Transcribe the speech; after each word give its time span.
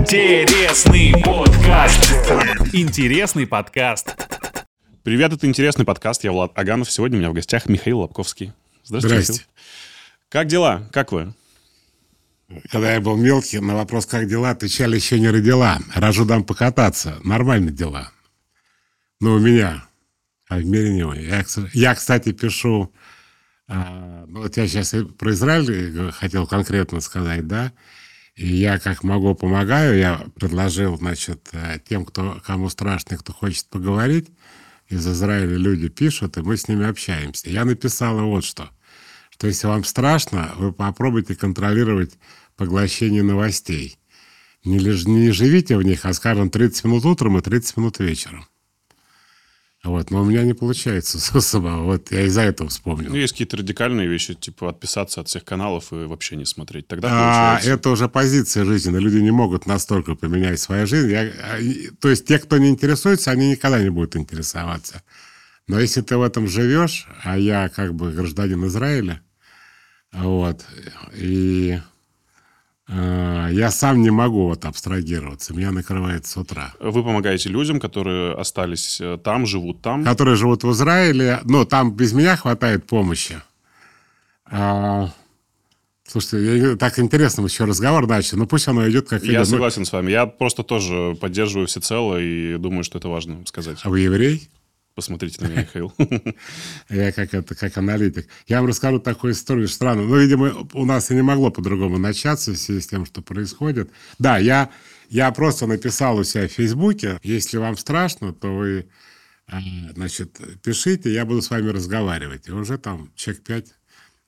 Интересный 0.00 1.12
подкаст. 1.22 2.10
Интересный 2.72 3.46
подкаст. 3.46 4.16
Привет, 5.02 5.34
это 5.34 5.46
интересный 5.46 5.84
подкаст. 5.84 6.24
Я 6.24 6.32
Влад 6.32 6.58
Аганов. 6.58 6.90
Сегодня 6.90 7.18
у 7.18 7.20
меня 7.20 7.30
в 7.30 7.34
гостях 7.34 7.66
Михаил 7.66 8.00
Лобковский. 8.00 8.54
Здравствуйте. 8.82 9.22
Здрасте. 9.22 9.46
Как 10.30 10.46
дела? 10.46 10.88
Как 10.90 11.12
вы? 11.12 11.34
Когда 12.70 12.94
я 12.94 13.00
был 13.02 13.18
мелкий, 13.18 13.60
на 13.60 13.74
вопрос, 13.74 14.06
как 14.06 14.26
дела, 14.26 14.50
отвечали, 14.50 14.96
еще 14.96 15.20
не 15.20 15.28
родила. 15.28 15.78
Рожу 15.94 16.24
дам 16.24 16.44
покататься. 16.44 17.18
Нормально 17.22 17.70
дела. 17.70 18.10
Но 19.20 19.34
у 19.34 19.38
меня, 19.38 19.84
а 20.48 20.56
в 20.56 20.64
мире 20.64 20.94
не. 20.94 21.00
Я, 21.26 21.44
я, 21.74 21.94
кстати, 21.94 22.32
пишу... 22.32 22.90
а, 23.68 24.24
ну, 24.26 24.40
вот 24.40 24.56
я 24.56 24.66
сейчас 24.66 24.94
про 25.18 25.32
Израиль 25.32 26.08
э, 26.08 26.10
хотел 26.10 26.46
конкретно 26.46 27.02
сказать, 27.02 27.46
да? 27.46 27.72
И 28.40 28.46
я 28.56 28.78
как 28.78 29.04
могу 29.04 29.34
помогаю. 29.34 29.98
Я 29.98 30.24
предложил, 30.34 30.96
значит, 30.96 31.50
э, 31.52 31.78
тем, 31.86 32.06
кто, 32.06 32.40
кому 32.42 32.70
страшно, 32.70 33.18
кто 33.18 33.34
хочет 33.34 33.66
поговорить, 33.66 34.30
из 34.88 35.06
Израиля 35.06 35.58
люди 35.58 35.90
пишут, 35.90 36.38
и 36.38 36.40
мы 36.40 36.56
с 36.56 36.66
ними 36.66 36.88
общаемся. 36.88 37.50
Я 37.50 37.66
написал 37.66 38.18
вот 38.18 38.42
что. 38.44 38.70
Что 39.28 39.46
если 39.46 39.66
вам 39.66 39.84
страшно, 39.84 40.54
вы 40.56 40.72
попробуйте 40.72 41.36
контролировать 41.36 42.14
поглощение 42.56 43.22
новостей. 43.22 43.98
Не, 44.64 44.78
не 44.78 45.32
живите 45.32 45.76
в 45.76 45.82
них, 45.82 46.06
а, 46.06 46.14
скажем, 46.14 46.48
30 46.48 46.84
минут 46.84 47.04
утром 47.04 47.36
и 47.36 47.42
30 47.42 47.76
минут 47.76 47.98
вечером. 47.98 48.46
Вот, 49.82 50.10
но 50.10 50.20
у 50.20 50.24
меня 50.26 50.42
не 50.42 50.52
получается 50.52 51.18
особо. 51.38 51.78
Вот 51.82 52.10
я 52.12 52.22
из-за 52.26 52.42
этого 52.42 52.68
вспомнил. 52.68 53.08
Ну, 53.10 53.16
есть 53.16 53.32
какие-то 53.32 53.56
радикальные 53.56 54.08
вещи, 54.08 54.34
типа 54.34 54.68
отписаться 54.70 55.22
от 55.22 55.28
всех 55.28 55.44
каналов 55.44 55.90
и 55.92 56.04
вообще 56.04 56.36
не 56.36 56.44
смотреть. 56.44 56.86
Тогда 56.86 57.08
А, 57.10 57.50
получается. 57.54 57.70
это 57.72 57.90
уже 57.90 58.08
позиция 58.08 58.64
жизни. 58.66 58.96
Люди 58.98 59.16
не 59.18 59.30
могут 59.30 59.64
настолько 59.66 60.14
поменять 60.16 60.60
свою 60.60 60.86
жизнь. 60.86 61.10
Я- 61.10 61.32
а, 61.42 61.58
то 61.98 62.10
есть 62.10 62.26
те, 62.26 62.38
кто 62.38 62.58
не 62.58 62.68
интересуется, 62.68 63.30
они 63.30 63.52
никогда 63.52 63.82
не 63.82 63.88
будут 63.90 64.16
интересоваться. 64.16 65.02
Но 65.66 65.80
если 65.80 66.02
ты 66.02 66.16
в 66.18 66.22
этом 66.22 66.46
живешь, 66.46 67.06
а 67.22 67.38
я 67.38 67.68
как 67.70 67.94
бы 67.94 68.10
гражданин 68.12 68.66
Израиля, 68.66 69.22
вот, 70.12 70.62
и 71.14 71.80
я 72.92 73.70
сам 73.70 74.02
не 74.02 74.10
могу 74.10 74.48
вот 74.48 74.64
абстрагироваться. 74.64 75.54
Меня 75.54 75.70
накрывает 75.70 76.26
с 76.26 76.36
утра. 76.36 76.74
Вы 76.80 77.02
помогаете 77.04 77.48
людям, 77.48 77.78
которые 77.78 78.34
остались 78.34 79.00
э, 79.00 79.16
там, 79.22 79.46
живут 79.46 79.80
там. 79.80 80.04
Которые 80.04 80.36
живут 80.36 80.64
в 80.64 80.72
Израиле, 80.72 81.40
ну, 81.44 81.64
там 81.64 81.92
без 81.92 82.12
меня 82.12 82.36
хватает 82.36 82.86
помощи. 82.86 83.40
А, 84.44 85.10
слушайте, 86.06 86.58
я- 86.70 86.76
так 86.76 86.98
интересно 86.98 87.44
еще 87.44 87.64
разговор 87.64 88.06
начал. 88.08 88.36
Ну, 88.38 88.46
пусть 88.46 88.66
оно 88.66 88.88
идет 88.90 89.08
как 89.08 89.22
Я 89.22 89.28
идет. 89.28 89.38
Ну, 89.40 89.44
согласен 89.44 89.84
с 89.84 89.92
вами. 89.92 90.10
Я 90.10 90.26
просто 90.26 90.64
тоже 90.64 91.16
поддерживаю 91.20 91.68
всецело 91.68 92.20
и 92.20 92.56
думаю, 92.58 92.82
что 92.82 92.98
это 92.98 93.08
важно 93.08 93.46
сказать. 93.46 93.78
А 93.84 93.88
вы 93.90 94.00
еврей? 94.00 94.48
Посмотрите 94.94 95.42
на 95.42 95.48
меня, 95.48 95.62
Михаил. 95.62 95.92
Я 96.88 97.12
как, 97.12 97.32
это, 97.32 97.54
как 97.54 97.76
аналитик. 97.78 98.28
Я 98.46 98.60
вам 98.60 98.68
расскажу 98.68 98.98
такую 98.98 99.32
историю 99.32 99.68
странную. 99.68 100.08
Ну, 100.08 100.16
видимо, 100.16 100.68
у 100.74 100.84
нас 100.84 101.10
и 101.10 101.14
не 101.14 101.22
могло 101.22 101.50
по-другому 101.50 101.98
начаться 101.98 102.52
в 102.52 102.56
связи 102.56 102.80
с 102.80 102.88
тем, 102.88 103.06
что 103.06 103.22
происходит. 103.22 103.90
Да, 104.18 104.38
я, 104.38 104.70
я 105.08 105.30
просто 105.30 105.66
написал 105.66 106.18
у 106.18 106.24
себя 106.24 106.48
в 106.48 106.52
Фейсбуке, 106.52 107.20
если 107.22 107.58
вам 107.58 107.76
страшно, 107.76 108.32
то 108.32 108.48
вы, 108.48 108.88
а, 109.46 109.60
значит, 109.94 110.38
пишите, 110.62 111.12
я 111.12 111.24
буду 111.24 111.40
с 111.40 111.50
вами 111.50 111.68
разговаривать. 111.68 112.48
И 112.48 112.52
уже 112.52 112.76
там 112.76 113.12
человек 113.14 113.44
пять 113.44 113.74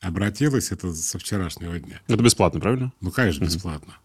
обратилось, 0.00 0.70
это 0.70 0.92
со 0.94 1.18
вчерашнего 1.18 1.78
дня. 1.78 2.00
Это 2.06 2.22
бесплатно, 2.22 2.60
правильно? 2.60 2.92
Ну, 3.00 3.10
конечно, 3.10 3.44
бесплатно. 3.44 3.96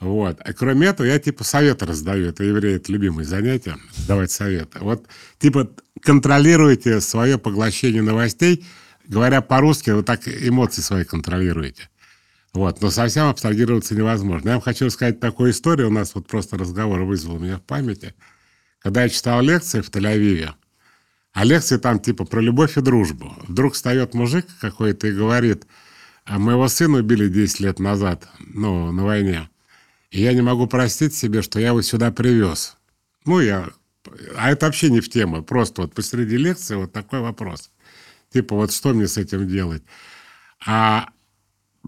Вот. 0.00 0.38
А 0.44 0.52
кроме 0.52 0.88
этого, 0.88 1.06
я 1.06 1.18
типа 1.18 1.44
советы 1.44 1.86
раздаю. 1.86 2.28
Это 2.28 2.44
евреи, 2.44 2.76
это 2.76 2.92
любимое 2.92 3.24
занятие, 3.24 3.76
давать 4.06 4.30
советы. 4.30 4.78
Вот, 4.80 5.06
типа, 5.38 5.70
контролируйте 6.02 7.00
свое 7.00 7.38
поглощение 7.38 8.02
новостей. 8.02 8.64
Говоря 9.06 9.40
по-русски, 9.40 9.90
вы 9.90 10.02
так 10.02 10.28
эмоции 10.28 10.82
свои 10.82 11.04
контролируете. 11.04 11.88
Вот. 12.52 12.80
Но 12.80 12.90
совсем 12.90 13.26
абстрагироваться 13.26 13.94
невозможно. 13.94 14.48
Я 14.48 14.54
вам 14.54 14.62
хочу 14.62 14.86
рассказать 14.86 15.20
такую 15.20 15.50
историю. 15.50 15.88
У 15.88 15.92
нас 15.92 16.14
вот 16.14 16.26
просто 16.26 16.58
разговор 16.58 17.02
вызвал 17.02 17.38
меня 17.38 17.56
в 17.56 17.62
памяти. 17.62 18.14
Когда 18.80 19.02
я 19.02 19.08
читал 19.08 19.40
лекции 19.42 19.80
в 19.80 19.90
Тель-Авиве, 19.90 20.50
а 21.32 21.44
лекции 21.44 21.76
там 21.76 22.00
типа 22.00 22.24
про 22.24 22.40
любовь 22.40 22.76
и 22.76 22.80
дружбу. 22.80 23.34
Вдруг 23.46 23.74
встает 23.74 24.14
мужик 24.14 24.46
какой-то 24.60 25.08
и 25.08 25.12
говорит, 25.12 25.66
а 26.24 26.38
моего 26.38 26.68
сына 26.68 26.98
убили 26.98 27.28
10 27.28 27.60
лет 27.60 27.78
назад, 27.78 28.28
ну, 28.38 28.92
на 28.92 29.04
войне. 29.04 29.48
И 30.10 30.22
я 30.22 30.32
не 30.32 30.42
могу 30.42 30.66
простить 30.66 31.14
себе, 31.14 31.42
что 31.42 31.60
я 31.60 31.68
его 31.68 31.82
сюда 31.82 32.10
привез. 32.10 32.76
Ну, 33.24 33.40
я... 33.40 33.68
А 34.36 34.50
это 34.50 34.66
вообще 34.66 34.90
не 34.90 35.00
в 35.00 35.10
тему. 35.10 35.42
Просто 35.42 35.82
вот 35.82 35.94
посреди 35.94 36.36
лекции 36.36 36.76
вот 36.76 36.92
такой 36.92 37.20
вопрос. 37.20 37.70
Типа, 38.32 38.56
вот 38.56 38.72
что 38.72 38.94
мне 38.94 39.06
с 39.06 39.18
этим 39.18 39.46
делать? 39.46 39.82
А 40.66 41.08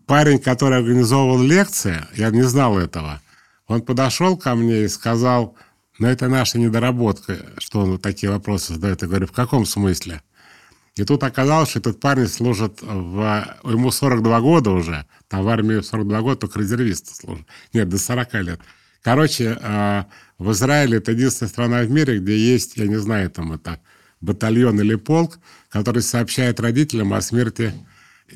парень, 0.07 0.39
который 0.39 0.79
организовывал 0.79 1.43
лекции, 1.43 2.05
я 2.15 2.31
не 2.31 2.43
знал 2.43 2.79
этого, 2.79 3.21
он 3.67 3.83
подошел 3.83 4.37
ко 4.37 4.55
мне 4.55 4.85
и 4.85 4.89
сказал, 4.89 5.57
ну, 5.99 6.09
это 6.09 6.29
наша 6.29 6.59
недоработка, 6.59 7.39
что 7.59 7.81
он 7.81 7.93
вот 7.93 8.03
такие 8.03 8.31
вопросы 8.33 8.75
задает. 8.75 9.03
Я 9.03 9.09
говорю, 9.09 9.27
в 9.27 9.33
каком 9.33 9.65
смысле? 9.65 10.23
И 10.97 11.05
тут 11.05 11.23
оказалось, 11.23 11.71
что 11.71 11.79
этот 11.79 12.01
парень 12.01 12.27
служит 12.27 12.81
в... 12.83 13.57
Ему 13.65 13.91
42 13.91 14.41
года 14.41 14.71
уже. 14.71 15.07
Там 15.29 15.45
в 15.45 15.49
армии 15.49 15.81
42 15.81 16.21
года 16.21 16.41
только 16.41 16.59
резервисты 16.59 17.15
служат. 17.15 17.47
Нет, 17.73 17.89
до 17.89 17.99
40 17.99 18.35
лет. 18.35 18.61
Короче, 19.03 19.57
э, 19.61 20.05
в 20.39 20.53
Израиле 20.53 20.99
это 20.99 21.13
единственная 21.13 21.49
страна 21.49 21.83
в 21.83 21.91
мире, 21.91 22.19
где 22.19 22.37
есть, 22.37 22.77
я 22.77 22.87
не 22.87 22.99
знаю, 22.99 23.31
там 23.31 23.53
это 23.53 23.81
батальон 24.21 24.81
или 24.81 24.97
полк, 24.97 25.39
который 25.69 26.03
сообщает 26.03 26.61
родителям 26.61 27.15
о 27.15 27.21
смерти 27.21 27.73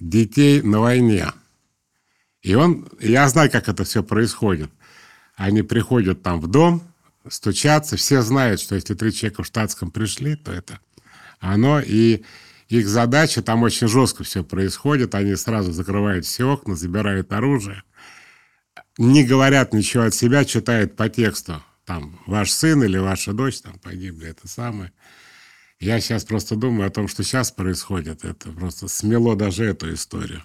детей 0.00 0.62
на 0.62 0.80
войне. 0.80 1.26
И 2.42 2.54
он, 2.54 2.88
я 3.00 3.28
знаю, 3.28 3.50
как 3.50 3.68
это 3.68 3.84
все 3.84 4.02
происходит. 4.02 4.70
Они 5.36 5.62
приходят 5.62 6.22
там 6.22 6.40
в 6.40 6.46
дом, 6.46 6.82
стучатся, 7.28 7.96
все 7.96 8.22
знают, 8.22 8.60
что 8.60 8.74
если 8.74 8.94
три 8.94 9.12
человека 9.12 9.42
в 9.42 9.46
штатском 9.46 9.90
пришли, 9.90 10.36
то 10.36 10.52
это 10.52 10.78
оно, 11.40 11.80
и 11.80 12.24
их 12.68 12.88
задача, 12.88 13.42
там 13.42 13.62
очень 13.62 13.88
жестко 13.88 14.24
все 14.24 14.42
происходит, 14.42 15.14
они 15.14 15.36
сразу 15.36 15.72
закрывают 15.72 16.24
все 16.24 16.44
окна, 16.44 16.76
забирают 16.76 17.32
оружие, 17.32 17.82
не 18.98 19.24
говорят 19.24 19.72
ничего 19.72 20.04
от 20.04 20.14
себя, 20.14 20.44
читают 20.44 20.96
по 20.96 21.08
тексту, 21.08 21.62
там, 21.84 22.18
ваш 22.26 22.50
сын 22.50 22.82
или 22.82 22.98
ваша 22.98 23.32
дочь 23.32 23.60
там 23.60 23.78
погибли, 23.78 24.28
это 24.28 24.48
самое. 24.48 24.92
Я 25.80 26.00
сейчас 26.00 26.24
просто 26.24 26.56
думаю 26.56 26.88
о 26.88 26.90
том, 26.90 27.08
что 27.08 27.22
сейчас 27.22 27.50
происходит, 27.50 28.24
это 28.24 28.50
просто 28.52 28.88
смело 28.88 29.36
даже 29.36 29.64
эту 29.64 29.92
историю. 29.92 30.42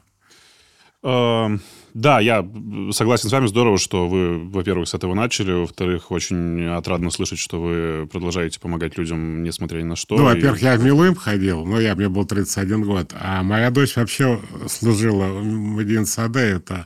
Эм, 1.03 1.61
Да, 1.93 2.19
я 2.19 2.47
согласен 2.91 3.29
с 3.29 3.31
вами. 3.31 3.47
Здорово, 3.47 3.77
что 3.79 4.07
вы, 4.07 4.37
во-первых, 4.49 4.87
с 4.87 4.93
этого 4.93 5.15
начали. 5.15 5.51
Во-вторых, 5.53 6.11
очень 6.11 6.65
отрадно 6.67 7.09
слышать, 7.09 7.39
что 7.39 7.59
вы 7.61 8.07
продолжаете 8.07 8.59
помогать 8.59 8.97
людям, 8.97 9.41
несмотря 9.43 9.79
ни 9.79 9.85
на 9.85 9.95
что. 9.95 10.15
Ну, 10.17 10.23
И- 10.29 10.35
во-первых, 10.35 10.61
я 10.61 10.75
в 10.75 10.83
Милуим 10.83 11.15
ходил, 11.15 11.65
но 11.65 11.79
я, 11.79 11.95
мне 11.95 12.09
был 12.09 12.25
31 12.25 12.83
год, 12.83 13.13
а 13.19 13.41
моя 13.43 13.71
дочь 13.71 13.95
вообще 13.95 14.39
служила 14.67 15.29
в 15.39 15.43
Медин 15.43 16.05
Саде, 16.05 16.39
это 16.41 16.85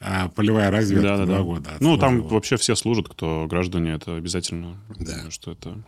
а, 0.00 0.28
полевая 0.28 0.70
разведка, 0.70 1.08
Да, 1.08 1.16
да, 1.18 1.26
два 1.26 1.38
да. 1.38 1.42
года. 1.42 1.70
Ну, 1.80 1.96
там 1.96 2.22
вообще 2.22 2.56
все 2.56 2.76
служат, 2.76 3.08
кто 3.08 3.46
граждане, 3.48 3.94
это 3.94 4.14
обязательно. 4.14 4.76
Да. 4.98 5.14
Думаю, 5.16 5.30
Что 5.32 5.52
это... 5.52 5.82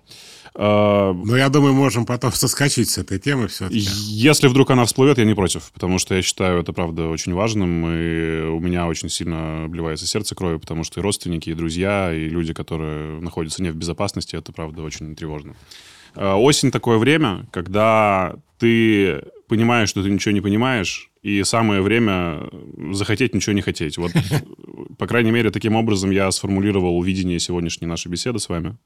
А, 0.54 1.12
Но 1.12 1.36
я 1.36 1.48
думаю, 1.48 1.74
можем 1.74 2.06
потом 2.06 2.32
соскочить 2.32 2.90
с 2.90 2.98
этой 2.98 3.20
темы 3.20 3.46
все-таки. 3.46 3.78
Если 3.78 4.48
вдруг 4.48 4.70
она 4.70 4.84
всплывет, 4.84 5.18
я 5.18 5.24
не 5.24 5.34
против, 5.34 5.70
потому 5.72 5.98
что 6.00 6.16
я 6.16 6.22
считаю 6.22 6.60
это, 6.60 6.72
правда, 6.72 7.06
очень 7.06 7.34
важным, 7.34 7.86
и 7.86 8.42
у 8.48 8.58
меня 8.58 8.88
очень 8.88 9.08
сильно 9.08 9.64
обливается 9.66 10.06
сердце 10.08 10.34
кровью, 10.34 10.58
потому 10.58 10.82
что 10.82 10.98
и 10.98 11.02
родственники, 11.02 11.50
и 11.50 11.54
друзья, 11.54 12.12
и 12.12 12.28
люди, 12.28 12.52
которые 12.52 13.20
находятся 13.20 13.62
не 13.62 13.70
в 13.70 13.76
безопасности, 13.76 14.34
это, 14.34 14.52
правда, 14.52 14.82
очень 14.82 15.14
тревожно. 15.14 15.54
А, 16.16 16.34
Осень 16.36 16.72
такое 16.72 16.98
время, 16.98 17.46
когда 17.52 18.34
ты 18.58 19.22
понимаешь, 19.46 19.88
что 19.88 20.02
ты 20.02 20.10
ничего 20.10 20.32
не 20.32 20.40
понимаешь, 20.40 21.09
и 21.22 21.44
самое 21.44 21.82
время 21.82 22.48
захотеть 22.92 23.34
ничего 23.34 23.54
не 23.54 23.62
хотеть. 23.62 23.98
Вот, 23.98 24.12
по 24.98 25.06
крайней 25.06 25.30
мере, 25.30 25.50
таким 25.50 25.76
образом 25.76 26.10
я 26.10 26.30
сформулировал 26.30 27.02
видение 27.02 27.38
сегодняшней 27.38 27.86
нашей 27.86 28.08
беседы 28.08 28.38
с 28.38 28.48
вами. 28.48 28.76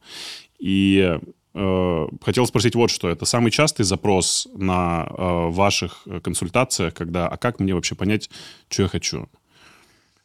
И 0.58 1.18
э, 1.54 2.06
хотел 2.22 2.46
спросить 2.46 2.74
вот 2.74 2.90
что. 2.90 3.08
Это 3.08 3.24
самый 3.24 3.50
частый 3.50 3.84
запрос 3.84 4.48
на 4.54 5.06
э, 5.06 5.48
ваших 5.50 6.06
консультациях, 6.22 6.94
когда 6.94 7.28
«а 7.28 7.36
как 7.36 7.60
мне 7.60 7.74
вообще 7.74 7.94
понять, 7.94 8.30
что 8.68 8.82
я 8.82 8.88
хочу?» 8.88 9.28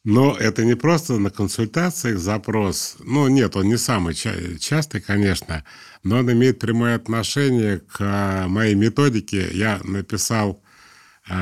Но 0.05 0.33
это 0.33 0.63
не 0.63 0.75
просто 0.75 1.19
на 1.19 1.29
консультациях 1.29 2.19
запрос. 2.19 2.95
Ну, 2.99 3.27
нет, 3.27 3.55
он 3.55 3.67
не 3.67 3.77
самый 3.77 4.13
ча- 4.13 4.57
частый, 4.57 5.01
конечно, 5.01 5.65
но 6.03 6.19
он 6.19 6.31
имеет 6.31 6.57
прямое 6.57 6.95
отношение 6.95 7.79
к 7.79 7.97
а, 7.99 8.47
моей 8.47 8.75
методике. 8.75 9.49
Я 9.51 9.81
написал 9.83 10.63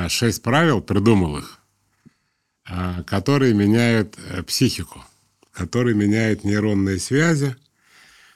шесть 0.10 0.44
правил, 0.44 0.82
придумал 0.82 1.38
их, 1.38 1.60
а, 2.66 3.04
которые 3.04 3.54
меняют 3.54 4.18
э, 4.18 4.44
психику 4.44 5.04
который 5.58 5.96
меняет 5.96 6.44
нейронные 6.44 7.00
связи. 7.00 7.56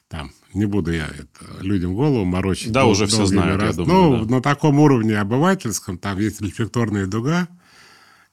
Там, 0.09 0.31
не 0.53 0.65
буду 0.65 0.92
я 0.92 1.06
это, 1.07 1.63
людям 1.63 1.94
голову 1.94 2.25
морочить. 2.25 2.71
Да, 2.71 2.86
уже 2.86 3.06
все 3.06 3.25
знают, 3.25 3.62
раз... 3.62 3.77
я 3.77 3.86
думаю. 3.86 4.18
Ну, 4.18 4.25
да. 4.25 4.36
на 4.36 4.42
таком 4.42 4.80
уровне 4.80 5.18
обывательском, 5.18 5.98
там 5.98 6.19
есть 6.19 6.42
рефлекторная 6.42 7.06
дуга, 7.06 7.48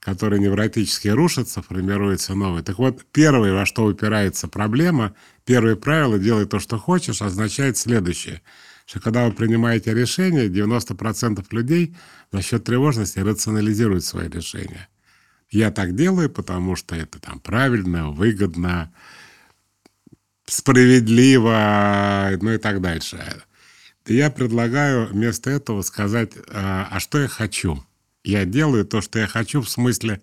которая 0.01 0.41
невротически 0.41 1.09
рушится, 1.09 1.63
формируется 1.63 2.35
новый. 2.35 2.63
Так 2.63 2.79
вот, 2.79 3.05
первое, 3.13 3.53
во 3.53 3.67
что 3.67 3.85
упирается 3.85 4.49
проблема, 4.49 5.15
первое 5.45 5.77
правило 5.77 6.19
«делай 6.19 6.47
то, 6.47 6.59
что 6.59 6.79
хочешь» 6.79 7.23
означает 7.23 7.77
следующее– 7.77 8.41
что 8.89 9.01
когда 9.01 9.27
вы 9.27 9.33
принимаете 9.35 9.93
решение, 9.93 10.49
90% 10.49 11.45
людей 11.51 11.95
за 12.33 12.41
счет 12.41 12.65
тревожности 12.65 13.19
рационализируют 13.19 14.03
свои 14.03 14.31
решения. 14.31 14.89
Я 15.51 15.71
так 15.71 15.95
делаю, 15.95 16.31
потому 16.31 16.75
что 16.75 16.97
это 16.97 17.21
там 17.21 17.39
правильно, 17.39 18.11
выгодно, 18.11 18.91
справедливо, 20.47 22.31
ну 22.41 22.53
и 22.53 22.57
так 22.57 22.81
дальше. 22.81 23.43
Я 24.07 24.31
предлагаю 24.31 25.09
вместо 25.09 25.51
этого 25.51 25.83
сказать, 25.83 26.33
а, 26.51 26.89
а 26.91 26.99
что 26.99 27.19
я 27.19 27.29
хочу? 27.29 27.85
Я 28.25 28.47
делаю 28.47 28.87
то, 28.87 29.03
что 29.03 29.19
я 29.19 29.27
хочу, 29.27 29.61
в 29.61 29.69
смысле 29.69 30.23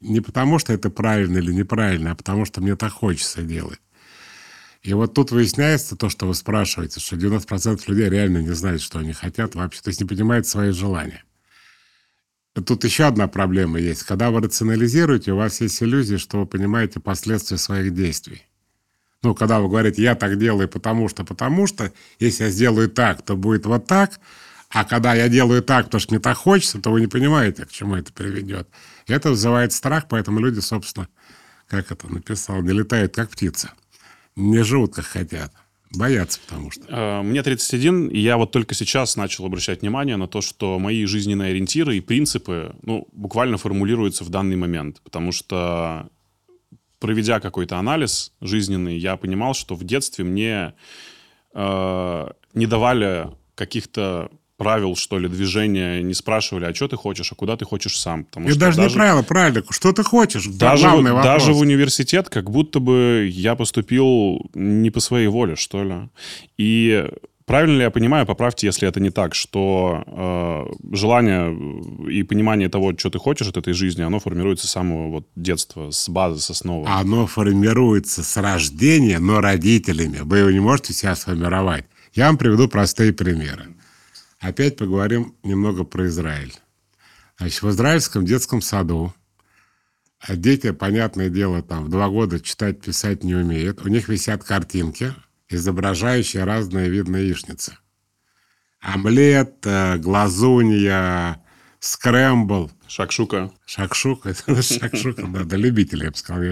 не 0.00 0.20
потому, 0.20 0.58
что 0.58 0.72
это 0.72 0.90
правильно 0.90 1.38
или 1.38 1.52
неправильно, 1.52 2.10
а 2.10 2.16
потому, 2.16 2.44
что 2.44 2.60
мне 2.60 2.74
так 2.74 2.92
хочется 2.92 3.42
делать. 3.42 3.80
И 4.82 4.94
вот 4.94 5.12
тут 5.12 5.30
выясняется 5.30 5.94
то, 5.94 6.08
что 6.08 6.26
вы 6.26 6.34
спрашиваете, 6.34 7.00
что 7.00 7.16
90% 7.16 7.82
людей 7.86 8.08
реально 8.08 8.38
не 8.38 8.54
знают, 8.54 8.80
что 8.80 8.98
они 8.98 9.12
хотят 9.12 9.54
вообще, 9.54 9.82
то 9.82 9.88
есть 9.88 10.00
не 10.00 10.06
понимают 10.06 10.46
свои 10.46 10.70
желания. 10.70 11.22
Тут 12.54 12.84
еще 12.84 13.04
одна 13.04 13.28
проблема 13.28 13.78
есть. 13.78 14.02
Когда 14.04 14.30
вы 14.30 14.40
рационализируете, 14.40 15.32
у 15.32 15.36
вас 15.36 15.60
есть 15.60 15.82
иллюзия, 15.82 16.18
что 16.18 16.40
вы 16.40 16.46
понимаете 16.46 16.98
последствия 16.98 17.58
своих 17.58 17.94
действий. 17.94 18.42
Ну, 19.22 19.34
когда 19.34 19.60
вы 19.60 19.68
говорите, 19.68 20.02
я 20.02 20.14
так 20.14 20.38
делаю 20.38 20.66
потому 20.66 21.08
что, 21.08 21.24
потому 21.24 21.66
что, 21.66 21.92
если 22.18 22.44
я 22.44 22.50
сделаю 22.50 22.88
так, 22.88 23.22
то 23.22 23.36
будет 23.36 23.66
вот 23.66 23.86
так, 23.86 24.18
а 24.70 24.84
когда 24.84 25.14
я 25.14 25.28
делаю 25.28 25.62
так, 25.62 25.86
потому 25.86 26.00
что 26.00 26.14
мне 26.14 26.20
так 26.20 26.38
хочется, 26.38 26.80
то 26.80 26.90
вы 26.90 27.02
не 27.02 27.06
понимаете, 27.06 27.66
к 27.66 27.70
чему 27.70 27.96
это 27.96 28.12
приведет. 28.12 28.68
И 29.06 29.12
это 29.12 29.30
вызывает 29.30 29.72
страх, 29.72 30.06
поэтому 30.08 30.40
люди, 30.40 30.60
собственно, 30.60 31.08
как 31.68 31.92
это 31.92 32.10
написал, 32.12 32.62
не 32.62 32.72
летают 32.72 33.14
как 33.14 33.28
птица 33.28 33.72
не 34.36 34.62
живут, 34.62 34.94
как 34.94 35.04
хотят. 35.04 35.52
Боятся, 35.92 36.38
потому 36.46 36.70
что. 36.70 36.84
Э, 36.88 37.22
мне 37.22 37.42
31, 37.42 38.08
и 38.08 38.18
я 38.18 38.36
вот 38.36 38.52
только 38.52 38.74
сейчас 38.74 39.16
начал 39.16 39.44
обращать 39.44 39.82
внимание 39.82 40.16
на 40.16 40.28
то, 40.28 40.40
что 40.40 40.78
мои 40.78 41.04
жизненные 41.04 41.50
ориентиры 41.50 41.96
и 41.96 42.00
принципы, 42.00 42.76
ну, 42.82 43.08
буквально 43.12 43.56
формулируются 43.56 44.22
в 44.22 44.28
данный 44.28 44.56
момент. 44.56 45.00
Потому 45.02 45.32
что, 45.32 46.08
проведя 47.00 47.40
какой-то 47.40 47.76
анализ 47.76 48.32
жизненный, 48.40 48.98
я 48.98 49.16
понимал, 49.16 49.54
что 49.54 49.74
в 49.74 49.82
детстве 49.82 50.24
мне 50.24 50.74
э, 51.54 52.28
не 52.54 52.66
давали 52.66 53.28
каких-то 53.56 54.30
правил, 54.60 54.94
что 54.94 55.18
ли, 55.18 55.26
движения, 55.26 56.02
не 56.02 56.12
спрашивали, 56.12 56.66
а 56.66 56.74
что 56.74 56.86
ты 56.86 56.96
хочешь, 56.96 57.32
а 57.32 57.34
куда 57.34 57.56
ты 57.56 57.64
хочешь 57.64 57.98
сам. 57.98 58.24
Потому 58.24 58.48
И 58.48 58.50
что 58.50 58.60
даже, 58.60 58.76
даже 58.76 58.90
не 58.90 58.94
правила, 58.94 59.22
правильно, 59.22 59.62
что 59.70 59.92
ты 59.94 60.02
хочешь, 60.02 60.44
даже, 60.44 60.82
главный 60.82 61.12
вопрос. 61.12 61.24
Даже 61.24 61.52
в 61.54 61.60
университет 61.60 62.28
как 62.28 62.50
будто 62.50 62.78
бы 62.78 63.26
я 63.32 63.54
поступил 63.54 64.50
не 64.52 64.90
по 64.90 65.00
своей 65.00 65.28
воле, 65.28 65.56
что 65.56 65.82
ли. 65.82 65.94
И 66.58 67.08
правильно 67.46 67.76
ли 67.78 67.82
я 67.84 67.90
понимаю, 67.90 68.26
поправьте, 68.26 68.66
если 68.66 68.86
это 68.86 69.00
не 69.00 69.08
так, 69.08 69.34
что 69.34 70.04
э, 70.06 70.94
желание 70.94 71.56
и 72.10 72.22
понимание 72.22 72.68
того, 72.68 72.92
что 72.98 73.08
ты 73.08 73.18
хочешь 73.18 73.48
от 73.48 73.56
этой 73.56 73.72
жизни, 73.72 74.02
оно 74.02 74.20
формируется 74.20 74.68
с 74.68 74.72
самого 74.72 75.08
вот 75.08 75.26
детства, 75.36 75.90
с 75.90 76.06
базы, 76.10 76.38
с 76.38 76.50
основы? 76.50 76.86
Оно 76.86 77.26
формируется 77.26 78.22
с 78.22 78.36
рождения, 78.36 79.20
но 79.20 79.40
родителями. 79.40 80.18
Вы 80.20 80.40
его 80.40 80.50
не 80.50 80.60
можете 80.60 80.92
себя 80.92 81.16
сформировать. 81.16 81.86
Я 82.12 82.26
вам 82.26 82.36
приведу 82.36 82.68
простые 82.68 83.14
примеры. 83.14 83.68
Опять 84.40 84.76
поговорим 84.76 85.36
немного 85.44 85.84
про 85.84 86.08
Израиль. 86.08 86.54
Значит, 87.38 87.62
в 87.62 87.70
израильском 87.70 88.26
детском 88.26 88.60
саду 88.60 89.14
а 90.20 90.36
дети, 90.36 90.70
понятное 90.70 91.30
дело, 91.30 91.62
там 91.62 91.86
в 91.86 91.88
два 91.88 92.08
года 92.10 92.40
читать, 92.40 92.82
писать 92.82 93.24
не 93.24 93.34
умеют. 93.34 93.84
У 93.84 93.88
них 93.88 94.08
висят 94.08 94.44
картинки, 94.44 95.14
изображающие 95.48 96.44
разные 96.44 96.90
виды 96.90 97.10
яичницы. 97.18 97.78
Омлет, 98.80 99.64
э, 99.64 99.96
глазунья, 99.96 101.42
скрэмбл. 101.80 102.70
Шакшука. 102.86 103.50
Шакшука. 103.64 104.34
Шакшука, 104.62 105.26
да, 105.26 105.44
да, 105.44 105.56
любители, 105.56 106.04
я 106.04 106.10
бы 106.10 106.16
сказал. 106.16 106.42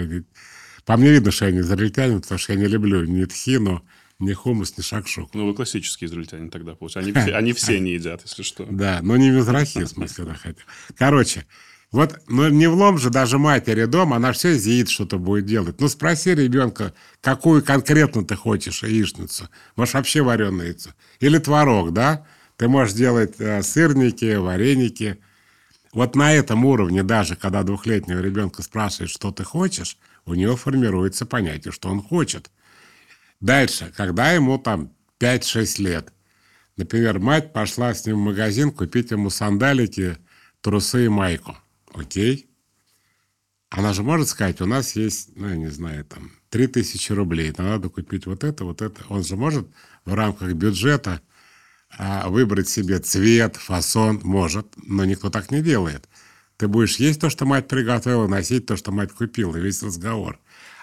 По 0.86 0.96
мне 0.96 1.10
видно, 1.10 1.30
что 1.30 1.44
я 1.44 1.52
не 1.52 1.60
израильтянин, 1.60 2.22
потому 2.22 2.38
что 2.38 2.54
я 2.54 2.58
не 2.58 2.66
люблю 2.66 3.04
ни 3.04 3.24
тхину, 3.26 3.86
ни 4.18 4.32
хумус, 4.32 4.76
ни 4.76 4.82
шакшук. 4.82 5.34
Ну, 5.34 5.46
вы 5.46 5.54
классические 5.54 6.08
израильтяне 6.08 6.50
тогда, 6.50 6.74
получается. 6.74 7.10
Они 7.10 7.26
все, 7.26 7.36
они 7.36 7.52
все 7.52 7.80
не 7.80 7.92
едят, 7.92 8.22
если 8.24 8.42
что. 8.42 8.66
Да, 8.68 9.00
но 9.02 9.16
не 9.16 9.30
мизрахи, 9.30 9.84
в 9.84 9.88
смысле, 9.88 10.24
да, 10.24 10.34
хотя. 10.34 10.62
Короче, 10.96 11.46
вот, 11.90 12.20
ну, 12.28 12.48
не 12.48 12.68
влом 12.68 12.98
же 12.98 13.10
даже 13.10 13.38
матери 13.38 13.86
дома, 13.86 14.16
она 14.16 14.32
все 14.32 14.54
зеит, 14.58 14.90
что-то 14.90 15.18
будет 15.18 15.46
делать. 15.46 15.80
Ну, 15.80 15.88
спроси 15.88 16.34
ребенка, 16.34 16.92
какую 17.22 17.64
конкретно 17.64 18.24
ты 18.24 18.36
хочешь 18.36 18.82
яичницу. 18.82 19.48
Может, 19.76 19.94
вообще 19.94 20.22
вареную 20.22 20.68
яйцо. 20.68 20.90
Или 21.20 21.38
творог, 21.38 21.92
да? 21.92 22.26
Ты 22.56 22.68
можешь 22.68 22.94
делать 22.94 23.36
э, 23.38 23.62
сырники, 23.62 24.34
вареники. 24.34 25.18
Вот 25.92 26.14
на 26.14 26.34
этом 26.34 26.64
уровне 26.66 27.02
даже, 27.02 27.36
когда 27.36 27.62
двухлетнего 27.62 28.20
ребенка 28.20 28.62
спрашивают, 28.62 29.10
что 29.10 29.30
ты 29.30 29.44
хочешь, 29.44 29.96
у 30.26 30.34
него 30.34 30.56
формируется 30.56 31.24
понятие, 31.24 31.72
что 31.72 31.88
он 31.88 32.02
хочет. 32.02 32.50
Дальше, 33.40 33.92
когда 33.96 34.32
ему 34.32 34.58
там 34.58 34.92
5-6 35.20 35.82
лет, 35.82 36.12
например, 36.76 37.18
мать 37.18 37.52
пошла 37.52 37.94
с 37.94 38.04
ним 38.06 38.16
в 38.16 38.24
магазин 38.24 38.72
купить 38.72 39.10
ему 39.10 39.30
сандалики, 39.30 40.18
трусы 40.60 41.06
и 41.06 41.08
майку. 41.08 41.56
Окей? 41.94 42.50
Она 43.70 43.92
же 43.92 44.02
может 44.02 44.28
сказать, 44.28 44.60
у 44.60 44.66
нас 44.66 44.96
есть, 44.96 45.36
ну, 45.36 45.48
я 45.48 45.56
не 45.56 45.68
знаю, 45.68 46.04
там, 46.04 46.32
3000 46.50 47.12
рублей, 47.12 47.52
нам 47.56 47.68
надо 47.68 47.90
купить 47.90 48.26
вот 48.26 48.42
это, 48.42 48.64
вот 48.64 48.80
это. 48.80 49.04
Он 49.08 49.22
же 49.22 49.36
может 49.36 49.68
в 50.04 50.14
рамках 50.14 50.52
бюджета 50.54 51.20
а, 51.96 52.28
выбрать 52.28 52.68
себе 52.68 52.98
цвет, 52.98 53.56
фасон, 53.56 54.20
может, 54.24 54.66
но 54.76 55.04
никто 55.04 55.30
так 55.30 55.50
не 55.50 55.62
делает. 55.62 56.08
Ты 56.56 56.66
будешь 56.66 56.96
есть 56.96 57.20
то, 57.20 57.30
что 57.30 57.44
мать 57.44 57.68
приготовила, 57.68 58.26
носить 58.26 58.66
то, 58.66 58.76
что 58.76 58.90
мать 58.90 59.12
купила, 59.12 59.56
весь 59.56 59.82
разговор. 59.82 60.40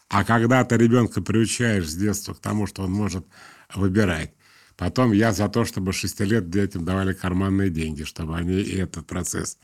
А 0.10 0.24
когда 0.24 0.64
ты 0.64 0.78
ребенка 0.78 1.22
приучаешь 1.22 1.90
с 1.90 1.96
детства 1.96 2.34
к 2.34 2.40
тому, 2.40 2.68
что 2.68 2.84
он 2.84 2.92
может 2.92 3.26
выбирать, 3.74 4.34
потом 4.78 5.12
я 5.12 5.32
за 5.32 5.50
то, 5.50 5.66
чтобы 5.66 5.94
6 5.94 6.20
лет 6.22 6.50
детям 6.50 6.86
давали 6.86 7.14
карманные 7.14 7.70
деньги, 7.70 8.04
чтобы 8.04 8.36
они 8.36 8.62
и 8.62 8.78
этот 8.78 9.08
процесс 9.08 9.58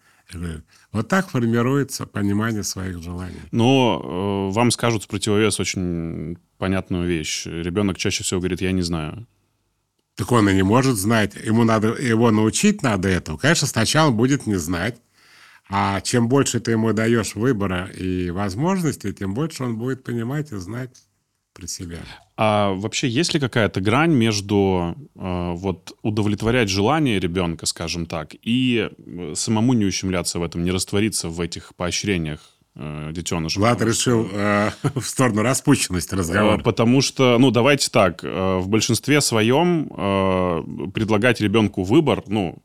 вот 0.92 1.08
так 1.08 1.30
формируется 1.30 2.06
понимание 2.06 2.64
своих 2.64 3.02
желаний. 3.02 3.42
Но 3.52 4.50
э, 4.50 4.54
вам 4.54 4.72
скажут 4.72 5.04
в 5.04 5.08
противовес 5.08 5.60
очень 5.60 6.38
понятную 6.58 7.08
вещь. 7.08 7.46
Ребенок 7.46 7.98
чаще 7.98 8.24
всего 8.24 8.40
говорит, 8.40 8.62
я 8.62 8.72
не 8.72 8.82
знаю. 8.82 9.28
Так 10.16 10.32
он 10.32 10.50
и 10.50 10.54
не 10.54 10.64
может 10.64 10.98
знать. 10.98 11.36
Ему 11.36 11.64
надо 11.64 11.90
его 11.90 12.32
научить 12.32 12.84
надо 12.84 13.10
этому. 13.10 13.38
Конечно, 13.38 13.68
сначала 13.68 14.12
будет 14.12 14.46
не 14.46 14.56
знать. 14.56 15.02
А 15.72 16.02
чем 16.02 16.28
больше 16.28 16.60
ты 16.60 16.72
ему 16.72 16.92
даешь 16.92 17.36
выбора 17.36 17.90
и 17.98 18.30
возможностей, 18.30 19.14
тем 19.14 19.34
больше 19.34 19.64
он 19.64 19.78
будет 19.78 20.04
понимать 20.04 20.52
и 20.52 20.58
знать 20.58 20.92
про 21.54 21.68
себя. 21.68 22.00
А 22.38 22.74
вообще 22.74 23.08
есть 23.08 23.34
ли 23.34 23.40
какая-то 23.40 23.82
грань 23.82 24.14
между 24.14 24.96
э, 25.16 25.52
вот 25.56 25.94
удовлетворять 26.02 26.70
желание 26.70 27.20
ребенка, 27.20 27.66
скажем 27.66 28.06
так, 28.06 28.36
и 28.42 28.90
э, 28.90 29.34
самому 29.36 29.74
не 29.74 29.86
ущемляться 29.86 30.40
в 30.40 30.44
этом, 30.44 30.64
не 30.64 30.72
раствориться 30.72 31.30
в 31.30 31.40
этих 31.40 31.76
поощрениях 31.76 32.40
э, 32.76 33.12
детеныша? 33.14 33.60
Влад 33.60 33.82
решил 33.82 34.28
э, 34.32 34.72
в 34.96 35.04
сторону 35.04 35.42
распущенности 35.42 36.16
разговора. 36.16 36.58
Э, 36.58 36.64
потому 36.64 37.02
что, 37.02 37.38
ну, 37.38 37.52
давайте 37.52 37.90
так, 37.90 38.24
э, 38.24 38.58
в 38.58 38.68
большинстве 38.68 39.22
своем 39.22 39.92
э, 39.96 40.90
предлагать 40.94 41.42
ребенку 41.42 41.84
выбор, 41.84 42.24
ну, 42.28 42.58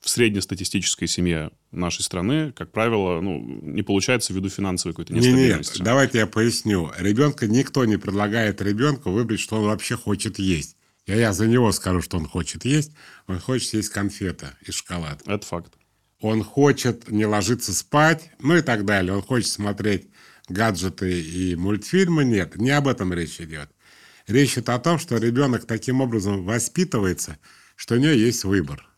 в 0.00 0.08
среднестатистической 0.08 1.06
семье 1.06 1.50
нашей 1.72 2.02
страны, 2.02 2.52
как 2.52 2.72
правило, 2.72 3.20
ну, 3.20 3.38
не 3.62 3.82
получается 3.82 4.32
ввиду 4.32 4.48
финансовой 4.48 4.94
какой-то 4.94 5.12
нестабильности. 5.12 5.78
Нет, 5.78 5.84
давайте 5.84 6.18
я 6.18 6.26
поясню. 6.26 6.90
Ребенка 6.98 7.46
никто 7.46 7.84
не 7.84 7.98
предлагает 7.98 8.62
ребенку 8.62 9.10
выбрать, 9.10 9.40
что 9.40 9.56
он 9.56 9.66
вообще 9.66 9.96
хочет 9.96 10.38
есть. 10.38 10.76
Я, 11.06 11.16
я 11.16 11.32
за 11.32 11.46
него 11.46 11.70
скажу, 11.72 12.00
что 12.00 12.16
он 12.16 12.26
хочет 12.26 12.64
есть. 12.64 12.92
Он 13.26 13.38
хочет 13.38 13.74
есть 13.74 13.90
конфета 13.90 14.54
и 14.66 14.72
шоколад. 14.72 15.22
Это 15.26 15.46
факт. 15.46 15.74
Он 16.20 16.42
хочет 16.42 17.10
не 17.10 17.26
ложиться 17.26 17.74
спать, 17.74 18.30
ну 18.40 18.56
и 18.56 18.62
так 18.62 18.84
далее. 18.84 19.14
Он 19.14 19.22
хочет 19.22 19.48
смотреть 19.48 20.08
гаджеты 20.48 21.20
и 21.20 21.56
мультфильмы. 21.56 22.24
Нет, 22.24 22.56
не 22.56 22.70
об 22.70 22.88
этом 22.88 23.12
речь 23.12 23.40
идет. 23.40 23.70
Речь 24.26 24.54
идет 24.54 24.70
о 24.70 24.78
том, 24.78 24.98
что 24.98 25.18
ребенок 25.18 25.66
таким 25.66 26.00
образом 26.00 26.44
воспитывается, 26.44 27.38
что 27.76 27.96
у 27.96 27.98
него 27.98 28.12
есть 28.12 28.44
выбор. 28.44 28.89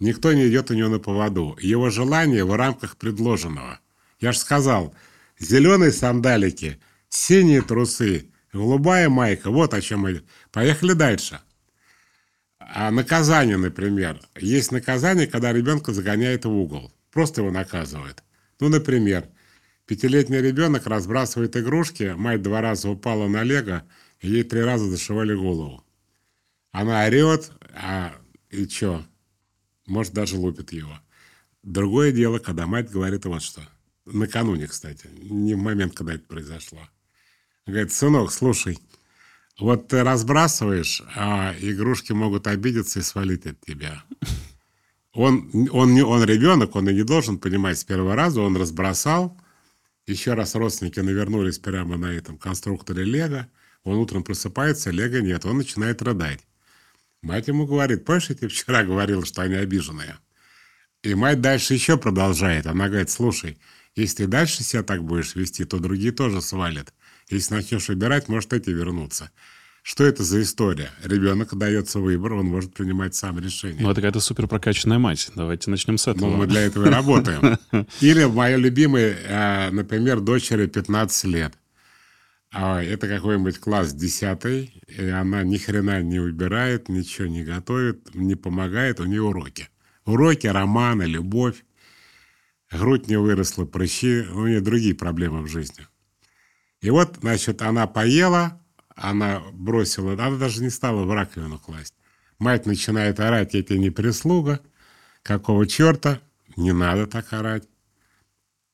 Никто 0.00 0.32
не 0.32 0.48
идет 0.48 0.70
у 0.70 0.74
него 0.74 0.88
на 0.88 0.98
поводу. 0.98 1.56
Его 1.60 1.90
желание 1.90 2.44
в 2.44 2.54
рамках 2.56 2.96
предложенного. 2.96 3.78
Я 4.18 4.32
же 4.32 4.38
сказал, 4.38 4.94
зеленые 5.38 5.92
сандалики 5.92 6.80
Синие 7.10 7.60
трусы, 7.60 8.30
голубая 8.52 9.08
майка. 9.08 9.50
Вот 9.50 9.74
о 9.74 9.80
чем 9.80 10.00
мы... 10.00 10.22
Поехали 10.52 10.92
дальше. 10.92 11.40
А 12.58 12.90
наказание, 12.92 13.56
например. 13.56 14.20
Есть 14.36 14.70
наказание, 14.70 15.26
когда 15.26 15.52
ребенка 15.52 15.92
загоняет 15.92 16.44
в 16.44 16.52
угол. 16.52 16.92
Просто 17.10 17.40
его 17.40 17.50
наказывают. 17.50 18.22
Ну, 18.60 18.68
например, 18.68 19.28
пятилетний 19.86 20.40
ребенок 20.40 20.86
разбрасывает 20.86 21.56
игрушки, 21.56 22.14
мать 22.16 22.42
два 22.42 22.60
раза 22.60 22.88
упала 22.88 23.26
на 23.26 23.42
лего, 23.42 23.82
ей 24.20 24.44
три 24.44 24.60
раза 24.60 24.84
зашивали 24.84 25.34
голову. 25.34 25.82
Она 26.70 27.04
орет, 27.06 27.50
а 27.74 28.14
и 28.50 28.68
что? 28.68 29.04
Может, 29.90 30.12
даже 30.12 30.36
лупит 30.36 30.72
его. 30.72 31.00
Другое 31.64 32.12
дело, 32.12 32.38
когда 32.38 32.68
мать 32.68 32.90
говорит 32.92 33.24
вот 33.24 33.42
что. 33.42 33.60
Накануне, 34.06 34.68
кстати, 34.68 35.08
не 35.20 35.54
в 35.54 35.58
момент, 35.58 35.94
когда 35.94 36.14
это 36.14 36.24
произошло. 36.26 36.78
Говорит, 37.66 37.92
сынок, 37.92 38.30
слушай, 38.30 38.78
вот 39.58 39.88
ты 39.88 40.04
разбрасываешь, 40.04 41.02
а 41.16 41.56
игрушки 41.58 42.12
могут 42.12 42.46
обидеться 42.46 43.00
и 43.00 43.02
свалить 43.02 43.46
от 43.46 43.60
тебя. 43.62 44.04
Он, 45.12 45.50
он, 45.72 45.92
не, 45.92 46.02
он 46.02 46.22
ребенок, 46.22 46.76
он 46.76 46.88
и 46.88 46.94
не 46.94 47.02
должен 47.02 47.38
понимать 47.38 47.76
с 47.76 47.84
первого 47.84 48.14
раза. 48.14 48.42
Он 48.42 48.56
разбросал. 48.56 49.36
Еще 50.06 50.34
раз 50.34 50.54
родственники 50.54 51.00
навернулись 51.00 51.58
прямо 51.58 51.96
на 51.96 52.12
этом 52.12 52.38
конструкторе 52.38 53.02
Лего. 53.02 53.48
Он 53.82 53.96
утром 53.96 54.22
просыпается, 54.22 54.92
Лего 54.92 55.20
нет. 55.20 55.44
Он 55.46 55.56
начинает 55.56 56.00
рыдать. 56.00 56.46
Мать 57.22 57.48
ему 57.48 57.66
говорит, 57.66 58.04
помнишь, 58.04 58.30
я 58.30 58.34
тебе 58.34 58.48
вчера 58.48 58.82
говорил, 58.82 59.24
что 59.24 59.42
они 59.42 59.54
обиженные? 59.54 60.16
И 61.02 61.14
мать 61.14 61.40
дальше 61.40 61.74
еще 61.74 61.98
продолжает. 61.98 62.66
Она 62.66 62.88
говорит, 62.88 63.10
слушай, 63.10 63.58
если 63.94 64.24
ты 64.24 64.26
дальше 64.26 64.62
себя 64.62 64.82
так 64.82 65.02
будешь 65.02 65.34
вести, 65.34 65.64
то 65.64 65.78
другие 65.78 66.12
тоже 66.12 66.40
свалят. 66.40 66.94
Если 67.28 67.54
начнешь 67.54 67.88
выбирать, 67.88 68.28
может 68.28 68.52
эти 68.52 68.70
вернуться. 68.70 69.30
Что 69.82 70.04
это 70.04 70.24
за 70.24 70.42
история? 70.42 70.90
Ребенок 71.02 71.56
дается 71.56 72.00
выбор, 72.00 72.34
он 72.34 72.46
может 72.46 72.74
принимать 72.74 73.14
сам 73.14 73.38
решение. 73.38 73.82
Ну, 73.82 73.90
это 73.90 73.96
какая-то 73.96 74.20
супер 74.20 74.46
прокачанная 74.46 74.98
мать. 74.98 75.30
Давайте 75.34 75.70
начнем 75.70 75.96
с 75.96 76.06
этого. 76.06 76.30
Ну, 76.30 76.36
мы 76.36 76.46
для 76.46 76.62
этого 76.62 76.86
и 76.86 76.90
работаем. 76.90 77.58
Или 78.00 78.24
моя 78.24 78.56
любимая, 78.56 79.16
э, 79.26 79.70
например, 79.70 80.20
дочери 80.20 80.66
15 80.66 81.24
лет. 81.24 81.54
А 82.52 82.82
это 82.82 83.06
какой-нибудь 83.06 83.58
класс 83.60 83.92
10, 83.92 84.72
и 84.88 85.04
она 85.04 85.44
ни 85.44 85.56
хрена 85.56 86.02
не 86.02 86.18
выбирает, 86.18 86.88
ничего 86.88 87.28
не 87.28 87.44
готовит, 87.44 88.12
не 88.14 88.34
помогает, 88.34 88.98
у 88.98 89.04
нее 89.04 89.22
уроки. 89.22 89.68
Уроки, 90.04 90.48
романы, 90.48 91.04
любовь. 91.04 91.64
Грудь 92.72 93.06
не 93.06 93.16
выросла, 93.16 93.66
прыщи, 93.66 94.22
у 94.32 94.46
нее 94.46 94.60
другие 94.60 94.94
проблемы 94.94 95.42
в 95.42 95.48
жизни. 95.48 95.86
И 96.80 96.90
вот, 96.90 97.18
значит, 97.20 97.62
она 97.62 97.86
поела, 97.86 98.60
она 98.96 99.40
бросила, 99.52 100.14
она 100.14 100.36
даже 100.36 100.62
не 100.62 100.70
стала 100.70 101.04
в 101.04 101.12
раковину 101.12 101.58
класть. 101.58 101.94
Мать 102.38 102.66
начинает 102.66 103.20
орать, 103.20 103.54
я 103.54 103.62
тебе 103.62 103.78
не 103.78 103.90
прислуга. 103.90 104.60
Какого 105.22 105.66
черта? 105.66 106.20
Не 106.56 106.72
надо 106.72 107.06
так 107.06 107.32
орать. 107.32 107.68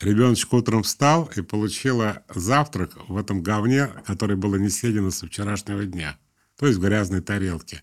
Ребеночек 0.00 0.52
утром 0.52 0.82
встал 0.82 1.30
и 1.36 1.40
получила 1.40 2.22
завтрак 2.34 2.92
в 3.08 3.16
этом 3.16 3.42
говне, 3.42 3.86
который 4.06 4.36
было 4.36 4.56
не 4.56 4.68
съедено 4.68 5.10
со 5.10 5.26
вчерашнего 5.26 5.86
дня. 5.86 6.18
То 6.58 6.66
есть 6.66 6.78
в 6.78 6.82
грязной 6.82 7.22
тарелке. 7.22 7.82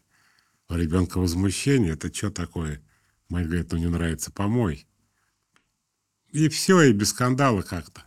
У 0.70 0.76
ребенка 0.76 1.20
возмущение. 1.20 1.94
Это 1.94 2.14
что 2.14 2.30
такое? 2.30 2.82
Мать 3.30 3.48
говорит, 3.48 3.72
ну 3.72 3.80
не 3.80 3.88
нравится, 3.88 4.32
помой. 4.32 4.86
И 6.32 6.50
все, 6.50 6.82
и 6.84 6.94
без 6.94 7.10
скандала 7.10 7.62
как-то. 7.62 8.04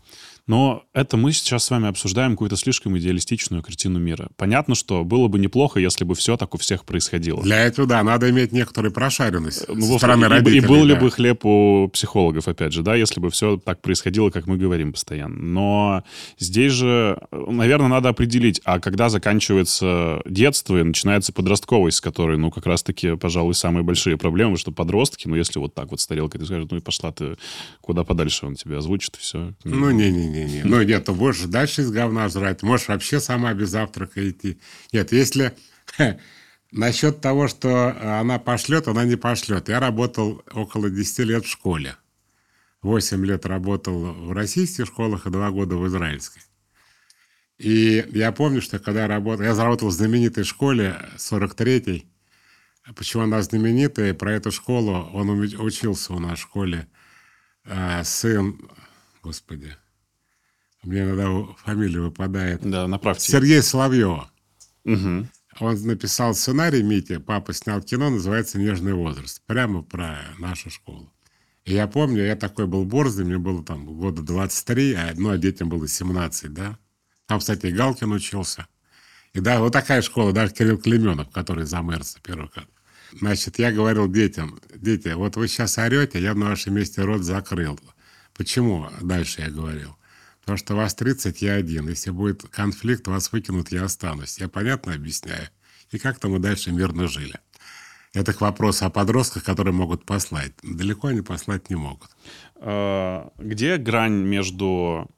Но 0.46 0.84
это 0.92 1.16
мы 1.16 1.32
сейчас 1.32 1.64
с 1.64 1.70
вами 1.70 1.88
обсуждаем 1.88 2.32
какую-то 2.32 2.56
слишком 2.56 2.96
идеалистичную 2.96 3.64
картину 3.64 3.98
мира. 3.98 4.28
Понятно, 4.36 4.76
что 4.76 5.04
было 5.04 5.26
бы 5.26 5.40
неплохо, 5.40 5.80
если 5.80 6.04
бы 6.04 6.14
все 6.14 6.36
так 6.36 6.54
у 6.54 6.58
всех 6.58 6.84
происходило. 6.84 7.42
Для 7.42 7.64
этого, 7.64 7.88
да, 7.88 8.02
надо 8.04 8.30
иметь 8.30 8.52
некоторую 8.52 8.92
прошаренность 8.92 9.66
ну, 9.68 9.80
со 9.80 9.98
стороны 9.98 10.26
и, 10.26 10.28
родителей. 10.28 10.58
И 10.58 10.66
был 10.66 10.82
да. 10.82 10.84
ли 10.84 10.94
бы 10.94 11.10
хлеб 11.10 11.44
у 11.44 11.88
психологов, 11.92 12.46
опять 12.46 12.72
же, 12.72 12.82
да, 12.82 12.94
если 12.94 13.18
бы 13.18 13.30
все 13.30 13.56
так 13.56 13.82
происходило, 13.82 14.30
как 14.30 14.46
мы 14.46 14.56
говорим 14.56 14.92
постоянно. 14.92 15.36
Но 15.36 16.04
здесь 16.38 16.72
же, 16.72 17.18
наверное, 17.32 17.88
надо 17.88 18.10
определить, 18.10 18.60
а 18.64 18.78
когда 18.78 19.08
заканчивается 19.08 20.22
детство 20.26 20.78
и 20.78 20.84
начинается 20.84 21.32
подростковость, 21.32 21.96
с 21.96 22.00
которой, 22.00 22.38
ну, 22.38 22.52
как 22.52 22.66
раз-таки, 22.66 23.16
пожалуй, 23.16 23.54
самые 23.54 23.82
большие 23.82 24.16
проблемы, 24.16 24.58
что 24.58 24.70
подростки, 24.70 25.26
ну, 25.26 25.34
если 25.34 25.58
вот 25.58 25.74
так 25.74 25.90
вот 25.90 26.00
с 26.00 26.06
тарелкой 26.06 26.38
ты 26.38 26.46
скажешь, 26.46 26.68
ну, 26.70 26.76
и 26.76 26.80
пошла 26.80 27.10
ты 27.10 27.36
куда 27.80 28.04
подальше, 28.04 28.46
он 28.46 28.54
тебя 28.54 28.78
озвучит, 28.78 29.16
и 29.16 29.18
все. 29.18 29.52
Ну, 29.64 29.90
не-не-не 29.90 30.35
не-не. 30.44 30.62
Ну, 30.64 30.82
нет, 30.82 31.04
ты 31.04 31.12
будешь 31.12 31.40
дальше 31.42 31.82
из 31.82 31.90
говна 31.90 32.28
жрать. 32.28 32.62
Можешь 32.62 32.88
вообще 32.88 33.20
сама 33.20 33.54
без 33.54 33.70
завтрака 33.70 34.28
идти. 34.28 34.58
Нет, 34.92 35.12
если... 35.12 35.56
Насчет 36.72 37.20
того, 37.20 37.48
что 37.48 38.20
она 38.20 38.38
пошлет, 38.38 38.88
она 38.88 39.04
не 39.04 39.16
пошлет. 39.16 39.68
Я 39.68 39.80
работал 39.80 40.42
около 40.50 40.90
10 40.90 41.18
лет 41.20 41.44
в 41.46 41.50
школе. 41.50 41.96
8 42.82 43.24
лет 43.24 43.46
работал 43.46 44.12
в 44.12 44.32
российских 44.32 44.86
школах 44.86 45.26
и 45.26 45.30
2 45.30 45.50
года 45.52 45.76
в 45.76 45.86
израильской. 45.86 46.42
И 47.58 48.04
я 48.12 48.32
помню, 48.32 48.60
что 48.60 48.78
когда 48.78 49.02
я 49.02 49.08
работал... 49.08 49.44
Я 49.44 49.54
заработал 49.54 49.88
в 49.88 49.92
знаменитой 49.92 50.44
школе 50.44 51.00
43-й. 51.16 52.06
Почему 52.94 53.22
она 53.22 53.40
знаменитая? 53.42 54.12
Про 54.14 54.32
эту 54.32 54.52
школу 54.52 55.08
он 55.12 55.30
учился 55.30 56.12
у 56.12 56.18
нас 56.18 56.38
в 56.38 56.42
школе. 56.42 56.88
А, 57.64 58.04
сын... 58.04 58.60
Господи, 59.22 59.76
мне 60.86 61.02
иногда 61.02 61.54
фамилия 61.64 62.00
выпадает. 62.00 62.60
Да, 62.62 62.86
направьте. 62.86 63.30
Сергей 63.30 63.62
Соловьева. 63.62 64.30
Угу. 64.84 65.26
Он 65.58 65.82
написал 65.82 66.34
сценарий 66.34 66.82
Мите, 66.82 67.18
папа 67.18 67.52
снял 67.52 67.80
кино, 67.80 68.10
называется 68.10 68.58
«Нежный 68.58 68.92
возраст». 68.94 69.42
Прямо 69.46 69.82
про 69.82 70.18
нашу 70.38 70.70
школу. 70.70 71.12
И 71.64 71.74
я 71.74 71.86
помню, 71.88 72.24
я 72.24 72.36
такой 72.36 72.66
был 72.66 72.84
борзый, 72.84 73.24
мне 73.24 73.38
было 73.38 73.64
там 73.64 73.86
года 73.86 74.22
23, 74.22 74.94
а, 74.94 75.12
ну, 75.16 75.30
а 75.30 75.38
детям 75.38 75.68
было 75.68 75.88
17, 75.88 76.52
да. 76.52 76.78
Там, 77.26 77.40
кстати, 77.40 77.66
и 77.66 77.72
Галкин 77.72 78.12
учился. 78.12 78.66
И 79.32 79.40
да, 79.40 79.60
вот 79.60 79.72
такая 79.72 80.02
школа, 80.02 80.32
даже 80.32 80.52
Кирилл 80.52 80.78
Клеменов, 80.78 81.30
который 81.30 81.64
за 81.64 81.82
первый 82.22 82.50
год. 82.54 82.68
Значит, 83.12 83.58
я 83.58 83.72
говорил 83.72 84.10
детям, 84.10 84.60
дети, 84.74 85.08
вот 85.08 85.36
вы 85.36 85.48
сейчас 85.48 85.78
орете, 85.78 86.20
я 86.20 86.34
на 86.34 86.50
вашем 86.50 86.74
месте 86.74 87.02
рот 87.02 87.22
закрыл. 87.22 87.78
Почему? 88.34 88.88
Дальше 89.00 89.40
я 89.40 89.50
говорил. 89.50 89.96
Потому 90.46 90.58
что 90.58 90.76
вас 90.76 90.94
30, 90.94 91.42
я 91.42 91.54
один. 91.54 91.88
Если 91.88 92.10
будет 92.10 92.44
конфликт, 92.44 93.08
вас 93.08 93.32
выкинут, 93.32 93.72
я 93.72 93.82
останусь. 93.82 94.38
Я 94.38 94.48
понятно 94.48 94.94
объясняю. 94.94 95.48
И 95.90 95.98
как-то 95.98 96.28
мы 96.28 96.38
дальше 96.38 96.70
мирно 96.70 97.08
жили. 97.08 97.34
Это 98.14 98.32
к 98.32 98.40
вопросу 98.40 98.86
о 98.86 98.90
подростках, 98.90 99.42
которые 99.42 99.74
могут 99.74 100.04
послать. 100.04 100.52
Далеко 100.62 101.08
они 101.08 101.22
послать 101.22 101.68
не 101.68 101.74
могут. 101.74 102.10
А, 102.54 103.32
где 103.38 103.76
грань 103.76 104.22
между 104.22 105.10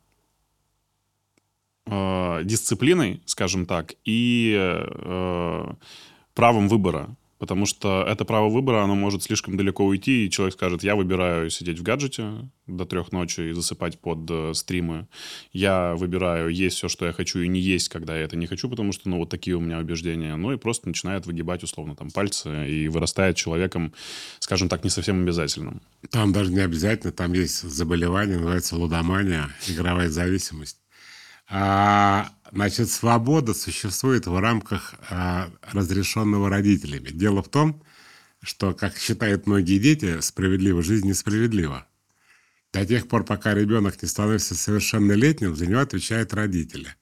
а, 1.84 2.42
дисциплиной, 2.42 3.22
скажем 3.26 3.66
так, 3.66 3.92
и 4.06 4.54
а, 4.56 5.76
правом 6.32 6.68
выбора? 6.68 7.14
Потому 7.38 7.66
что 7.66 8.04
это 8.06 8.24
право 8.24 8.48
выбора, 8.48 8.82
оно 8.82 8.96
может 8.96 9.22
слишком 9.22 9.56
далеко 9.56 9.84
уйти, 9.84 10.26
и 10.26 10.30
человек 10.30 10.54
скажет, 10.54 10.82
я 10.82 10.96
выбираю 10.96 11.50
сидеть 11.50 11.78
в 11.78 11.82
гаджете 11.82 12.50
до 12.66 12.84
трех 12.84 13.12
ночи 13.12 13.40
и 13.40 13.52
засыпать 13.52 13.98
под 14.00 14.28
э, 14.28 14.54
стримы. 14.54 15.06
Я 15.52 15.94
выбираю 15.94 16.48
есть 16.48 16.76
все, 16.76 16.88
что 16.88 17.06
я 17.06 17.12
хочу, 17.12 17.38
и 17.38 17.48
не 17.48 17.60
есть, 17.60 17.88
когда 17.88 18.16
я 18.16 18.24
это 18.24 18.36
не 18.36 18.46
хочу, 18.46 18.68
потому 18.68 18.92
что, 18.92 19.08
ну, 19.08 19.18
вот 19.18 19.30
такие 19.30 19.56
у 19.56 19.60
меня 19.60 19.78
убеждения. 19.78 20.34
Ну, 20.34 20.52
и 20.52 20.56
просто 20.56 20.88
начинает 20.88 21.26
выгибать, 21.26 21.62
условно, 21.62 21.94
там, 21.94 22.10
пальцы, 22.10 22.68
и 22.68 22.88
вырастает 22.88 23.36
человеком, 23.36 23.92
скажем 24.40 24.68
так, 24.68 24.82
не 24.82 24.90
совсем 24.90 25.22
обязательным. 25.22 25.80
Там 26.10 26.32
даже 26.32 26.50
не 26.50 26.60
обязательно, 26.60 27.12
там 27.12 27.32
есть 27.34 27.62
заболевание, 27.62 28.36
называется 28.36 28.76
лудомания, 28.76 29.48
игровая 29.68 30.10
зависимость. 30.10 30.78
А, 31.50 32.30
значит, 32.52 32.90
свобода 32.90 33.54
существует 33.54 34.26
в 34.26 34.38
рамках 34.38 34.94
а, 35.10 35.50
разрешенного 35.72 36.48
родителями. 36.48 37.10
Дело 37.10 37.42
в 37.42 37.48
том, 37.48 37.82
что, 38.42 38.72
как 38.74 38.96
считают 38.96 39.46
многие 39.46 39.78
дети, 39.78 40.20
справедливо 40.20 40.82
жизнь 40.82 41.08
несправедлива. 41.08 41.86
До 42.72 42.84
тех 42.86 43.08
пор, 43.08 43.24
пока 43.24 43.54
ребенок 43.54 44.00
не 44.02 44.08
становится 44.08 44.54
совершеннолетним, 44.54 45.56
за 45.56 45.66
него 45.66 45.80
отвечают 45.80 46.34
родители. 46.34 46.94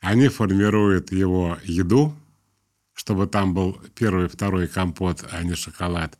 Они 0.00 0.28
формируют 0.28 1.12
его 1.12 1.58
еду, 1.64 2.14
чтобы 2.92 3.26
там 3.26 3.54
был 3.54 3.80
первый, 3.94 4.28
второй 4.28 4.68
компот, 4.68 5.24
а 5.30 5.42
не 5.42 5.54
шоколад. 5.54 6.18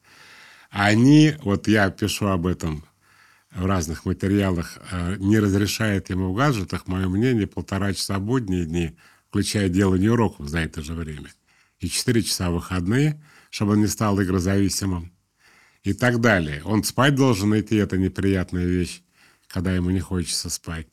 Они, 0.71 1.35
вот 1.43 1.69
я 1.69 1.91
пишу 1.91 2.29
об 2.29 2.47
этом 2.47 2.85
в 3.55 3.67
разных 3.67 4.05
материалах 4.05 4.79
э, 4.91 5.17
не 5.19 5.39
разрешает 5.39 6.11
ему 6.11 6.33
в 6.33 6.37
гаджетах, 6.37 6.87
мое 6.87 7.09
мнение, 7.09 7.47
полтора 7.47 7.95
часа 7.95 8.19
будние 8.19 8.67
дни, 8.67 8.97
включая 9.29 9.69
делание 9.69 10.13
уроков 10.13 10.49
за 10.49 10.61
это 10.61 10.83
же 10.83 10.95
время. 10.95 11.31
И 11.79 11.89
четыре 11.89 12.23
часа 12.23 12.51
выходные, 12.51 13.23
чтобы 13.51 13.73
он 13.73 13.81
не 13.81 13.87
стал 13.87 14.21
игрозависимым. 14.23 15.13
И 15.83 15.93
так 15.93 16.21
далее. 16.21 16.63
Он 16.65 16.83
спать 16.83 17.15
должен 17.15 17.59
идти, 17.59 17.77
это 17.77 17.99
неприятная 17.99 18.65
вещь, 18.65 19.03
когда 19.49 19.73
ему 19.73 19.91
не 19.91 20.01
хочется 20.01 20.49
спать. 20.49 20.89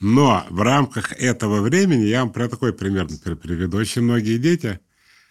Но 0.00 0.44
в 0.50 0.60
рамках 0.62 1.12
этого 1.12 1.60
времени, 1.60 2.06
я 2.06 2.20
вам 2.20 2.32
про 2.32 2.48
такой 2.48 2.72
пример 2.72 3.08
например, 3.08 3.36
приведу, 3.36 3.76
очень 3.76 4.02
многие 4.02 4.38
дети 4.38 4.80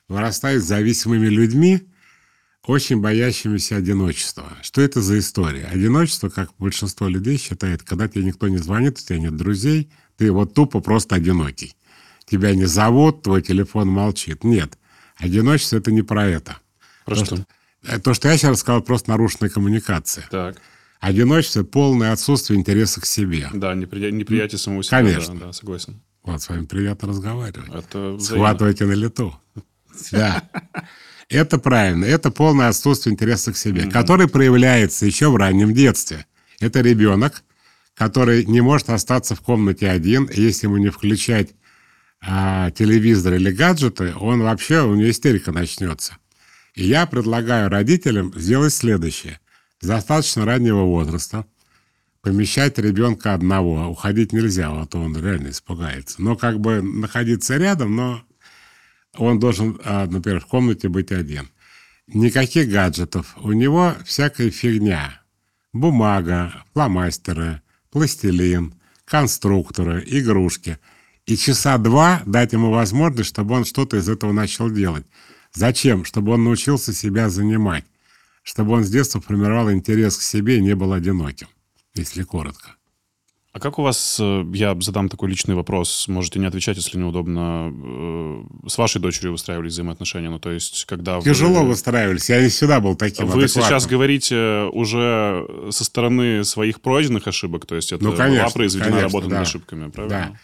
вырастают 0.07 0.63
зависимыми 0.63 1.27
людьми, 1.27 1.90
очень 2.65 3.01
боящимися 3.01 3.77
одиночества. 3.77 4.57
Что 4.61 4.81
это 4.81 5.01
за 5.01 5.19
история? 5.19 5.65
Одиночество, 5.65 6.29
как 6.29 6.51
большинство 6.59 7.07
людей 7.07 7.37
считает, 7.37 7.83
когда 7.83 8.07
тебе 8.07 8.23
никто 8.23 8.47
не 8.47 8.57
звонит, 8.57 8.99
у 8.99 9.01
тебя 9.01 9.19
нет 9.19 9.35
друзей, 9.35 9.89
ты 10.17 10.31
вот 10.31 10.53
тупо 10.53 10.79
просто 10.79 11.15
одинокий. 11.15 11.75
Тебя 12.25 12.53
не 12.55 12.65
зовут, 12.65 13.23
твой 13.23 13.41
телефон 13.41 13.87
молчит. 13.87 14.43
Нет, 14.43 14.77
одиночество– 15.17 15.77
это 15.77 15.91
не 15.91 16.01
про 16.01 16.27
это. 16.27 16.57
Про 17.05 17.15
то, 17.15 17.25
что? 17.25 17.35
что? 17.37 17.45
Э, 17.83 17.99
то, 17.99 18.13
что 18.13 18.29
я 18.29 18.37
сейчас 18.37 18.59
сказал, 18.59 18.81
просто 18.81 19.09
нарушенная 19.09 19.49
коммуникация. 19.49 20.27
Так. 20.29 20.57
Одиночество– 20.99 21.63
полное 21.65 22.11
отсутствие 22.11 22.59
интереса 22.59 23.01
к 23.01 23.07
себе. 23.07 23.49
Да, 23.53 23.73
непри... 23.73 24.11
неприятие 24.11 24.59
самого 24.59 24.83
себя. 24.83 24.99
Конечно. 24.99 25.33
Да, 25.33 25.47
да, 25.47 25.53
согласен. 25.53 25.99
Вот, 26.23 26.39
с 26.39 26.47
вами 26.47 26.65
приятно 26.65 27.07
разговаривать. 27.07 27.69
Это 27.73 28.11
взаимно. 28.11 28.19
Схватывайте 28.19 28.85
на 28.85 28.93
лету. 28.93 29.35
Да. 30.11 30.41
Это 31.31 31.57
правильно. 31.57 32.03
Это 32.03 32.29
полное 32.29 32.67
отсутствие 32.67 33.13
интереса 33.13 33.53
к 33.53 33.57
себе, 33.57 33.89
который 33.89 34.27
проявляется 34.27 35.05
еще 35.05 35.29
в 35.29 35.37
раннем 35.37 35.73
детстве. 35.73 36.25
Это 36.59 36.81
ребенок, 36.81 37.43
который 37.95 38.45
не 38.45 38.59
может 38.59 38.89
остаться 38.89 39.33
в 39.33 39.41
комнате 39.41 39.89
один, 39.89 40.29
если 40.33 40.67
ему 40.67 40.77
не 40.77 40.89
включать 40.89 41.51
а, 42.19 42.69
телевизор 42.71 43.35
или 43.35 43.49
гаджеты, 43.49 44.13
он 44.19 44.41
вообще, 44.41 44.81
у 44.83 44.93
него 44.93 45.09
истерика 45.09 45.51
начнется. 45.53 46.17
И 46.75 46.83
я 46.85 47.05
предлагаю 47.05 47.69
родителям 47.69 48.33
сделать 48.35 48.73
следующее. 48.73 49.39
С 49.79 49.87
достаточно 49.87 50.45
раннего 50.45 50.81
возраста 50.81 51.45
помещать 52.21 52.77
ребенка 52.77 53.33
одного. 53.33 53.87
Уходить 53.87 54.33
нельзя, 54.33 54.69
а 54.69 54.85
то 54.85 54.99
он 54.99 55.17
реально 55.17 55.49
испугается. 55.49 56.21
Но 56.21 56.35
как 56.35 56.59
бы 56.59 56.81
находиться 56.81 57.57
рядом, 57.57 57.95
но 57.95 58.23
он 59.17 59.39
должен, 59.39 59.79
а, 59.83 60.05
например, 60.07 60.39
в 60.39 60.45
комнате 60.45 60.89
быть 60.89 61.11
один. 61.11 61.49
Никаких 62.07 62.69
гаджетов. 62.69 63.35
У 63.37 63.51
него 63.51 63.93
всякая 64.05 64.49
фигня. 64.51 65.21
Бумага, 65.73 66.65
фломастеры, 66.73 67.61
пластилин, 67.89 68.73
конструкторы, 69.05 70.03
игрушки. 70.05 70.77
И 71.25 71.37
часа 71.37 71.77
два 71.77 72.21
дать 72.25 72.53
ему 72.53 72.71
возможность, 72.71 73.29
чтобы 73.29 73.55
он 73.55 73.65
что-то 73.65 73.97
из 73.97 74.09
этого 74.09 74.31
начал 74.31 74.69
делать. 74.69 75.05
Зачем? 75.53 76.05
Чтобы 76.05 76.33
он 76.33 76.43
научился 76.43 76.93
себя 76.93 77.29
занимать. 77.29 77.85
Чтобы 78.43 78.73
он 78.73 78.83
с 78.83 78.89
детства 78.89 79.21
формировал 79.21 79.71
интерес 79.71 80.17
к 80.17 80.21
себе 80.21 80.57
и 80.57 80.61
не 80.61 80.75
был 80.75 80.93
одиноким, 80.93 81.47
если 81.93 82.23
коротко. 82.23 82.75
А 83.53 83.59
как 83.59 83.79
у 83.79 83.81
вас, 83.81 84.17
э, 84.21 84.45
я 84.53 84.77
задам 84.79 85.09
такой 85.09 85.29
личный 85.29 85.55
вопрос, 85.55 86.07
можете 86.07 86.39
не 86.39 86.45
отвечать, 86.45 86.77
если 86.77 86.97
неудобно, 86.97 87.69
э, 87.73 88.69
с 88.69 88.77
вашей 88.77 89.01
дочерью 89.01 89.33
выстраивались 89.33 89.73
взаимоотношения, 89.73 90.29
ну 90.29 90.39
то 90.39 90.51
есть 90.51 90.85
когда 90.85 91.19
Тяжело 91.19 91.61
вы... 91.61 91.69
выстраивались, 91.69 92.29
я 92.29 92.41
не 92.41 92.47
всегда 92.47 92.79
был 92.79 92.95
таким 92.95 93.25
Вы 93.25 93.43
адекватным. 93.43 93.63
сейчас 93.65 93.87
говорите 93.87 94.69
уже 94.71 95.45
со 95.69 95.83
стороны 95.83 96.45
своих 96.45 96.79
пройденных 96.79 97.27
ошибок, 97.27 97.65
то 97.65 97.75
есть 97.75 97.91
это 97.91 98.01
Ну, 98.01 98.15
конечно, 98.15 98.43
была 98.43 98.53
произведена 98.53 98.89
конечно, 98.91 99.07
работа 99.07 99.27
да. 99.27 99.39
над 99.39 99.47
ошибками, 99.47 99.89
правильно? 99.89 100.29
Да. 100.31 100.39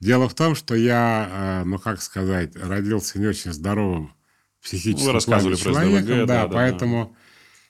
Дело 0.00 0.28
в 0.28 0.34
том, 0.34 0.54
что 0.54 0.74
я, 0.74 1.28
э, 1.30 1.64
ну 1.66 1.78
как 1.78 2.00
сказать, 2.00 2.56
родился 2.56 3.18
не 3.18 3.26
очень 3.26 3.52
здоровым 3.52 4.14
психически 4.62 5.00
Ну, 5.00 5.06
Вы 5.08 5.12
рассказывали 5.12 5.56
про 5.56 5.74
СДВГ, 5.74 5.84
человеком, 5.84 6.26
да, 6.26 6.26
да, 6.26 6.46
да, 6.46 6.54
поэтому 6.54 7.16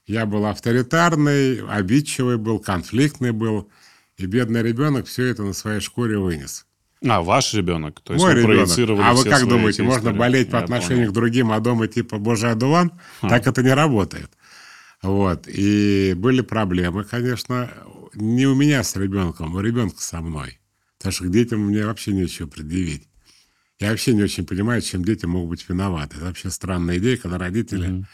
я 0.07 0.27
был 0.27 0.47
авторитарный, 0.47 1.67
обидчивый 1.67 2.39
был, 2.39 2.61
конфликтный 2.61 3.33
был, 3.33 3.69
и 4.19 4.27
бедный 4.27 4.63
ребенок 4.63 5.07
все 5.07 5.25
это 5.27 5.43
на 5.43 5.53
своей 5.53 5.81
шкуре 5.81 6.19
вынес. 6.19 6.67
А, 7.07 7.21
ваш 7.23 7.53
ребенок, 7.55 8.01
то 8.01 8.15
есть 8.15 8.25
Мой 8.25 8.35
ребенок. 8.35 8.69
А 9.03 9.15
вы 9.15 9.25
как 9.25 9.47
думаете, 9.47 9.83
можно 9.83 9.99
истории? 9.99 10.19
болеть 10.19 10.51
по 10.51 10.57
Я 10.57 10.63
отношению 10.63 10.97
понял. 10.97 11.11
к 11.11 11.15
другим, 11.15 11.53
а 11.53 11.61
дома 11.61 11.87
типа 11.89 12.19
«Божий 12.19 12.51
одуван»? 12.51 12.93
Так 13.21 13.47
это 13.47 13.63
не 13.63 13.75
работает. 13.75 14.31
Вот. 15.03 15.47
И 15.47 16.15
были 16.17 16.41
проблемы, 16.41 17.05
конечно, 17.05 17.71
не 18.15 18.47
у 18.47 18.55
меня 18.55 18.83
с 18.83 18.97
ребенком, 18.97 19.55
у 19.55 19.61
ребенка 19.61 20.01
со 20.03 20.21
мной. 20.23 20.59
Потому 20.99 21.13
что 21.13 21.25
к 21.25 21.31
детям 21.31 21.61
мне 21.61 21.85
вообще 21.85 22.13
нечего 22.13 22.47
предъявить. 22.47 23.07
Я 23.79 23.91
вообще 23.91 24.15
не 24.15 24.23
очень 24.23 24.47
понимаю, 24.47 24.81
чем 24.81 25.05
дети 25.05 25.27
могут 25.27 25.51
быть 25.51 25.69
виноваты. 25.69 26.17
Это 26.17 26.25
вообще 26.25 26.51
странная 26.51 26.97
идея, 26.97 27.19
когда 27.19 27.37
родители 27.37 28.07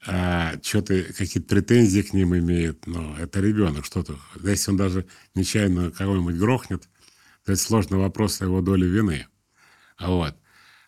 что-то, 0.00 1.02
какие-то 1.02 1.48
претензии 1.48 2.02
к 2.02 2.12
ним 2.12 2.36
имеют. 2.36 2.86
Но 2.86 3.16
это 3.18 3.40
ребенок, 3.40 3.84
что-то. 3.84 4.18
Если 4.42 4.70
он 4.70 4.76
даже 4.76 5.06
нечаянно 5.34 5.90
кого-нибудь 5.90 6.36
грохнет, 6.36 6.88
то 7.44 7.52
это 7.52 7.60
сложный 7.60 7.98
вопрос 7.98 8.40
о 8.40 8.44
его 8.44 8.60
доле 8.60 8.86
вины. 8.86 9.26
Вот. 9.98 10.36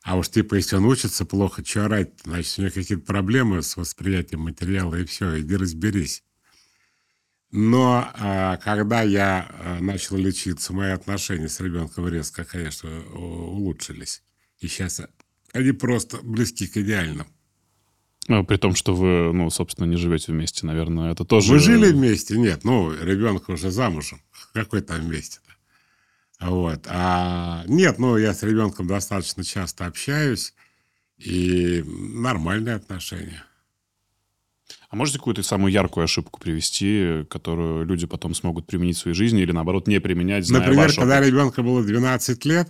А 0.02 0.16
уж 0.16 0.28
типа, 0.28 0.54
если 0.54 0.76
он 0.76 0.86
учится 0.86 1.24
плохо, 1.24 1.64
что 1.64 1.84
орать, 1.84 2.12
значит, 2.24 2.58
у 2.58 2.62
него 2.62 2.72
какие-то 2.72 3.04
проблемы 3.04 3.62
с 3.62 3.76
восприятием 3.76 4.40
материала, 4.40 4.94
и 4.94 5.04
все, 5.04 5.40
иди 5.40 5.56
разберись. 5.56 6.22
Но 7.52 8.10
а, 8.14 8.56
когда 8.58 9.02
я 9.02 9.50
а, 9.50 9.80
начал 9.80 10.16
лечиться, 10.16 10.72
мои 10.72 10.90
отношения 10.90 11.48
с 11.48 11.60
ребенком 11.60 12.08
резко, 12.08 12.44
конечно, 12.44 13.04
улучшились. 13.12 14.22
И 14.60 14.68
сейчас 14.68 15.02
они 15.52 15.72
просто 15.72 16.18
близки 16.22 16.66
к 16.66 16.76
идеальному. 16.76 17.28
Ну, 18.30 18.44
При 18.44 18.58
том, 18.58 18.76
что 18.76 18.94
вы, 18.94 19.32
ну, 19.32 19.50
собственно, 19.50 19.86
не 19.86 19.96
живете 19.96 20.30
вместе, 20.30 20.64
наверное, 20.64 21.10
это 21.10 21.24
тоже... 21.24 21.50
Вы 21.50 21.58
жили 21.58 21.90
вместе? 21.90 22.38
Нет, 22.38 22.62
ну, 22.62 22.92
ребенок 22.92 23.48
уже 23.48 23.72
замужем. 23.72 24.22
Какой 24.52 24.82
там 24.82 25.00
вместе-то? 25.00 26.48
Вот. 26.48 26.86
А 26.86 27.64
нет, 27.66 27.98
ну, 27.98 28.16
я 28.16 28.32
с 28.32 28.44
ребенком 28.44 28.86
достаточно 28.86 29.42
часто 29.42 29.86
общаюсь, 29.86 30.54
и 31.18 31.82
нормальные 31.84 32.76
отношения. 32.76 33.42
А 34.90 34.94
можете 34.94 35.18
какую-то 35.18 35.42
самую 35.42 35.72
яркую 35.72 36.04
ошибку 36.04 36.38
привести, 36.38 37.24
которую 37.28 37.84
люди 37.84 38.06
потом 38.06 38.36
смогут 38.36 38.64
применить 38.64 38.96
в 38.96 39.00
своей 39.00 39.16
жизни 39.16 39.42
или, 39.42 39.50
наоборот, 39.50 39.88
не 39.88 40.00
применять, 40.00 40.46
зная 40.46 40.60
Например, 40.60 40.94
когда 40.94 41.18
опыт? 41.18 41.28
ребенку 41.28 41.62
было 41.64 41.82
12 41.82 42.44
лет, 42.44 42.68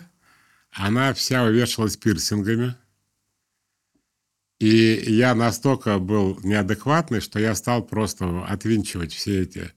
она 0.72 1.12
вся 1.12 1.44
увешалась 1.44 1.98
пирсингами. 1.98 2.76
И 4.60 5.02
я 5.06 5.34
настолько 5.34 5.98
был 5.98 6.38
неадекватный, 6.42 7.22
что 7.22 7.40
я 7.40 7.54
стал 7.54 7.82
просто 7.82 8.44
отвинчивать 8.44 9.14
все 9.14 9.42
эти 9.42 9.72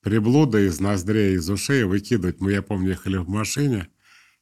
приблуды 0.00 0.66
из 0.66 0.80
ноздрей, 0.80 1.34
из 1.34 1.48
ушей, 1.50 1.84
выкидывать. 1.84 2.40
Мы, 2.40 2.52
я 2.52 2.62
помню, 2.62 2.90
ехали 2.90 3.18
в 3.18 3.28
машине, 3.28 3.88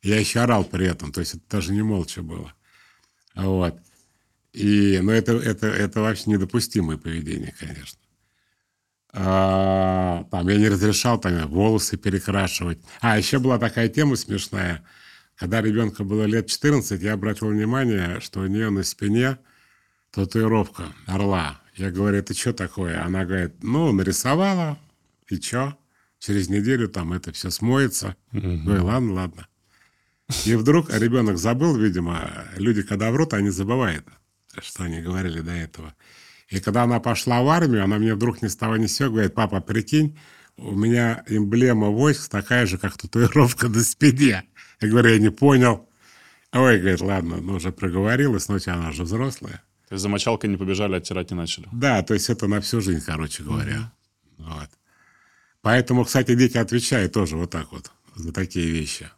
я 0.00 0.18
еще 0.18 0.40
орал 0.40 0.64
при 0.64 0.86
этом, 0.86 1.12
то 1.12 1.18
есть 1.20 1.34
это 1.34 1.42
даже 1.50 1.72
не 1.72 1.82
молча 1.82 2.22
было. 2.22 2.54
Вот. 3.34 3.80
И, 4.52 5.00
но 5.02 5.10
это, 5.10 5.32
это, 5.32 5.66
это 5.66 6.00
вообще 6.00 6.30
недопустимое 6.30 6.96
поведение, 6.96 7.52
конечно. 7.58 7.98
А, 9.12 10.24
там 10.30 10.48
я 10.48 10.56
не 10.56 10.68
разрешал 10.68 11.18
там 11.18 11.48
волосы 11.48 11.96
перекрашивать. 11.96 12.78
А, 13.00 13.18
еще 13.18 13.40
была 13.40 13.58
такая 13.58 13.88
тема 13.88 14.14
смешная. 14.14 14.84
Когда 15.34 15.60
ребенку 15.60 16.04
было 16.04 16.24
лет 16.24 16.46
14, 16.46 17.02
я 17.02 17.14
обратил 17.14 17.48
внимание, 17.48 18.20
что 18.20 18.40
у 18.40 18.46
нее 18.46 18.70
на 18.70 18.84
спине 18.84 19.38
татуировка 20.10 20.84
орла. 21.06 21.60
Я 21.76 21.90
говорю, 21.90 22.18
это 22.18 22.34
что 22.34 22.52
такое? 22.52 23.04
Она 23.04 23.24
говорит, 23.24 23.62
ну, 23.62 23.92
нарисовала, 23.92 24.78
и 25.28 25.40
что? 25.40 25.76
Через 26.18 26.48
неделю 26.48 26.88
там 26.88 27.12
это 27.12 27.32
все 27.32 27.50
смоется. 27.50 28.16
Говорю, 28.32 28.84
ладно, 28.84 29.12
ладно. 29.14 29.46
И 30.44 30.54
вдруг 30.54 30.92
ребенок 30.92 31.38
забыл, 31.38 31.76
видимо, 31.76 32.30
люди, 32.56 32.82
когда 32.82 33.10
врут, 33.10 33.34
они 33.34 33.50
забывают, 33.50 34.04
что 34.60 34.84
они 34.84 35.00
говорили 35.00 35.40
до 35.40 35.52
этого. 35.52 35.94
И 36.48 36.60
когда 36.60 36.82
она 36.82 37.00
пошла 37.00 37.42
в 37.42 37.48
армию, 37.48 37.84
она 37.84 37.98
мне 37.98 38.14
вдруг 38.14 38.42
ни 38.42 38.48
с 38.48 38.56
того 38.56 38.76
ни 38.76 38.86
с 38.86 38.96
сего 38.96 39.10
говорит, 39.10 39.34
папа, 39.34 39.60
прикинь, 39.60 40.18
у 40.56 40.74
меня 40.74 41.24
эмблема 41.26 41.88
войск 41.88 42.28
такая 42.28 42.66
же, 42.66 42.76
как 42.76 42.96
татуировка 42.98 43.68
на 43.68 43.82
спине. 43.82 44.44
Я 44.80 44.88
говорю, 44.88 45.10
я 45.10 45.18
не 45.18 45.30
понял. 45.30 45.88
Ой, 46.52 46.78
говорит, 46.78 47.00
ладно, 47.00 47.36
ну 47.40 47.54
уже 47.54 47.72
проговорилась, 47.72 48.48
но 48.48 48.58
она 48.66 48.92
же 48.92 49.04
взрослая. 49.04 49.62
То 49.90 49.94
есть 49.94 50.02
за 50.02 50.08
мочалкой 50.08 50.48
не 50.50 50.56
побежали, 50.56 50.94
оттирать 50.94 51.32
не 51.32 51.36
начали. 51.36 51.66
Да, 51.72 52.00
то 52.04 52.14
есть 52.14 52.30
это 52.30 52.46
на 52.46 52.60
всю 52.60 52.80
жизнь, 52.80 53.04
короче 53.04 53.42
говоря. 53.42 53.92
Вот. 54.38 54.68
Поэтому, 55.62 56.04
кстати, 56.04 56.36
дети 56.36 56.58
отвечают 56.58 57.12
тоже 57.12 57.36
вот 57.36 57.50
так 57.50 57.72
вот 57.72 57.90
за 58.14 58.32
такие 58.32 58.70
вещи. 58.70 59.10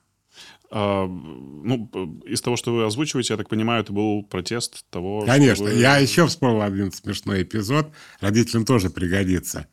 А, 0.70 1.06
ну, 1.06 1.90
из 2.26 2.40
того, 2.40 2.56
что 2.56 2.74
вы 2.74 2.86
озвучиваете, 2.86 3.34
я 3.34 3.36
так 3.36 3.50
понимаю, 3.50 3.82
это 3.82 3.92
был 3.92 4.22
протест 4.22 4.86
того, 4.88 5.26
Конечно. 5.26 5.66
вы- 5.66 5.74
Я 5.74 5.98
еще 5.98 6.26
вспомнил 6.26 6.62
один 6.62 6.90
смешной 6.90 7.42
эпизод. 7.42 7.92
Родителям 8.20 8.64
тоже 8.64 8.88
пригодится. 8.88 9.66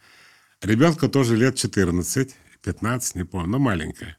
Ребенку 0.62 1.08
тоже 1.08 1.38
лет 1.38 1.56
14, 1.56 2.36
15, 2.62 3.16
не 3.16 3.24
помню, 3.24 3.48
но 3.48 3.60
маленькая. 3.60 4.18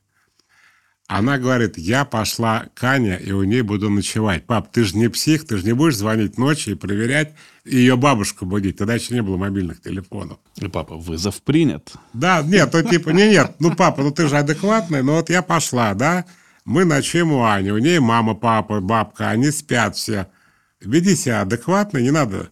Она 1.10 1.38
говорит, 1.38 1.76
я 1.76 2.04
пошла 2.04 2.66
к 2.72 2.84
Ане, 2.84 3.18
и 3.18 3.32
у 3.32 3.42
ней 3.42 3.62
буду 3.62 3.90
ночевать. 3.90 4.46
Пап, 4.46 4.70
ты 4.70 4.84
же 4.84 4.96
не 4.96 5.08
псих, 5.08 5.44
ты 5.44 5.56
же 5.56 5.64
не 5.64 5.72
будешь 5.72 5.96
звонить 5.96 6.38
ночью 6.38 6.74
и 6.74 6.76
проверять, 6.76 7.34
и 7.64 7.78
ее 7.78 7.96
бабушку 7.96 8.46
будить. 8.46 8.76
Тогда 8.76 8.94
еще 8.94 9.14
не 9.14 9.20
было 9.20 9.36
мобильных 9.36 9.82
телефонов. 9.82 10.38
И 10.58 10.68
папа, 10.68 10.94
вызов 10.94 11.42
принят. 11.42 11.94
Да, 12.12 12.42
нет, 12.42 12.72
ну 12.72 12.82
типа, 12.82 13.10
не, 13.10 13.28
нет, 13.28 13.56
ну 13.58 13.74
папа, 13.74 14.04
ну 14.04 14.12
ты 14.12 14.28
же 14.28 14.38
адекватный, 14.38 15.02
ну 15.02 15.14
вот 15.14 15.30
я 15.30 15.42
пошла, 15.42 15.94
да, 15.94 16.26
мы 16.64 16.84
ночуем 16.84 17.32
у 17.32 17.42
Ани, 17.42 17.72
у 17.72 17.78
ней 17.78 17.98
мама, 17.98 18.36
папа, 18.36 18.78
бабка, 18.78 19.30
они 19.30 19.50
спят 19.50 19.96
все. 19.96 20.28
Веди 20.80 21.16
себя 21.16 21.40
адекватно, 21.40 21.98
не 21.98 22.12
надо. 22.12 22.50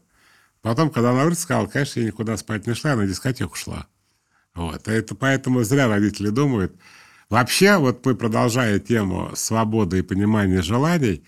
Потом, 0.63 0.91
когда 0.91 1.13
она 1.13 1.23
выросла, 1.23 1.43
сказала, 1.43 1.67
конечно, 1.69 2.01
я 2.01 2.07
никуда 2.07 2.37
спать 2.37 2.67
не 2.67 2.75
шла, 2.75 2.91
я 2.91 2.97
на 2.97 3.07
дискотеку 3.07 3.55
шла. 3.55 3.87
Вот, 4.57 4.89
это 4.89 5.15
поэтому 5.15 5.63
зря 5.63 5.87
родители 5.87 6.31
думают, 6.31 6.75
Вообще, 7.31 7.77
вот 7.77 8.05
мы, 8.07 8.15
продолжая 8.15 8.79
тему 8.79 9.33
свободы 9.35 9.99
и 9.99 10.03
понимания 10.03 10.63
желаний, 10.63 11.25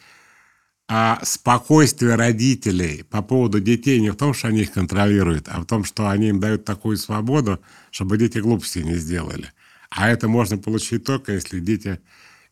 а 0.89 1.21
спокойствие 1.23 2.15
родителей 2.17 3.05
по 3.05 3.23
поводу 3.23 3.61
детей 3.61 4.01
не 4.01 4.11
в 4.11 4.17
том, 4.17 4.35
что 4.35 4.49
они 4.49 4.63
их 4.63 4.73
контролируют, 4.73 5.49
а 5.49 5.61
в 5.61 5.67
том, 5.67 5.85
что 5.85 6.09
они 6.09 6.31
им 6.31 6.41
дают 6.41 6.65
такую 6.65 6.97
свободу, 6.97 7.61
чтобы 7.91 8.17
дети 8.17 8.39
глупости 8.39 8.79
не 8.79 8.97
сделали. 8.97 9.53
А 9.91 10.09
это 10.09 10.27
можно 10.27 10.57
получить 10.59 11.05
только, 11.05 11.33
если 11.33 11.61
дети 11.61 12.01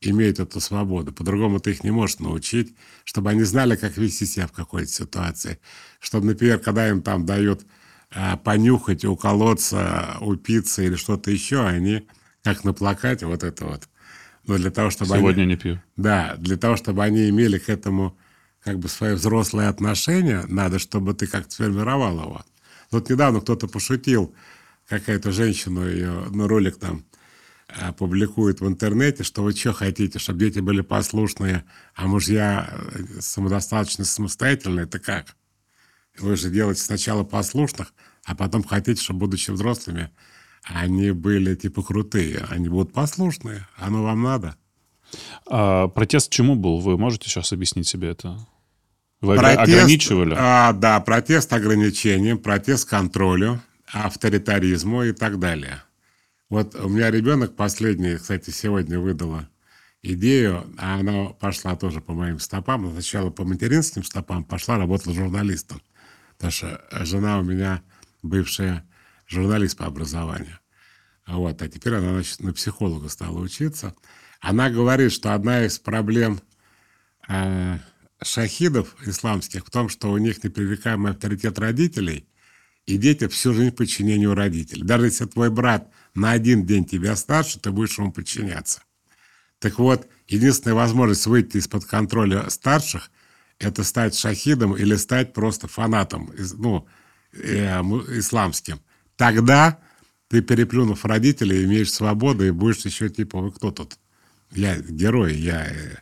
имеют 0.01 0.39
эту 0.41 0.61
свободу. 0.61 1.13
По-другому 1.13 1.59
ты 1.59 1.71
их 1.71 1.83
не 1.83 1.91
можешь 1.91 2.19
научить, 2.19 2.77
чтобы 3.05 3.31
они 3.31 3.43
знали, 3.43 3.77
как 3.77 3.97
вести 3.97 4.27
себя 4.27 4.47
в 4.47 4.53
какой-то 4.53 4.91
ситуации. 4.93 5.59
Чтобы, 5.99 6.27
например, 6.27 6.59
когда 6.59 6.89
им 6.89 7.03
там 7.03 7.27
дают 7.27 7.67
а, 8.11 8.37
понюхать, 8.37 9.05
уколоться, 9.05 10.17
упиться 10.21 10.83
или 10.83 10.97
что-то 10.97 11.31
еще, 11.31 11.67
они 11.67 12.07
как 12.55 12.65
на 12.65 12.73
плакате, 12.73 13.27
вот 13.27 13.43
это 13.43 13.67
вот. 13.67 13.89
Но 14.47 14.57
для 14.57 14.71
того, 14.71 14.91
чтобы 14.91 15.17
Сегодня 15.17 15.43
они, 15.43 15.51
не 15.51 15.57
пью. 15.57 15.83
Да, 15.97 16.37
для 16.39 16.57
того, 16.57 16.77
чтобы 16.77 17.05
они 17.05 17.29
имели 17.29 17.59
к 17.59 17.69
этому 17.69 18.17
как 18.63 18.79
бы 18.79 18.89
свое 18.89 19.15
взрослое 19.15 19.69
отношение, 19.69 20.45
надо, 20.49 20.79
чтобы 20.79 21.15
ты 21.15 21.27
как-то 21.27 21.53
сформировал 21.53 22.21
его. 22.21 22.45
Вот 22.91 23.11
недавно 23.11 23.41
кто-то 23.41 23.69
пошутил, 23.69 24.35
какая-то 24.89 25.33
женщина, 25.33 25.81
ее 25.81 26.27
ну, 26.31 26.47
ролик 26.49 26.79
там 26.79 27.05
а, 27.69 27.93
публикует 27.93 28.61
в 28.61 28.67
интернете, 28.67 29.23
что 29.23 29.43
вы 29.43 29.53
что 29.53 29.75
хотите, 29.75 30.19
чтобы 30.19 30.39
дети 30.39 30.61
были 30.61 30.81
послушные, 30.81 31.65
а 31.95 32.07
мужья 32.07 32.71
э, 32.71 33.21
самодостаточно 33.21 34.07
самостоятельные, 34.07 34.85
это 34.85 34.99
как? 34.99 35.37
Вы 36.19 36.37
же 36.37 36.49
делаете 36.49 36.81
сначала 36.81 37.25
послушных, 37.25 37.93
а 38.25 38.35
потом 38.35 38.65
хотите, 38.65 39.03
чтобы, 39.03 39.21
будучи 39.21 39.51
взрослыми, 39.51 40.11
они 40.69 41.11
были 41.13 41.55
типа 41.55 41.83
крутые, 41.83 42.45
они 42.49 42.69
будут 42.69 42.93
послушные, 42.93 43.67
оно 43.77 44.03
вам 44.03 44.23
надо. 44.23 44.57
А 45.47 45.89
протест 45.89 46.31
чему 46.31 46.55
был? 46.55 46.81
Вы 46.81 46.99
можете 46.99 47.29
сейчас 47.29 47.53
объяснить 47.53 47.89
себе 47.89 48.11
это? 48.11 48.39
Вы 49.21 49.37
протест, 49.37 49.61
ограничивали? 49.61 50.35
А, 50.39 50.73
да, 50.73 51.01
протест 51.01 51.53
ограничениям, 51.53 52.39
протест 52.39 52.89
контролю, 52.89 53.61
авторитаризму 53.87 55.05
и 55.05 55.13
так 55.13 55.39
далее. 55.39 55.83
Вот 56.51 56.75
у 56.77 56.89
меня 56.89 57.11
ребенок 57.11 57.57
последний, 57.57 58.17
кстати, 58.17 58.51
сегодня 58.51 59.01
выдала 59.01 59.49
идею, 60.03 60.65
а 60.79 61.01
она 61.01 61.31
пошла 61.31 61.77
тоже 61.77 62.01
по 62.01 62.13
моим 62.13 62.39
стопам. 62.39 62.91
Сначала 62.93 63.31
по 63.31 63.45
материнским 63.45 64.05
стопам 64.05 64.45
пошла, 64.45 64.79
работала 64.79 65.15
журналистом. 65.15 65.83
Потому 66.37 66.53
что 66.53 66.81
жена 67.05 67.41
у 67.41 67.43
меня 67.43 67.83
бывшая 68.23 68.88
журналист 69.29 69.77
по 69.77 69.87
образованию. 69.87 70.59
Вот, 71.27 71.61
а 71.63 71.69
теперь 71.69 71.95
она 71.95 72.13
значит, 72.15 72.41
на 72.41 72.53
психолога 72.53 73.09
стала 73.09 73.39
учиться. 73.39 73.95
Она 74.41 74.71
говорит, 74.71 75.13
что 75.13 75.35
одна 75.35 75.67
из 75.67 75.79
проблем 75.79 76.41
э, 77.29 77.79
шахидов 78.23 78.97
исламских 79.07 79.67
в 79.67 79.71
том, 79.71 79.89
что 79.89 80.11
у 80.11 80.19
них 80.19 80.43
непререкаемый 80.43 81.13
авторитет 81.13 81.59
родителей, 81.59 82.27
и 82.87 82.97
дети 82.97 83.29
всю 83.29 83.53
жизнь 83.53 83.73
подчинению 83.73 84.35
родителей. 84.35 84.83
Даже 84.83 85.07
если 85.07 85.27
твой 85.27 85.51
брат 85.51 85.93
на 86.15 86.33
один 86.33 86.65
день 86.65 86.87
тебя 86.87 87.15
старше, 87.17 87.61
ты 87.61 87.71
будешь 87.71 87.99
ему 87.99 88.13
подчиняться. 88.13 88.83
Так 89.59 89.79
вот, 89.79 90.09
единственная 90.27 90.75
возможность 90.75 91.27
выйти 91.27 91.59
из-под 91.59 91.85
контроля 91.85 92.49
старших– 92.49 93.11
это 93.59 93.85
стать 93.85 94.15
шахидом 94.15 94.75
или 94.75 94.95
стать 94.95 95.35
просто 95.35 95.69
фанатом, 95.69 96.33
ну, 96.55 96.87
э, 97.33 97.81
исламским. 98.19 98.81
Тогда 99.19 99.81
ты, 100.29 100.41
переплюнув 100.43 101.05
родителей, 101.05 101.65
имеешь 101.65 101.93
свободу 101.93 102.47
и 102.47 102.53
будешь 102.53 102.87
еще 102.87 103.09
типа, 103.09 103.41
вы 103.41 103.51
кто 103.51 103.73
тут? 103.73 103.99
Я 104.53 104.79
герой, 104.79 105.35
я... 105.35 105.67
Э». 105.67 105.97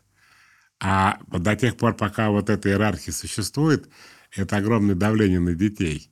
А 0.78 1.18
до 1.26 1.56
тех 1.56 1.78
пор, 1.78 1.96
пока 1.96 2.28
вот 2.28 2.50
эта 2.50 2.68
иерархия 2.68 3.14
существует, 3.14 3.88
это 4.32 4.58
огромное 4.58 4.94
давление 4.94 5.40
на 5.40 5.54
детей. 5.54 6.10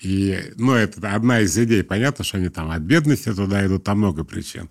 И, 0.00 0.52
ну, 0.54 0.74
это 0.74 1.12
одна 1.12 1.40
из 1.40 1.58
идей. 1.58 1.82
Понятно, 1.82 2.24
что 2.24 2.36
они 2.36 2.48
там 2.48 2.70
от 2.70 2.82
бедности 2.82 3.34
туда 3.34 3.66
идут, 3.66 3.82
там 3.82 3.98
много 3.98 4.22
причин. 4.22 4.70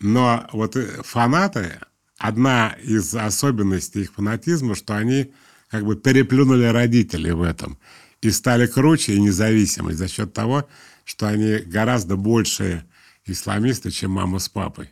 Но 0.00 0.48
вот 0.52 0.74
э, 0.74 1.02
фанаты, 1.04 1.78
одна 2.18 2.76
из 2.82 3.14
особенностей 3.14 4.00
их 4.00 4.14
фанатизма, 4.14 4.74
что 4.74 4.96
они 4.96 5.32
как 5.68 5.84
бы 5.84 5.94
переплюнули 5.94 6.64
родителей 6.64 7.30
в 7.30 7.42
этом 7.42 7.78
и 8.22 8.30
стали 8.30 8.66
круче 8.66 9.14
и 9.14 9.20
независимы 9.20 9.94
за 9.94 10.08
счет 10.08 10.32
того, 10.32 10.68
что 11.04 11.26
они 11.28 11.58
гораздо 11.58 12.16
больше 12.16 12.84
исламисты, 13.24 13.90
чем 13.90 14.12
мама 14.12 14.38
с 14.38 14.48
папой. 14.48 14.90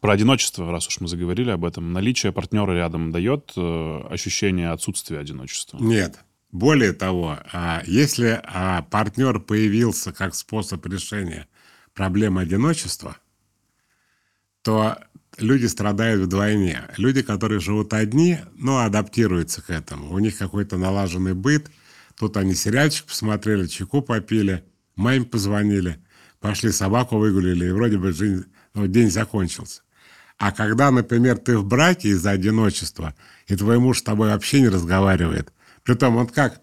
Про 0.00 0.14
одиночество, 0.14 0.70
раз 0.70 0.88
уж 0.88 1.00
мы 1.00 1.08
заговорили 1.08 1.50
об 1.50 1.64
этом, 1.64 1.92
наличие 1.92 2.32
партнера 2.32 2.72
рядом 2.72 3.12
дает 3.12 3.52
э, 3.56 4.00
ощущение 4.10 4.70
отсутствия 4.70 5.18
одиночества? 5.18 5.78
Нет. 5.78 6.18
Более 6.50 6.92
того, 6.92 7.38
а 7.52 7.82
если 7.86 8.40
а, 8.44 8.82
партнер 8.82 9.40
появился 9.40 10.12
как 10.12 10.34
способ 10.34 10.84
решения 10.86 11.46
проблемы 11.94 12.42
одиночества, 12.42 13.16
то 14.62 14.98
люди 15.38 15.66
страдают 15.66 16.22
вдвойне. 16.22 16.82
Люди, 16.96 17.22
которые 17.22 17.60
живут 17.60 17.94
одни, 17.94 18.38
ну, 18.54 18.78
адаптируются 18.78 19.62
к 19.62 19.70
этому. 19.70 20.12
У 20.12 20.18
них 20.18 20.36
какой-то 20.36 20.76
налаженный 20.76 21.34
быт. 21.34 21.70
Тут 22.18 22.36
они 22.36 22.54
сериальчик 22.54 23.06
посмотрели, 23.06 23.66
чайку 23.66 24.02
попили– 24.02 24.64
Маме 24.96 25.24
позвонили, 25.24 25.98
пошли 26.40 26.72
собаку 26.72 27.18
выгулили, 27.18 27.66
и 27.66 27.70
вроде 27.70 27.98
бы 27.98 28.12
жизнь, 28.12 28.44
ну, 28.74 28.86
день 28.86 29.10
закончился. 29.10 29.82
А 30.38 30.50
когда, 30.50 30.90
например, 30.90 31.38
ты 31.38 31.56
в 31.56 31.64
браке 31.64 32.08
из-за 32.10 32.30
одиночества, 32.30 33.14
и 33.46 33.56
твой 33.56 33.78
муж 33.78 33.98
с 33.98 34.02
тобой 34.02 34.30
вообще 34.30 34.60
не 34.60 34.68
разговаривает, 34.68 35.52
притом 35.84 36.16
он 36.16 36.26
как 36.26 36.60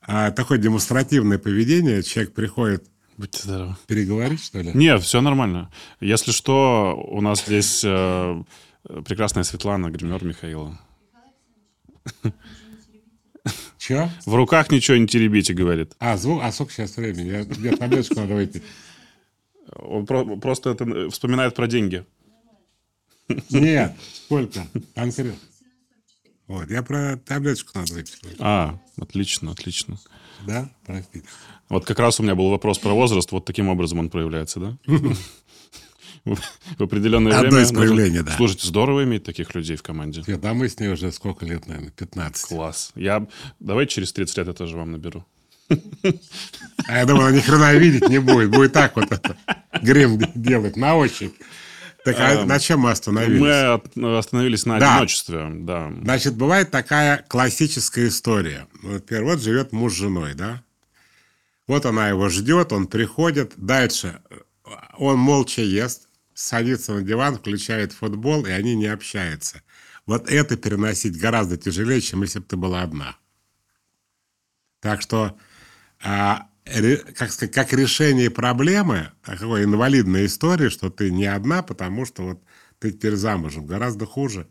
а, 0.00 0.30
такое 0.30 0.58
демонстративное 0.58 1.38
поведение, 1.38 2.02
человек 2.02 2.34
приходит 2.34 2.88
Будьте 3.18 3.42
здоровы. 3.42 3.76
Переговорить, 3.88 4.42
что 4.42 4.60
ли? 4.60 4.70
Нет, 4.74 5.02
все 5.02 5.20
нормально. 5.20 5.72
Если 5.98 6.30
что, 6.30 6.96
у 7.10 7.20
нас 7.20 7.44
здесь 7.44 7.82
э, 7.84 8.42
прекрасная 9.04 9.42
Светлана, 9.42 9.90
гример 9.90 10.24
Михаила. 10.24 10.78
Че? 13.88 14.10
В 14.26 14.34
руках 14.34 14.70
ничего 14.70 14.98
не 14.98 15.06
теребите, 15.06 15.54
говорит. 15.54 15.94
А, 15.98 16.18
звук, 16.18 16.42
а 16.42 16.52
сколько 16.52 16.72
сейчас 16.74 16.94
времени? 16.98 17.28
Я, 17.30 17.70
я 17.70 17.74
таблеточку 17.74 18.16
надо 18.16 18.34
выпить. 18.34 18.62
Он 19.72 20.04
про- 20.04 20.36
просто 20.36 20.68
это 20.70 20.84
э, 20.84 21.08
вспоминает 21.08 21.54
про 21.54 21.66
деньги. 21.66 22.04
Нет, 23.48 23.96
сколько? 24.12 24.66
Конкретно. 24.94 25.32
Вот, 26.48 26.70
я 26.70 26.82
про 26.82 27.16
таблеточку 27.16 27.78
надо 27.78 27.94
выпить. 27.94 28.18
А, 28.38 28.78
отлично, 29.00 29.52
отлично. 29.52 29.98
Да? 30.46 30.68
Простите. 30.84 31.26
Вот 31.70 31.86
как 31.86 31.98
раз 31.98 32.20
у 32.20 32.22
меня 32.22 32.34
был 32.34 32.50
вопрос 32.50 32.78
про 32.78 32.92
возраст. 32.92 33.32
Вот 33.32 33.46
таким 33.46 33.68
образом 33.70 34.00
он 34.00 34.10
проявляется, 34.10 34.60
да? 34.60 34.78
В 36.34 36.82
определенное 36.82 37.32
Одно 37.32 37.50
время. 37.50 37.62
из 37.64 37.72
проявлений, 37.72 38.20
да. 38.22 38.32
Слушайте, 38.36 38.66
здорово 38.66 39.04
иметь 39.04 39.24
таких 39.24 39.54
людей 39.54 39.76
в 39.76 39.82
команде. 39.82 40.22
Нет, 40.26 40.40
да 40.40 40.54
мы 40.54 40.68
с 40.68 40.78
ней 40.78 40.88
уже 40.88 41.10
сколько 41.12 41.44
лет, 41.46 41.66
наверное, 41.66 41.90
15. 41.90 42.48
Класс. 42.48 42.92
Я... 42.94 43.26
Давайте 43.60 43.94
через 43.96 44.12
30 44.12 44.36
лет 44.38 44.46
я 44.48 44.52
тоже 44.52 44.76
вам 44.76 44.92
наберу. 44.92 45.24
А 46.86 46.98
я 46.98 47.04
думал, 47.04 47.28
ни 47.30 47.40
хрена 47.40 47.74
видеть 47.74 48.08
не 48.08 48.18
будет. 48.18 48.50
Будет 48.50 48.72
так 48.72 48.96
вот 48.96 49.12
это. 49.12 49.36
Грим 49.82 50.18
делать 50.34 50.76
на 50.76 50.96
ощупь. 50.96 51.34
Так 52.04 52.16
а 52.20 52.44
на 52.46 52.58
чем 52.58 52.80
мы 52.80 52.90
остановились? 52.90 53.80
Мы 53.96 54.16
остановились 54.16 54.64
на 54.64 54.78
Да. 54.78 54.94
одиночестве, 54.94 55.46
да. 55.50 55.92
Значит, 56.02 56.36
бывает 56.36 56.70
такая 56.70 57.24
классическая 57.28 58.08
история. 58.08 58.66
Например, 58.82 59.24
вот 59.24 59.42
живет 59.42 59.72
муж 59.72 59.92
с 59.92 59.96
женой, 59.96 60.32
да? 60.34 60.62
Вот 61.66 61.84
она 61.84 62.08
его 62.08 62.30
ждет, 62.30 62.72
он 62.72 62.86
приходит. 62.86 63.52
Дальше 63.56 64.20
он 64.96 65.18
молча 65.18 65.60
ест, 65.60 66.07
садится 66.38 66.94
на 66.94 67.02
диван, 67.02 67.36
включает 67.36 67.92
футбол, 67.92 68.46
и 68.46 68.50
они 68.50 68.76
не 68.76 68.86
общаются. 68.86 69.62
Вот 70.06 70.30
это 70.30 70.56
переносить 70.56 71.18
гораздо 71.18 71.56
тяжелее, 71.56 72.00
чем 72.00 72.22
если 72.22 72.38
бы 72.38 72.44
ты 72.44 72.56
была 72.56 72.82
одна. 72.82 73.16
Так 74.80 75.02
что, 75.02 75.36
а, 76.00 76.48
ре- 76.64 76.98
как, 76.98 77.32
сказать, 77.32 77.52
как 77.52 77.72
решение 77.72 78.30
проблемы, 78.30 79.10
такой 79.24 79.64
инвалидной 79.64 80.26
истории, 80.26 80.68
что 80.68 80.90
ты 80.90 81.10
не 81.10 81.26
одна, 81.26 81.62
потому 81.64 82.06
что 82.06 82.22
вот 82.22 82.44
ты 82.78 82.92
теперь 82.92 83.16
замужем. 83.16 83.66
Гораздо 83.66 84.06
хуже. 84.06 84.48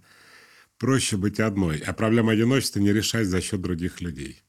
Проще 0.78 1.16
быть 1.16 1.40
одной. 1.40 1.78
А 1.80 1.94
проблема 1.94 2.34
одиночества 2.34 2.80
не 2.80 2.92
решать 2.92 3.28
за 3.28 3.42
счет 3.42 3.62
других 3.62 4.02
людей. 4.02 4.44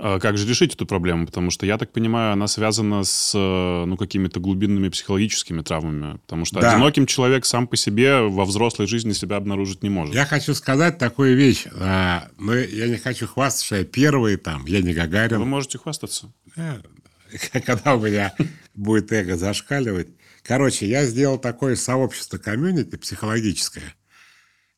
А 0.00 0.20
как 0.20 0.38
же 0.38 0.48
решить 0.48 0.74
эту 0.74 0.86
проблему? 0.86 1.26
Потому 1.26 1.50
что, 1.50 1.66
я 1.66 1.76
так 1.76 1.92
понимаю, 1.92 2.32
она 2.32 2.46
связана 2.46 3.02
с 3.02 3.32
э, 3.34 3.84
ну, 3.84 3.96
какими-то 3.96 4.38
глубинными 4.38 4.88
психологическими 4.88 5.62
травмами. 5.62 6.18
Потому 6.18 6.44
что 6.44 6.60
да. 6.60 6.72
одиноким 6.72 7.06
человек 7.06 7.44
сам 7.44 7.66
по 7.66 7.76
себе 7.76 8.20
во 8.20 8.44
взрослой 8.44 8.86
жизни 8.86 9.12
себя 9.12 9.36
обнаружить 9.36 9.82
не 9.82 9.90
может. 9.90 10.14
Я 10.14 10.24
хочу 10.24 10.54
сказать 10.54 10.98
такую 10.98 11.36
вещь. 11.36 11.66
А, 11.72 12.28
но 12.38 12.54
я 12.54 12.86
не 12.86 12.96
хочу 12.96 13.26
хвастаться, 13.26 13.66
что 13.66 13.76
я 13.76 13.84
первый 13.84 14.36
там, 14.36 14.64
я 14.66 14.80
не 14.82 14.94
Гагарин. 14.94 15.38
Вы 15.38 15.46
можете 15.46 15.78
хвастаться. 15.78 16.32
Когда 17.66 17.96
у 17.96 18.00
меня 18.00 18.32
будет 18.74 19.12
эго 19.12 19.36
зашкаливать. 19.36 20.08
Короче, 20.42 20.86
я 20.86 21.04
сделал 21.04 21.38
такое 21.38 21.76
сообщество 21.76 22.38
комьюнити 22.38 22.96
психологическое, 22.96 23.94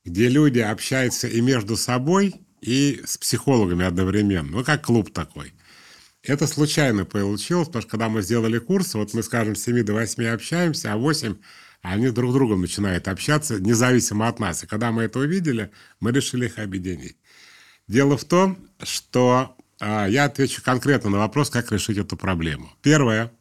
где 0.04 0.28
люди 0.28 0.58
общаются 0.60 1.28
и 1.28 1.40
между 1.40 1.76
собой, 1.76 2.34
и 2.60 3.02
с 3.04 3.18
психологами 3.18 3.84
одновременно. 3.84 4.50
Ну, 4.50 4.64
как 4.64 4.84
клуб 4.84 5.12
такой. 5.12 5.52
Это 6.22 6.46
случайно 6.46 7.04
получилось, 7.04 7.68
потому 7.68 7.82
что 7.82 7.90
когда 7.90 8.08
мы 8.08 8.22
сделали 8.22 8.58
курс, 8.58 8.94
вот 8.94 9.14
мы, 9.14 9.22
скажем, 9.22 9.56
с 9.56 9.62
7 9.62 9.82
до 9.82 9.94
8 9.94 10.26
общаемся, 10.26 10.92
а 10.92 10.96
8 10.96 11.36
они 11.82 12.10
друг 12.10 12.32
с 12.32 12.34
другом 12.34 12.60
начинают 12.60 13.08
общаться, 13.08 13.58
независимо 13.58 14.28
от 14.28 14.38
нас. 14.38 14.62
И 14.62 14.66
когда 14.66 14.92
мы 14.92 15.04
это 15.04 15.18
увидели, 15.18 15.70
мы 15.98 16.12
решили 16.12 16.44
их 16.44 16.58
объединить. 16.58 17.16
Дело 17.88 18.18
в 18.18 18.24
том, 18.24 18.58
что 18.82 19.56
а, 19.80 20.06
я 20.06 20.24
отвечу 20.24 20.62
конкретно 20.62 21.08
на 21.08 21.18
вопрос, 21.18 21.48
как 21.48 21.72
решить 21.72 21.96
эту 21.96 22.18
проблему. 22.18 22.70
Первое. 22.82 23.32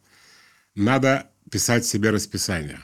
Надо 0.74 1.28
писать 1.52 1.86
себе 1.86 2.12
расписание. 2.12 2.80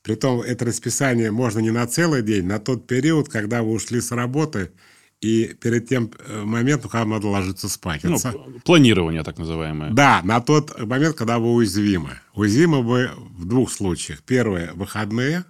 Притом 0.00 0.40
это 0.40 0.64
расписание 0.64 1.30
можно 1.30 1.58
не 1.58 1.70
на 1.70 1.86
целый 1.86 2.22
день, 2.22 2.46
на 2.46 2.58
тот 2.58 2.86
период, 2.86 3.28
когда 3.28 3.62
вы 3.62 3.72
ушли 3.72 4.00
с 4.00 4.12
работы– 4.12 4.70
и 5.20 5.54
перед 5.60 5.86
тем 5.86 6.10
э, 6.18 6.42
моментом, 6.44 6.90
когда 6.90 7.04
надо 7.04 7.28
ложиться 7.28 7.68
спать. 7.68 8.02
Ну, 8.04 8.16
это... 8.16 8.32
Планирование 8.64 9.22
так 9.22 9.38
называемое. 9.38 9.90
Да, 9.90 10.22
на 10.24 10.40
тот 10.40 10.78
момент, 10.80 11.16
когда 11.16 11.38
вы 11.38 11.52
уязвимы. 11.52 12.18
Уязвимы 12.34 12.82
вы 12.82 13.10
в 13.36 13.44
двух 13.44 13.70
случаях. 13.70 14.22
Первое– 14.22 14.72
выходные, 14.74 15.44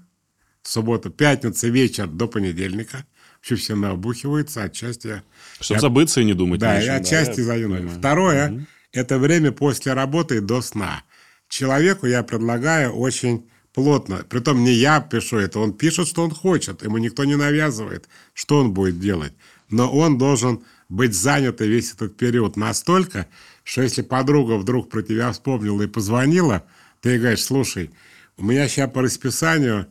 суббота, 0.63 1.11
пятница, 1.11 1.69
вечер 1.69 2.09
до 2.09 2.27
понедельника. 2.27 3.07
Вообще 3.37 3.55
все 3.55 3.77
набухиваются, 3.77 4.65
отчасти... 4.65 5.23
Чтобы 5.61 5.77
я... 5.77 5.81
забыться 5.81 6.21
и 6.21 6.25
не 6.25 6.35
думать. 6.35 6.61
Да, 6.61 6.83
и 6.83 6.89
отчасти 6.89 7.43
да, 7.43 7.57
за 7.57 7.89
Второе 7.99 8.51
угу.– 8.51 8.67
это 8.93 9.19
время 9.19 9.53
после 9.53 9.93
работы 9.93 10.39
и 10.39 10.41
до 10.41 10.63
сна. 10.63 11.05
Человеку 11.49 12.07
я 12.07 12.25
предлагаю 12.25 12.93
очень 12.93 13.49
плотно. 13.73 14.25
Притом 14.29 14.65
не 14.65 14.73
я 14.73 15.01
пишу 15.01 15.39
это, 15.39 15.61
он 15.61 15.75
пишет, 15.75 16.09
что 16.09 16.25
он 16.25 16.33
хочет. 16.33 16.83
Ему 16.83 16.99
никто 16.99 17.25
не 17.25 17.37
навязывает, 17.37 18.09
что 18.35 18.59
он 18.59 18.75
будет 18.75 18.99
делать 18.99 19.33
но 19.71 19.91
он 19.91 20.19
должен 20.19 20.63
быть 20.89 21.15
занят 21.15 21.61
весь 21.61 21.93
этот 21.93 22.17
период 22.17 22.57
настолько, 22.57 23.27
что 23.65 23.83
если 23.83 24.03
подруга 24.03 24.57
вдруг 24.57 24.91
про 24.91 25.03
тебя 25.03 25.33
вспомнила 25.33 25.83
и 25.83 25.87
позвонила, 25.87 26.65
ты 27.01 27.11
ей 27.11 27.19
говоришь, 27.19 27.45
слушай, 27.45 27.91
у 28.37 28.45
меня 28.45 28.69
сейчас 28.69 28.91
по 28.91 29.03
расписанию 29.03 29.87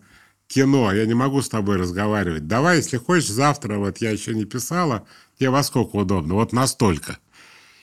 кино, 0.47 0.91
я 0.91 1.05
не 1.05 1.13
могу 1.13 1.41
с 1.41 1.49
тобой 1.49 1.77
разговаривать. 1.77 2.47
Давай, 2.47 2.77
если 2.77 2.97
хочешь, 2.97 3.29
завтра, 3.29 3.77
вот 3.77 3.99
я 3.99 4.11
еще 4.11 4.33
не 4.33 4.45
писала, 4.45 5.07
тебе 5.37 5.51
во 5.51 5.63
сколько 5.63 5.95
удобно, 5.95 6.33
вот 6.33 6.51
настолько. 6.51 7.19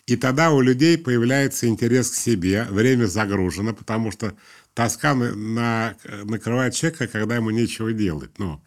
И 0.06 0.16
тогда 0.16 0.52
у 0.52 0.61
людей 0.61 0.98
появляется 0.98 1.66
интерес 1.66 2.11
к 2.11 2.14
себе, 2.14 2.64
время 2.70 3.06
загружено, 3.06 3.74
потому 3.74 4.12
что 4.12 4.35
тоска 4.74 5.14
на, 5.14 5.35
на, 5.35 5.96
накрывает 6.24 6.74
человека, 6.74 7.09
когда 7.09 7.37
ему 7.37 7.50
нечего 7.50 7.92
делать. 7.92 8.38
Ну, 8.38 8.61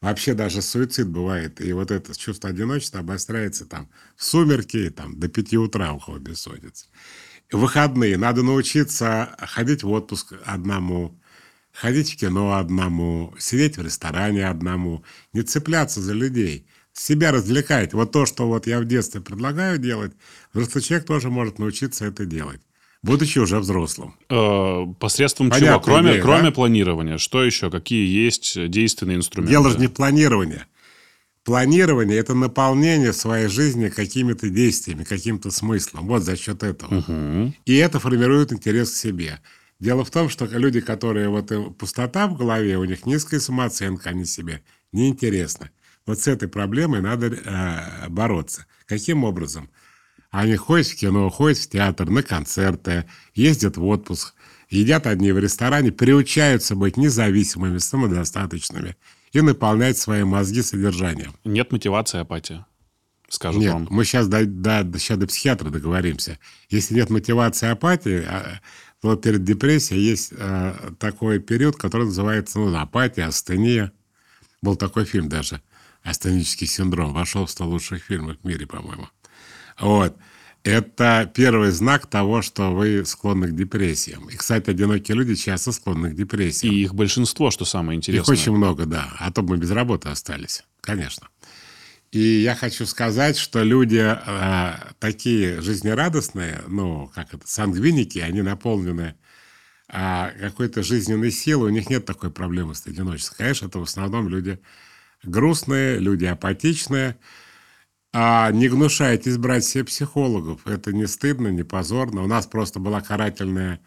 Вообще 0.00 0.34
даже 0.34 0.62
суицид 0.62 1.08
бывает. 1.08 1.60
И 1.60 1.72
вот 1.72 1.90
это 1.90 2.16
чувство 2.16 2.50
одиночества 2.50 3.00
обостряется 3.00 3.66
там 3.66 3.90
в 4.16 4.24
сумерки, 4.24 4.90
там 4.90 5.18
до 5.18 5.28
пяти 5.28 5.58
утра 5.58 5.92
у 5.92 5.98
кого 5.98 6.18
бессонница. 6.18 6.86
Выходные. 7.50 8.16
Надо 8.16 8.42
научиться 8.42 9.34
ходить 9.40 9.82
в 9.82 9.90
отпуск 9.90 10.34
одному, 10.44 11.20
ходить 11.72 12.12
в 12.12 12.16
кино 12.16 12.54
одному, 12.54 13.34
сидеть 13.38 13.76
в 13.76 13.82
ресторане 13.82 14.46
одному, 14.48 15.04
не 15.32 15.42
цепляться 15.42 16.00
за 16.00 16.12
людей, 16.12 16.68
себя 16.92 17.32
развлекать. 17.32 17.92
Вот 17.92 18.12
то, 18.12 18.24
что 18.26 18.46
вот 18.46 18.66
я 18.68 18.80
в 18.80 18.84
детстве 18.84 19.20
предлагаю 19.20 19.78
делать, 19.78 20.12
взрослый 20.52 20.82
человек 20.82 21.06
тоже 21.06 21.30
может 21.30 21.58
научиться 21.58 22.04
это 22.04 22.24
делать 22.24 22.60
будучи 23.02 23.38
уже 23.38 23.58
взрослым. 23.58 24.14
Э, 24.28 24.86
посредством 24.98 25.50
Понятно, 25.50 25.68
чего? 25.68 25.80
Кроме, 25.80 26.10
идея, 26.12 26.22
кроме 26.22 26.44
да? 26.44 26.52
планирования, 26.52 27.18
что 27.18 27.44
еще? 27.44 27.70
Какие 27.70 28.06
есть 28.06 28.68
действенные 28.68 29.16
инструменты? 29.16 29.52
Дело 29.52 29.70
же 29.70 29.78
не 29.78 29.86
в 29.86 29.92
планировании. 29.92 30.62
Планирование– 31.44 32.18
это 32.18 32.34
наполнение 32.34 33.14
своей 33.14 33.48
жизни 33.48 33.88
какими-то 33.88 34.50
действиями, 34.50 35.04
каким-то 35.04 35.50
смыслом. 35.50 36.06
Вот 36.06 36.22
за 36.22 36.36
счет 36.36 36.62
этого. 36.62 36.98
Угу. 36.98 37.54
И 37.64 37.76
это 37.76 37.98
формирует 38.00 38.52
интерес 38.52 38.90
к 38.90 38.96
себе. 38.96 39.40
Дело 39.80 40.04
в 40.04 40.10
том, 40.10 40.28
что 40.28 40.44
люди, 40.44 40.80
которые 40.80 41.28
вот 41.28 41.50
э, 41.52 41.70
пустота 41.70 42.26
в 42.26 42.36
голове, 42.36 42.76
у 42.76 42.84
них 42.84 43.06
низкая 43.06 43.40
самооценка, 43.40 44.10
они 44.10 44.24
себе 44.24 44.62
неинтересны. 44.92 45.70
Вот 46.04 46.20
с 46.20 46.26
этой 46.26 46.48
проблемой 46.48 47.00
надо 47.00 47.26
э, 47.28 48.08
бороться. 48.08 48.66
Каким 48.86 49.24
образом? 49.24 49.70
Они 50.30 50.56
ходят 50.56 50.86
в 50.86 50.96
кино, 50.96 51.30
ходят 51.30 51.58
в 51.58 51.68
театр, 51.70 52.08
на 52.10 52.22
концерты, 52.22 53.06
ездят 53.34 53.76
в 53.76 53.84
отпуск, 53.84 54.34
едят 54.68 55.06
одни 55.06 55.32
в 55.32 55.38
ресторане, 55.38 55.90
приучаются 55.90 56.74
быть 56.74 56.96
независимыми, 56.96 57.78
самодостаточными 57.78 58.96
и 59.32 59.40
наполнять 59.40 59.96
свои 59.96 60.24
мозги 60.24 60.62
содержанием. 60.62 61.34
Нет 61.44 61.72
мотивации, 61.72 62.20
апатия. 62.20 62.66
Скажут 63.30 63.60
нет, 63.60 63.72
вам. 63.74 63.88
мы 63.90 64.04
сейчас 64.04 64.26
до, 64.26 64.46
до, 64.46 64.98
сейчас 64.98 65.18
до 65.18 65.26
психиатра 65.26 65.68
договоримся. 65.68 66.38
Если 66.70 66.94
нет 66.94 67.10
мотивации, 67.10 67.68
апатии, 67.68 68.24
а, 68.26 68.60
вот 69.02 69.22
перед 69.22 69.44
депрессией 69.44 70.00
есть 70.00 70.32
а, 70.38 70.94
такой 70.98 71.38
период, 71.38 71.76
который 71.76 72.06
называется 72.06 72.58
ну, 72.58 72.74
апатия, 72.74 73.24
астения. 73.24 73.92
Был 74.62 74.76
такой 74.76 75.04
фильм 75.04 75.28
даже, 75.28 75.60
астенический 76.02 76.66
синдром. 76.66 77.12
Вошел 77.12 77.44
в 77.44 77.50
100 77.50 77.66
лучших 77.66 78.02
фильмов 78.02 78.38
в 78.42 78.46
мире, 78.46 78.66
по-моему. 78.66 79.08
Вот. 79.80 80.16
Это 80.64 81.30
первый 81.34 81.70
знак 81.70 82.06
того, 82.06 82.42
что 82.42 82.74
вы 82.74 83.04
склонны 83.06 83.48
к 83.48 83.54
депрессиям. 83.54 84.28
И, 84.28 84.36
кстати, 84.36 84.70
одинокие 84.70 85.16
люди 85.16 85.34
часто 85.34 85.72
склонны 85.72 86.10
к 86.10 86.14
депрессиям. 86.14 86.74
И 86.74 86.78
их 86.78 86.94
большинство, 86.94 87.50
что 87.50 87.64
самое 87.64 87.96
интересное. 87.96 88.34
Их 88.34 88.40
очень 88.40 88.52
много, 88.52 88.84
да. 88.84 89.08
А 89.18 89.32
то 89.32 89.42
мы 89.42 89.56
без 89.56 89.70
работы 89.70 90.08
остались, 90.08 90.64
конечно. 90.80 91.28
И 92.10 92.18
я 92.18 92.54
хочу 92.54 92.86
сказать, 92.86 93.36
что 93.36 93.62
люди 93.62 94.02
э, 94.02 94.72
такие 94.98 95.60
жизнерадостные, 95.60 96.62
ну, 96.66 97.10
как 97.14 97.34
это, 97.34 97.46
сангвиники, 97.46 98.18
они 98.18 98.40
наполнены 98.40 99.14
э, 99.88 100.30
какой-то 100.40 100.82
жизненной 100.82 101.30
силой, 101.30 101.70
у 101.70 101.72
них 101.72 101.90
нет 101.90 102.06
такой 102.06 102.30
проблемы 102.30 102.74
с 102.74 102.86
одиночеством. 102.86 103.36
Конечно, 103.38 103.66
это 103.66 103.78
в 103.78 103.82
основном 103.82 104.28
люди 104.28 104.58
грустные, 105.22 105.98
люди 105.98 106.24
апатичные, 106.24 107.18
а 108.20 108.50
не 108.50 108.68
гнушайтесь 108.68 109.36
брать 109.36 109.64
себе 109.64 109.84
психологов. 109.84 110.66
Это 110.66 110.92
не 110.92 111.06
стыдно, 111.06 111.48
не 111.48 111.62
позорно. 111.62 112.24
У 112.24 112.26
нас 112.26 112.48
просто 112.48 112.80
была 112.80 113.00
карательная 113.00 113.80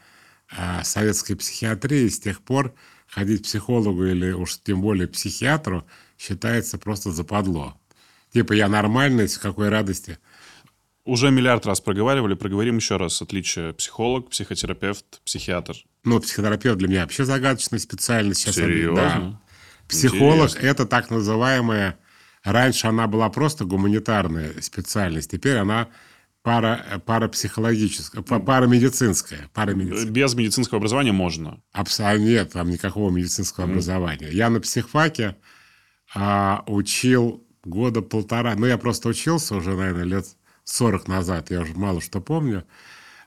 а, 0.49 0.85
советская 0.85 1.35
психиатрия, 1.35 2.03
и 2.03 2.09
с 2.09 2.17
тех 2.17 2.39
пор 2.41 2.73
ходить 3.07 3.41
к 3.41 3.43
психологу 3.43 4.05
или 4.05 4.31
уж 4.31 4.57
тем 4.63 4.81
более 4.81 5.09
психиатру 5.09 5.85
считается 6.17 6.77
просто 6.77 7.11
западло. 7.11 7.77
Типа 8.31 8.53
я 8.53 8.69
нормальный, 8.69 9.27
с 9.27 9.37
какой 9.37 9.67
радости. 9.67 10.17
Уже 11.03 11.29
миллиард 11.29 11.65
раз 11.65 11.81
проговаривали, 11.81 12.35
проговорим 12.35 12.77
еще 12.77 12.95
раз. 12.95 13.21
Отличие 13.21 13.73
психолог, 13.73 14.29
психотерапевт, 14.29 15.21
психиатр. 15.25 15.75
Ну, 16.05 16.21
психотерапевт 16.21 16.77
для 16.77 16.87
меня 16.87 17.01
вообще 17.01 17.25
загадочная 17.25 17.79
специальность. 17.79 18.39
Сейчас 18.39 18.55
Серьезно? 18.55 18.95
Да. 18.95 19.41
Психолог– 19.89 20.55
это 20.63 20.85
так 20.85 21.09
называемая 21.09 21.97
Раньше 22.43 22.87
она 22.87 23.07
была 23.07 23.29
просто 23.29 23.65
гуманитарная 23.65 24.61
специальность, 24.61 25.31
теперь 25.31 25.57
она 25.57 25.89
пара, 26.41 27.01
парапсихологическая, 27.05 28.23
парамедицинская, 28.23 29.49
парамедицинская. 29.53 30.11
Без 30.11 30.33
медицинского 30.33 30.77
образования 30.77 31.11
можно? 31.11 31.61
Абсолютно 31.71 32.25
нет, 32.25 32.53
там 32.53 32.69
никакого 32.69 33.11
медицинского 33.11 33.65
mm. 33.65 33.71
образования. 33.71 34.29
Я 34.31 34.49
на 34.49 34.59
психфаке 34.59 35.35
а, 36.15 36.63
учил 36.67 37.45
года 37.63 38.01
полтора, 38.01 38.55
ну, 38.55 38.65
я 38.65 38.77
просто 38.77 39.09
учился 39.09 39.55
уже, 39.55 39.75
наверное, 39.75 40.03
лет 40.05 40.25
40 40.63 41.07
назад, 41.07 41.51
я 41.51 41.61
уже 41.61 41.73
мало 41.73 42.01
что 42.01 42.21
помню, 42.21 42.65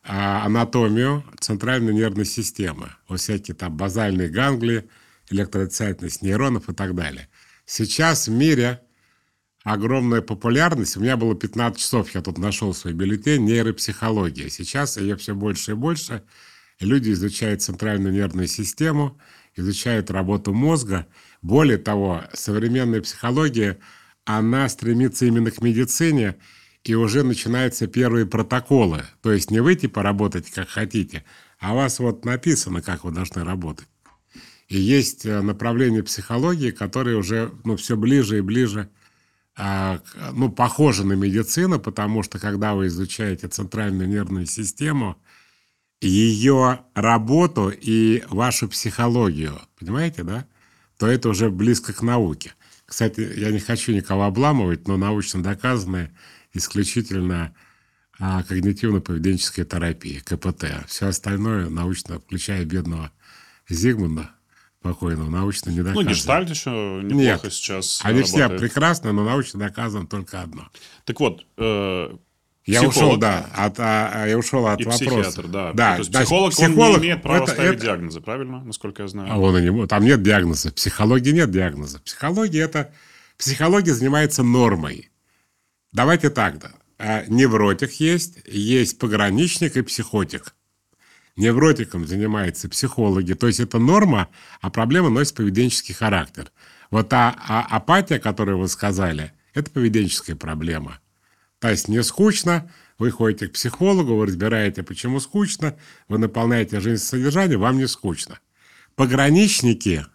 а, 0.03 0.45
анатомию 0.45 1.25
центральной 1.39 1.95
нервной 1.95 2.25
системы. 2.25 2.91
Вот 3.09 3.21
всякие 3.21 3.55
там 3.55 3.77
базальные 3.77 4.29
ганглии, 4.29 4.89
электроотрицательность 5.31 6.23
нейронов 6.23 6.69
и 6.69 6.75
так 6.75 6.95
далее. 6.95 7.29
Сейчас 7.65 8.29
в 8.29 8.33
мире 8.33 8.81
огромная 9.65 10.21
популярность. 10.21 10.97
У 10.97 11.01
меня 11.01 11.17
было 11.17 11.35
15 11.35 11.81
часов, 11.81 12.15
я 12.15 12.23
тут 12.23 12.39
нашел 12.39 12.73
свой 12.75 12.93
бюллетень 12.93 13.45
«Нейропсихология». 13.45 14.49
Сейчас 14.51 14.99
ее 14.99 15.17
все 15.17 15.35
больше 15.35 15.73
и 15.73 15.75
больше. 15.75 16.23
Люди 16.81 17.11
изучают 17.13 17.63
центральную 17.63 18.13
нервную 18.15 18.47
систему, 18.47 19.19
изучают 19.57 20.11
работу 20.11 20.53
мозга. 20.53 21.07
Более 21.41 21.79
того, 21.79 22.23
современная 22.35 23.01
психология, 23.01 23.79
она 24.25 24.69
стремится 24.69 25.25
именно 25.25 25.51
к 25.51 25.63
медицине, 25.63 26.37
и 26.85 26.95
уже 26.95 27.23
начинаются 27.23 27.87
первые 27.87 28.27
протоколы. 28.27 29.05
То 29.23 29.33
есть 29.33 29.51
не 29.51 29.61
вы 29.61 29.75
типа 29.75 30.03
работаете 30.03 30.53
как 30.53 30.69
хотите, 30.69 31.25
а 31.59 31.73
у 31.73 31.77
вас 31.77 31.99
вот 31.99 32.27
написано, 32.27 32.83
как 32.83 33.05
вы 33.05 33.13
должны 33.13 33.43
работать. 33.43 33.89
И 34.69 34.79
есть 34.79 35.25
э, 35.25 35.41
направление 35.41 36.03
психологии, 36.03 36.71
которые 36.71 37.17
уже 37.17 37.51
ну, 37.65 37.77
все 37.77 37.97
ближе 37.97 38.39
и 38.39 38.43
ближе 38.43 38.91
ну, 39.57 40.51
похожи 40.51 41.05
на 41.05 41.13
медицину, 41.13 41.79
потому 41.79 42.23
что 42.23 42.39
когда 42.39 42.75
вы 42.75 42.89
изучаете 42.89 43.47
центральную 43.49 44.09
нервную 44.09 44.47
систему, 44.47 45.17
ее 46.01 46.81
работу 46.95 47.71
и 47.71 48.25
вашу 48.29 48.69
психологию, 48.69 49.61
понимаете, 49.79 50.23
да, 50.23 50.47
то 50.99 51.07
это 51.07 51.29
уже 51.29 51.51
близко 51.51 51.93
к 51.93 52.03
науке. 52.03 52.55
Кстати, 52.87 53.21
я 53.37 53.51
не 53.51 53.61
хочу 53.61 53.93
никого 53.93 54.25
обламывать, 54.25 54.87
но 54.87 54.97
научно 54.97 55.43
доказанная 55.43 56.13
исключительно 56.53 57.55
а, 58.19 58.43
когнитивно-поведенческая 58.43 59.65
терапия, 59.65 60.21
КПТ. 60.21 60.87
Все 60.87 61.07
остальное 61.07 61.69
научно, 61.69 62.21
включая 62.21 62.65
бедного 62.65 63.11
Зигмунда, 63.69 64.31
покойного, 64.85 65.31
научно 65.31 65.71
не 65.71 65.79
доказано. 65.79 66.03
Ну, 66.03 66.11
гештальт 66.11 66.51
еще 66.51 66.71
неплохо 67.03 67.15
Нет, 67.43 67.53
сейчас 67.53 68.01
Они 68.05 68.21
работает. 68.21 68.51
все 68.53 68.59
прекрасны, 68.59 69.13
но 69.13 69.25
научно 69.25 69.59
доказано 69.59 70.07
только 70.07 70.43
одно. 70.43 70.69
Так 71.07 71.19
вот, 71.21 71.47
э, 71.57 72.11
Я 72.67 72.81
психолог 72.81 72.97
ушел, 72.97 73.17
да, 73.17 73.47
от, 73.55 73.81
а, 73.81 74.11
а, 74.15 74.27
я 74.29 74.37
ушел 74.39 74.67
от 74.67 74.81
и 74.81 74.85
вопроса. 74.85 75.05
психиатр, 75.07 75.49
да. 75.49 75.73
да 75.73 75.93
То 75.95 75.99
есть 76.01 76.11
да, 76.11 76.21
психолог, 76.21 76.53
он 76.59 76.75
не 76.75 76.97
имеет 76.99 77.23
права 77.23 77.45
это- 77.45 77.53
ставить 77.53 77.77
это- 77.79 77.87
диагнозы, 77.87 78.21
правильно? 78.21 78.63
Насколько 78.63 79.03
я 79.03 79.09
знаю. 79.09 79.33
А 79.33 79.39
он 79.39 79.57
и 79.57 79.63
не. 79.69 79.87
Там 79.87 80.05
нет 80.05 80.23
диагноза. 80.23 80.71
В 80.71 80.75
психологии 80.75 81.31
нет 81.31 81.51
диагноза. 81.51 81.99
Психология 82.01 82.61
это... 82.61 82.93
Психология 83.39 83.95
занимается 83.95 84.43
нормой. 84.43 85.11
Давайте 85.93 86.29
так, 86.29 86.59
да. 86.59 86.73
А, 86.99 87.25
Невротик 87.27 87.93
есть, 87.95 88.39
есть 88.47 88.99
пограничник 88.99 89.77
и 89.77 89.83
психотик. 89.83 90.55
Невротиком 91.37 92.07
занимаются 92.07 92.69
психологи. 92.69 93.33
То 93.33 93.49
есть 93.49 93.61
это 93.61 93.79
норма, 93.79 94.29
а 94.61 94.71
проблема 94.71 95.11
носит 95.11 95.35
поведенческий 95.35 95.95
характер. 95.95 96.53
Вот 96.91 97.09
та 97.09 97.35
а, 97.49 97.63
апатия, 97.63 98.21
которую 98.21 98.59
вы 98.59 98.69
сказали, 98.69 99.33
это 99.53 99.71
поведенческая 99.71 100.37
проблема. 100.37 101.01
То 101.59 101.71
есть 101.71 101.89
не 101.89 102.03
скучно, 102.03 102.71
вы 102.99 103.11
ходите 103.11 103.49
к 103.49 103.53
психологу, 103.53 104.15
вы 104.15 104.27
разбираете, 104.27 104.83
почему 104.83 105.19
скучно, 105.19 105.77
вы 106.09 106.19
наполняете 106.19 106.81
жизнь 106.81 107.03
содержанием, 107.03 107.61
вам 107.61 107.79
не 107.79 107.89
скучно. 107.89 108.39
Пограничники, 108.95 110.07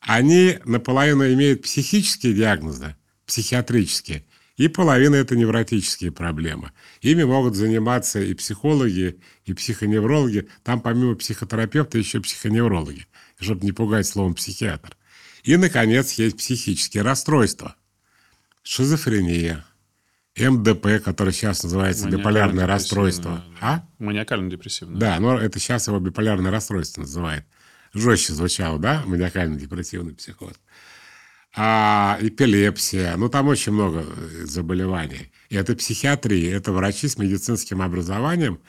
они 0.00 0.58
наполовину 0.64 1.32
имеют 1.32 1.62
психические 1.62 2.34
диагнозы, 2.34 2.96
психиатрические, 3.26 4.24
и 4.60 4.68
половина 4.68 5.14
это 5.14 5.36
невротические 5.36 6.12
проблемы. 6.12 6.72
Ими 7.00 7.22
могут 7.22 7.54
заниматься 7.54 8.20
и 8.20 8.34
психологи, 8.34 9.18
и 9.46 9.54
психоневрологи. 9.54 10.48
Там 10.64 10.82
помимо 10.82 11.14
психотерапевта 11.14 11.96
еще 11.96 12.20
психоневрологи, 12.20 13.06
чтобы 13.40 13.64
не 13.64 13.72
пугать 13.72 14.06
словом 14.06 14.34
психиатр. 14.34 14.98
И, 15.44 15.56
наконец, 15.56 16.12
есть 16.12 16.36
психические 16.36 17.04
расстройства. 17.04 17.74
Шизофрения, 18.62 19.64
МДП, 20.36 21.02
который 21.02 21.32
сейчас 21.32 21.62
называется 21.62 22.10
биполярное 22.10 22.66
расстройство. 22.66 23.42
А? 23.62 23.86
Маниакально-депрессивное. 23.98 25.00
Да, 25.00 25.18
но 25.20 25.38
это 25.38 25.58
сейчас 25.58 25.88
его 25.88 26.00
биполярное 26.00 26.50
расстройство 26.50 27.00
называют. 27.00 27.46
Жестче 27.94 28.34
звучало, 28.34 28.78
да? 28.78 29.04
Маниакально-депрессивный 29.06 30.14
психоз. 30.14 30.52
А 31.54 32.16
эпилепсия, 32.20 33.16
ну 33.16 33.28
там 33.28 33.48
очень 33.48 33.72
много 33.72 34.04
э, 34.06 34.44
заболеваний. 34.44 35.32
И 35.48 35.56
это 35.56 35.74
психиатрия, 35.74 36.56
это 36.56 36.72
врачи 36.72 37.08
с 37.08 37.18
медицинским 37.18 37.82
образованием, 37.82 38.60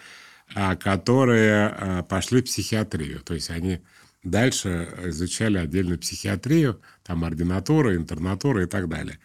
а, 0.56 0.76
которые 0.76 1.68
а, 1.68 2.04
пошли 2.04 2.42
в 2.42 2.46
психиатрию. 2.46 3.20
То 3.20 3.36
есть 3.36 3.52
они 3.52 3.82
дальше 4.24 4.90
изучали 5.06 5.60
отдельную 5.60 6.00
психиатрию, 6.00 6.82
там 7.04 7.24
ординатура, 7.24 7.96
интернатура 7.96 8.64
и 8.64 8.68
так 8.68 8.90
далее. 8.90 9.20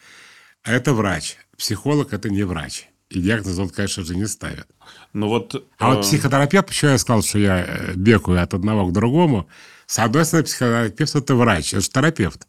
А 0.62 0.72
Это 0.72 0.92
врач. 0.92 1.36
Психолог– 1.56 2.08
это 2.12 2.28
не 2.28 2.44
врач. 2.44 2.88
И 3.08 3.20
диагноз 3.20 3.58
он, 3.58 3.70
конечно 3.70 4.04
же, 4.04 4.16
не 4.16 4.26
ставит. 4.26 4.66
Ну 5.12 5.28
вот... 5.28 5.54
А 5.78 5.92
э, 5.92 5.94
вот 5.94 6.02
психотерапевт, 6.02 6.68
почему 6.68 6.90
я 6.90 6.98
сказал, 6.98 7.22
что 7.22 7.38
я 7.38 7.64
э, 7.64 7.94
бегаю 7.94 8.42
от 8.42 8.52
одного 8.52 8.86
к 8.86 8.92
другому, 8.92 9.48
с 9.86 9.98
одной 9.98 10.24
стороны, 10.24 10.44
психотерапевт– 10.44 11.14
это 11.14 11.34
врач, 11.36 11.72
это 11.72 11.80
же 11.80 11.88
терапевт. 11.88 12.46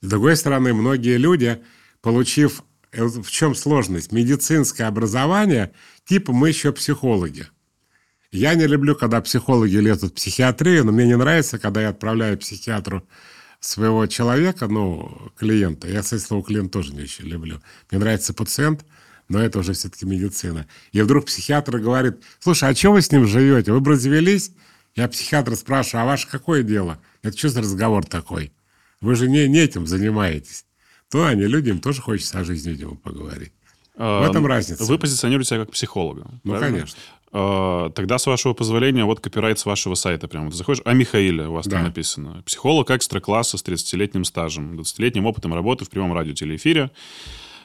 С 0.00 0.08
другой 0.08 0.36
стороны, 0.36 0.72
многие 0.74 1.16
люди, 1.16 1.62
получив, 2.00 2.62
э, 2.92 3.04
в 3.04 3.30
чем 3.30 3.54
сложность, 3.54 4.12
медицинское 4.12 4.84
образование, 4.84 5.72
типа 6.04 6.32
мы 6.32 6.48
еще 6.48 6.72
психологи. 6.72 7.46
Я 8.30 8.54
не 8.54 8.66
люблю, 8.66 8.96
когда 8.96 9.20
психологи 9.20 9.76
лезут 9.76 10.12
в 10.12 10.14
психиатрию, 10.14 10.84
но 10.84 10.92
мне 10.92 11.06
не 11.06 11.16
нравится, 11.16 11.58
когда 11.58 11.82
я 11.82 11.90
отправляю 11.90 12.36
психиатру 12.36 13.06
своего 13.60 14.06
человека, 14.06 14.66
ну, 14.66 15.32
клиента. 15.38 15.88
Я, 15.88 16.02
кстати, 16.02 16.20
слово 16.20 16.44
клиент 16.44 16.72
тоже 16.72 16.92
не 16.92 17.02
очень 17.02 17.26
люблю. 17.26 17.60
Мне 17.90 18.00
нравится 18.00 18.34
пациент, 18.34 18.84
но 19.28 19.40
это 19.40 19.60
уже 19.60 19.72
все-таки 19.72 20.04
медицина. 20.04 20.66
И 20.92 21.00
вдруг 21.00 21.26
психиатр 21.26 21.78
говорит, 21.78 22.22
слушай, 22.40 22.68
а 22.68 22.74
что 22.74 22.92
вы 22.92 23.02
с 23.02 23.10
ним 23.10 23.26
живете? 23.26 23.72
Вы 23.72 23.80
бы 23.80 23.92
развелись? 23.92 24.50
Я 24.94 25.08
психиатра 25.08 25.54
спрашиваю, 25.54 26.02
а 26.02 26.06
ваше 26.06 26.28
какое 26.28 26.62
дело? 26.62 27.00
Это 27.22 27.36
что 27.36 27.48
за 27.48 27.60
разговор 27.60 28.04
такой? 28.04 28.52
Вы 29.04 29.14
же 29.16 29.28
не, 29.28 29.46
не 29.48 29.58
этим 29.58 29.86
занимаетесь. 29.86 30.64
То 31.10 31.26
они 31.26 31.42
людям 31.42 31.80
тоже 31.80 32.00
хочется 32.02 32.38
о 32.40 32.44
жизни, 32.44 32.70
видимо, 32.70 32.96
поговорить. 32.96 33.52
в 33.96 34.28
этом 34.30 34.46
разница. 34.46 34.84
Вы 34.84 34.98
позиционируете 34.98 35.50
себя 35.50 35.60
как 35.60 35.70
психолога. 35.72 36.26
Ну, 36.42 36.52
правильно? 36.52 36.78
конечно. 36.78 36.98
Э, 37.32 37.90
Тогда, 37.94 38.18
с 38.18 38.26
вашего 38.26 38.54
позволения, 38.54 39.04
вот 39.04 39.20
копирайт 39.20 39.58
с 39.58 39.66
вашего 39.66 39.94
сайта 39.94 40.26
прямо. 40.28 40.50
Ты 40.50 40.56
заходишь, 40.56 40.82
а 40.84 40.92
Михаиле 40.94 41.46
у 41.48 41.52
вас 41.52 41.66
Да. 41.66 41.76
там 41.76 41.84
написано. 41.84 42.42
Психолог 42.46 42.90
экстра-класса 42.90 43.58
с 43.58 43.62
30-летним 43.64 44.24
стажем, 44.24 44.74
20-летним 44.80 45.26
опытом 45.26 45.52
работы 45.54 45.84
в 45.84 45.90
прямом 45.90 46.12
радиотелеэфире. 46.14 46.90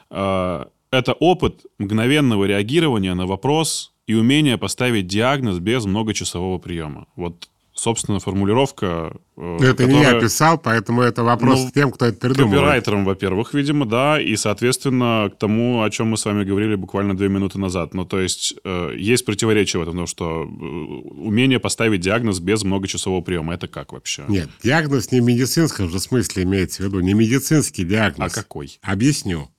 Э, 0.09 0.65
Это 0.91 1.13
опыт 1.13 1.65
мгновенного 1.77 2.45
реагирования 2.45 3.13
на 3.13 3.27
вопрос 3.27 3.93
и 4.07 4.15
умение 4.15 4.57
поставить 4.57 5.05
диагноз 5.07 5.59
без 5.59 5.85
многочасового 5.85 6.57
приема. 6.57 7.05
Вот, 7.15 7.47
собственно, 7.79 8.19
формулировка... 8.19 9.13
э, 9.37 9.57
Это 9.61 9.85
не 9.85 9.93
я 9.95 9.99
которая- 10.03 10.21
писал, 10.21 10.57
поэтому 10.57 11.01
это 11.01 11.23
вопрос 11.23 11.59
Ну, 11.63 11.69
к 11.69 11.73
тем, 11.73 11.91
кто 11.91 12.05
это 12.05 12.19
придумал. 12.19 12.51
Копирайтером, 12.51 13.05
во-первых, 13.05 13.53
видимо, 13.53 13.85
да, 13.85 14.21
и, 14.21 14.35
соответственно, 14.35 15.31
к 15.33 15.37
тому, 15.39 15.81
о 15.83 15.89
чем 15.89 16.07
мы 16.07 16.17
с 16.17 16.25
вами 16.25 16.43
говорили 16.43 16.75
буквально 16.75 17.15
две 17.17 17.29
минуты 17.29 17.57
назад. 17.59 17.93
Ну, 17.93 18.05
то 18.05 18.19
есть, 18.19 18.55
э, 18.63 18.93
есть 18.97 19.25
противоречие 19.25 19.79
в 19.79 19.83
этом, 19.83 19.93
потому 19.93 20.07
что 20.07 20.43
э, 20.43 20.45
умение 20.45 21.59
поставить 21.59 22.01
диагноз 22.01 22.39
без 22.39 22.63
многочасового 22.63 23.21
приема, 23.21 23.53
это 23.53 23.67
как 23.67 23.93
вообще? 23.93 24.23
Нет, 24.27 24.49
диагноз 24.63 25.11
не 25.11 25.21
в 25.21 25.23
медицинском 25.23 25.89
же 25.89 25.99
смысле 25.99 26.43
имеется 26.43 26.83
в 26.83 26.85
виду, 26.85 26.99
не 26.99 27.13
медицинский 27.13 27.83
диагноз. 27.85 28.33
А 28.33 28.35
какой? 28.41 28.79
Объясню. 28.81 29.49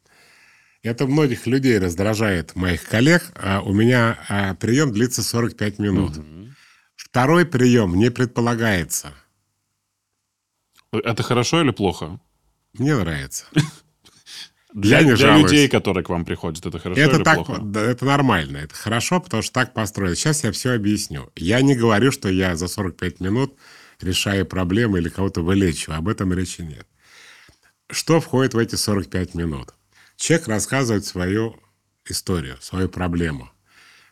Это 0.82 1.06
многих 1.06 1.46
людей 1.46 1.78
раздражает, 1.78 2.56
моих 2.56 2.84
коллег. 2.84 3.32
А 3.34 3.60
у 3.60 3.74
меня 3.74 4.18
а, 4.30 4.54
прием 4.54 4.92
длится 4.92 5.22
45 5.22 5.78
минут. 5.78 6.12
Второй 7.10 7.44
прием 7.44 7.96
не 7.96 8.08
предполагается. 8.08 9.12
Это 10.92 11.24
хорошо 11.24 11.60
или 11.60 11.72
плохо? 11.72 12.20
Мне 12.74 12.96
нравится. 12.96 13.46
Для, 14.72 15.02
не 15.02 15.16
для 15.16 15.36
людей, 15.36 15.68
которые 15.68 16.04
к 16.04 16.08
вам 16.08 16.24
приходят, 16.24 16.64
это 16.64 16.78
хорошо 16.78 17.00
Это 17.00 17.16
или 17.16 17.24
так, 17.24 17.44
плохо? 17.44 17.60
это 17.80 18.04
нормально, 18.04 18.58
это 18.58 18.72
хорошо, 18.72 19.20
потому 19.20 19.42
что 19.42 19.52
так 19.52 19.74
построено. 19.74 20.14
Сейчас 20.14 20.44
я 20.44 20.52
все 20.52 20.74
объясню. 20.74 21.28
Я 21.34 21.60
не 21.60 21.74
говорю, 21.74 22.12
что 22.12 22.28
я 22.28 22.54
за 22.54 22.68
45 22.68 23.18
минут 23.18 23.58
решаю 24.00 24.46
проблемы 24.46 25.00
или 25.00 25.08
кого-то 25.08 25.42
вылечиваю. 25.42 25.98
Об 25.98 26.06
этом 26.06 26.32
речи 26.32 26.60
нет. 26.60 26.86
Что 27.90 28.20
входит 28.20 28.54
в 28.54 28.58
эти 28.58 28.76
45 28.76 29.34
минут? 29.34 29.74
Человек 30.14 30.46
рассказывает 30.46 31.04
свою 31.04 31.56
историю, 32.04 32.56
свою 32.60 32.88
проблему. 32.88 33.50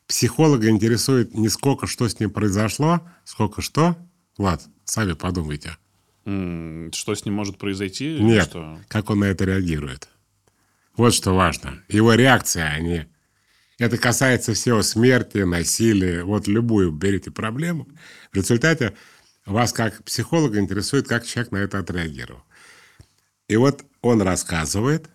Психолога 0.09 0.71
интересует 0.71 1.35
не 1.35 1.51
сколько, 1.51 1.87
что 1.87 2.09
с 2.09 2.19
ним 2.19 2.31
произошло, 2.31 3.07
сколько 3.25 3.61
что. 3.61 3.95
Влад, 4.39 4.67
сами 4.85 5.13
подумайте. 5.13 5.77
Что 6.25 7.15
с 7.15 7.25
ним 7.27 7.35
может 7.35 7.59
произойти? 7.59 8.19
Нет, 8.19 8.49
что? 8.49 8.81
как 8.89 9.11
он 9.11 9.21
на 9.21 9.25
это 9.25 9.45
реагирует. 9.45 10.09
Вот 10.97 11.13
что 11.15 11.35
важно. 11.35 11.83
Его 11.89 12.15
реакция, 12.15 12.71
а 12.71 12.81
не... 12.81 13.07
Это 13.79 13.99
касается 13.99 14.55
всего 14.55 14.83
смерти, 14.83 15.39
насилия. 15.39 16.25
Вот 16.25 16.49
любую 16.49 16.91
берите 16.91 17.31
проблему. 17.31 17.87
В 18.33 18.37
результате 18.37 18.97
вас 19.45 19.73
как 19.73 20.03
психолога 20.05 20.59
интересует, 20.59 21.07
как 21.07 21.27
человек 21.27 21.53
на 21.53 21.59
это 21.59 21.79
отреагировал. 21.79 22.43
И 23.47 23.57
вот 23.57 23.85
он 24.01 24.23
рассказывает, 24.23 25.09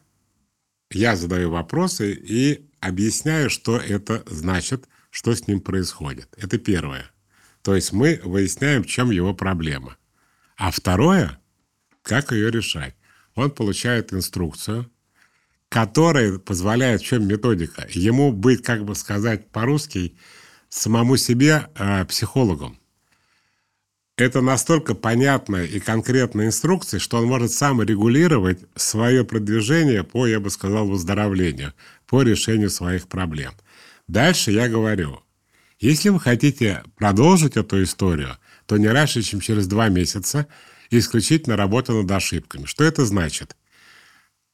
я 0.92 1.16
задаю 1.16 1.50
вопросы 1.50 2.14
и 2.14 2.70
объясняю, 2.88 3.50
что 3.50 3.78
это 3.78 4.24
значит, 4.28 4.88
что 5.10 5.34
с 5.34 5.48
ним 5.48 5.62
происходит. 5.62 6.28
Это 6.38 6.58
первое. 6.58 7.06
То 7.62 7.76
есть 7.76 7.94
мы 7.94 8.20
выясняем, 8.24 8.84
в 8.84 8.88
чем 8.88 9.12
его 9.12 9.34
проблема. 9.34 9.98
А 10.58 10.72
второе, 10.72 11.40
как 12.02 12.32
ее 12.32 12.52
решать. 12.52 12.96
Он 13.36 13.50
получает 13.50 14.14
инструкцию, 14.14 14.92
которая 15.70 16.38
позволяет, 16.38 17.02
в 17.02 17.06
чем 17.06 17.28
методика, 17.28 17.88
ему 17.90 18.32
быть, 18.32 18.62
как 18.62 18.86
бы 18.86 18.96
сказать 18.96 19.50
по-русски, 19.50 20.16
самому 20.70 21.18
себе 21.18 21.70
э, 21.76 22.06
психологом. 22.06 22.78
Это 24.16 24.42
настолько 24.42 24.94
понятная 24.94 25.66
и 25.66 25.80
конкретная 25.80 26.48
инструкция, 26.48 27.00
что 27.00 27.18
он 27.18 27.26
может 27.26 27.52
сам 27.52 27.82
регулировать 27.82 28.60
свое 28.76 29.26
продвижение 29.26 30.04
по, 30.04 30.28
я 30.28 30.40
бы 30.40 30.52
сказал, 30.52 30.88
выздоровлению, 30.88 31.74
по 32.14 32.22
решению 32.22 32.70
своих 32.70 33.08
проблем. 33.08 33.54
Дальше 34.08 34.52
я 34.52 34.70
говорю, 34.70 35.22
если 35.80 36.10
вы 36.10 36.20
хотите 36.20 36.84
продолжить 36.96 37.58
эту 37.58 37.82
историю, 37.82 38.38
то 38.68 38.78
не 38.78 38.88
раньше, 38.88 39.24
чем 39.24 39.40
через 39.40 39.66
два 39.66 39.90
месяца 39.90 40.46
исключительно 40.92 41.58
работа 41.58 41.92
над 41.92 42.12
ошибками. 42.12 42.66
Что 42.66 42.84
это 42.84 43.04
значит? 43.04 43.58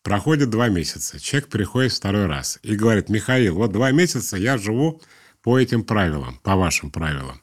Проходит 0.03 0.49
два 0.49 0.69
месяца, 0.69 1.19
человек 1.19 1.49
приходит 1.49 1.91
второй 1.91 2.27
раз 2.27 2.59
и 2.63 2.77
говорит, 2.77 3.09
Михаил, 3.09 3.55
вот 3.55 3.73
два 3.73 3.91
месяца 3.91 4.37
я 4.37 4.57
живу 4.57 5.01
по 5.43 5.59
этим 5.59 5.83
правилам, 5.83 6.39
по 6.41 6.55
вашим 6.55 6.91
правилам. 6.91 7.41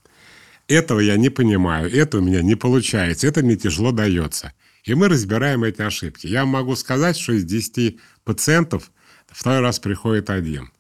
Этого 0.67 1.01
я 1.01 1.19
не 1.19 1.29
понимаю, 1.29 1.95
это 1.95 2.21
у 2.21 2.23
меня 2.23 2.41
не 2.41 2.55
получается, 2.55 3.27
это 3.27 3.43
мне 3.43 3.57
тяжело 3.57 3.93
дается. 3.93 4.55
И 4.85 4.95
мы 4.95 5.11
разбираем 5.11 5.63
эти 5.63 5.83
ошибки. 5.83 6.27
Я 6.27 6.47
могу 6.47 6.75
сказать, 6.75 7.19
что 7.19 7.35
из 7.35 7.45
10 7.45 7.99
пациентов 8.25 8.91
второй 9.29 9.61
раз 9.61 9.79
приходит 9.79 10.31
один. 10.31 10.71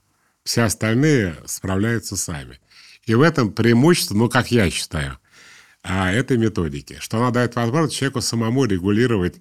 Все 0.44 0.62
остальные 0.62 1.36
справляются 1.47 2.16
сами. 2.16 2.61
И 3.05 3.14
в 3.14 3.22
этом 3.22 3.53
преимущество, 3.53 4.14
ну, 4.14 4.28
как 4.28 4.51
я 4.51 4.70
считаю, 4.70 5.18
а, 5.82 6.12
этой 6.12 6.36
методики, 6.36 6.99
что 7.01 7.18
она 7.18 7.30
дает 7.30 7.55
возможность 7.55 7.97
человеку 7.97 8.20
самому 8.20 8.64
регулировать 8.64 9.40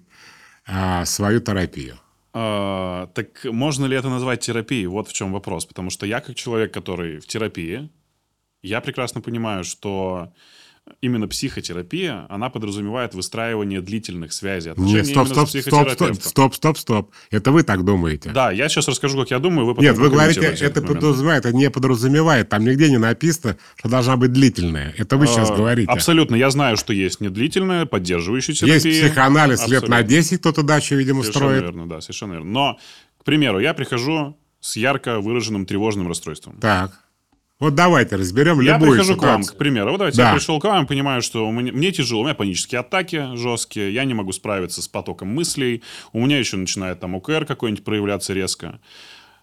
а, 0.66 1.04
свою 1.04 1.40
терапию. 1.40 1.98
А, 2.32 3.06
так 3.14 3.44
можно 3.44 3.86
ли 3.86 3.96
это 3.96 4.08
назвать 4.08 4.40
терапией? 4.40 4.86
Вот 4.86 5.08
в 5.08 5.12
чем 5.12 5.32
вопрос. 5.32 5.66
Потому 5.66 5.90
что 5.90 6.06
я, 6.06 6.20
как 6.20 6.36
человек, 6.36 6.72
который 6.72 7.18
в 7.18 7.26
терапии, 7.26 7.88
я 8.62 8.80
прекрасно 8.80 9.20
понимаю, 9.20 9.64
что 9.64 10.32
именно 11.00 11.28
психотерапия, 11.28 12.26
она 12.28 12.48
подразумевает 12.50 13.14
выстраивание 13.14 13.80
длительных 13.80 14.32
связей, 14.32 14.70
отношений 14.70 14.96
Нет, 14.98 15.06
стоп, 15.06 15.28
стоп, 15.28 15.48
стоп, 15.48 15.90
стоп, 15.90 16.14
стоп, 16.22 16.54
стоп, 16.54 16.78
стоп. 16.78 17.10
Это 17.30 17.52
вы 17.52 17.62
так 17.62 17.84
думаете. 17.84 18.30
Да, 18.30 18.50
я 18.50 18.68
сейчас 18.68 18.88
расскажу, 18.88 19.18
как 19.18 19.30
я 19.30 19.38
думаю, 19.38 19.66
вы 19.66 19.74
потом 19.74 19.84
Нет, 19.84 19.98
вы 19.98 20.10
говорите, 20.10 20.40
это 20.40 20.82
подразумевает, 20.82 21.44
это 21.44 21.56
не 21.56 21.70
подразумевает. 21.70 22.48
Там 22.48 22.64
нигде 22.64 22.90
не 22.90 22.98
написано, 22.98 23.56
что 23.76 23.88
должна 23.88 24.16
быть 24.16 24.32
длительная. 24.32 24.94
Это 24.96 25.16
вы 25.16 25.26
сейчас 25.26 25.50
а, 25.50 25.56
говорите. 25.56 25.90
Абсолютно. 25.90 26.34
Я 26.36 26.50
знаю, 26.50 26.76
что 26.76 26.92
есть 26.92 27.20
недлительная, 27.20 27.86
поддерживающая 27.86 28.54
терапия. 28.54 28.92
Есть 28.92 29.06
психоанализ 29.06 29.68
лет 29.68 29.88
на 29.88 30.02
10 30.02 30.40
кто-то 30.40 30.62
дачу, 30.62 30.94
видимо, 30.94 31.22
совершенно 31.22 31.46
строит. 31.46 31.62
верно, 31.62 31.88
да, 31.88 32.00
совершенно 32.00 32.32
верно. 32.32 32.50
Но, 32.50 32.78
к 33.18 33.24
примеру, 33.24 33.60
я 33.60 33.74
прихожу 33.74 34.36
с 34.60 34.76
ярко 34.76 35.20
выраженным 35.20 35.66
тревожным 35.66 36.08
расстройством. 36.08 36.58
Так. 36.60 37.05
Вот 37.58 37.74
давайте 37.74 38.16
разберем 38.16 38.60
я 38.60 38.74
любую 38.74 38.92
прихожу 38.92 39.14
ситуацию. 39.14 39.28
к 39.28 39.32
вам, 39.32 39.44
к 39.44 39.58
примеру. 39.58 39.90
Вот 39.92 39.98
давайте, 39.98 40.18
да. 40.18 40.28
я 40.28 40.34
пришел 40.34 40.60
к 40.60 40.64
вам, 40.64 40.86
понимаю, 40.86 41.22
что 41.22 41.50
мне, 41.50 41.72
мне 41.72 41.90
тяжело, 41.90 42.20
у 42.20 42.24
меня 42.24 42.34
панические 42.34 42.80
атаки 42.80 43.34
жесткие, 43.34 43.94
я 43.94 44.04
не 44.04 44.12
могу 44.12 44.32
справиться 44.32 44.82
с 44.82 44.88
потоком 44.88 45.28
мыслей, 45.28 45.82
у 46.12 46.24
меня 46.24 46.38
еще 46.38 46.58
начинает 46.58 47.00
там 47.00 47.14
ОКР 47.14 47.46
какой-нибудь 47.46 47.82
проявляться 47.82 48.34
резко. 48.34 48.80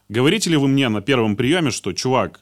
Говорите 0.10 0.52
ли 0.52 0.58
вы 0.58 0.68
мне 0.68 0.90
на 0.90 1.02
первом 1.02 1.36
приеме, 1.36 1.72
что, 1.72 1.92
чувак, 1.92 2.42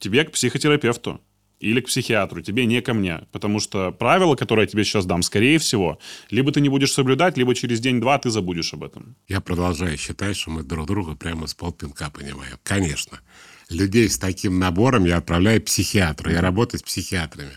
тебе 0.00 0.24
к 0.24 0.32
психотерапевту 0.32 1.20
или 1.60 1.80
к 1.80 1.86
психиатру, 1.86 2.40
тебе 2.40 2.66
не 2.66 2.80
ко 2.80 2.92
мне, 2.92 3.20
потому 3.30 3.60
что 3.60 3.92
правила, 3.92 4.34
которые 4.34 4.64
я 4.64 4.66
тебе 4.66 4.84
сейчас 4.84 5.06
дам, 5.06 5.22
скорее 5.22 5.58
всего, 5.58 6.00
либо 6.30 6.50
ты 6.50 6.60
не 6.60 6.70
будешь 6.70 6.92
соблюдать, 6.92 7.36
либо 7.36 7.54
через 7.54 7.78
день-два 7.78 8.18
ты 8.18 8.30
забудешь 8.30 8.74
об 8.74 8.82
этом. 8.82 9.14
Я 9.28 9.40
продолжаю 9.40 9.96
считать, 9.96 10.36
что 10.36 10.50
мы 10.50 10.64
друг 10.64 10.88
друга 10.88 11.14
прямо 11.14 11.46
с 11.46 11.54
полпинка 11.54 12.10
понимаем. 12.10 12.56
Конечно 12.64 13.20
людей 13.68 14.08
с 14.08 14.18
таким 14.18 14.58
набором 14.58 15.04
я 15.04 15.18
отправляю 15.18 15.60
к 15.60 15.66
психиатру. 15.66 16.30
Я 16.30 16.40
работаю 16.40 16.80
с 16.80 16.82
психиатрами. 16.82 17.52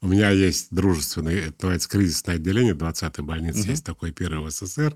У 0.00 0.08
меня 0.08 0.30
есть 0.30 0.68
дружественное, 0.70 1.52
называется 1.58 1.88
кризисное 1.88 2.36
отделение 2.36 2.74
20-й 2.74 3.22
больницы, 3.22 3.62
угу. 3.62 3.70
есть 3.70 3.84
такой 3.84 4.12
первый 4.12 4.46
в 4.46 4.50
СССР. 4.50 4.94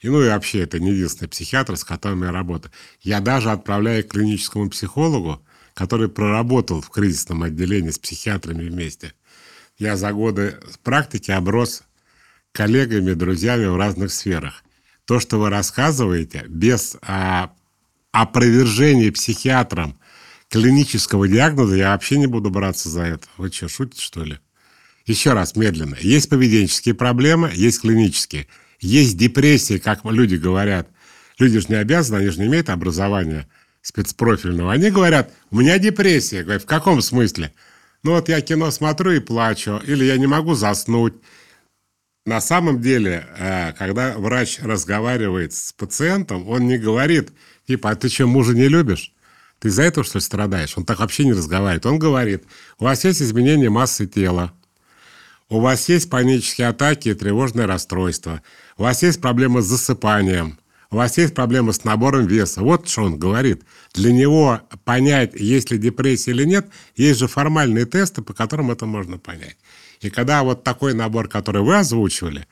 И 0.00 0.08
ну 0.08 0.20
и 0.20 0.28
вообще 0.28 0.60
это 0.60 0.80
не 0.80 0.90
единственный 0.90 1.28
психиатр, 1.28 1.76
с 1.76 1.84
которым 1.84 2.24
я 2.24 2.32
работаю. 2.32 2.72
Я 3.00 3.20
даже 3.20 3.52
отправляю 3.52 4.04
к 4.04 4.08
клиническому 4.08 4.68
психологу, 4.68 5.46
который 5.74 6.08
проработал 6.08 6.80
в 6.80 6.90
кризисном 6.90 7.44
отделении 7.44 7.90
с 7.90 8.00
психиатрами 8.00 8.68
вместе. 8.68 9.14
Я 9.78 9.96
за 9.96 10.12
годы 10.12 10.58
практики 10.82 11.30
оброс 11.30 11.84
коллегами, 12.50 13.14
друзьями 13.14 13.66
в 13.66 13.76
разных 13.76 14.12
сферах. 14.12 14.64
То, 15.04 15.20
что 15.20 15.38
вы 15.38 15.50
рассказываете, 15.50 16.44
без 16.48 16.96
а, 17.02 17.52
опровержение 18.12 19.10
психиатром 19.10 19.98
клинического 20.48 21.26
диагноза, 21.26 21.76
я 21.76 21.90
вообще 21.90 22.18
не 22.18 22.26
буду 22.26 22.50
браться 22.50 22.88
за 22.88 23.02
это. 23.02 23.26
Вы 23.38 23.50
что, 23.50 23.68
шутите, 23.68 24.02
что 24.02 24.22
ли? 24.22 24.38
Еще 25.06 25.32
раз, 25.32 25.56
медленно. 25.56 25.96
Есть 26.00 26.28
поведенческие 26.28 26.94
проблемы, 26.94 27.50
есть 27.54 27.80
клинические. 27.80 28.46
Есть 28.78 29.16
депрессии, 29.16 29.78
как 29.78 30.04
люди 30.04 30.36
говорят. 30.36 30.88
Люди 31.38 31.58
же 31.58 31.66
не 31.68 31.76
обязаны, 31.76 32.18
они 32.18 32.28
же 32.28 32.40
не 32.40 32.46
имеют 32.46 32.68
образования 32.68 33.48
спецпрофильного. 33.80 34.72
Они 34.72 34.90
говорят, 34.90 35.32
у 35.50 35.58
меня 35.58 35.78
депрессия. 35.78 36.38
Я 36.38 36.44
говорю, 36.44 36.60
в 36.60 36.66
каком 36.66 37.00
смысле? 37.02 37.52
Ну 38.02 38.12
вот 38.12 38.28
я 38.28 38.40
кино 38.40 38.70
смотрю 38.70 39.12
и 39.12 39.20
плачу, 39.20 39.80
или 39.84 40.04
я 40.04 40.16
не 40.18 40.26
могу 40.26 40.54
заснуть. 40.54 41.14
На 42.24 42.40
самом 42.40 42.80
деле, 42.80 43.26
э, 43.36 43.72
когда 43.72 44.16
врач 44.16 44.60
разговаривает 44.60 45.52
с 45.52 45.72
пациентом, 45.72 46.48
он 46.48 46.68
не 46.68 46.78
говорит, 46.78 47.32
Типа, 47.66 47.90
а 47.90 47.94
ты 47.94 48.08
что, 48.08 48.26
мужа 48.26 48.54
не 48.54 48.68
любишь? 48.68 49.12
Ты 49.60 49.68
из-за 49.68 49.82
этого, 49.82 50.04
что 50.04 50.18
ли, 50.18 50.22
страдаешь? 50.22 50.76
Он 50.76 50.84
так 50.84 50.98
вообще 50.98 51.24
не 51.24 51.32
разговаривает. 51.32 51.86
Он 51.86 51.98
говорит, 51.98 52.44
у 52.78 52.84
вас 52.84 53.04
есть 53.04 53.22
изменение 53.22 53.70
массы 53.70 54.06
тела, 54.06 54.52
у 55.48 55.60
вас 55.60 55.88
есть 55.88 56.10
панические 56.10 56.68
атаки 56.68 57.10
и 57.10 57.14
тревожное 57.14 57.66
расстройство, 57.66 58.42
у 58.76 58.82
вас 58.82 59.02
есть 59.02 59.20
проблемы 59.20 59.62
с 59.62 59.66
засыпанием, 59.66 60.58
у 60.90 60.96
вас 60.96 61.16
есть 61.16 61.34
проблемы 61.34 61.72
с 61.72 61.84
набором 61.84 62.26
веса. 62.26 62.62
Вот 62.62 62.88
что 62.88 63.04
он 63.04 63.18
говорит. 63.18 63.62
Для 63.94 64.12
него 64.12 64.60
понять, 64.84 65.34
есть 65.34 65.70
ли 65.70 65.78
депрессия 65.78 66.32
или 66.32 66.44
нет, 66.44 66.66
есть 66.96 67.20
же 67.20 67.28
формальные 67.28 67.86
тесты, 67.86 68.20
по 68.20 68.34
которым 68.34 68.70
это 68.70 68.84
можно 68.86 69.18
понять. 69.18 69.56
И 70.00 70.10
когда 70.10 70.42
вот 70.42 70.64
такой 70.64 70.92
набор, 70.92 71.28
который 71.28 71.62
вы 71.62 71.78
озвучивали, 71.78 72.46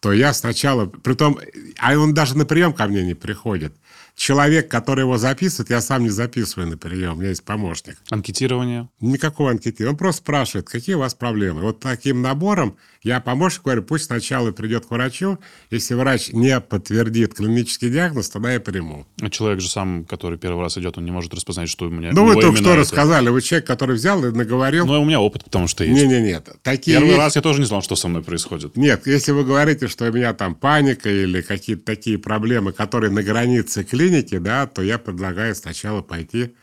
то 0.00 0.12
я 0.12 0.34
сначала, 0.34 0.86
притом, 0.86 1.38
а 1.78 1.96
он 1.96 2.12
даже 2.12 2.36
на 2.36 2.44
прием 2.44 2.72
ко 2.72 2.86
мне 2.86 3.04
не 3.04 3.14
приходит– 3.14 3.72
человек, 4.16 4.68
который 4.68 5.00
его 5.02 5.18
записывает, 5.18 5.70
я 5.70 5.80
сам 5.80 6.02
не 6.02 6.08
записываю 6.10 6.68
на 6.68 6.78
прием, 6.78 7.12
у 7.12 7.16
меня 7.16 7.28
есть 7.28 7.44
помощник. 7.44 7.98
Анкетирование? 8.10 8.88
Никакого 9.00 9.50
анкетирования. 9.50 9.92
Он 9.92 9.98
просто 9.98 10.22
спрашивает, 10.22 10.68
какие 10.68 10.94
у 10.96 11.00
вас 11.00 11.14
проблемы. 11.14 11.60
Вот 11.60 11.80
таким 11.80 12.22
набором 12.22 12.76
я 13.02 13.20
помощник 13.20 13.62
говорю, 13.62 13.82
пусть 13.82 14.06
сначала 14.06 14.50
придет 14.52 14.86
к 14.86 14.90
врачу, 14.90 15.38
если 15.70 15.94
врач 15.94 16.30
не 16.32 16.58
подтвердит 16.60 17.34
клинический 17.34 17.90
диагноз, 17.90 18.30
тогда 18.30 18.52
я 18.54 18.58
приму. 18.58 19.06
А 19.20 19.28
человек 19.30 19.60
же 19.60 19.68
сам, 19.68 20.04
который 20.06 20.38
первый 20.38 20.62
раз 20.62 20.78
идет, 20.78 20.96
он 20.98 21.04
не 21.04 21.10
может 21.12 21.32
распознать, 21.34 21.68
что 21.68 21.86
у 21.86 21.90
меня 21.90 22.10
Ну, 22.12 22.24
вы 22.24 22.40
только 22.40 22.56
что 22.56 22.70
это. 22.70 22.80
рассказали, 22.80 23.28
вы 23.28 23.42
человек, 23.42 23.66
который 23.66 23.96
взял 23.96 24.24
и 24.24 24.30
наговорил. 24.30 24.86
Ну, 24.86 25.00
у 25.00 25.04
меня 25.04 25.20
опыт, 25.20 25.44
потому 25.44 25.68
что 25.68 25.84
есть. 25.84 25.94
Не-не-нет. 26.02 26.48
Такие 26.62 26.96
Первый 26.96 27.10
вещи... 27.10 27.18
раз 27.18 27.36
я 27.36 27.42
тоже 27.42 27.60
не 27.60 27.66
знал, 27.66 27.82
что 27.82 27.94
со 27.96 28.08
мной 28.08 28.22
происходит. 28.22 28.76
Нет, 28.76 29.06
если 29.06 29.32
вы 29.32 29.44
говорите, 29.44 29.88
что 29.88 30.06
у 30.08 30.12
меня 30.12 30.32
там 30.32 30.54
паника 30.54 31.10
или 31.10 31.42
какие-то 31.42 31.84
такие 31.84 32.18
проблемы, 32.18 32.72
которые 32.72 33.10
на 33.12 33.22
границе 33.22 33.84
клиники, 33.84 34.05
да, 34.40 34.66
то 34.66 34.82
я 34.82 34.98
предлагаю 34.98 35.54
сначала 35.54 36.02
пойти 36.02 36.54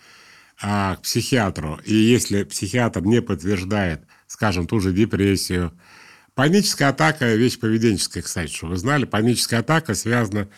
а, 0.61 0.95
к 0.95 1.01
психиатру. 1.01 1.79
И 1.85 1.93
если 1.93 2.43
психиатр 2.43 3.01
не 3.01 3.21
подтверждает, 3.21 4.01
скажем, 4.27 4.67
ту 4.67 4.79
же 4.79 4.93
депрессию, 4.93 5.73
Паническая 6.35 6.89
атака– 6.89 7.35
вещь 7.35 7.59
поведенческая, 7.59 8.23
кстати, 8.23 8.51
что 8.51 8.67
вы 8.67 8.77
знали. 8.77 9.05
Паническая 9.05 9.59
атака 9.59 9.93
связана 9.93 10.49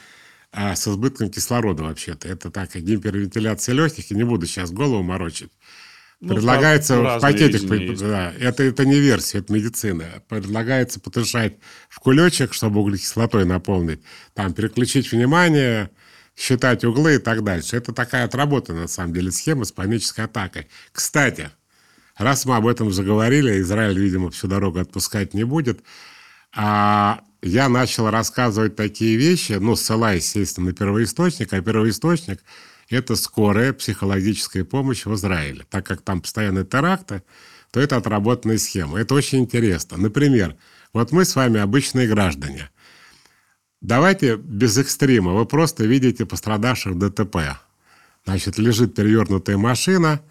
а, 0.52 0.74
с 0.76 0.88
избытком 0.88 1.30
кислорода 1.30 1.84
вообще-то. 1.84 2.30
Это 2.30 2.50
так, 2.50 2.74
гипервентиляция 2.76 3.76
легких, 3.76 4.10
и 4.10 4.16
не 4.16 4.24
буду 4.24 4.46
сейчас 4.46 4.72
голову 4.72 5.04
морочить. 5.04 5.52
Ну, 6.22 6.34
Предлагается 6.36 7.02
в 7.02 7.20
пакетик, 7.20 8.00
да, 8.00 8.32
это, 8.40 8.64
это 8.64 8.86
не 8.86 9.02
версия, 9.02 9.40
это 9.40 9.52
медицина. 9.52 10.06
Предлагается 10.30 11.02
подышать 11.02 11.58
в 11.90 12.00
кулечек, 12.00 12.54
чтобы 12.54 12.80
углекислотой 12.80 13.44
наполнить, 13.44 14.00
там 14.34 14.54
переключить 14.54 15.12
внимание, 15.12 15.92
считать 16.36 16.84
углы 16.84 17.16
и 17.16 17.20
так 17.20 17.44
дальше. 17.44 17.78
Это 17.78 17.94
такая 17.94 18.26
отработанная, 18.26 18.84
на 18.84 18.88
самом 18.88 19.14
деле, 19.14 19.32
схема 19.32 19.66
с 19.66 19.72
панической 19.72 20.26
атакой. 20.26 20.68
Кстати, 20.92 21.52
Раз 22.18 22.46
мы 22.46 22.56
об 22.56 22.66
этом 22.66 22.94
заговорили, 22.94 23.60
Израиль, 23.60 24.00
видимо, 24.00 24.32
всю 24.32 24.48
дорогу 24.48 24.80
отпускать 24.80 25.34
не 25.34 25.44
будет, 25.44 25.84
а 26.56 27.22
я 27.42 27.68
начал 27.68 28.10
рассказывать 28.10 28.78
такие 28.78 29.18
вещи, 29.18 29.54
ну, 29.54 29.76
ссылаясь, 29.76 30.24
естественно, 30.24 30.68
на 30.68 30.74
первоисточник, 30.74 31.52
а 31.52 31.62
первоисточник– 31.62 32.42
это 32.90 33.18
скорая 33.18 33.74
психологическая 33.74 34.64
помощь 34.64 35.06
в 35.06 35.14
Израиле. 35.14 35.66
Так 35.70 35.86
как 35.86 36.02
там 36.02 36.22
постоянные 36.22 36.64
теракты, 36.64 37.22
то 37.72 37.82
это 37.82 37.98
отработанная 37.98 38.58
схема. 38.58 39.00
Это 39.00 39.14
очень 39.14 39.40
интересно. 39.40 39.98
Например, 39.98 40.56
Вот 40.94 41.12
мы 41.12 41.26
с 41.26 41.36
вами 41.36 41.60
обычные 41.60 42.08
граждане. 42.08 42.70
Давайте 43.86 44.36
без 44.38 44.80
экстрима. 44.80 45.34
Вы 45.34 45.46
просто 45.46 45.86
видите 45.86 46.26
пострадавших 46.26 46.98
ДТП. 46.98 47.60
Значит, 48.26 48.58
лежит 48.58 48.96
перевернутая 48.96 49.58
машина, 49.58 50.22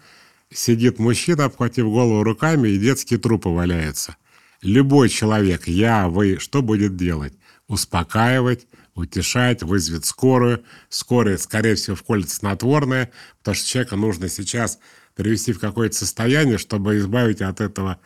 сидит 0.51 0.99
мужчина, 0.99 1.45
обхватив 1.45 1.85
голову 1.85 2.21
руками, 2.21 2.67
и 2.67 2.77
детские 2.77 3.17
трупы 3.17 3.47
валяются. 3.47 4.17
Любой 4.61 5.07
человек, 5.07 5.69
я, 5.69 6.09
вы, 6.09 6.37
что 6.37 6.61
будет 6.61 6.97
делать? 6.97 7.33
Успокаивать, 7.69 8.67
утешать, 8.93 9.63
вызовет 9.63 10.03
скорую. 10.03 10.65
Скорая, 10.89 11.37
скорее 11.37 11.75
всего, 11.75 11.95
вколет 11.95 12.29
снотворное, 12.29 13.09
потому 13.37 13.55
что 13.55 13.69
человека 13.69 13.95
нужно 13.95 14.27
сейчас 14.27 14.79
привести 15.15 15.53
в 15.53 15.61
какое-то 15.61 15.95
состояние, 15.95 16.57
чтобы 16.57 16.97
избавить 16.97 17.41
от 17.41 17.61
этого 17.61 18.01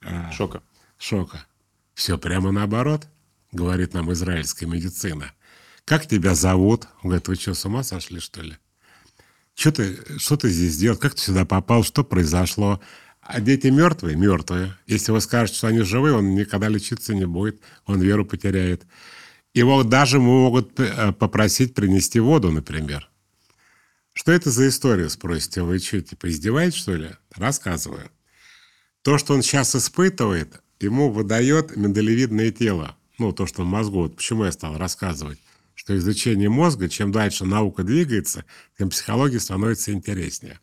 э, 0.00 0.32
шока. 0.32 0.60
шока. 0.98 1.46
Все 1.94 2.18
прямо 2.18 2.50
наоборот, 2.50 3.06
говорит 3.52 3.94
нам 3.94 4.12
израильская 4.12 4.66
медицина. 4.66 5.32
Как 5.84 6.06
тебя 6.06 6.34
зовут? 6.34 6.86
Он 7.02 7.10
говорит, 7.10 7.28
вы 7.28 7.34
что, 7.36 7.54
с 7.54 7.64
ума 7.64 7.82
сошли, 7.82 8.20
что 8.20 8.42
ли? 8.42 8.56
Что 9.54 9.72
ты, 9.72 10.18
что 10.18 10.36
ты 10.36 10.50
здесь 10.50 10.76
делал? 10.76 10.98
Как 10.98 11.14
ты 11.14 11.22
сюда 11.22 11.44
попал? 11.44 11.82
Что 11.82 12.04
произошло? 12.04 12.80
А 13.20 13.40
дети 13.40 13.68
мертвые? 13.68 14.16
Мертвые. 14.16 14.76
Если 14.86 15.12
вы 15.12 15.20
скажете, 15.20 15.58
что 15.58 15.66
они 15.66 15.80
живые, 15.80 16.14
он 16.14 16.34
никогда 16.34 16.68
лечиться 16.68 17.14
не 17.14 17.26
будет. 17.26 17.60
Он 17.86 18.00
веру 18.00 18.24
потеряет. 18.24 18.86
Его 19.54 19.82
даже 19.82 20.20
могут 20.20 20.78
э, 20.78 21.12
попросить 21.12 21.74
принести 21.74 22.20
воду, 22.20 22.52
например. 22.52 23.10
Что 24.12 24.32
это 24.32 24.50
за 24.50 24.68
история, 24.68 25.08
спросите? 25.08 25.62
Вы 25.62 25.78
что, 25.78 26.00
типа 26.00 26.28
издеваетесь, 26.28 26.78
что 26.78 26.94
ли? 26.94 27.10
Рассказываю. 27.34 28.10
То, 29.02 29.16
что 29.16 29.32
он 29.32 29.42
сейчас 29.42 29.74
испытывает, 29.74 30.60
ему 30.80 31.10
выдает 31.10 31.76
миндалевидное 31.76 32.50
тело. 32.50 32.97
Ну, 33.18 33.32
то, 33.32 33.46
что 33.46 33.62
в 33.62 33.66
мозгу. 33.66 34.02
Вот 34.02 34.16
почему 34.16 34.44
я 34.44 34.52
стал 34.52 34.78
рассказывать 34.78 35.38
что 35.78 35.96
изучение 35.96 36.48
мозга, 36.48 36.88
чем 36.88 37.12
дальше 37.12 37.44
наука 37.44 37.84
двигается, 37.84 38.44
тем 38.76 38.90
психология 38.90 39.38
становится 39.38 39.92
интереснее. 39.92 40.58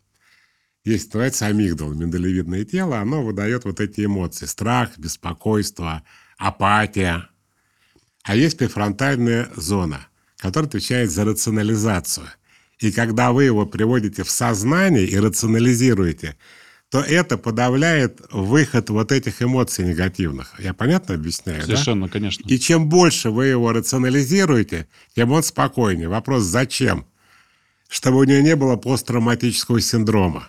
Есть, 0.83 1.13
называется 1.13 1.45
амигдал, 1.45 1.93
миндалевидное 1.93 2.65
тело, 2.65 2.99
оно 2.99 3.23
выдает 3.23 3.63
вот 3.63 3.79
эти 3.79 4.03
эмоции. 4.03 4.45
Страх, 4.45 4.97
беспокойство, 4.97 6.03
апатия. 6.37 7.29
А 8.23 8.35
есть 8.35 8.57
префронтальная 8.57 9.49
зона, 9.55 10.05
которая 10.35 10.67
отвечает 10.67 11.09
за 11.11 11.23
рационализацию. 11.23 12.27
И 12.79 12.91
когда 12.91 13.31
вы 13.31 13.45
его 13.45 13.65
приводите 13.65 14.23
в 14.23 14.29
сознание 14.29 15.05
и 15.05 15.17
рационализируете– 15.17 16.37
то 16.95 17.01
это 17.01 17.37
подавляет 17.37 18.21
выход 18.31 18.89
вот 18.89 19.11
этих 19.11 19.41
эмоций 19.41 19.83
негативных. 19.83 20.57
Я 20.61 20.73
понятно 20.73 21.15
объясняю, 21.15 21.61
Совершенно, 21.63 22.05
да? 22.05 22.13
конечно. 22.13 22.47
И 22.47 22.57
чем 22.57 22.87
больше 22.87 23.31
вы 23.31 23.47
его 23.47 23.73
рационализируете, 23.73 24.87
тем 25.13 25.33
он 25.33 25.43
спокойнее. 25.43 26.07
Вопрос, 26.07 26.43
зачем? 26.43 27.05
Чтобы 27.89 28.19
у 28.19 28.23
него 28.23 28.39
не 28.39 28.55
было 28.55 28.77
посттравматического 28.77 29.81
синдрома. 29.81 30.47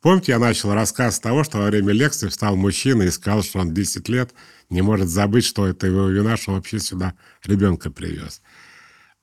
Помните, 0.00 0.32
я 0.32 0.40
начал 0.40 0.74
рассказ 0.74 1.18
с 1.18 1.20
того, 1.20 1.44
что 1.44 1.58
во 1.58 1.66
время 1.66 1.92
лекции 1.92 2.26
встал 2.26 2.56
мужчина 2.56 3.04
и 3.04 3.10
сказал, 3.12 3.44
что 3.44 3.60
он 3.60 3.72
10 3.72 4.08
лет 4.08 4.34
не 4.70 4.82
может 4.82 5.08
забыть, 5.08 5.44
что 5.44 5.68
это 5.68 5.86
его 5.86 6.08
вина, 6.08 6.36
что 6.36 6.54
вообще 6.54 6.80
сюда 6.80 7.14
ребенка 7.44 7.92
привез. 7.92 8.42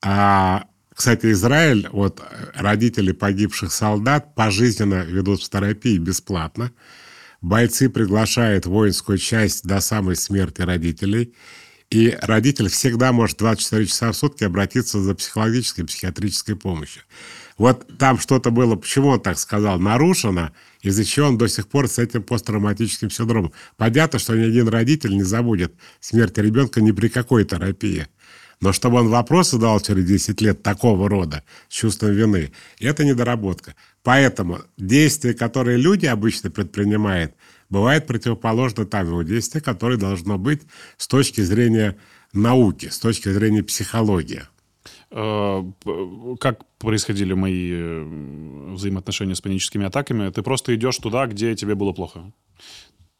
А 0.01 0.68
кстати, 0.99 1.31
Израиль, 1.31 1.87
вот 1.93 2.21
родители 2.55 3.13
погибших 3.13 3.71
солдат 3.71 4.35
пожизненно 4.35 5.05
ведут 5.05 5.41
в 5.41 5.49
терапии 5.49 5.97
бесплатно. 5.97 6.73
Бойцы 7.39 7.87
приглашают 7.89 8.65
воинскую 8.65 9.17
часть 9.17 9.63
до 9.63 9.79
самой 9.79 10.17
смерти 10.17 10.59
родителей. 10.59 11.33
И 11.89 12.17
родитель 12.21 12.67
всегда 12.67 13.13
может 13.13 13.37
24 13.37 13.85
часа 13.85 14.11
в 14.11 14.17
сутки 14.17 14.43
обратиться 14.43 14.99
за 14.99 15.15
психологической 15.15 15.85
психиатрической 15.85 16.57
помощью. 16.57 17.03
Вот 17.57 17.87
там 17.97 18.19
что-то 18.19 18.51
было, 18.51 18.75
почему 18.75 19.07
он 19.07 19.21
так 19.21 19.39
сказал, 19.39 19.79
нарушено, 19.79 20.51
из-за 20.81 21.05
чего 21.05 21.27
он 21.27 21.37
до 21.37 21.47
сих 21.47 21.69
пор 21.69 21.87
с 21.87 21.97
этим 21.97 22.23
посттравматическим 22.23 23.09
синдромом. 23.09 23.53
Понятно, 23.77 24.19
что 24.19 24.35
ни 24.35 24.43
один 24.43 24.67
родитель 24.67 25.15
не 25.15 25.23
забудет 25.23 25.73
смерти 26.01 26.41
ребенка 26.41 26.81
ни 26.81 26.91
при 26.91 27.07
какой 27.07 27.45
терапии. 27.45 28.07
Но 28.61 28.73
чтобы 28.73 28.97
он 28.97 29.07
вопросы 29.07 29.57
дал 29.57 29.79
через 29.79 30.05
10 30.05 30.41
лет 30.41 30.63
такого 30.63 31.07
рода, 31.07 31.43
с 31.69 31.73
чувством 31.73 32.11
вины, 32.11 32.51
это 32.79 33.05
недоработка. 33.05 33.75
Поэтому 34.03 34.59
действия, 34.77 35.33
которые 35.33 35.77
люди 35.77 36.05
обычно 36.05 36.51
предпринимают, 36.51 37.33
бывает 37.69 38.05
противоположно 38.05 38.85
тому 38.85 39.23
действию, 39.23 39.63
которое 39.63 39.97
должно 39.97 40.37
быть 40.37 40.61
с 40.97 41.07
точки 41.07 41.41
зрения 41.41 41.97
науки, 42.33 42.89
с 42.89 42.99
точки 42.99 43.29
зрения 43.29 43.63
психологии. 43.63 44.43
Э, 45.11 45.63
как 46.39 46.65
происходили 46.79 47.33
мои 47.33 47.71
э, 47.71 48.73
взаимоотношения 48.73 49.35
с 49.35 49.41
паническими 49.41 49.85
атаками? 49.85 50.29
Ты 50.31 50.41
просто 50.41 50.75
идешь 50.75 50.97
туда, 50.97 51.27
где 51.27 51.55
тебе 51.55 51.75
было 51.75 51.93
плохо 51.93 52.31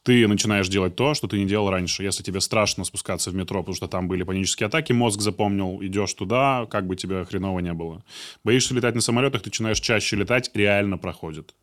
ты 0.10 0.28
начинаешь 0.28 0.68
делать 0.70 0.96
то, 0.96 1.14
что 1.14 1.28
ты 1.28 1.38
не 1.38 1.46
делал 1.46 1.70
раньше. 1.70 2.02
Если 2.02 2.24
тебе 2.24 2.42
страшно 2.42 2.84
спускаться 2.84 3.30
в 3.30 3.36
метро, 3.36 3.60
потому 3.60 3.76
что 3.76 3.88
там 3.88 4.08
были 4.08 4.24
панические 4.24 4.66
атаки, 4.66 4.92
мозг 4.92 5.22
запомнил, 5.22 5.78
идешь 5.84 6.16
туда, 6.16 6.66
как 6.72 6.88
бы 6.88 6.96
тебе 6.96 7.26
хреново 7.26 7.60
не 7.60 7.74
было. 7.74 8.04
Боишься 8.44 8.74
летать 8.74 8.96
на 8.96 9.02
самолетах, 9.02 9.44
ты 9.44 9.50
начинаешь 9.50 9.80
чаще 9.80 10.16
летать, 10.16 10.50
реально 10.56 10.98
проходит. 10.98 11.54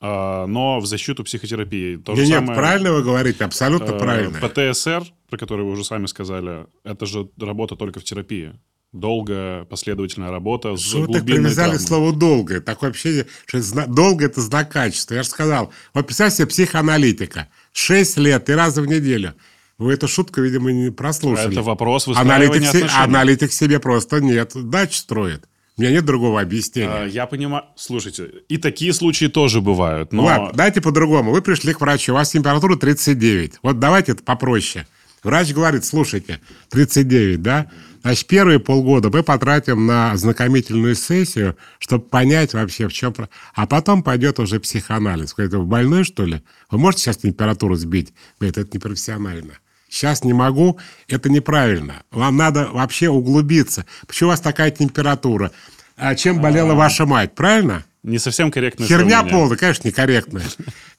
А, 0.00 0.46
но 0.46 0.78
в 0.78 0.86
защиту 0.86 1.24
психотерапии. 1.24 1.96
То 1.96 2.12
нет, 2.12 2.26
же 2.26 2.40
нет, 2.40 2.46
правильно 2.54 2.92
вы 2.92 3.02
говорите, 3.02 3.44
абсолютно 3.44 3.90
э, 3.90 3.98
правильно. 3.98 4.38
ПТСР, 4.38 5.02
про 5.28 5.36
который 5.36 5.64
вы 5.64 5.72
уже 5.72 5.82
сами 5.82 6.06
сказали, 6.06 6.66
это 6.84 7.06
же 7.06 7.28
работа 7.40 7.74
только 7.74 7.98
в 7.98 8.04
терапии 8.04 8.52
долгая 8.94 9.64
последовательная 9.64 10.30
работа 10.30 10.76
с 10.76 10.94
Вы 10.94 11.12
так 11.12 11.24
привязали 11.24 11.76
слово 11.76 12.14
«долгое». 12.14 12.60
Такое 12.60 12.90
вообще, 12.90 13.26
что 13.46 13.86
долго– 13.86 14.24
это 14.26 14.40
знак 14.40 14.70
качества. 14.70 15.14
Я 15.14 15.22
же 15.24 15.28
сказал, 15.28 15.72
вот 15.92 16.06
представьте 16.06 16.38
себе 16.38 16.46
психоаналитика. 16.46 17.48
Шесть 17.74 18.16
лет 18.16 18.48
и 18.48 18.52
раза 18.52 18.80
в 18.82 18.86
неделю. 18.86 19.34
Вы 19.78 19.94
эту 19.94 20.06
шутку, 20.06 20.40
видимо, 20.40 20.70
не 20.70 20.90
прослушали. 20.90 21.52
Это 21.52 21.62
вопрос 21.62 22.06
аналитик, 22.06 22.68
отношений. 22.68 22.88
аналитик 22.96 23.52
себе 23.52 23.80
просто 23.80 24.20
нет. 24.20 24.52
Дач 24.54 24.96
строит. 24.96 25.44
У 25.76 25.82
меня 25.82 25.90
нет 25.90 26.04
другого 26.04 26.40
объяснения. 26.40 26.88
А, 26.88 27.04
я 27.04 27.26
понимаю. 27.26 27.64
Слушайте, 27.74 28.30
и 28.48 28.58
такие 28.58 28.92
случаи 28.92 29.26
тоже 29.26 29.60
бывают. 29.60 30.12
Но... 30.12 30.24
Ладно, 30.24 30.52
дайте 30.54 30.80
по-другому. 30.80 31.32
Вы 31.32 31.42
пришли 31.42 31.74
к 31.74 31.80
врачу, 31.80 32.12
у 32.12 32.14
вас 32.14 32.30
температура 32.30 32.76
39. 32.76 33.54
Вот 33.62 33.80
давайте 33.80 34.12
это 34.12 34.22
попроще. 34.22 34.86
Врач 35.24 35.52
говорит, 35.52 35.84
слушайте, 35.84 36.40
39, 36.70 37.42
да? 37.42 37.66
Значит, 38.02 38.26
первые 38.26 38.60
полгода 38.60 39.08
мы 39.08 39.22
потратим 39.22 39.86
на 39.86 40.12
ознакомительную 40.12 40.94
сессию, 40.94 41.56
чтобы 41.78 42.04
понять 42.04 42.52
вообще, 42.52 42.86
в 42.86 42.92
чем... 42.92 43.14
А 43.54 43.66
потом 43.66 44.02
пойдет 44.02 44.38
уже 44.38 44.60
психоанализ. 44.60 45.32
Говорит, 45.32 45.54
вы 45.54 45.64
больной, 45.64 46.04
что 46.04 46.26
ли? 46.26 46.42
Вы 46.70 46.78
можете 46.78 47.04
сейчас 47.04 47.16
температуру 47.16 47.74
сбить? 47.76 48.12
Говорит, 48.38 48.58
это 48.58 48.76
непрофессионально. 48.76 49.54
Сейчас 49.88 50.22
не 50.22 50.34
могу, 50.34 50.78
это 51.08 51.30
неправильно. 51.30 52.02
Вам 52.10 52.36
надо 52.36 52.68
вообще 52.70 53.08
углубиться. 53.08 53.86
Почему 54.06 54.28
у 54.28 54.32
вас 54.32 54.40
такая 54.40 54.70
температура? 54.70 55.50
А 55.96 56.14
чем 56.14 56.42
болела 56.42 56.70
А-а-а. 56.70 56.76
ваша 56.76 57.06
мать, 57.06 57.34
правильно? 57.34 57.84
Не 58.04 58.18
совсем 58.18 58.50
корректно. 58.50 58.86
Херня 58.86 59.22
полная, 59.24 59.56
конечно, 59.56 59.88
некорректная. 59.88 60.44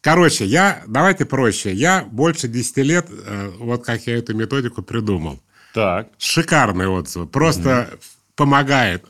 Короче, 0.02 0.44
я, 0.44 0.84
давайте 0.88 1.26
проще. 1.26 1.72
Я 1.72 2.04
больше 2.04 2.48
10 2.48 2.78
лет, 2.78 3.08
э, 3.10 3.52
вот 3.60 3.86
как 3.86 4.08
я 4.08 4.18
эту 4.18 4.34
методику 4.34 4.82
придумал. 4.82 5.40
Так. 5.76 6.10
Шикарный 6.18 6.88
отзыв. 6.88 7.30
Просто 7.30 7.90
угу. 7.92 8.00
помогает. 8.36 9.06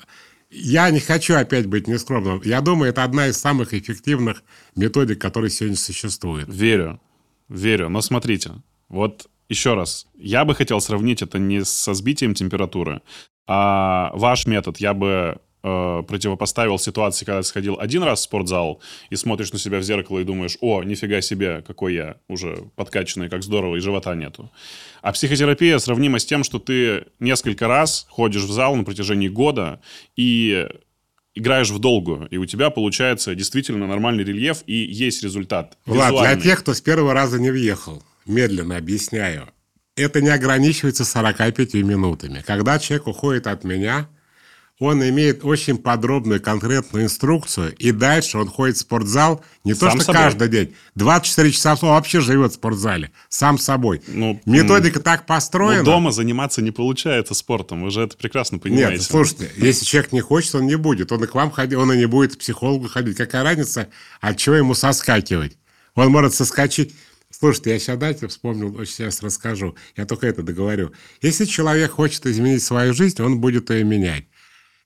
Я 0.52 0.90
не 0.90 1.00
хочу 1.00 1.36
опять 1.36 1.68
быть 1.68 1.88
нескромным. 1.88 2.42
Я 2.44 2.60
думаю, 2.60 2.90
это 2.90 3.06
одна 3.06 3.28
из 3.28 3.40
самых 3.40 3.74
эффективных 3.74 4.44
методик, 4.76 5.22
которые 5.22 5.50
сегодня 5.50 5.78
существуют. 5.78 6.50
Верю. 6.50 7.00
Верю. 7.48 7.88
Но 7.88 8.02
смотрите, 8.02 8.52
вот 8.90 9.30
еще 9.48 9.74
раз. 9.74 10.06
Я 10.16 10.44
бы 10.44 10.54
хотел 10.54 10.82
сравнить 10.82 11.22
это 11.22 11.40
не 11.40 11.64
со 11.64 11.94
сбитием 11.94 12.34
температуры, 12.34 13.02
а 13.48 14.12
ваш 14.16 14.48
метод 14.48 14.80
я 14.80 14.94
бы 14.94 15.38
э, 15.66 16.04
противопоставил 16.08 16.78
ситуации, 16.78 17.26
когда 17.26 17.42
ты 17.42 17.48
сходил 17.48 17.78
один 17.80 18.04
раз 18.04 18.20
в 18.20 18.24
спортзал 18.24 18.82
и 19.10 19.16
смотришь 19.16 19.52
на 19.52 19.60
себя 19.60 19.80
в 19.80 19.84
зеркало 19.84 20.20
и 20.20 20.24
думаешь, 20.24 20.58
о, 20.62 20.84
нифига 20.84 21.22
себе, 21.22 21.64
какой 21.66 21.96
я 21.96 22.18
уже 22.28 22.70
подкачанный, 22.76 23.30
как 23.30 23.44
здорово, 23.44 23.78
и 23.78 23.80
живота 23.80 24.14
нету. 24.16 24.52
А 25.02 25.12
психотерапия 25.12 25.80
сравнима 25.80 26.20
с 26.20 26.26
тем, 26.26 26.44
что 26.44 26.60
ты 26.60 27.06
несколько 27.20 27.68
раз 27.68 28.06
ходишь 28.10 28.44
в 28.44 28.52
зал 28.52 28.76
на 28.76 28.84
протяжении 28.84 29.28
года 29.28 29.80
и 30.16 30.68
играешь 31.34 31.70
в 31.70 31.80
долгую, 31.80 32.28
и 32.30 32.38
у 32.38 32.46
тебя 32.46 32.70
получается 32.70 33.36
действительно 33.36 33.88
нормальный 33.88 34.24
рельеф, 34.24 34.64
и 34.68 34.76
есть 34.76 35.24
результат. 35.24 35.78
Влад, 35.86 36.14
для 36.22 36.40
тех, 36.40 36.60
кто 36.60 36.74
с 36.74 36.82
первого 36.82 37.14
раза 37.14 37.40
не 37.40 37.50
въехал, 37.50 38.04
медленно 38.26 38.78
объясняю, 38.78 39.50
это 39.96 40.22
не 40.22 40.30
ограничивается 40.30 41.06
45 41.06 41.74
минутами. 41.76 42.44
Когда 42.46 42.80
человек 42.80 43.08
уходит 43.08 43.48
от 43.48 43.64
меня, 43.64 44.08
он 44.80 45.02
имеет 45.08 45.46
очень 45.46 45.78
подробную, 45.78 46.42
конкретную 46.42 47.06
инструкцию, 47.06 47.74
и 47.78 47.92
дальше 47.92 48.38
он 48.38 48.48
ходит 48.50 48.76
в 48.76 48.82
спортзал 48.82 49.44
не 49.64 49.74
то, 49.74 49.90
Сам 49.90 49.92
что 49.98 50.06
собой. 50.08 50.22
каждый 50.22 50.50
день. 50.50 50.76
24 50.96 51.52
часа 51.52 51.76
в 51.76 51.84
он 51.84 51.90
вообще 51.92 52.20
живет 52.20 52.52
в 52.52 52.56
спортзале, 52.56 53.12
сам 53.30 53.58
собой. 53.58 54.02
Ну, 54.08 54.42
Методика 54.46 55.00
так 55.00 55.22
Ну, 55.22 55.26
построена. 55.28 55.84
дома 55.84 56.12
заниматься 56.12 56.62
не 56.62 56.72
получается 56.72 57.34
спортом, 57.34 57.84
вы 57.84 57.92
же 57.92 58.02
это 58.02 58.18
прекрасно 58.18 58.60
понимаете. 58.60 58.94
Нет, 58.98 59.04
слушайте, 59.04 59.50
если 59.56 59.86
человек 59.86 60.12
не 60.12 60.22
хочет, 60.22 60.56
он 60.56 60.66
не 60.68 60.76
будет. 60.76 61.12
Он 61.12 61.24
и 61.24 61.28
к 61.28 61.36
вам 61.36 61.52
ходить, 61.52 61.78
он 61.78 61.94
и 61.94 61.98
не 61.98 62.06
будет 62.06 62.36
к 62.36 62.40
психологу 62.40 62.90
ходить. 62.90 63.16
Какая 63.16 63.44
разница, 63.44 63.88
от 64.20 64.38
чего 64.38 64.56
ему 64.56 64.74
соскакивать? 64.74 65.58
Он 65.96 66.10
может 66.10 66.34
соскочить. 66.34 66.94
Слушайте, 67.30 67.72
я 67.72 67.80
сейчас, 67.80 67.98
дайте, 67.98 68.28
вспомнил, 68.28 68.76
очень 68.78 68.94
сейчас 68.94 69.22
расскажу. 69.22 69.76
Я 69.98 70.06
только 70.06 70.28
это 70.28 70.42
договорю. 70.42 70.92
Если 71.22 71.46
человек 71.46 71.92
хочет 71.92 72.26
изменить 72.26 72.64
свою 72.64 72.94
жизнь, 72.94 73.22
он 73.22 73.40
будет 73.40 73.70
ее 73.70 73.84
менять. 73.84 74.26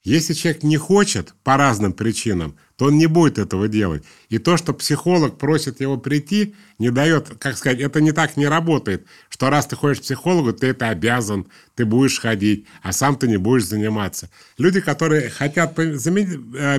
Если 0.04 0.34
человек 0.34 0.64
не 0.64 0.78
хочет 0.78 1.34
по 1.44 1.58
разным 1.58 1.92
причинам, 1.92 2.56
то 2.78 2.86
он 2.86 2.98
не 2.98 3.08
будет 3.08 3.38
этого 3.38 3.68
делать. 3.68 4.04
И 4.30 4.38
то, 4.38 4.56
что 4.56 4.74
психолог 4.74 5.38
просит 5.38 5.82
его 5.82 5.98
прийти, 5.98 6.56
не 6.78 6.90
дает, 6.90 7.28
как 7.38 7.58
сказать, 7.58 7.82
это 7.82 8.00
не 8.00 8.14
так 8.14 8.38
не 8.38 8.48
работает, 8.48 9.06
что 9.28 9.50
раз 9.50 9.68
ты 9.68 9.76
ходишь 9.76 10.00
к 10.00 10.04
психологу, 10.04 10.54
ты 10.54 10.68
это 10.68 10.88
обязан, 10.88 11.48
ты 11.76 11.84
будешь 11.84 12.18
ходить, 12.18 12.66
а 12.82 12.94
сам 12.94 13.18
ты 13.18 13.28
не 13.28 13.36
будешь 13.36 13.66
заниматься. 13.66 14.30
Люди, 14.58 14.80
которые 14.80 15.30
хотят 15.30 15.78
э, 15.78 15.84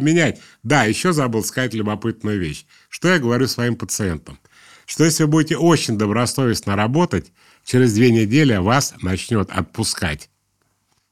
менять, 0.00 0.40
да, 0.62 0.84
еще 0.84 1.12
забыл 1.12 1.44
сказать 1.44 1.74
любопытную 1.74 2.40
вещь. 2.40 2.64
Что 2.88 3.08
я 3.08 3.18
говорю 3.18 3.46
своим 3.46 3.76
пациентам? 3.76 4.38
Что 4.86 5.04
если 5.04 5.24
вы 5.24 5.30
будете 5.30 5.58
очень 5.58 5.98
добросовестно 5.98 6.74
работать, 6.74 7.32
через 7.64 7.92
две 7.92 8.10
недели 8.10 8.56
вас 8.56 8.94
начнет 9.02 9.50
отпускать. 9.50 10.30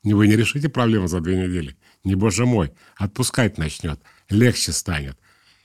Вы 0.03 0.27
не 0.27 0.37
решите 0.37 0.69
проблему 0.69 1.09
за 1.09 1.21
две 1.21 1.37
недели. 1.37 1.77
Не, 2.05 2.15
боже 2.15 2.47
мой, 2.47 2.73
отпускать 2.97 3.59
начнет. 3.59 4.01
Легче 4.29 4.73
станет. 4.73 5.19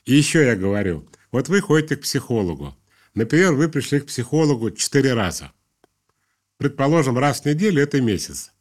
И 0.05 0.15
еще 0.15 0.45
я 0.45 0.55
говорю, 0.55 1.07
вот 1.31 1.49
вы 1.49 1.61
ходите 1.61 1.95
к 1.95 2.01
психологу. 2.01 2.75
Например, 3.13 3.53
вы 3.53 3.69
пришли 3.69 3.99
к 3.99 4.07
психологу 4.07 4.71
четыре 4.71 5.13
раза. 5.13 5.51
Предположим, 6.57 7.17
раз 7.17 7.41
в 7.41 7.45
неделю 7.45 7.81
это 7.81 8.01
месяц. 8.01 8.51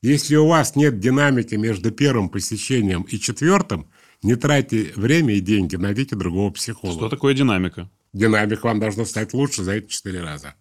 Если 0.00 0.36
у 0.36 0.46
вас 0.46 0.76
нет 0.76 1.00
динамики 1.00 1.56
между 1.56 1.90
первым 1.90 2.28
посещением 2.28 3.02
и 3.02 3.18
четвертым, 3.18 3.90
не 4.22 4.36
тратьте 4.36 4.92
время 4.96 5.34
и 5.34 5.40
деньги, 5.40 5.76
найдите 5.76 6.16
другого 6.16 6.50
психолога. 6.52 7.00
Что 7.00 7.08
такое 7.08 7.34
динамика? 7.34 7.90
Динамик 8.12 8.62
вам 8.62 8.80
должно 8.80 9.04
стать 9.04 9.32
лучше 9.32 9.62
за 9.62 9.72
эти 9.72 9.88
четыре 9.88 10.22
раза. 10.22 10.54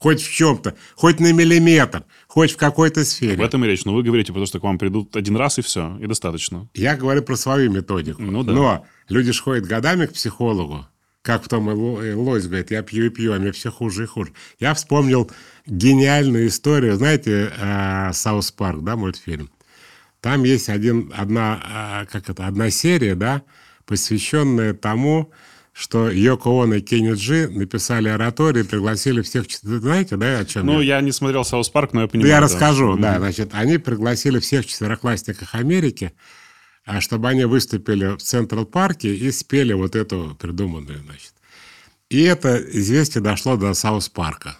Хоть 0.00 0.20
в 0.20 0.30
чем-то, 0.30 0.74
хоть 0.96 1.20
на 1.20 1.32
миллиметр, 1.32 2.04
хоть 2.26 2.52
в 2.52 2.56
какой-то 2.56 3.04
сфере. 3.04 3.36
В 3.36 3.40
этом 3.40 3.64
и 3.64 3.68
речь. 3.68 3.84
Но 3.84 3.94
вы 3.94 4.02
говорите, 4.02 4.32
потому 4.32 4.46
что 4.46 4.60
к 4.60 4.62
вам 4.62 4.78
придут 4.78 5.16
один 5.16 5.36
раз 5.36 5.58
и 5.58 5.62
все, 5.62 5.96
и 5.98 6.06
достаточно. 6.06 6.68
Я 6.74 6.96
говорю 6.96 7.22
про 7.22 7.36
свою 7.36 7.70
методику. 7.70 8.20
Ну 8.20 8.42
да. 8.42 8.52
Но 8.52 8.86
люди 9.08 9.32
ж 9.32 9.40
ходят 9.40 9.66
годами 9.66 10.06
к 10.06 10.12
психологу. 10.12 10.86
Как 11.22 11.42
в 11.42 11.48
том 11.48 11.70
и 11.70 12.12
Лось 12.12 12.46
говорит, 12.46 12.70
я 12.70 12.82
пью 12.82 13.06
и 13.06 13.08
пью, 13.08 13.32
а 13.32 13.38
мне 13.38 13.50
все 13.52 13.70
хуже 13.70 14.02
и 14.02 14.06
хуже. 14.06 14.32
Я 14.60 14.74
вспомнил 14.74 15.30
гениальную 15.64 16.48
историю. 16.48 16.96
Знаете, 16.96 17.50
э, 17.56 18.12
South 18.12 18.50
Park, 18.52 18.84
да, 18.84 18.94
мультфильм? 18.96 19.48
Там 20.20 20.44
есть 20.44 20.68
один, 20.68 21.10
одна, 21.16 22.02
э, 22.04 22.12
как 22.12 22.28
это, 22.28 22.46
одна 22.46 22.68
серия, 22.68 23.14
да, 23.14 23.42
посвященная 23.86 24.74
тому, 24.74 25.32
что 25.74 26.08
Йоко 26.08 26.62
Оно 26.62 26.76
и 26.76 26.80
Кенни 26.80 27.14
Джи 27.14 27.48
написали 27.48 28.08
ораторий 28.08 28.60
и 28.60 28.64
пригласили 28.64 29.22
всех... 29.22 29.46
знаете, 29.60 30.16
да, 30.16 30.38
о 30.38 30.44
чем 30.44 30.66
Ну, 30.66 30.80
я? 30.80 30.96
я 30.96 31.00
не 31.00 31.10
смотрел 31.10 31.44
South 31.44 31.68
Park, 31.68 31.92
но 31.92 32.02
я 32.02 32.06
Ну, 32.06 32.10
понимаю. 32.10 32.30
я 32.30 32.36
да. 32.36 32.42
расскажу, 32.44 32.96
да. 32.96 33.18
Значит, 33.18 33.50
они 33.52 33.78
пригласили 33.78 34.38
всех 34.38 34.66
четвероклассников 34.66 35.52
Америки, 35.52 36.12
а, 36.86 37.00
чтобы 37.00 37.28
они 37.28 37.44
выступили 37.44 38.16
в 38.16 38.18
Central 38.22 38.66
Парке 38.66 39.16
и 39.16 39.32
спели 39.32 39.72
вот 39.72 39.96
эту 39.96 40.36
придуманную, 40.40 41.00
значит. 41.00 41.32
И 42.08 42.22
это 42.22 42.56
известие 42.56 43.20
дошло 43.20 43.56
до 43.56 43.74
South 43.74 44.08
Парка. 44.08 44.56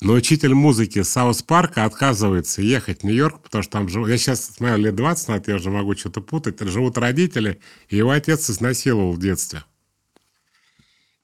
Но 0.00 0.12
учитель 0.12 0.54
музыки 0.54 1.02
South 1.02 1.42
Парка 1.42 1.84
отказывается 1.84 2.62
ехать 2.62 3.00
в 3.00 3.04
Нью-Йорк, 3.04 3.40
потому 3.42 3.62
что 3.64 3.72
там 3.72 3.88
живут... 3.88 4.08
Я 4.10 4.18
сейчас 4.18 4.44
смотрю, 4.54 4.76
лет 4.76 4.94
20 4.94 5.28
назад, 5.28 5.48
я 5.48 5.56
уже 5.56 5.70
могу 5.70 5.96
что-то 5.96 6.20
путать. 6.20 6.60
Живут 6.60 6.96
родители, 6.96 7.58
и 7.88 7.96
его 7.96 8.10
отец 8.10 8.48
изнасиловал 8.48 9.12
в 9.12 9.18
детстве. 9.18 9.64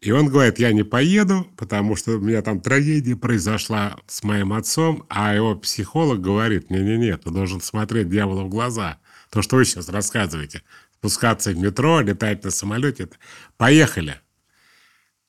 И 0.03 0.11
он 0.11 0.28
говорит, 0.28 0.59
я 0.59 0.72
не 0.72 0.82
поеду, 0.82 1.46
потому 1.57 1.94
что 1.94 2.16
у 2.16 2.20
меня 2.20 2.42
там 2.42 2.61
трагедия 2.61 3.14
произошла 3.14 3.96
с 4.09 4.24
моим 4.24 4.53
отцом, 4.53 5.07
а 5.09 5.32
его 5.32 5.55
психолог 5.55 6.20
говорит, 6.20 6.70
не-не-не, 6.70 7.16
ты 7.16 7.30
должен 7.30 7.61
смотреть 7.61 8.11
дьяволу 8.11 8.46
в 8.46 8.48
глаза. 8.48 8.98
То, 9.30 9.42
что 9.42 9.57
вы 9.57 9.64
сейчас 9.64 9.88
рассказываете. 9.88 10.62
Спускаться 10.94 11.53
в 11.53 11.57
метро, 11.57 12.00
летать 12.00 12.42
на 12.42 12.50
самолете. 12.50 13.11
Поехали. 13.57 14.16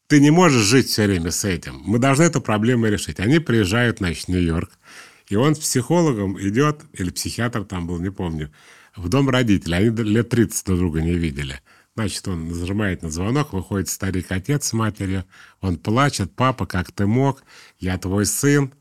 Ты 0.07 0.19
не 0.19 0.31
можешь 0.31 0.63
жить 0.63 0.87
все 0.87 1.05
время 1.05 1.29
с 1.29 1.45
этим. 1.45 1.79
Мы 1.85 1.99
должны 1.99 2.23
эту 2.23 2.41
проблему 2.41 2.87
решить. 2.87 3.19
Они 3.19 3.37
приезжают, 3.37 3.99
значит, 3.99 4.25
в 4.25 4.29
Нью-Йорк, 4.29 4.71
и 5.27 5.35
он 5.35 5.53
с 5.53 5.59
психологом 5.59 6.41
идет, 6.41 6.81
или 6.93 7.11
психиатр 7.11 7.63
там 7.63 7.85
был, 7.85 7.99
не 7.99 8.11
помню, 8.11 8.51
в 8.95 9.07
дом 9.07 9.29
родителей. 9.29 9.77
Они 9.77 9.89
лет 10.03 10.29
30 10.29 10.65
друг 10.65 10.79
друга 10.79 11.01
не 11.03 11.13
видели. 11.13 11.61
Значит, 11.95 12.27
он 12.27 12.47
нажимает 12.47 13.03
на 13.03 13.11
звонок, 13.11 13.53
выходит 13.53 13.87
старик-отец 13.87 14.65
с 14.65 14.73
матерью, 14.73 15.25
он 15.61 15.77
плачет, 15.77 16.31
папа, 16.35 16.65
как 16.65 16.91
ты 16.91 17.05
мог, 17.05 17.43
я 17.79 17.97
твой 17.99 18.25
сын. 18.25 18.73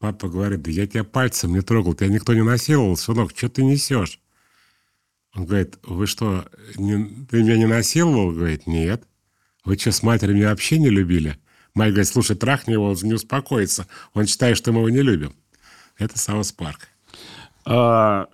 Папа 0.00 0.28
говорит, 0.28 0.62
да 0.62 0.70
я 0.72 0.88
тебя 0.88 1.04
пальцем 1.04 1.52
не 1.52 1.60
трогал, 1.60 1.94
тебя 1.94 2.08
никто 2.08 2.34
не 2.34 2.42
насиловал, 2.42 2.96
сынок, 2.96 3.32
что 3.36 3.48
ты 3.48 3.62
несешь? 3.62 4.18
Он 5.34 5.46
говорит, 5.46 5.78
вы 5.84 6.08
что, 6.08 6.46
не- 6.74 7.24
ты 7.26 7.42
меня 7.42 7.56
не 7.56 7.66
насиловал? 7.66 8.32
Говорит, 8.32 8.66
нет. 8.66 9.04
Вы 9.64 9.78
что, 9.78 9.92
с 9.92 10.02
матерью 10.02 10.34
меня 10.34 10.48
вообще 10.50 10.78
не 10.78 10.90
любили? 10.90 11.38
Мать 11.74 11.90
говорит, 11.90 12.08
слушай, 12.08 12.36
трахни 12.36 12.72
его, 12.72 12.90
он 12.90 12.96
не 13.02 13.14
успокоится. 13.14 13.86
Он 14.12 14.26
считает, 14.26 14.56
что 14.56 14.72
мы 14.72 14.80
его 14.80 14.90
не 14.90 15.00
любим. 15.00 15.34
Это 15.96 16.18
South 16.18 16.52
Park. 16.52 16.88
А, 17.64 18.26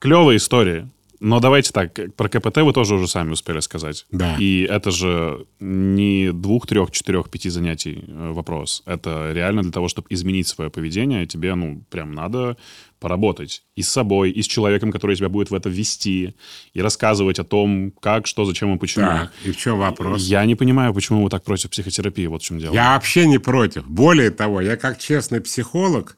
клевая 0.00 0.36
история. 0.36 0.90
Но 1.24 1.38
давайте 1.38 1.72
так, 1.72 1.96
про 2.16 2.28
КПТ 2.28 2.58
вы 2.58 2.72
тоже 2.72 2.96
уже 2.96 3.06
сами 3.06 3.30
успели 3.30 3.60
сказать. 3.60 4.06
Да. 4.10 4.34
И 4.40 4.66
это 4.68 4.90
же 4.90 5.46
не 5.60 6.32
двух, 6.32 6.66
трех, 6.66 6.90
четырех, 6.90 7.30
пяти 7.30 7.48
занятий 7.48 8.02
э, 8.08 8.32
вопрос. 8.32 8.82
Это 8.86 9.30
реально 9.32 9.62
для 9.62 9.70
того, 9.70 9.86
чтобы 9.86 10.08
изменить 10.10 10.48
свое 10.48 10.68
поведение, 10.68 11.24
тебе, 11.26 11.54
ну, 11.54 11.84
прям 11.90 12.12
надо 12.12 12.56
поработать 12.98 13.62
и 13.76 13.82
с 13.82 13.88
собой, 13.88 14.32
и 14.32 14.42
с 14.42 14.46
человеком, 14.46 14.90
который 14.90 15.14
тебя 15.14 15.28
будет 15.28 15.50
в 15.50 15.54
это 15.54 15.68
вести, 15.68 16.34
и 16.72 16.82
рассказывать 16.82 17.38
о 17.38 17.44
том, 17.44 17.92
как, 18.00 18.26
что, 18.26 18.44
зачем 18.44 18.74
и 18.74 18.78
почему. 18.78 19.06
Так, 19.06 19.32
и 19.44 19.52
в 19.52 19.56
чем 19.56 19.78
вопрос? 19.78 20.22
Я 20.22 20.44
не 20.44 20.56
понимаю, 20.56 20.92
почему 20.92 21.22
вы 21.22 21.30
так 21.30 21.44
против 21.44 21.70
психотерапии, 21.70 22.26
вот 22.26 22.42
в 22.42 22.44
чем 22.44 22.58
дело. 22.58 22.74
Я 22.74 22.94
вообще 22.94 23.28
не 23.28 23.38
против. 23.38 23.86
Более 23.86 24.30
того, 24.30 24.60
я 24.60 24.76
как 24.76 24.98
честный 24.98 25.40
психолог 25.40 26.16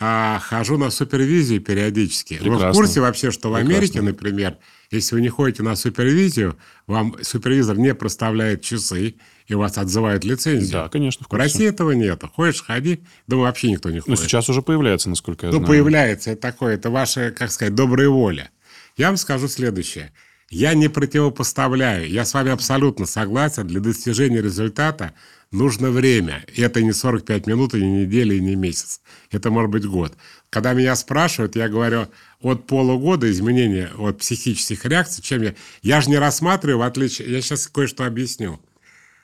а, 0.00 0.38
хожу 0.40 0.78
на 0.78 0.90
супервизию 0.90 1.60
периодически. 1.60 2.34
Вы 2.34 2.38
в 2.38 2.42
Прекрасно. 2.54 2.72
курсе 2.72 3.00
вообще, 3.00 3.30
что 3.30 3.50
в 3.50 3.54
Прекрасно. 3.54 3.74
Америке, 3.76 4.00
например, 4.02 4.56
если 4.90 5.16
вы 5.16 5.20
не 5.22 5.28
ходите 5.28 5.62
на 5.62 5.74
супервизию, 5.76 6.56
вам 6.86 7.16
супервизор 7.22 7.76
не 7.76 7.94
проставляет 7.94 8.62
часы, 8.62 9.16
и 9.48 9.54
вас 9.54 9.76
отзывают 9.76 10.24
лицензию. 10.24 10.72
Да, 10.72 10.88
конечно, 10.88 11.24
в 11.24 11.28
В. 11.28 11.34
России 11.36 11.66
этого 11.66 11.92
нет. 11.92 12.22
Ходишь, 12.34 12.62
ходи. 12.62 13.00
Думаю, 13.26 13.46
вообще 13.46 13.70
никто 13.72 13.90
не 13.90 13.96
Ну, 13.96 14.02
ходит. 14.02 14.20
сейчас 14.20 14.48
уже 14.48 14.62
появляется, 14.62 15.08
насколько 15.08 15.46
я 15.46 15.52
Ну, 15.52 15.58
знаю. 15.58 15.68
появляется 15.68 16.30
это 16.30 16.42
такое, 16.42 16.74
это 16.74 16.90
ваша, 16.90 17.30
как 17.30 17.50
сказать, 17.50 17.74
добрая 17.74 18.08
воля. 18.08 18.50
Я 18.96 19.08
вам 19.08 19.16
скажу 19.16 19.48
следующее. 19.48 20.12
Я 20.50 20.74
не 20.74 20.88
противопоставляю, 20.88 22.08
я 22.10 22.24
с 22.24 22.32
вами 22.34 22.50
абсолютно 22.50 23.04
согласен, 23.04 23.66
для 23.66 23.80
достижения 23.80 24.40
результата 24.40 25.12
нужно 25.50 25.90
время. 25.90 26.44
И 26.52 26.62
это 26.62 26.82
не 26.82 26.92
45 26.92 27.46
минут, 27.46 27.74
и 27.74 27.80
не 27.80 28.04
неделя, 28.04 28.34
и 28.34 28.40
не 28.40 28.54
месяц. 28.54 29.00
Это 29.30 29.50
может 29.50 29.70
быть 29.70 29.86
год. 29.86 30.14
Когда 30.50 30.72
меня 30.72 30.94
спрашивают, 30.96 31.56
я 31.56 31.68
говорю, 31.68 32.06
от 32.40 32.66
полугода 32.66 33.30
изменения 33.30 33.90
от 33.96 34.18
психических 34.18 34.84
реакций, 34.84 35.22
чем 35.22 35.42
я... 35.42 35.54
Я 35.82 36.00
же 36.00 36.10
не 36.10 36.18
рассматриваю, 36.18 36.78
в 36.78 36.82
отличие... 36.82 37.30
Я 37.30 37.40
сейчас 37.40 37.66
кое-что 37.66 38.04
объясню. 38.04 38.60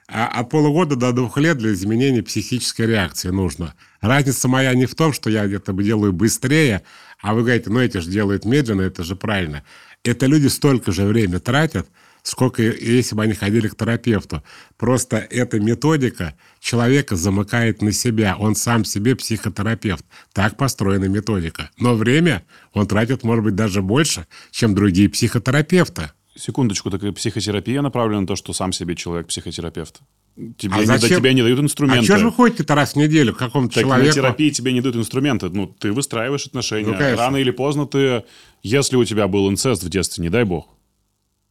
А 0.07 0.27
от 0.27 0.51
полугода 0.51 0.97
до 0.97 1.13
двух 1.13 1.39
лет 1.39 1.57
для 1.57 1.73
изменения 1.73 2.23
психической 2.23 2.87
реакции 2.87 3.31
нужно. 3.31 3.75
Разница 4.01 4.49
моя 4.49 4.75
не 4.75 4.85
в 4.85 4.95
том, 4.95 5.15
что 5.15 5.31
я 5.31 5.47
где-то 5.47 5.73
делаю 5.73 6.13
быстрее, 6.13 6.83
а 7.21 7.33
вы 7.33 7.43
говорите, 7.43 7.71
ну 7.71 7.81
эти 7.81 7.99
же 7.99 8.11
делают 8.11 8.45
медленно, 8.45 8.83
это 8.83 9.03
же 9.03 9.17
правильно. 9.17 9.65
Это 10.03 10.27
люди 10.27 10.49
столько 10.49 10.93
же 10.93 11.05
время 11.05 11.41
тратят, 11.41 11.89
сколько 12.25 12.63
если 12.63 13.15
бы 13.15 13.23
они 13.23 13.35
ходили 13.35 13.69
к 13.69 13.77
терапевту. 13.77 14.43
Просто 14.77 15.19
эта 15.19 15.61
методика 15.61 16.35
человека 16.59 17.15
замыкает 17.17 17.83
на 17.83 17.93
себя. 17.93 18.35
Он 18.39 18.57
сам 18.57 18.85
себе 18.85 19.15
психотерапевт. 19.15 20.05
Так 20.33 20.57
построена 20.57 21.05
методика. 21.05 21.71
Но 21.79 21.95
время 21.95 22.43
он 22.73 22.87
тратит, 22.87 23.23
может 23.23 23.45
быть, 23.45 23.55
даже 23.55 23.83
больше, 23.83 24.27
чем 24.51 24.75
другие 24.75 25.09
психотерапевты. 25.11 26.11
Секундочку, 26.37 26.91
так 26.91 27.05
и 27.05 27.13
психотерапия 27.13 27.81
направлена 27.83 28.23
на 28.23 28.27
то, 28.27 28.35
что 28.37 28.53
сам 28.53 28.73
себе 28.73 28.97
человек 28.97 29.29
психотерапевт. 29.29 30.01
Тебе, 30.57 30.75
А 30.75 30.79
не, 30.81 30.87
зачем- 30.87 31.21
тебе 31.21 31.33
не 31.33 31.43
дают 31.43 31.61
А 31.61 31.63
инструменты. 31.63 32.05
что 32.05 32.17
же 32.17 32.25
вы 32.27 32.33
ходите-то 32.33 32.75
раз 32.75 32.95
в 32.95 32.97
неделю 32.97 33.35
к 33.35 33.39
какому-то 33.39 33.75
Так 33.75 33.85
на 33.85 33.91
человеку? 33.91 34.15
терапии 34.17 34.51
тебе 34.51 34.73
не 34.73 34.81
дают 34.81 34.97
инструменты. 34.97 35.49
Ну, 35.51 35.69
ты 35.69 35.93
выстраиваешь 35.93 36.47
отношения. 36.47 36.89
Ну, 36.89 36.95
конечно. 36.95 37.19
Рано 37.19 37.37
или 37.37 37.53
поздно 37.53 37.87
ты... 37.87 38.25
Если 38.65 38.97
у 38.97 39.05
тебя 39.05 39.29
был 39.29 39.49
инцест 39.49 39.85
в 39.85 39.89
детстве, 39.91 40.23
не 40.23 40.31
дай 40.31 40.43
бог, 40.45 40.74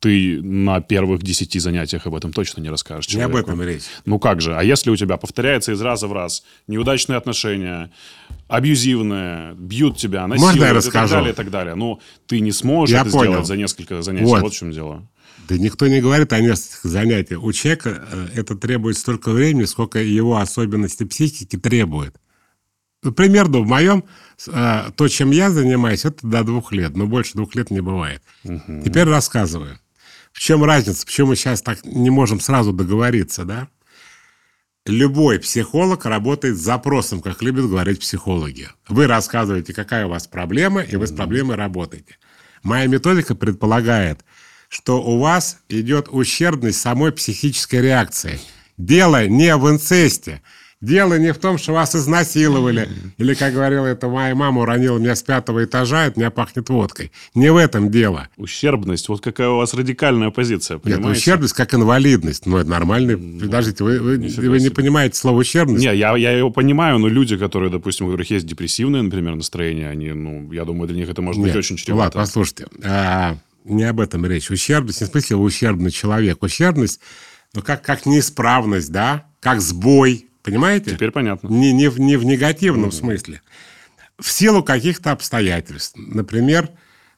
ты 0.04 0.42
на 0.42 0.82
первых 0.82 1.24
десяти 1.24 1.60
занятиях 1.60 2.06
об 2.08 2.14
этом 2.16 2.34
точно 2.34 2.60
не 2.60 2.70
расскажешь 2.70 3.08
Не 3.14 3.22
об 3.22 3.32
человеку. 3.32 3.52
этом 3.52 3.64
речь. 3.64 3.84
Ну 4.04 4.20
как 4.20 4.42
же? 4.42 4.54
А 4.54 4.62
если 4.62 4.90
у 4.90 4.98
тебя 4.98 5.16
повторяется 5.16 5.72
из 5.72 5.80
раза 5.80 6.10
в 6.10 6.14
раз 6.14 6.44
неудачные 6.68 7.16
отношения, 7.16 7.90
абьюзивные, 8.50 9.54
бьют 9.56 9.96
тебя, 9.98 10.28
насилуют 10.28 10.58
я 10.58 10.66
и 10.66 10.68
так 10.68 10.76
расскажу? 10.76 11.14
далее, 11.14 11.32
и 11.32 11.36
так 11.36 11.50
далее. 11.50 11.76
Ну, 11.76 12.02
ты 12.28 12.42
не 12.42 12.52
сможешь 12.52 12.94
Я 12.94 13.04
это 13.04 13.12
понял. 13.12 13.32
сделать 13.32 13.48
за 13.48 13.56
несколько 13.56 14.02
занятий. 14.02 14.26
Вот. 14.26 14.42
Вот, 14.42 14.54
в 14.54 14.58
чем 14.58 14.74
дело. 14.74 15.08
Да 15.48 15.58
никто 15.58 15.88
не 15.88 16.02
говорит 16.02 16.34
о 16.34 16.40
нескольких 16.42 16.84
занятиях. 16.84 17.42
У 17.42 17.54
человека 17.54 18.06
э, 18.12 18.28
это 18.36 18.56
требует 18.58 18.98
столько 18.98 19.30
времени, 19.32 19.64
сколько 19.64 20.00
его 20.00 20.36
особенности 20.36 21.06
психики 21.06 21.56
требуют. 21.56 22.18
Ну, 23.04 23.14
примерно 23.14 23.60
в 23.60 23.68
моем, 23.68 24.04
э, 24.48 24.92
то, 24.98 25.08
чем 25.08 25.32
я 25.32 25.50
занимаюсь, 25.50 26.04
это 26.04 26.28
до 26.28 26.44
двух 26.44 26.74
лет. 26.74 26.94
Но 26.98 27.08
больше 27.08 27.36
двух 27.36 27.56
лет 27.56 27.72
не 27.72 27.80
бывает. 27.80 28.22
Теперь 28.44 29.06
рассказываю. 29.06 29.80
В 30.34 30.40
чем 30.40 30.64
разница? 30.64 31.06
Почему 31.06 31.28
мы 31.28 31.36
сейчас 31.36 31.62
так 31.62 31.86
не 31.86 32.10
можем 32.10 32.40
сразу 32.40 32.74
договориться, 32.74 33.46
да? 33.46 33.70
Любой 34.86 35.40
психолог 35.40 36.06
работает 36.06 36.58
с 36.58 36.62
запросом, 36.62 37.22
как 37.22 37.42
любят 37.42 37.70
говорить 37.70 38.02
психологи. 38.02 38.68
Вы 38.90 39.08
рассказываете, 39.08 39.74
какая 39.74 40.08
у 40.08 40.10
вас 40.10 40.28
проблема, 40.28 40.82
и 40.82 40.98
вы 40.98 41.08
с 41.08 41.14
проблемой 41.14 41.56
работаете. 41.56 42.18
Моя 42.64 42.88
методика 42.88 43.36
предполагает, 43.36 44.26
что 44.68 45.02
у 45.02 45.20
вас 45.20 45.60
идет 45.70 46.08
ущербность 46.10 46.82
самой 46.82 47.14
психической 47.14 47.82
реакции. 47.82 48.42
Дело 48.78 49.28
не 49.28 49.56
в 49.56 49.70
инцесте. 49.70 50.42
Дело 50.84 51.18
не 51.18 51.32
в 51.32 51.38
том, 51.38 51.58
что 51.58 51.72
вас 51.72 51.96
изнасиловали. 51.96 52.90
Или, 53.18 53.36
как 53.36 53.54
говорила 53.54 53.86
это 53.86 54.10
моя 54.10 54.36
мама, 54.36 54.62
уронила 54.64 54.98
меня 54.98 55.16
с 55.16 55.24
пятого 55.24 55.64
этажа, 55.64 56.06
от 56.08 56.18
меня 56.18 56.30
пахнет 56.30 56.68
водкой. 56.68 57.14
Не 57.36 57.54
в 57.54 57.56
этом 57.56 57.90
дело. 57.90 58.28
Ущербность. 58.36 59.08
Вот 59.08 59.22
какая 59.22 59.48
у 59.48 59.58
вас 59.58 59.74
радикальная 59.74 60.30
позиция, 60.30 60.76
Нет, 60.76 60.84
понимаете? 60.84 61.20
ущербность 61.22 61.54
как 61.54 61.74
инвалидность. 61.74 62.46
Ну, 62.46 62.58
это 62.58 62.70
нормальный. 62.70 63.16
Подождите, 63.18 63.82
вы, 63.84 64.00
вы- 64.02 64.18
вы 64.18 64.60
не 64.60 64.70
понимаете 64.70 65.16
слово 65.18 65.38
ущербность? 65.40 65.86
Не, 65.86 65.96
я, 65.96 66.18
я 66.18 66.32
его 66.38 66.50
понимаю, 66.50 67.00
но 67.00 67.08
люди, 67.08 67.38
которые, 67.38 67.72
допустим, 67.72 68.08
у 68.08 68.10
которых 68.10 68.30
есть 68.30 68.46
депрессивное, 68.46 69.02
например, 69.02 69.36
настроение, 69.36 69.90
они, 69.90 70.12
ну, 70.12 70.52
я 70.52 70.66
думаю, 70.66 70.90
для 70.90 70.98
них 70.98 71.10
это 71.10 71.22
может 71.22 71.42
быть 71.42 71.48
Нет, 71.52 71.58
очень 71.60 71.76
ну 71.76 71.80
чревато. 71.80 72.18
ладно, 72.18 72.22
послушайте. 72.22 72.68
а, 72.84 73.38
не 73.64 73.86
об 73.86 74.02
этом 74.02 74.26
речь. 74.26 74.52
Ущербность, 74.52 75.00
не 75.00 75.08
в 75.08 75.12
смысле 75.12 75.38
вы 75.38 75.44
ущербный 75.46 75.92
человек. 75.92 76.44
Ущербность, 76.44 77.00
ну, 77.54 77.62
как, 77.62 77.82
как 77.84 78.06
неисправность, 78.06 78.92
да? 78.92 79.28
Как 79.40 79.62
сбой. 79.62 80.28
Понимаете? 80.44 80.92
Теперь 80.92 81.12
понятно. 81.12 81.48
Не, 81.48 81.72
не, 81.72 81.90
в, 81.90 82.00
не 82.00 82.18
в 82.18 82.26
негативном 82.26 82.92
смысле. 82.92 83.42
В 84.20 84.30
силу 84.30 84.62
каких-то 84.62 85.12
обстоятельств. 85.12 85.96
Например, 85.98 86.70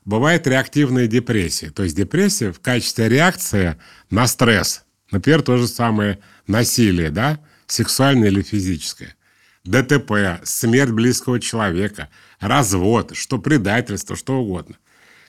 бывает 0.05 0.47
реактивная 0.47 1.07
депрессия. 1.07 1.71
То 1.71 1.84
есть 1.84 1.95
депрессия 1.95 2.53
в 2.53 2.59
качестве 2.59 3.09
реакции 3.09 3.78
на 4.11 4.28
стресс. 4.28 4.84
Например, 5.11 5.41
то 5.41 5.57
же 5.57 5.67
самое 5.67 6.19
насилие, 6.47 7.09
да? 7.09 7.39
Сексуальное 7.65 8.30
или 8.30 8.43
физическое. 8.43 9.15
ДТП, 9.63 10.41
смерть 10.43 10.91
близкого 10.91 11.39
человека, 11.39 12.09
развод, 12.39 13.15
что 13.15 13.39
предательство, 13.39 14.15
что 14.15 14.39
угодно. 14.39 14.76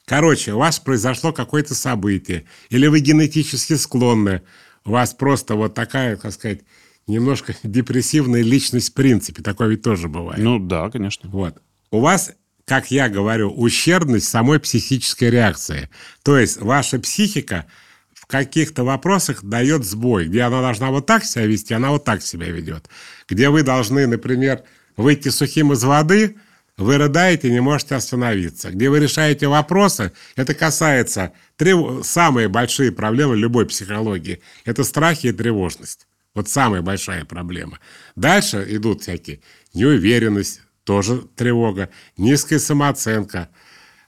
Короче, 0.04 0.52
у 0.52 0.58
вас 0.58 0.78
произошло 0.78 1.32
какое-то 1.32 1.74
событие, 1.74 2.44
или 2.68 2.86
вы 2.86 3.00
генетически 3.00 3.74
склонны, 3.74 4.42
у 4.84 4.90
вас 4.90 5.14
просто 5.14 5.54
вот 5.54 5.74
такая, 5.74 6.16
как 6.16 6.32
сказать, 6.32 6.60
немножко 7.06 7.54
депрессивная 7.62 8.42
личность 8.42 8.90
в 8.90 8.94
принципе. 8.94 9.42
Такое 9.42 9.68
ведь 9.68 9.82
тоже 9.82 10.08
бывает. 10.08 10.42
Ну, 10.42 10.58
да, 10.58 10.90
конечно. 10.90 11.28
Вот. 11.30 11.56
У 11.90 12.00
вас, 12.00 12.32
как 12.64 12.90
я 12.90 13.08
говорю, 13.08 13.50
ущербность 13.50 14.28
самой 14.28 14.60
психической 14.60 15.30
реакции. 15.30 15.88
То 16.22 16.38
есть 16.38 16.60
ваша 16.60 16.98
психика 16.98 17.66
в 18.12 18.26
каких-то 18.26 18.82
вопросах 18.82 19.44
дает 19.44 19.84
сбой, 19.84 20.26
где 20.26 20.42
она 20.42 20.60
должна 20.60 20.90
вот 20.90 21.06
так 21.06 21.24
себя 21.24 21.46
вести, 21.46 21.74
она 21.74 21.90
вот 21.90 22.04
так 22.04 22.22
себя 22.22 22.46
ведет. 22.48 22.88
Где 23.28 23.50
вы 23.50 23.62
должны, 23.62 24.06
например, 24.06 24.64
выйти 24.96 25.28
сухим 25.28 25.72
из 25.72 25.84
воды, 25.84 26.36
вы 26.76 26.98
рыдаете 26.98 27.50
не 27.50 27.60
можете 27.60 27.94
остановиться. 27.94 28.70
Где 28.70 28.90
вы 28.90 28.98
решаете 28.98 29.48
вопросы, 29.48 30.12
это 30.34 30.54
касается 30.54 31.32
трев... 31.56 32.04
самые 32.04 32.48
большие 32.48 32.92
проблемы 32.92 33.36
любой 33.36 33.66
психологии. 33.66 34.42
Это 34.64 34.84
страхи 34.84 35.28
и 35.28 35.32
тревожность. 35.32 36.06
Вот 36.36 36.50
самая 36.50 36.82
большая 36.82 37.24
проблема. 37.24 37.80
Дальше 38.14 38.62
идут 38.68 39.00
всякие 39.00 39.40
неуверенность, 39.72 40.60
тоже 40.84 41.22
тревога, 41.34 41.88
низкая 42.18 42.58
самооценка, 42.58 43.48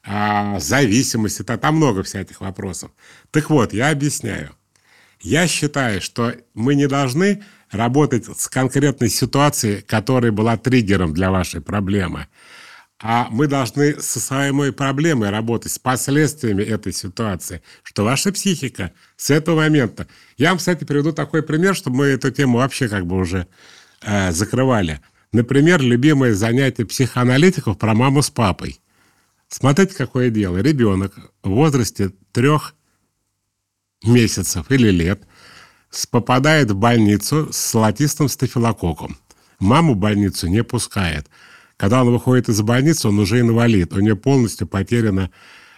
а, 0.05 0.61
зависимость. 0.61 1.41
Это, 1.41 1.57
там 1.57 1.77
много 1.77 2.03
всяких 2.03 2.43
вопросов. 2.43 2.91
Так 3.31 3.49
вот, 3.49 3.73
я 3.73 3.89
объясняю. 3.89 4.55
Я 5.23 5.49
считаю, 5.49 6.03
что 6.03 6.35
мы 6.53 6.75
не 6.75 6.87
должны 6.87 7.43
работать 7.71 8.27
с 8.27 8.47
конкретной 8.49 9.09
ситуацией, 9.09 9.81
которая 9.81 10.31
была 10.31 10.59
триггером 10.59 11.15
для 11.15 11.31
вашей 11.31 11.63
проблемы. 11.63 12.27
А 13.01 13.29
мы 13.31 13.47
должны 13.47 13.99
со 14.03 14.21
своей 14.21 14.73
проблемой 14.73 15.31
работать, 15.31 15.73
с 15.73 15.79
последствиями 15.79 16.63
этой 16.63 16.93
ситуации, 16.93 17.63
что 17.85 18.05
ваша 18.05 18.33
психика 18.33 18.93
с 19.17 19.31
этого 19.31 19.57
момента... 19.57 20.07
Я 20.39 20.51
вам, 20.51 20.59
кстати, 20.59 20.85
приведу 20.85 21.13
такой 21.13 21.43
пример, 21.43 21.75
чтобы 21.75 21.97
мы 21.99 22.07
эту 22.07 22.31
тему 22.31 22.59
вообще 22.59 22.89
как 22.89 23.07
бы 23.07 23.17
уже 23.17 23.49
э, 24.03 24.31
закрывали. 24.31 25.01
Например, 25.33 25.83
любимое 25.83 26.33
занятие 26.33 26.87
психоаналитиков 26.87 27.77
про 27.77 27.93
маму 27.93 28.23
с 28.23 28.31
папой. 28.31 28.81
Смотрите, 29.49 29.97
какое 29.97 30.31
дело. 30.31 30.59
Ребенок 30.59 31.13
в 31.43 31.51
возрасте 31.51 32.13
трех 32.33 32.75
месяцев 34.05 34.71
или 34.71 34.91
лет 34.91 35.27
попадает 36.11 36.71
в 36.71 36.77
больницу 36.77 37.49
с 37.53 37.73
золотистым 37.73 38.29
стафилококком. 38.29 39.19
Маму 39.59 39.95
в 39.95 39.97
больницу 39.97 40.47
не 40.47 40.63
пускает. 40.63 41.29
Когда 41.77 42.03
он 42.03 42.13
выходит 42.13 42.49
из 42.49 42.61
больницы, 42.63 43.09
он 43.09 43.19
уже 43.19 43.41
инвалид. 43.41 43.93
У 43.93 44.01
него 44.01 44.17
полностью 44.17 44.69
потеряно 44.69 45.31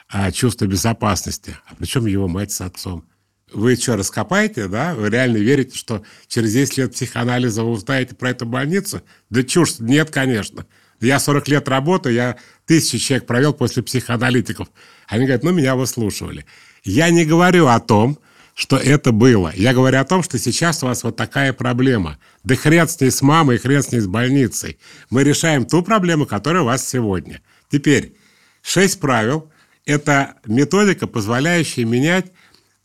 а, 0.09 0.31
чувство 0.33 0.67
безопасности. 0.67 1.57
А 1.67 1.75
причем 1.77 2.05
его 2.05 2.29
мать 2.29 2.53
с 2.53 2.61
отцом. 2.61 3.10
Вы 3.53 3.77
что, 3.77 3.97
раскопаете, 3.97 4.69
да? 4.69 4.95
Вы 4.95 5.11
реально 5.11 5.39
верите, 5.39 5.77
что 5.77 6.03
через 6.29 6.53
10 6.53 6.79
лет 6.79 6.93
психоанализа 6.93 7.65
вы 7.65 7.71
узнаете 7.71 8.15
про 8.15 8.31
эту 8.31 8.47
больницу? 8.47 9.03
Да 9.29 9.43
чушь, 9.43 9.79
нет, 9.79 10.11
конечно. 10.11 10.67
Я 11.01 11.19
40 11.19 11.49
лет 11.49 11.69
работаю, 11.69 12.15
я 12.15 12.37
тысячи 12.67 12.99
человек 12.99 13.27
провел 13.27 13.55
после 13.55 13.83
психоаналитиков. 13.83 14.69
Они 15.07 15.25
говорят, 15.25 15.43
ну, 15.43 15.53
меня 15.53 15.75
выслушивали. 15.75 16.45
Я 16.85 17.11
не 17.11 17.25
говорю 17.25 17.67
о 17.67 17.81
том, 17.81 18.19
что 18.55 18.77
это 18.77 19.11
было. 19.11 19.53
Я 19.55 19.73
говорю 19.73 19.99
о 19.99 20.05
том, 20.05 20.23
что 20.23 20.39
сейчас 20.39 20.83
у 20.83 20.87
вас 20.87 21.03
вот 21.03 21.17
такая 21.17 21.53
проблема. 21.53 22.19
Да 22.45 22.55
хрен 22.55 22.89
с 22.89 23.01
ней 23.01 23.11
с 23.11 23.23
мамой, 23.23 23.59
хрен 23.59 23.83
с 23.83 23.91
ней 23.91 24.01
с 24.01 24.07
больницей. 24.07 24.79
Мы 25.09 25.25
решаем 25.25 25.65
ту 25.65 25.83
проблему, 25.83 26.27
которая 26.27 26.63
у 26.63 26.67
вас 26.67 26.87
сегодня. 26.87 27.41
Теперь, 27.71 28.15
шесть 28.63 29.01
правил– 29.01 29.51
это 29.87 30.35
методика, 30.45 31.07
позволяющая 31.07 31.85
менять 31.85 32.33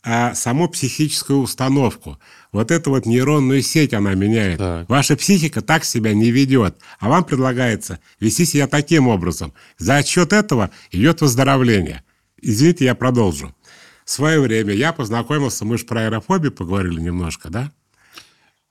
а, 0.08 0.34
саму 0.34 0.68
психическую 0.68 1.40
установку. 1.40 2.18
Вот 2.52 2.70
эту 2.70 2.90
вот 2.90 3.06
нейронную 3.06 3.60
сеть 3.60 3.92
она 3.92 4.14
меняет. 4.14 4.58
Так. 4.58 4.88
Ваша 4.88 5.16
психика 5.16 5.60
так 5.62 5.84
себя 5.84 6.14
не 6.14 6.30
ведет, 6.30 6.78
а 7.00 7.08
вам 7.08 7.24
предлагается 7.24 7.98
вести 8.20 8.44
себя 8.44 8.68
таким 8.68 9.08
образом. 9.08 9.52
За 9.78 9.96
отсчет 9.96 10.32
этого 10.32 10.70
идет 10.92 11.20
выздоровление. 11.22 12.04
Извините, 12.40 12.84
я 12.84 12.94
продолжу. 12.94 13.52
В 14.04 14.10
свое 14.10 14.40
время 14.40 14.72
я 14.72 14.92
познакомился, 14.92 15.64
мы 15.64 15.76
же 15.76 15.84
про 15.84 16.02
аэрофобию 16.02 16.52
поговорили 16.52 17.00
немножко, 17.00 17.50
да? 17.50 17.72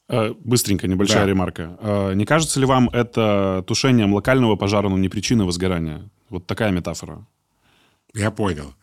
Э, 0.07 0.33
Быстренько, 0.39 0.88
небольшая 0.88 1.23
Да. 1.23 1.29
ремарка. 1.29 1.77
Э, 1.81 2.13
Не 2.13 2.25
кажется 2.25 2.61
ли 2.61 2.65
вам 2.65 2.88
это 2.89 3.61
тушением 3.67 4.13
локального 4.13 4.55
пожара, 4.55 4.88
но 4.88 4.97
не 4.97 5.09
причиной 5.09 5.43
возгорания? 5.45 6.09
Вот 6.29 6.47
такая 6.47 6.71
метафора. 6.71 7.27
Я 8.13 8.31
понял. 8.31 8.73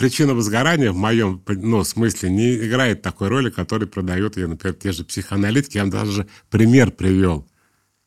Причина 0.00 0.32
возгорания 0.32 0.92
в 0.92 0.96
моем 0.96 1.44
ну, 1.46 1.84
смысле 1.84 2.30
не 2.30 2.56
играет 2.56 3.02
такой 3.02 3.28
роли, 3.28 3.50
которой 3.50 3.84
продают 3.84 4.38
ее, 4.38 4.46
например, 4.46 4.74
те 4.74 4.92
же 4.92 5.04
психоаналитики. 5.04 5.76
Я 5.76 5.82
вам 5.82 5.90
даже 5.90 6.26
пример 6.48 6.90
привел. 6.90 7.46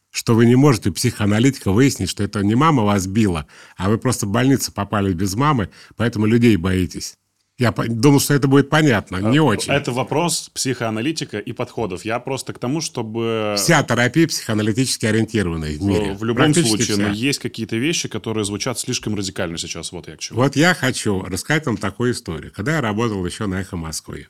Что 0.09 0.33
вы 0.33 0.47
не 0.47 0.55
можете 0.55 0.91
психоаналитика 0.91 1.71
выяснить, 1.71 2.09
что 2.09 2.23
это 2.23 2.43
не 2.43 2.55
мама 2.55 2.81
вас 2.81 3.05
била, 3.05 3.45
а 3.77 3.91
вы 3.91 3.99
просто 3.99 4.25
в 4.25 4.31
больницу 4.31 4.71
попали 4.71 5.13
без 5.13 5.35
мамы, 5.35 5.69
поэтому 5.95 6.25
людей 6.25 6.57
боитесь. 6.57 7.13
Я 7.59 7.71
думал, 7.71 8.19
что 8.19 8.33
это 8.33 8.47
будет 8.47 8.69
понятно. 8.69 9.17
Не 9.17 9.39
очень. 9.39 9.71
Это 9.71 9.91
вопрос 9.91 10.49
психоаналитика 10.53 11.37
и 11.37 11.51
подходов. 11.51 12.03
Я 12.03 12.19
просто 12.19 12.51
к 12.51 12.59
тому, 12.59 12.81
чтобы... 12.81 13.53
Вся 13.57 13.83
терапия 13.83 14.27
психоаналитически 14.27 15.05
ориентированная 15.05 15.77
в 15.77 15.83
мире. 15.83 16.13
В 16.13 16.23
любом 16.23 16.53
случае, 16.55 16.95
вся. 16.95 16.97
но 16.97 17.13
есть 17.13 17.39
какие-то 17.39 17.75
вещи, 17.75 18.09
которые 18.09 18.43
звучат 18.43 18.79
слишком 18.79 19.13
радикально 19.13 19.59
сейчас. 19.59 19.91
Вот 19.91 20.07
я 20.07 20.17
к 20.17 20.19
чему. 20.19 20.39
Вот 20.39 20.55
я 20.55 20.73
хочу 20.73 21.21
рассказать 21.21 21.67
вам 21.67 21.77
такую 21.77 22.13
историю. 22.13 22.51
Когда 22.55 22.75
я 22.75 22.81
работал 22.81 23.23
еще 23.23 23.45
на 23.45 23.61
«Эхо 23.61 23.77
Москвы», 23.77 24.27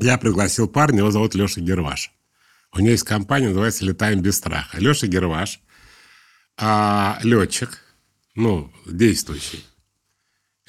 я 0.00 0.18
пригласил 0.18 0.68
парня, 0.68 0.98
его 0.98 1.12
зовут 1.12 1.36
Леша 1.36 1.60
Герваш. 1.60 2.10
У 2.72 2.80
него 2.80 2.90
есть 2.90 3.04
компания, 3.04 3.48
называется 3.48 3.84
«Летаем 3.84 4.20
без 4.20 4.36
страха». 4.36 4.78
Леша 4.80 5.06
Герваш, 5.06 5.60
а, 6.56 7.20
летчик, 7.22 7.80
ну, 8.34 8.72
действующий, 8.84 9.64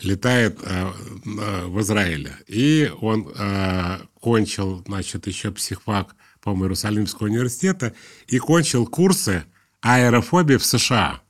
летает 0.01 0.59
а, 0.63 0.93
в 1.23 1.81
Израиле. 1.81 2.33
И 2.47 2.91
он 3.01 3.31
а, 3.37 4.01
кончил, 4.19 4.83
значит, 4.85 5.27
еще 5.27 5.51
психфак, 5.51 6.15
по-моему, 6.41 6.65
Иерусалимского 6.65 7.27
университета, 7.27 7.93
и 8.27 8.37
кончил 8.37 8.85
курсы 8.85 9.45
аэрофобии 9.81 10.57
в 10.57 10.65
США. 10.65 11.21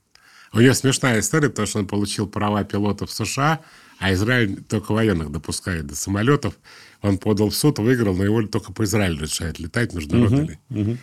У 0.54 0.60
него 0.60 0.74
смешная 0.74 1.20
история, 1.20 1.50
потому 1.50 1.68
что 1.68 1.80
он 1.80 1.88
получил 1.88 2.28
права 2.28 2.64
пилота 2.64 3.06
в 3.06 3.12
США, 3.12 3.62
а 4.00 4.14
Израиль 4.14 4.64
только 4.64 4.94
военных 4.94 5.32
допускает 5.32 5.86
до 5.86 5.96
самолетов. 5.96 6.56
Он 7.02 7.18
подал 7.18 7.50
в 7.50 7.56
суд, 7.56 7.80
выиграл, 7.80 8.16
но 8.16 8.24
его 8.24 8.42
только 8.48 8.72
по 8.72 8.84
Израилю 8.84 9.22
решает 9.22 9.60
летать 9.60 9.94
международный. 9.94 10.60
Uh-huh, 10.70 10.86
uh-huh. 10.86 10.98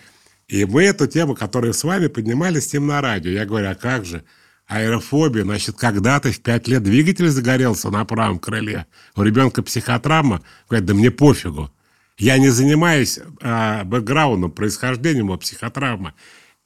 И 0.49 0.65
мы 0.65 0.85
эту 0.85 1.07
тему, 1.07 1.35
которую 1.35 1.73
с 1.73 1.85
вами 1.85 2.09
поднимали 2.09 2.61
с 2.61 2.73
ним 2.73 2.87
на 2.87 3.01
радио, 3.01 3.31
я 3.31 3.47
говорю, 3.47 3.71
а 3.71 3.75
как 3.75 4.05
же? 4.05 4.25
Аэрофобия, 4.73 5.45
значит, 5.45 5.77
когда-то 5.77 6.33
в 6.33 6.41
пять 6.41 6.67
лет 6.67 6.83
двигатель 6.83 7.29
загорелся 7.29 7.91
на 7.91 8.05
правом 8.07 8.39
крыле, 8.39 8.87
у 9.15 9.23
ребенка 9.23 9.63
психотравма, 9.63 10.43
говорит, 10.69 10.87
да 10.87 10.95
мне 10.95 11.11
пофигу. 11.11 11.71
Я 12.17 12.39
не 12.39 12.49
занимаюсь 12.49 13.19
а, 13.43 13.85
бэкграундом, 13.85 14.51
происхождением 14.51 15.27
его 15.27 15.37
психотравма. 15.37 16.15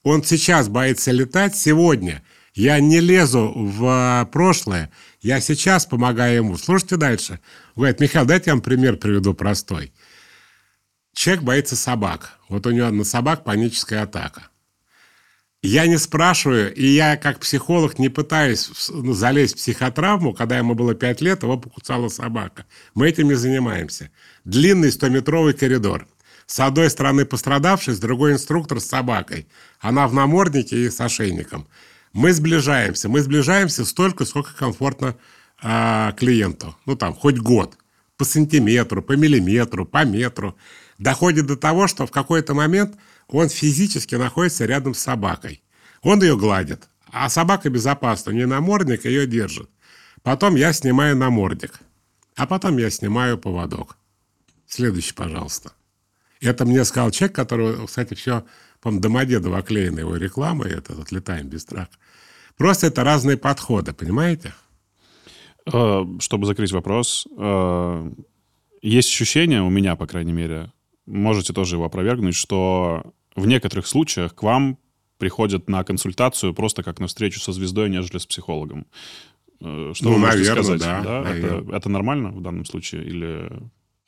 Он 0.04 0.22
сейчас 0.22 0.68
боится 0.68 1.10
летать 1.10 1.56
сегодня. 1.56 2.22
Я 2.54 2.78
не 2.78 3.00
лезу 3.00 3.52
в 3.54 3.84
а, 3.84 4.24
прошлое. 4.26 4.90
Я 5.20 5.40
сейчас 5.40 5.86
помогаю 5.86 6.36
ему. 6.36 6.56
Слушайте 6.56 6.96
дальше. 6.96 7.40
Говорит, 7.74 7.98
Михаил, 7.98 8.24
дайте 8.24 8.50
я 8.50 8.54
вам 8.54 8.62
пример 8.62 8.96
приведу 8.98 9.34
простой. 9.34 9.92
Человек 11.12 11.42
боится 11.42 11.74
собак. 11.74 12.38
Вот 12.48 12.66
у 12.66 12.70
него 12.70 12.90
на 12.90 13.02
собак 13.02 13.42
паническая 13.42 14.02
атака. 14.02 14.48
Я 15.66 15.88
не 15.88 15.98
спрашиваю, 15.98 16.72
и 16.72 16.86
я 16.86 17.16
как 17.16 17.40
психолог 17.40 17.98
не 17.98 18.08
пытаюсь 18.08 18.70
ну, 18.88 19.12
залезть 19.14 19.54
в 19.54 19.56
психотравму, 19.56 20.32
когда 20.32 20.58
ему 20.58 20.76
было 20.76 20.94
5 20.94 21.20
лет, 21.22 21.42
его 21.42 21.58
покусала 21.58 22.08
собака. 22.08 22.66
Мы 22.94 23.08
этим 23.08 23.26
не 23.26 23.34
занимаемся. 23.34 24.10
Длинный 24.44 24.90
100-метровый 24.90 25.54
коридор. 25.54 26.06
С 26.46 26.60
одной 26.60 26.88
стороны 26.88 27.24
пострадавший, 27.26 27.94
с 27.94 27.98
другой 27.98 28.34
инструктор 28.34 28.78
с 28.78 28.84
собакой. 28.84 29.48
Она 29.80 30.06
в 30.06 30.14
наморднике 30.14 30.84
и 30.84 30.88
с 30.88 31.00
ошейником. 31.00 31.66
Мы 32.12 32.32
сближаемся. 32.32 33.08
Мы 33.08 33.20
сближаемся 33.20 33.84
столько, 33.84 34.24
сколько 34.24 34.54
комфортно 34.54 35.16
э, 35.64 36.12
клиенту. 36.16 36.76
Ну, 36.86 36.94
там, 36.94 37.12
хоть 37.12 37.38
год. 37.38 37.76
По 38.16 38.24
сантиметру, 38.24 39.02
по 39.02 39.16
миллиметру, 39.16 39.84
по 39.84 40.04
метру. 40.04 40.56
Доходит 40.98 41.46
до 41.46 41.56
того, 41.56 41.88
что 41.88 42.06
в 42.06 42.12
какой-то 42.12 42.54
момент 42.54 42.94
он 43.28 43.48
физически 43.48 44.14
находится 44.14 44.66
рядом 44.66 44.94
с 44.94 45.00
собакой. 45.00 45.62
Он 46.02 46.22
ее 46.22 46.36
гладит. 46.36 46.88
А 47.10 47.28
собака 47.28 47.70
безопасна. 47.70 48.30
Не 48.30 48.46
намордник, 48.46 49.04
ее 49.04 49.26
держит. 49.26 49.70
Потом 50.22 50.56
я 50.56 50.72
снимаю 50.72 51.16
намордник. 51.16 51.80
А 52.36 52.46
потом 52.46 52.76
я 52.78 52.90
снимаю 52.90 53.38
поводок. 53.38 53.96
Следующий, 54.66 55.14
пожалуйста. 55.14 55.72
Это 56.40 56.64
мне 56.64 56.84
сказал 56.84 57.10
человек, 57.10 57.34
который, 57.34 57.86
кстати, 57.86 58.14
все, 58.14 58.44
по-моему, 58.80 59.02
Домодедово 59.02 59.58
оклеена 59.58 60.00
его 60.00 60.16
реклама, 60.16 60.66
и 60.66 60.72
это 60.72 60.92
«Отлетаем 61.00 61.48
без 61.48 61.62
страха». 61.62 61.90
Просто 62.56 62.88
это 62.88 63.04
разные 63.04 63.36
подходы, 63.36 63.92
понимаете? 63.92 64.54
Э, 65.72 66.04
чтобы 66.20 66.46
закрыть 66.46 66.72
вопрос, 66.72 67.26
э, 67.36 68.10
есть 68.82 69.08
ощущение, 69.08 69.62
у 69.62 69.70
меня, 69.70 69.96
по 69.96 70.06
крайней 70.06 70.32
мере, 70.32 70.72
можете 71.06 71.52
тоже 71.52 71.76
его 71.76 71.84
опровергнуть, 71.84 72.34
что 72.34 73.12
в 73.34 73.46
некоторых 73.46 73.86
случаях 73.86 74.34
к 74.34 74.42
вам 74.42 74.78
приходят 75.18 75.68
на 75.68 75.82
консультацию 75.84 76.54
просто 76.54 76.82
как 76.82 77.00
на 77.00 77.06
встречу 77.06 77.40
со 77.40 77.52
звездой, 77.52 77.88
нежели 77.88 78.18
с 78.18 78.26
психологом. 78.26 78.86
Э, 79.60 79.92
что 79.94 80.04
ну, 80.04 80.12
вы 80.14 80.18
можете 80.18 80.38
наверное, 80.38 80.62
сказать? 80.62 80.80
Да, 80.80 81.22
да? 81.22 81.30
Это, 81.30 81.76
это 81.76 81.88
нормально 81.88 82.30
в 82.30 82.42
данном 82.42 82.64
случае? 82.64 83.04
Или 83.04 83.50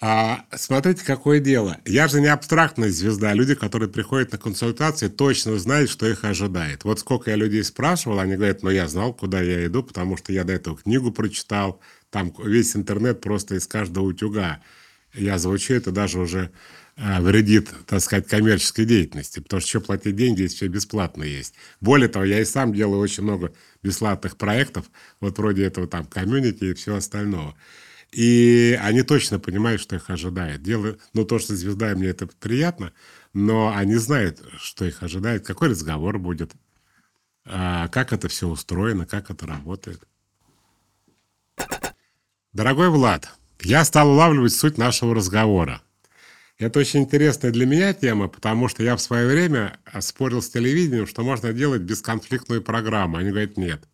а, 0.00 0.44
смотрите, 0.54 1.04
какое 1.04 1.40
дело. 1.40 1.78
Я 1.84 2.06
же 2.06 2.20
не 2.20 2.28
абстрактная 2.28 2.90
звезда. 2.90 3.32
Люди, 3.32 3.56
которые 3.56 3.88
приходят 3.88 4.30
на 4.30 4.38
консультации, 4.38 5.08
точно 5.08 5.58
знают, 5.58 5.90
что 5.90 6.06
их 6.06 6.22
ожидает. 6.22 6.84
Вот 6.84 7.00
сколько 7.00 7.30
я 7.30 7.36
людей 7.36 7.64
спрашивал, 7.64 8.20
они 8.20 8.36
говорят, 8.36 8.62
ну, 8.62 8.70
я 8.70 8.86
знал, 8.86 9.12
куда 9.12 9.40
я 9.42 9.66
иду, 9.66 9.82
потому 9.82 10.16
что 10.16 10.32
я 10.32 10.44
до 10.44 10.52
этого 10.52 10.76
книгу 10.76 11.10
прочитал. 11.10 11.80
Там 12.10 12.32
весь 12.44 12.76
интернет 12.76 13.20
просто 13.20 13.56
из 13.56 13.66
каждого 13.66 14.04
утюга. 14.04 14.60
Я 15.14 15.36
звучу, 15.38 15.74
это 15.74 15.90
даже 15.90 16.20
уже 16.20 16.52
вредит, 16.98 17.72
так 17.86 18.00
сказать, 18.00 18.26
коммерческой 18.26 18.84
деятельности, 18.84 19.38
потому 19.38 19.60
что 19.60 19.68
что 19.68 19.80
платить 19.80 20.16
деньги, 20.16 20.42
если 20.42 20.56
все 20.56 20.68
бесплатно 20.68 21.22
есть. 21.22 21.54
Более 21.80 22.08
того, 22.08 22.24
я 22.24 22.40
и 22.40 22.44
сам 22.44 22.72
делаю 22.74 23.00
очень 23.00 23.22
много 23.22 23.52
бесплатных 23.82 24.36
проектов, 24.36 24.86
вот 25.20 25.38
вроде 25.38 25.64
этого 25.64 25.86
там 25.86 26.06
комьюнити 26.06 26.64
и 26.64 26.74
всего 26.74 26.96
остального. 26.96 27.54
И 28.10 28.78
они 28.82 29.02
точно 29.02 29.38
понимают, 29.38 29.80
что 29.80 29.94
их 29.96 30.10
ожидает. 30.10 30.62
Дело, 30.62 30.96
ну, 31.12 31.24
то, 31.24 31.38
что 31.38 31.54
звезда, 31.54 31.94
мне 31.94 32.08
это 32.08 32.26
приятно, 32.26 32.92
но 33.32 33.72
они 33.74 33.96
знают, 33.96 34.42
что 34.58 34.84
их 34.84 35.02
ожидает, 35.02 35.46
какой 35.46 35.68
разговор 35.68 36.18
будет, 36.18 36.52
а, 37.44 37.88
как 37.88 38.12
это 38.12 38.28
все 38.28 38.48
устроено, 38.48 39.06
как 39.06 39.30
это 39.30 39.46
работает. 39.46 40.02
Дорогой 42.52 42.88
Влад, 42.88 43.30
я 43.60 43.84
стал 43.84 44.10
улавливать 44.10 44.52
суть 44.52 44.78
нашего 44.78 45.14
разговора. 45.14 45.82
Это 46.58 46.80
очень 46.80 47.00
интересная 47.00 47.52
для 47.52 47.66
меня 47.66 47.94
тема, 47.94 48.28
потому 48.28 48.68
что 48.68 48.82
я 48.82 48.96
в 48.96 49.00
свое 49.00 49.26
время 49.28 49.78
спорил 50.00 50.42
с 50.42 50.50
телевидением, 50.50 51.06
что 51.06 51.22
можно 51.22 51.52
делать 51.52 51.82
бесконфликтную 51.82 52.62
программу. 52.62 53.16
Они 53.16 53.30
говорят, 53.30 53.56
нет 53.56 53.88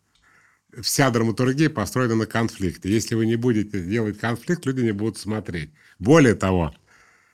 вся 0.81 1.09
драматургия 1.09 1.69
построена 1.69 2.15
на 2.15 2.25
конфликте. 2.25 2.89
Если 2.89 3.15
вы 3.15 3.25
не 3.25 3.35
будете 3.35 3.81
делать 3.81 4.19
конфликт, 4.19 4.65
люди 4.65 4.81
не 4.81 4.91
будут 4.91 5.17
смотреть. 5.17 5.71
Более 5.99 6.35
того, 6.35 6.75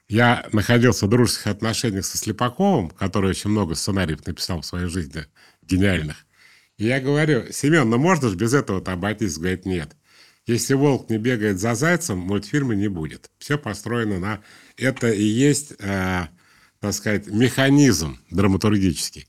я 0.08 0.48
находился 0.52 1.06
в 1.06 1.10
дружеских 1.10 1.48
отношениях 1.48 2.06
со 2.06 2.18
Слепаковым, 2.18 2.90
который 2.90 3.30
очень 3.30 3.50
много 3.50 3.76
сценариев 3.76 4.26
написал 4.26 4.62
в 4.62 4.66
своей 4.66 4.88
жизни, 4.88 5.26
гениальных. 5.62 6.18
И 6.78 6.86
я 6.86 7.00
говорю, 7.00 7.52
Семен, 7.52 7.90
ну 7.90 7.98
можно 7.98 8.30
же 8.30 8.36
без 8.36 8.54
этого-то 8.54 8.94
обойтись? 8.94 9.38
Говорит, 9.38 9.66
нет. 9.66 9.96
Если 10.48 10.74
волк 10.74 11.10
не 11.10 11.18
бегает 11.18 11.60
за 11.60 11.76
зайцем, 11.76 12.18
мультфильма 12.18 12.74
не 12.74 12.88
будет. 12.88 13.30
Все 13.38 13.58
построено 13.58 14.20
на... 14.20 14.39
Это 14.76 15.12
и 15.12 15.24
есть, 15.24 15.74
э, 15.80 16.28
так 16.80 16.94
сказать, 16.94 17.28
механизм 17.28 18.20
драматургический. 18.32 19.28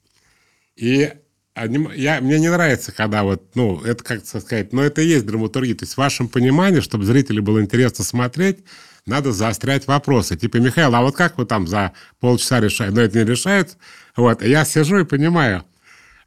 И 0.75 1.13
я, 1.55 2.21
мне 2.23 2.41
не 2.41 2.51
нравится, 2.51 2.93
когда 2.93 3.25
вот, 3.25 3.55
ну, 3.55 3.83
это 3.83 4.03
как 4.03 4.25
сказать, 4.25 4.73
но 4.73 4.83
это 4.83 5.03
и 5.03 5.07
есть 5.07 5.27
драматургия. 5.27 5.75
То 5.75 5.85
есть 5.85 5.95
в 5.95 5.99
вашем 5.99 6.29
понимании, 6.29 6.81
чтобы 6.81 7.05
зрителю 7.05 7.43
было 7.43 7.61
интересно 7.61 8.05
смотреть, 8.05 8.61
надо 9.05 9.33
заострять 9.33 9.87
вопросы. 9.87 10.37
Типа, 10.37 10.57
Михаил, 10.57 10.95
а 10.95 11.03
вот 11.03 11.15
как 11.15 11.37
вы 11.37 11.45
там 11.45 11.67
за 11.67 11.93
полчаса 12.21 12.61
решаете? 12.61 12.95
Но 12.95 13.03
это 13.03 13.19
не 13.19 13.25
решает. 13.25 13.77
Вот, 14.17 14.43
я 14.43 14.65
сижу 14.65 15.01
и 15.01 15.05
понимаю, 15.05 15.65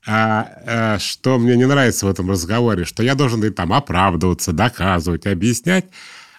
а, 0.06 0.48
а, 0.66 1.00
что 1.00 1.38
мне 1.38 1.56
не 1.56 1.66
нравится 1.66 2.06
в 2.06 2.10
этом 2.10 2.30
разговоре, 2.30 2.86
что 2.86 3.04
я 3.04 3.16
должен 3.16 3.44
и 3.44 3.50
там 3.50 3.74
оправдываться, 3.74 4.54
доказывать, 4.54 5.26
объяснять, 5.26 5.86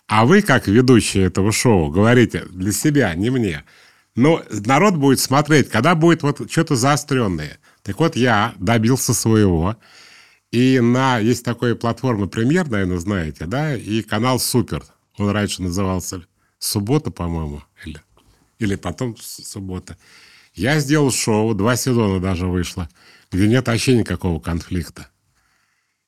а 0.06 0.24
вы, 0.24 0.42
как 0.42 0.68
ведущий 0.68 1.20
этого 1.20 1.52
шоу, 1.52 1.90
говорите 1.90 2.44
для 2.50 2.72
себя, 2.72 3.14
не 3.14 3.30
мне. 3.30 3.64
Но 4.14 4.42
народ 4.50 4.94
будет 4.96 5.20
смотреть, 5.20 5.68
когда 5.68 5.94
будет 5.94 6.22
вот 6.22 6.50
что-то 6.50 6.76
заостренное– 6.76 7.58
так 7.86 8.00
вот, 8.00 8.16
я 8.16 8.52
добился 8.58 9.14
своего. 9.14 9.76
И 10.50 10.80
на 10.80 11.18
есть 11.18 11.44
такая 11.44 11.76
платформа 11.76 12.26
«Премьер», 12.26 12.68
наверное, 12.68 12.98
знаете, 12.98 13.46
да, 13.46 13.76
и 13.76 14.02
канал 14.02 14.40
«Супер». 14.40 14.84
Он 15.18 15.30
раньше 15.30 15.62
назывался 15.62 16.22
«Суббота», 16.58 17.12
по-моему, 17.12 17.62
или, 17.84 18.00
или 18.58 18.74
потом 18.74 19.16
«Суббота». 19.20 19.96
Я 20.52 20.80
сделал 20.80 21.12
шоу, 21.12 21.54
два 21.54 21.76
сезона 21.76 22.18
даже 22.18 22.48
вышло, 22.48 22.88
где 23.30 23.48
нет 23.48 23.66
вообще 23.66 23.96
никакого 23.96 24.40
конфликта. 24.40 25.08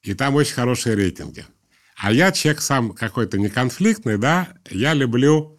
И 0.03 0.15
там 0.15 0.35
очень 0.35 0.55
хорошие 0.55 0.97
рейтинги. 0.97 1.45
А 1.97 2.13
я 2.13 2.31
человек 2.31 2.61
сам 2.61 2.93
какой-то 2.93 3.39
неконфликтный, 3.39 4.19
да, 4.19 4.49
я 4.71 4.95
люблю, 4.95 5.59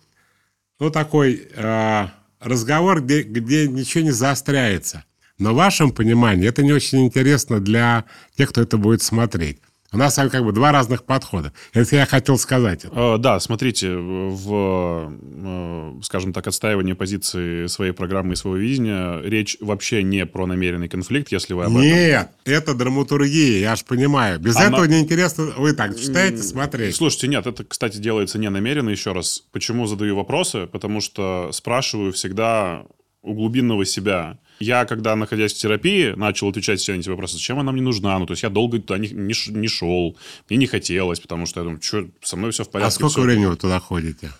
ну, 0.79 0.89
такой 0.89 1.49
э, 1.53 2.07
разговор, 2.39 3.01
где, 3.01 3.23
где 3.23 3.67
ничего 3.67 4.05
не 4.05 4.11
заостряется. 4.11 5.03
Но 5.37 5.53
в 5.53 5.57
вашем 5.57 5.91
понимании 5.91 6.47
это 6.47 6.63
не 6.63 6.71
очень 6.71 7.05
интересно 7.05 7.59
для 7.59 8.05
тех, 8.35 8.49
кто 8.49 8.61
это 8.61 8.77
будет 8.77 9.01
смотреть. 9.01 9.59
У 9.91 9.97
нас 9.97 10.15
как 10.15 10.43
бы 10.43 10.51
два 10.51 10.71
разных 10.71 11.03
подхода. 11.03 11.51
Это 11.73 11.95
я 11.95 12.05
хотел 12.05 12.37
сказать. 12.37 12.85
Э, 12.91 13.17
да, 13.17 13.39
смотрите, 13.39 13.95
в, 13.95 15.11
э, 15.11 16.01
скажем 16.03 16.31
так, 16.31 16.45
отстаивании 16.45 16.93
позиции 16.93 17.65
своей 17.65 17.91
программы 17.91 18.33
и 18.33 18.35
своего 18.35 18.57
видения 18.57 19.19
речь 19.21 19.57
вообще 19.59 20.03
не 20.03 20.27
про 20.27 20.45
намеренный 20.45 20.89
конфликт, 20.89 21.31
если 21.31 21.53
вы 21.53 21.63
об 21.63 21.71
этом... 21.71 21.81
Нет, 21.81 22.29
это 22.45 22.75
драматургия, 22.75 23.59
я 23.59 23.75
ж 23.75 23.83
понимаю. 23.83 24.39
Без 24.39 24.55
Она... 24.57 24.67
этого 24.67 24.85
неинтересно, 24.85 25.53
вы 25.57 25.73
так 25.73 25.99
читаете, 25.99 26.43
смотреть. 26.43 26.95
Слушайте, 26.95 27.27
нет, 27.27 27.47
это, 27.47 27.63
кстати, 27.63 27.97
делается 27.97 28.37
не 28.37 28.49
намеренно, 28.49 28.89
еще 28.89 29.13
раз. 29.13 29.43
Почему 29.51 29.87
задаю 29.87 30.15
вопросы? 30.15 30.67
Потому 30.67 31.01
что 31.01 31.49
спрашиваю 31.51 32.13
всегда 32.13 32.83
у 33.23 33.33
глубинного 33.33 33.85
себя 33.85 34.37
я, 34.59 34.85
когда, 34.85 35.15
находясь 35.15 35.53
в 35.53 35.57
терапии, 35.57 36.13
начал 36.15 36.49
отвечать 36.49 36.81
себе 36.81 36.95
на 36.97 36.99
эти 37.01 37.09
вопросы, 37.09 37.33
зачем 37.33 37.59
она 37.59 37.71
мне 37.71 37.81
нужна? 37.81 38.17
Ну, 38.19 38.25
то 38.25 38.33
есть 38.33 38.43
я 38.43 38.49
долго 38.49 38.79
туда 38.79 38.97
не, 38.97 39.09
не, 39.09 39.33
не 39.49 39.67
шел, 39.67 40.17
мне 40.49 40.57
не 40.57 40.67
хотелось, 40.67 41.19
потому 41.19 41.45
что 41.45 41.61
я 41.61 41.63
думаю, 41.63 41.81
что 41.81 42.07
со 42.21 42.35
мной 42.35 42.51
все 42.51 42.63
в 42.63 42.69
порядке. 42.69 42.87
А 42.87 42.91
сколько 42.91 43.13
все. 43.13 43.21
времени 43.21 43.45
вы 43.45 43.55
туда 43.55 43.79
ходите? 43.79 44.31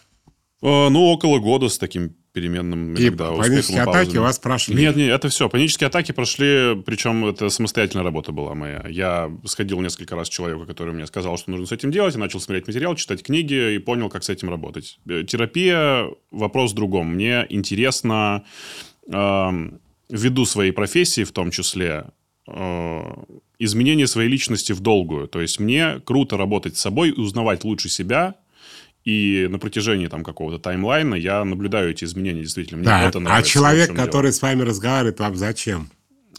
А, 0.62 0.90
ну, 0.90 1.06
около 1.06 1.40
года 1.40 1.70
с 1.70 1.78
таким 1.78 2.16
переменным 2.34 2.94
и 2.94 3.08
иногда 3.08 3.32
панические 3.32 3.82
атаки 3.82 4.18
у 4.18 4.22
вас 4.22 4.40
прошли? 4.40 4.76
Нет, 4.76 4.96
нет, 4.96 5.10
это 5.10 5.30
все. 5.30 5.50
Панические 5.50 5.88
атаки 5.88 6.12
прошли, 6.12 6.82
причем 6.86 7.26
это 7.26 7.50
самостоятельная 7.50 8.04
работа 8.04 8.32
была 8.32 8.54
моя. 8.56 8.86
Я 8.90 9.32
сходил 9.46 9.80
несколько 9.82 10.16
раз 10.16 10.30
к 10.30 10.32
человеку, 10.32 10.66
который 10.66 10.94
мне 10.94 11.08
сказал, 11.08 11.38
что 11.38 11.52
нужно 11.52 11.66
с 11.66 11.72
этим 11.72 11.92
делать, 11.92 12.16
и 12.16 12.18
начал 12.18 12.40
смотреть 12.40 12.68
материал, 12.68 12.96
читать 12.96 13.24
книги, 13.24 13.76
и 13.76 13.78
понял, 13.80 14.10
как 14.10 14.24
с 14.24 14.30
этим 14.30 14.50
работать. 14.50 15.00
Э, 15.08 15.24
терапия– 15.24 16.08
вопрос 16.32 16.74
в 16.74 16.76
другом. 16.76 17.14
Мне 17.14 17.46
интересно 17.50 18.44
ввиду 20.10 20.46
своей 20.46 20.72
профессии 20.72 21.24
в 21.24 21.32
том 21.32 21.52
числе, 21.52 22.06
э, 22.48 23.02
изменение 23.60 24.08
своей 24.08 24.30
личности 24.30 24.72
в 24.74 24.80
долгую. 24.80 25.28
То 25.28 25.42
есть 25.42 25.60
мне 25.60 26.00
круто 26.04 26.38
работать 26.38 26.78
с 26.78 26.82
собой, 26.82 27.14
узнавать 27.16 27.64
лучше 27.64 27.90
себя, 27.90 28.36
и 29.06 29.48
на 29.50 29.60
протяжении 29.60 30.08
там 30.08 30.24
какого-то 30.24 30.60
таймлайна 30.60 31.16
я 31.16 31.44
наблюдаю 31.44 31.92
эти 31.92 32.04
изменения 32.04 32.42
действительно. 32.42 32.80
Мне 32.80 32.88
да, 32.88 33.04
это 33.04 33.20
нравится. 33.20 33.50
А 33.50 33.54
человек, 33.54 33.96
который 33.96 34.28
дело. 34.28 34.32
с 34.34 34.42
вами 34.42 34.62
разговаривает, 34.64 35.20
вам 35.20 35.36
зачем? 35.36 35.90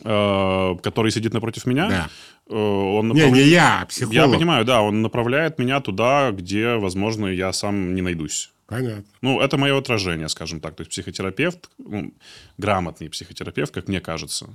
Э, 0.05 0.77
который 0.83 1.11
сидит 1.11 1.33
напротив 1.33 1.67
меня? 1.67 1.89
Да. 1.89 2.11
Э, 2.49 2.55
он 2.55 3.09
направ... 3.09 3.27
Не, 3.27 3.33
не 3.33 3.49
я, 3.49 3.81
а 3.83 3.87
психолог. 3.87 4.15
Я 4.15 4.29
понимаю, 4.29 4.65
да, 4.65 4.83
он 4.83 5.03
направляет 5.03 5.59
меня 5.59 5.81
туда, 5.81 6.31
где, 6.33 6.77
возможно, 6.77 7.27
я 7.27 7.53
сам 7.53 7.95
не 7.95 8.03
найдусь. 8.03 8.51
Понятно. 8.71 9.05
Ну, 9.21 9.41
это 9.41 9.59
мое 9.59 9.77
отражение, 9.77 10.29
скажем 10.29 10.61
так. 10.61 10.77
То 10.77 10.83
есть 10.83 10.93
психотерапевт, 10.93 11.69
ну, 11.79 12.15
грамотный 12.57 13.11
психотерапевт, 13.11 13.75
как 13.75 13.89
мне 13.89 14.01
кажется, 14.01 14.49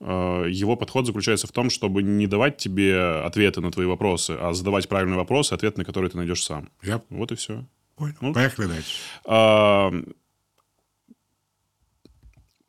э, 0.00 0.46
его 0.48 0.74
подход 0.74 1.04
заключается 1.04 1.46
в 1.46 1.52
том, 1.52 1.68
чтобы 1.68 2.02
не 2.02 2.26
давать 2.26 2.56
тебе 2.56 2.98
ответы 2.98 3.60
на 3.60 3.70
твои 3.70 3.84
вопросы, 3.84 4.38
а 4.40 4.54
задавать 4.54 4.88
правильные 4.88 5.18
вопросы, 5.18 5.52
ответ 5.52 5.76
на 5.76 5.84
которые 5.84 6.10
ты 6.10 6.16
найдешь 6.16 6.42
сам. 6.42 6.70
Я... 6.82 7.02
Вот 7.10 7.30
и 7.30 7.34
все. 7.34 7.66
Понял. 7.96 8.14
Ну, 8.22 8.32
Поехали 8.32 8.68
дальше. 8.68 10.14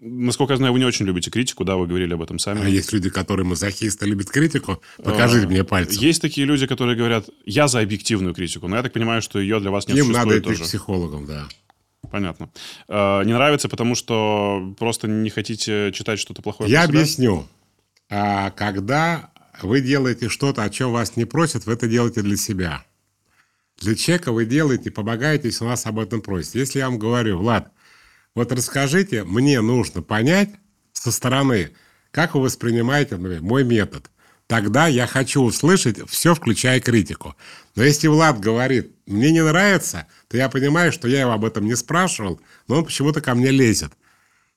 Насколько 0.06 0.54
я 0.54 0.58
знаю, 0.58 0.74
вы 0.74 0.80
не 0.80 0.86
очень 0.86 1.06
любите 1.06 1.32
критику, 1.32 1.64
да, 1.64 1.78
вы 1.78 1.88
говорили 1.88 2.14
об 2.14 2.22
этом 2.22 2.38
сами. 2.38 2.62
А 2.62 2.68
есть 2.68 2.92
люди, 2.92 3.10
которые 3.10 3.46
мазохисты, 3.46 4.06
любят 4.06 4.30
критику? 4.30 4.82
Покажите 5.02 5.46
а, 5.46 5.50
мне 5.50 5.64
пальцем. 5.64 6.02
Есть 6.02 6.22
такие 6.22 6.46
люди, 6.46 6.68
которые 6.68 6.98
говорят, 6.98 7.30
я 7.46 7.70
за 7.70 7.80
объективную 7.80 8.34
критику, 8.34 8.68
но 8.68 8.76
я 8.76 8.84
так 8.84 8.92
понимаю, 8.92 9.22
что 9.22 9.40
ее 9.40 9.62
для 9.62 9.72
вас 9.72 9.88
не 9.88 9.98
Им 9.98 10.12
надо 10.12 10.38
идти 10.38 10.48
тоже. 10.48 10.64
к 10.64 10.66
психологам, 10.66 11.26
да. 11.26 11.48
Понятно. 12.12 12.50
А, 12.90 13.24
не 13.24 13.32
нравится, 13.32 13.70
потому 13.70 13.96
что 13.96 14.76
просто 14.78 15.08
не 15.08 15.30
хотите 15.30 15.94
читать 15.94 16.20
что-то 16.20 16.42
плохое 16.42 16.70
Я 16.70 16.84
объясню. 16.84 17.48
А, 18.10 18.52
когда 18.52 19.32
вы 19.62 19.80
делаете 19.80 20.28
что-то, 20.28 20.64
о 20.64 20.70
чем 20.70 20.92
вас 20.92 21.16
не 21.16 21.24
просят, 21.24 21.66
вы 21.66 21.74
это 21.74 21.88
делаете 21.88 22.24
для 22.24 22.36
себя. 22.36 22.84
Для 23.80 23.96
человека 23.96 24.34
вы 24.34 24.46
делаете, 24.46 24.92
помогаете, 24.92 25.48
если 25.48 25.64
вас 25.64 25.86
об 25.86 25.98
этом 25.98 26.22
просят. 26.22 26.56
Если 26.56 26.80
я 26.80 26.90
вам 26.90 27.00
говорю, 27.00 27.38
Влад, 27.38 27.72
вот 28.36 28.52
расскажите, 28.52 29.24
мне 29.24 29.62
нужно 29.62 30.02
понять 30.02 30.50
со 30.94 31.12
стороны, 31.12 31.72
как 32.12 32.36
вы 32.36 32.42
воспринимаете 32.42 33.18
например, 33.18 33.42
мой 33.42 33.64
метод. 33.64 34.10
Тогда 34.48 34.88
я 34.88 35.08
хочу 35.08 35.42
услышать 35.42 35.98
все, 36.10 36.36
включая 36.36 36.80
критику. 36.80 37.36
Но 37.76 37.84
если 37.84 38.08
Влад 38.08 38.40
говорит, 38.40 38.92
мне 39.06 39.32
не 39.32 39.44
нравится, 39.44 40.08
то 40.28 40.38
я 40.38 40.50
понимаю, 40.50 40.92
что 40.92 41.08
я 41.08 41.22
его 41.22 41.32
об 41.32 41.46
этом 41.46 41.66
не 41.66 41.76
спрашивал, 41.76 42.42
но 42.68 42.78
он 42.78 42.86
почему-то 42.86 43.22
ко 43.22 43.34
мне 43.36 43.52
лезет. 43.52 43.94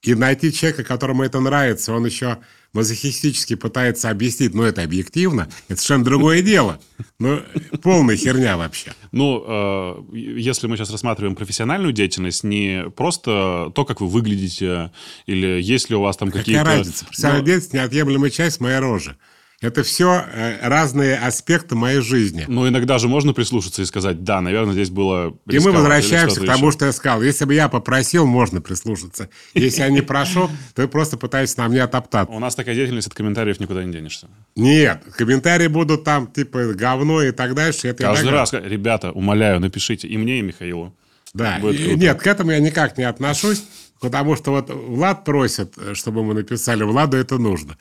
И 0.03 0.15
найти 0.15 0.53
человека, 0.53 0.85
которому 0.85 1.23
это 1.23 1.41
нравится, 1.41 1.93
он 1.93 2.05
еще 2.05 2.39
мазохистически 2.77 3.57
пытается 3.57 4.11
объяснить, 4.11 4.55
ну, 4.55 4.63
это 4.63 4.83
объективно, 4.83 5.49
это 5.69 5.81
совершенно 5.81 6.05
другое 6.05 6.43
дело. 6.43 6.79
Ну, 7.19 7.41
полная 7.83 8.17
херня 8.17 8.57
вообще. 8.57 8.93
Ну, 9.11 9.43
э, 9.47 9.95
если 10.13 10.67
мы 10.67 10.77
сейчас 10.77 10.91
рассматриваем 10.91 11.35
профессиональную 11.35 11.93
деятельность, 11.93 12.45
не 12.45 12.85
просто 12.95 13.73
то, 13.75 13.85
как 13.85 14.01
вы 14.01 14.09
выглядите, 14.09 14.93
или 15.27 15.61
есть 15.61 15.91
ли 15.91 15.97
у 15.97 16.03
вас 16.03 16.17
там 16.17 16.31
какие-то... 16.31 16.63
Какая 16.63 16.79
разница? 16.79 17.05
Профессиональная 17.07 17.41
Но... 17.41 17.47
деятельность– 17.47 17.73
неотъемлемая 17.75 18.31
часть 18.31 18.61
моей 18.61 18.79
рожи. 18.79 19.17
Это 19.63 19.83
все 19.83 20.23
э, 20.31 20.69
разные 20.69 21.17
аспекты 21.17 21.77
моей 21.77 22.01
жизни. 22.01 22.45
Ну, 22.47 22.69
иногда 22.69 22.99
же 22.99 23.09
можно 23.09 23.33
прислушаться 23.33 23.81
и 23.81 23.87
сказать, 23.87 24.23
да, 24.23 24.43
наверное, 24.43 24.75
здесь 24.75 24.91
было 24.91 25.35
И 25.49 25.59
мы 25.59 25.73
возвращаемся 25.73 26.43
к 26.43 26.45
тому, 26.45 26.69
еще. 26.69 26.77
что 26.77 26.87
я 26.87 26.93
сказал. 26.93 27.23
Если 27.23 27.47
бы 27.47 27.55
я 27.55 27.71
попросил, 27.71 28.27
можно 28.27 28.61
прислушаться. 28.61 29.31
Если 29.55 29.81
я 29.81 29.89
не 29.89 30.03
прошу, 30.03 30.51
то 30.75 30.83
я 30.83 30.89
просто 30.89 31.17
пытаюсь 31.17 31.57
на 31.57 31.69
мне 31.69 31.83
отоптаться. 31.83 32.35
У 32.35 32.39
нас 32.39 32.55
такая 32.55 32.75
деятельность, 32.75 33.07
от 33.07 33.15
комментариев 33.15 33.59
никуда 33.59 33.83
не 33.83 33.93
денешься. 33.93 34.29
Нет, 34.57 35.03
комментарии 35.17 35.69
будут 35.69 36.05
там, 36.05 36.27
типа, 36.27 36.75
говно 36.75 37.23
и 37.23 37.33
так 37.33 37.55
дальше. 37.55 37.89
Это 37.89 38.03
Каждый 38.03 38.31
раз, 38.31 38.53
ребята, 38.53 39.11
умоляю, 39.13 39.59
напишите 39.61 40.07
и 40.07 40.19
мне, 40.19 40.41
и 40.41 40.43
Михаилу. 40.43 40.95
Да, 41.33 41.59
и, 41.59 41.95
нет, 41.97 42.21
к 42.21 42.27
этому 42.27 42.51
я 42.51 42.61
никак 42.61 42.99
не 42.99 43.05
отношусь, 43.05 43.65
потому 44.01 44.37
что 44.37 44.51
вот 44.51 44.71
Влад 44.71 45.25
просит, 45.25 45.75
чтобы 45.95 46.23
мы 46.25 46.35
написали, 46.35 46.83
Владу 46.83 47.17
это 47.17 47.39
нужно. 47.39 47.77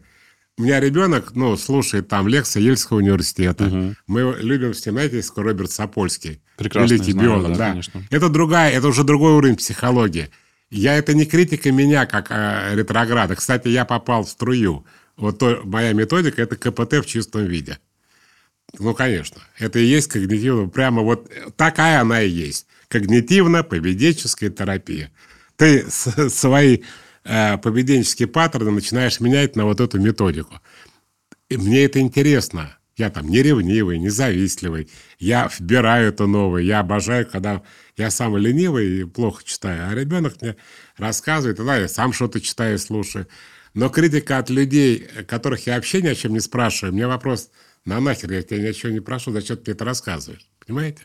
у 0.57 0.61
меня 0.61 0.79
ребенок, 0.79 1.33
ну, 1.35 1.57
слушает 1.57 2.07
там 2.07 2.27
лекции 2.27 2.61
Ельского 2.61 2.97
университета. 2.97 3.65
Угу. 3.65 3.95
Мы 4.07 4.37
любим 4.39 4.73
с 4.73 4.85
ним, 4.85 4.95
знаете, 4.95 5.17
есть 5.17 5.35
Роберт 5.35 5.71
Сапольский. 5.71 6.41
Прекрасный, 6.57 6.97
великий 6.97 7.13
знаю, 7.13 7.29
биолог, 7.29 7.57
да, 7.57 7.81
да. 7.93 8.01
Это 8.11 8.29
другая, 8.29 8.71
это 8.71 8.87
уже 8.87 9.03
другой 9.03 9.33
уровень 9.33 9.55
психологии. 9.55 10.29
Я 10.69 10.95
это 10.95 11.13
не 11.13 11.25
критика 11.25 11.71
меня, 11.71 12.05
как 12.05 12.27
э, 12.29 12.75
ретрограда. 12.75 13.35
Кстати, 13.35 13.67
я 13.67 13.85
попал 13.85 14.23
в 14.23 14.29
струю. 14.29 14.85
Вот 15.17 15.39
то, 15.39 15.61
моя 15.63 15.93
методика– 15.93 16.41
это 16.43 16.55
КПТ 16.55 16.93
в 17.03 17.05
чистом 17.05 17.45
виде. 17.45 17.79
Ну, 18.79 18.93
конечно. 18.93 19.41
Это 19.59 19.79
и 19.79 19.85
есть 19.85 20.07
когнитивно. 20.07 20.67
Прямо 20.67 21.01
вот 21.01 21.31
такая 21.55 22.01
она 22.01 22.21
и 22.21 22.29
есть. 22.29 22.67
Когнитивно-поведенческая 22.89 24.49
терапия. 24.49 25.11
Ты 25.57 25.85
свои 25.89 26.79
поведенческие 27.23 28.27
паттерны 28.27 28.71
начинаешь 28.71 29.19
менять 29.19 29.55
на 29.55 29.65
вот 29.65 29.79
эту 29.79 29.99
методику. 29.99 30.59
И 31.49 31.57
мне 31.57 31.85
это 31.85 31.99
интересно. 31.99 32.77
Я 32.95 33.09
там 33.09 33.27
не 33.27 33.41
ревнивый, 33.41 33.97
не 33.97 34.09
завистливый. 34.09 34.89
Я 35.17 35.49
вбираю 35.57 36.09
это 36.09 36.27
новое. 36.27 36.61
Я 36.61 36.79
обожаю, 36.79 37.27
когда 37.27 37.63
я 37.97 38.11
сам 38.11 38.37
ленивый 38.37 38.99
и 38.99 39.03
плохо 39.03 39.43
читаю. 39.43 39.89
А 39.89 39.95
ребенок 39.95 40.41
мне 40.41 40.55
рассказывает, 40.97 41.57
да, 41.57 41.77
я 41.77 41.87
сам 41.87 42.13
что-то 42.13 42.39
читаю, 42.39 42.77
слушаю. 42.77 43.27
Но 43.73 43.89
критика 43.89 44.37
от 44.37 44.51
людей, 44.51 45.07
которых 45.27 45.65
я 45.65 45.75
вообще 45.75 46.03
ни 46.03 46.07
о 46.07 46.15
чем 46.15 46.33
не 46.33 46.39
спрашиваю, 46.39 46.93
мне 46.93 47.07
вопрос, 47.07 47.49
на 47.85 47.99
нахер 47.99 48.31
я 48.31 48.43
тебя 48.43 48.59
ни 48.59 48.67
о 48.67 48.73
чем 48.73 48.93
не 48.93 48.99
прошу, 48.99 49.31
зачем 49.31 49.57
ты 49.57 49.71
это 49.71 49.83
рассказываешь? 49.85 50.47
Понимаете? 50.65 51.03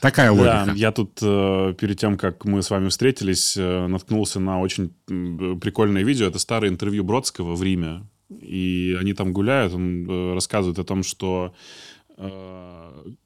Такая 0.00 0.30
логика. 0.30 0.64
Да, 0.66 0.72
я 0.74 0.92
тут 0.92 1.18
э, 1.22 1.74
перед 1.78 1.98
тем, 1.98 2.16
как 2.16 2.44
мы 2.44 2.62
с 2.62 2.70
вами 2.70 2.88
встретились, 2.88 3.56
э, 3.56 3.86
наткнулся 3.88 4.38
на 4.38 4.60
очень 4.60 4.92
прикольное 5.06 6.04
видео. 6.04 6.26
Это 6.26 6.38
старое 6.38 6.70
интервью 6.70 7.02
Бродского 7.02 7.56
в 7.56 7.62
Риме. 7.62 8.06
И 8.30 8.96
они 9.00 9.12
там 9.14 9.32
гуляют, 9.32 9.74
он 9.74 10.08
э, 10.08 10.34
рассказывает 10.34 10.78
о 10.78 10.84
том, 10.84 11.02
что 11.02 11.54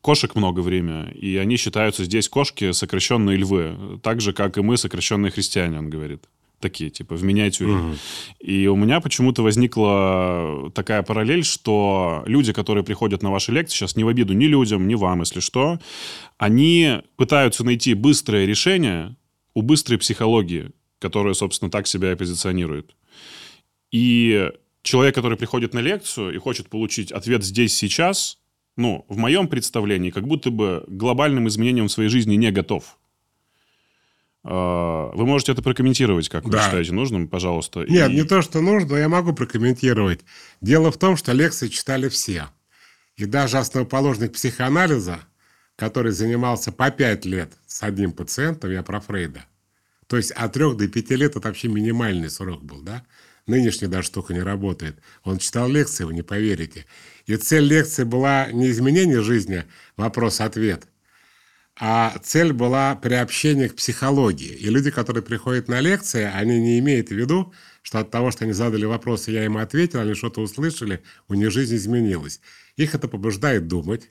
кошек 0.03 0.35
много 0.35 0.61
время, 0.61 1.11
и 1.13 1.39
они 1.39 1.57
считаются 1.57 2.05
здесь 2.05 2.29
кошки 2.29 2.73
сокращенные 2.73 3.39
львы, 3.39 3.99
так 4.03 4.21
же, 4.21 4.35
как 4.35 4.59
и 4.59 4.61
мы 4.61 4.77
сокращенные 4.77 5.31
христиане, 5.33 5.79
он 5.79 5.89
говорит. 5.89 6.25
Такие, 6.63 6.89
типа, 6.89 7.15
в 7.15 7.23
миниатюре. 7.23 7.97
И 8.41 8.67
у 8.67 8.77
меня 8.77 9.01
почему-то 9.01 9.43
возникла 9.43 10.71
такая 10.75 11.03
параллель, 11.03 11.45
что 11.45 12.23
люди, 12.27 12.53
которые 12.55 12.85
приходят 12.85 13.23
на 13.23 13.31
ваши 13.31 13.53
лекции, 13.53 13.77
сейчас 13.77 13.97
не 13.97 14.05
в 14.05 14.09
обиду 14.09 14.33
ни 14.33 14.47
людям, 14.47 14.89
ни 14.89 14.95
вам, 14.95 15.21
если 15.21 15.41
что, 15.41 15.79
они 16.39 17.03
пытаются 17.17 17.65
найти 17.65 17.93
быстрое 17.95 18.47
решение 18.47 19.17
у 19.55 19.63
быстрой 19.63 19.99
психологии, 19.99 20.71
которая, 20.99 21.35
собственно, 21.35 21.71
так 21.71 21.87
себя 21.87 22.13
и 22.13 22.17
позиционирует. 22.17 22.97
И 23.91 24.51
человек, 24.83 25.15
который 25.15 25.37
приходит 25.37 25.75
на 25.75 25.81
лекцию 25.81 26.35
и 26.35 26.39
хочет 26.39 26.71
получить 26.71 27.13
ответ 27.13 27.45
здесь, 27.45 27.77
сейчас, 27.77 28.39
ну, 28.77 29.05
в 29.09 29.19
моем 29.19 29.49
представлении, 29.49 30.11
как 30.11 30.27
будто 30.27 30.51
бы 30.51 30.85
глобальным 30.89 31.49
изменениям 31.49 31.89
в 31.89 31.93
своей 31.93 32.09
жизни 32.09 32.37
не 32.37 32.51
готов. 32.51 32.99
А, 34.45 35.11
Вы 35.14 35.24
можете 35.26 35.53
это 35.53 35.62
прокомментировать, 35.62 36.28
как 36.28 36.45
вы 36.45 36.51
Да. 36.51 36.64
считаете 36.64 36.93
нужным, 36.93 37.28
пожалуйста. 37.28 37.84
Нет, 37.88 38.11
И- 38.11 38.14
не 38.14 38.24
то, 38.24 38.43
что 38.43 38.61
нужно, 38.61 38.97
я 38.97 39.09
могу 39.09 39.32
прокомментировать. 39.32 40.20
Дело 40.61 40.90
в 40.90 40.99
том, 40.99 41.16
что 41.16 41.32
лекции 41.32 41.68
читали 41.68 42.09
все. 42.09 42.49
И 43.16 43.24
даже 43.24 43.59
основоположник 43.59 44.32
психоанализа, 44.32 45.20
который 45.76 46.12
занимался 46.12 46.72
по 46.72 46.90
пять 46.90 47.24
лет 47.24 47.53
с 47.66 47.82
одним 47.82 48.12
пациентом, 48.12 48.70
я 48.72 48.82
про 48.82 49.01
Фрейда. 49.01 49.45
То 50.09 50.16
есть 50.16 50.32
от 50.32 50.53
трех 50.55 50.76
до 50.76 50.88
пяти 50.88 51.14
лет 51.16 51.36
это 51.36 51.47
вообще 51.49 51.68
минимальный 51.68 52.28
срок 52.30 52.64
был, 52.64 52.82
да? 52.82 53.05
Нынешняя 53.47 53.90
даже 53.90 54.07
штука 54.09 54.34
не 54.34 54.40
работает. 54.43 54.99
Он 55.24 55.38
читал 55.38 55.68
лекции, 55.68 56.05
вы 56.05 56.14
не 56.14 56.22
поверите. 56.22 56.84
И 57.26 57.36
цель 57.36 57.64
лекции 57.64 58.05
была 58.05 58.51
не 58.53 58.70
изменение 58.70 59.22
жизни, 59.22 59.64
вопрос-ответ, 59.97 60.86
а 61.79 62.16
цель 62.23 62.53
была 62.53 62.95
приобщение 62.95 63.68
к 63.68 63.77
психологии. 63.77 64.55
И 64.55 64.68
люди, 64.68 64.91
которые 64.91 65.23
приходят 65.23 65.68
на 65.68 65.81
лекции, 65.81 66.31
они 66.33 66.61
не 66.61 66.79
имеют 66.79 67.09
в 67.09 67.12
виду, 67.12 67.53
что 67.83 67.99
от 67.99 68.11
того, 68.11 68.31
что 68.31 68.45
они 68.45 68.53
задали 68.53 68.85
вопросы, 68.85 69.31
я 69.31 69.45
им 69.45 69.57
ответил, 69.57 70.01
они 70.01 70.14
что-то 70.14 70.41
услышали, 70.41 71.03
у 71.29 71.35
них 71.35 71.51
жизнь 71.51 71.77
изменилась. 71.77 72.41
Их 72.77 72.95
это 72.95 73.09
побуждает 73.09 73.68
думать, 73.68 74.11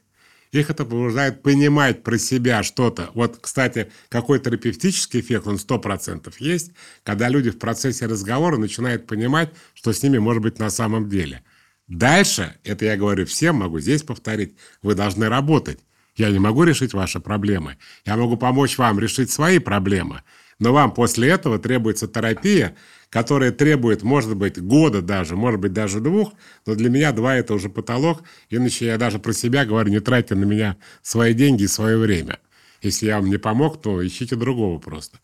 их 0.51 0.69
это 0.69 0.83
побуждает 0.83 1.43
понимать 1.43 2.03
про 2.03 2.17
себя 2.17 2.61
что-то. 2.63 3.09
Вот, 3.13 3.37
кстати, 3.39 3.91
какой 4.09 4.39
терапевтический 4.39 5.21
эффект, 5.21 5.47
он 5.47 5.55
100% 5.55 6.33
есть, 6.39 6.71
когда 7.03 7.29
люди 7.29 7.51
в 7.51 7.59
процессе 7.59 8.05
разговора 8.05 8.57
начинают 8.57 9.07
понимать, 9.07 9.53
что 9.73 9.93
с 9.93 10.03
ними 10.03 10.17
может 10.17 10.43
быть 10.43 10.59
на 10.59 10.69
самом 10.69 11.09
деле. 11.09 11.43
Дальше, 11.87 12.57
это 12.63 12.85
я 12.85 12.97
говорю 12.97 13.25
всем, 13.25 13.57
могу 13.57 13.79
здесь 13.79 14.03
повторить, 14.03 14.55
вы 14.81 14.95
должны 14.95 15.29
работать. 15.29 15.79
Я 16.15 16.29
не 16.29 16.39
могу 16.39 16.63
решить 16.63 16.93
ваши 16.93 17.19
проблемы. 17.19 17.77
Я 18.05 18.17
могу 18.17 18.37
помочь 18.37 18.77
вам 18.77 18.99
решить 18.99 19.31
свои 19.31 19.59
проблемы. 19.59 20.23
Но 20.59 20.73
вам 20.73 20.93
после 20.93 21.29
этого 21.29 21.57
требуется 21.57 22.07
терапия, 22.07 22.75
которая 23.09 23.51
требует, 23.51 24.03
может 24.03 24.35
быть, 24.35 24.61
года 24.61 25.01
даже, 25.01 25.35
может 25.35 25.59
быть, 25.59 25.73
даже 25.73 25.99
двух. 25.99 26.33
Но 26.65 26.75
для 26.75 26.89
меня 26.89 27.11
два– 27.11 27.35
это 27.37 27.53
уже 27.53 27.67
потолок. 27.69 28.23
Иначе 28.49 28.85
я 28.85 28.97
даже 28.97 29.19
про 29.19 29.33
себя 29.33 29.65
говорю, 29.65 29.89
не 29.89 29.99
тратьте 29.99 30.35
на 30.35 30.43
меня 30.43 30.77
свои 31.01 31.33
деньги 31.33 31.63
и 31.63 31.67
свое 31.67 31.97
время. 31.97 32.39
Если 32.81 33.07
я 33.07 33.17
вам 33.17 33.29
не 33.29 33.37
помог, 33.37 33.81
то 33.81 34.05
ищите 34.05 34.35
другого 34.35 34.79
просто. 34.79 35.19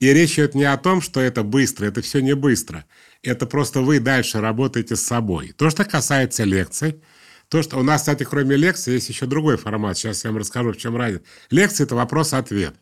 И 0.00 0.12
речь 0.12 0.34
идет 0.34 0.54
не 0.54 0.64
о 0.64 0.76
том, 0.76 1.00
что 1.00 1.20
это 1.20 1.44
быстро, 1.44 1.86
это 1.86 2.02
все 2.02 2.20
не 2.20 2.34
быстро. 2.34 2.84
Это 3.22 3.46
просто 3.46 3.82
вы 3.82 4.00
дальше 4.00 4.40
работаете 4.40 4.96
с 4.96 5.00
собой. 5.00 5.52
То, 5.56 5.70
что 5.70 5.84
касается 5.84 6.44
лекций, 6.44 7.00
то, 7.52 7.60
что 7.60 7.76
у 7.76 7.82
нас, 7.82 8.00
кстати, 8.00 8.24
кроме 8.24 8.56
лекций, 8.56 8.94
есть 8.94 9.10
еще 9.10 9.26
другой 9.26 9.58
формат. 9.58 9.98
Сейчас 9.98 10.24
я 10.24 10.30
вам 10.30 10.38
расскажу, 10.38 10.72
в 10.72 10.78
чем 10.78 10.96
разница. 10.96 11.22
Лекция– 11.50 11.84
это 11.86 11.94
вопрос-ответ. 11.94 12.74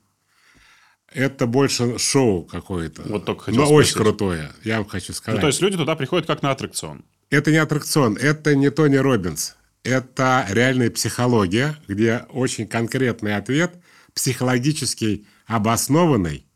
Это 1.13 1.47
больше 1.47 1.99
шоу 1.99 2.45
какое-то. 2.45 3.03
Вот 3.03 3.25
только 3.25 3.47
хотел 3.47 3.63
Но 3.63 3.69
очень 3.69 3.91
спросить. 3.91 4.17
крутое, 4.17 4.53
я 4.63 4.77
вам 4.77 4.89
хочу 4.89 5.13
сказать. 5.13 5.39
Ну, 5.39 5.41
то 5.41 5.49
есть 5.49 5.61
люди 5.61 5.77
туда 5.77 5.97
приходят 5.97 6.29
как 6.29 6.43
на 6.43 6.53
аттракцион. 6.53 7.05
Это 7.31 7.51
не 7.51 7.57
аттракцион, 7.57 8.17
это 8.17 8.55
не 8.55 8.71
Тони 8.71 8.95
Робинс. 8.95 9.57
Это 9.83 10.47
реальная 10.49 10.91
психология, 10.93 11.77
где 11.89 12.27
очень 12.29 12.69
конкретный 12.69 13.35
ответ, 13.35 13.75
психологически 14.15 15.27
обоснованный, 15.47 16.47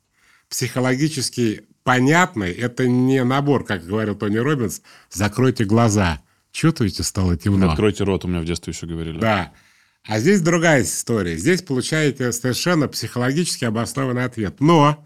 психологически 0.48 1.66
понятный. 1.82 2.52
Это 2.52 2.86
не 2.86 3.24
набор, 3.24 3.64
как 3.64 3.84
говорил 3.84 4.14
Тони 4.14 4.36
Робинс, 4.36 4.82
закройте 5.10 5.64
глаза. 5.64 6.20
Чувствуете, 6.54 7.02
стало 7.02 7.36
темно? 7.36 7.68
Откройте 7.68 8.04
рот, 8.04 8.24
у 8.24 8.28
меня 8.28 8.38
в 8.38 8.44
детстве 8.44 8.72
еще 8.72 8.86
говорили. 8.86 9.18
Да. 9.18 9.52
А 10.04 10.20
здесь 10.20 10.40
другая 10.40 10.84
история. 10.84 11.36
Здесь 11.36 11.62
получаете 11.62 12.30
совершенно 12.30 12.86
психологически 12.86 13.64
обоснованный 13.64 14.24
ответ. 14.24 14.60
Но 14.60 15.04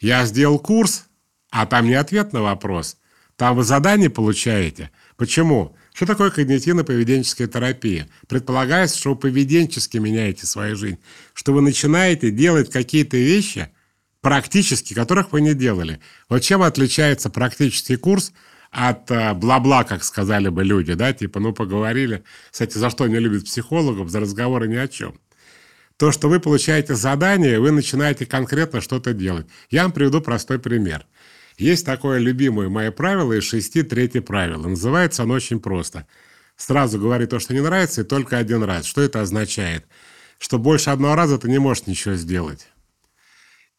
я 0.00 0.26
сделал 0.26 0.58
курс, 0.58 1.06
а 1.50 1.64
там 1.64 1.86
не 1.86 1.94
ответ 1.94 2.34
на 2.34 2.42
вопрос. 2.42 2.98
Там 3.36 3.56
вы 3.56 3.64
задание 3.64 4.10
получаете. 4.10 4.90
Почему? 5.16 5.74
Что 5.94 6.04
такое 6.04 6.30
когнитивно-поведенческая 6.30 7.46
терапия? 7.46 8.06
Предполагается, 8.28 8.98
что 8.98 9.14
вы 9.14 9.16
поведенчески 9.16 9.96
меняете 9.96 10.44
свою 10.44 10.76
жизнь, 10.76 10.98
что 11.32 11.54
вы 11.54 11.62
начинаете 11.62 12.30
делать 12.30 12.70
какие-то 12.70 13.16
вещи 13.16 13.70
практически, 14.20 14.92
которых 14.92 15.32
вы 15.32 15.40
не 15.40 15.54
делали. 15.54 16.00
Вот 16.28 16.40
чем 16.40 16.62
отличается 16.62 17.30
практический 17.30 17.96
курс 17.96 18.34
от 18.72 19.10
э, 19.10 19.34
бла-бла, 19.34 19.84
как 19.84 20.02
сказали 20.02 20.48
бы 20.48 20.64
люди, 20.64 20.94
да, 20.94 21.12
типа, 21.12 21.38
ну, 21.40 21.52
поговорили. 21.52 22.24
Кстати, 22.50 22.78
за 22.78 22.88
что 22.88 23.06
не 23.06 23.18
любят 23.18 23.44
психологов? 23.44 24.08
За 24.08 24.18
разговоры 24.18 24.66
ни 24.66 24.76
о 24.76 24.88
чем. 24.88 25.20
То, 25.98 26.10
что 26.10 26.28
вы 26.28 26.40
получаете 26.40 26.94
задание, 26.94 27.60
вы 27.60 27.70
начинаете 27.70 28.24
конкретно 28.24 28.80
что-то 28.80 29.12
делать. 29.12 29.46
Я 29.70 29.82
вам 29.82 29.92
приведу 29.92 30.22
простой 30.22 30.58
пример. 30.58 31.06
Есть 31.58 31.84
такое 31.84 32.18
любимое 32.18 32.70
мое 32.70 32.90
правило 32.90 33.34
из 33.34 33.44
шести, 33.44 33.82
третье 33.82 34.22
правило. 34.22 34.66
Называется 34.66 35.22
оно 35.22 35.34
очень 35.34 35.60
просто. 35.60 36.06
Сразу 36.56 36.98
говори 36.98 37.26
то, 37.26 37.38
что 37.40 37.52
не 37.52 37.60
нравится, 37.60 38.00
и 38.00 38.04
только 38.04 38.38
один 38.38 38.62
раз. 38.62 38.86
Что 38.86 39.02
это 39.02 39.20
означает? 39.20 39.84
Что 40.38 40.58
больше 40.58 40.88
одного 40.88 41.14
раза 41.14 41.38
ты 41.38 41.48
не 41.50 41.58
можешь 41.58 41.86
ничего 41.86 42.14
сделать. 42.14 42.66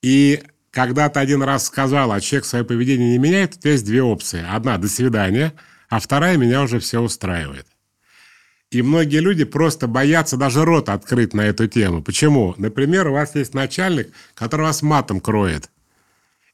И 0.03 0.43
когда 0.73 1.07
ты 1.07 1.19
один 1.19 1.43
раз 1.43 1.67
сказал, 1.67 2.11
а 2.11 2.19
человек 2.19 2.45
свое 2.45 2.65
поведение 2.65 3.11
не 3.11 3.19
меняет, 3.19 3.59
тебя 3.59 3.73
есть 3.73 3.85
две 3.85 4.01
опции. 4.01 4.43
Одна– 4.49 4.77
до 4.79 4.89
свидания, 4.89 5.53
а 5.87 5.99
вторая– 5.99 6.35
меня 6.37 6.63
уже 6.63 6.79
все 6.79 6.99
устраивает. 6.99 7.67
И 8.71 8.81
многие 8.81 9.19
люди 9.19 9.43
просто 9.43 9.85
боятся 9.85 10.35
даже 10.35 10.65
рот 10.65 10.89
открыть 10.89 11.35
на 11.35 11.41
эту 11.41 11.67
тему. 11.67 12.01
Почему? 12.01 12.55
Например, 12.57 13.07
у 13.07 13.13
вас 13.13 13.35
есть 13.35 13.53
начальник, 13.53 14.11
который 14.33 14.63
вас 14.63 14.81
матом 14.81 15.19
кроет. 15.19 15.69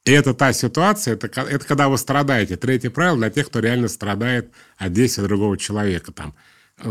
И 0.04 0.12
это 0.12 0.34
та 0.34 0.52
ситуация, 0.52 1.14
это, 1.14 1.28
это 1.40 1.64
когда 1.64 1.88
вы 1.88 1.96
страдаете. 1.96 2.56
Третье 2.56 2.90
правило 2.90 3.16
для 3.16 3.30
тех, 3.30 3.46
кто 3.46 3.60
реально 3.60 3.88
страдает 3.88 4.50
от 4.76 4.92
действия 4.92 5.24
другого 5.24 5.56
человека. 5.56 6.12
Там, 6.12 6.34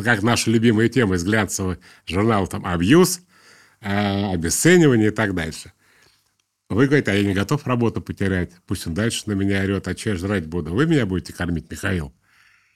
как 0.04 0.24
наша 0.24 0.50
любимая 0.50 0.90
тема 0.90 1.14
из 1.14 1.24
глянцевого 1.24 1.78
журнала, 2.08 2.48
там, 2.48 2.66
абьюз, 2.66 3.22
э, 3.82 4.34
обесценивание 4.34 5.10
и 5.10 5.12
так 5.12 5.36
дальше. 5.36 5.74
Вы 6.70 6.86
говорите, 6.86 7.12
а 7.12 7.16
я 7.16 7.24
не 7.24 7.34
готов 7.34 7.66
работу 7.66 8.00
потерять. 8.00 8.52
Пусть 8.68 8.86
он 8.86 8.94
дальше 8.94 9.24
на 9.26 9.32
меня 9.32 9.64
орет, 9.64 9.88
а 9.88 9.98
что 9.98 10.12
я 10.12 10.16
жрать 10.16 10.46
буду? 10.46 10.72
Вы 10.72 10.86
меня 10.86 11.08
будете 11.08 11.34
кормить, 11.34 11.70
Михаил. 11.70 12.14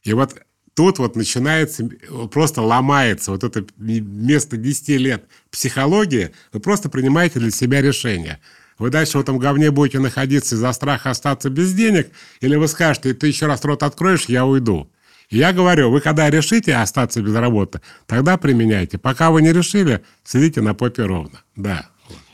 И 0.03 0.13
вот 0.13 0.35
тут 0.73 0.97
вот 0.97 1.15
начинается, 1.15 1.87
просто 2.31 2.61
ломается 2.61 3.31
вот 3.31 3.43
это 3.43 3.63
вместо 3.77 4.57
10 4.57 4.89
лет 4.99 5.25
психология, 5.51 6.31
вы 6.51 6.59
просто 6.59 6.89
принимаете 6.89 7.39
для 7.39 7.51
себя 7.51 7.81
решение. 7.81 8.39
Вы 8.79 8.89
дальше 8.89 9.19
в 9.19 9.21
этом 9.21 9.37
говне 9.37 9.69
будете 9.69 9.99
находиться 9.99 10.55
из-за 10.55 10.73
страха 10.73 11.11
остаться 11.11 11.51
без 11.51 11.73
денег, 11.73 12.09
или 12.41 12.55
вы 12.55 12.67
скажете, 12.67 13.13
ты 13.13 13.27
еще 13.27 13.45
раз 13.45 13.63
рот 13.63 13.83
откроешь, 13.83 14.25
я 14.25 14.45
уйду. 14.47 14.91
И 15.29 15.37
я 15.37 15.53
говорю, 15.53 15.91
вы 15.91 16.01
когда 16.01 16.29
решите 16.29 16.75
остаться 16.75 17.21
без 17.21 17.35
работы, 17.35 17.81
тогда 18.07 18.37
применяйте. 18.37 18.97
Пока 18.97 19.29
вы 19.29 19.43
не 19.43 19.53
решили, 19.53 20.03
сидите 20.23 20.61
на 20.61 20.73
попе 20.73 21.03
ровно. 21.03 21.43
Да. 21.55 21.89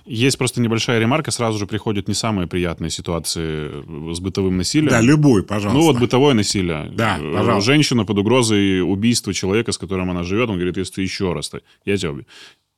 Есть 0.10 0.40
просто 0.40 0.60
небольшая 0.60 1.00
ремарка, 1.00 1.30
сразу 1.30 1.60
же 1.60 1.68
приходят 1.68 2.08
не 2.08 2.16
самые 2.16 2.48
приятные 2.48 2.90
ситуации 2.90 3.70
с 4.14 4.20
бытовым 4.20 4.58
насилием. 4.58 4.90
Да, 4.90 5.02
любую, 5.02 5.44
пожалуйста. 5.44 5.78
Ну 5.78 5.86
вот 5.86 6.00
бытовое 6.00 6.34
насилие. 6.34 6.90
Да, 6.96 7.20
Э, 7.20 7.34
пожалуйста. 7.34 7.72
Женщина 7.72 8.06
под 8.06 8.18
угрозой 8.18 8.82
убийства 8.82 9.36
человека, 9.36 9.72
с 9.72 9.78
которым 9.78 10.10
она 10.10 10.24
живет, 10.24 10.50
он 10.50 10.56
говорит, 10.56 10.78
если 10.78 10.96
ты 10.96 11.02
еще 11.04 11.34
раз, 11.34 11.50
то 11.50 11.62
я 11.86 11.96
тебя 11.96 12.10
убью. 12.12 12.26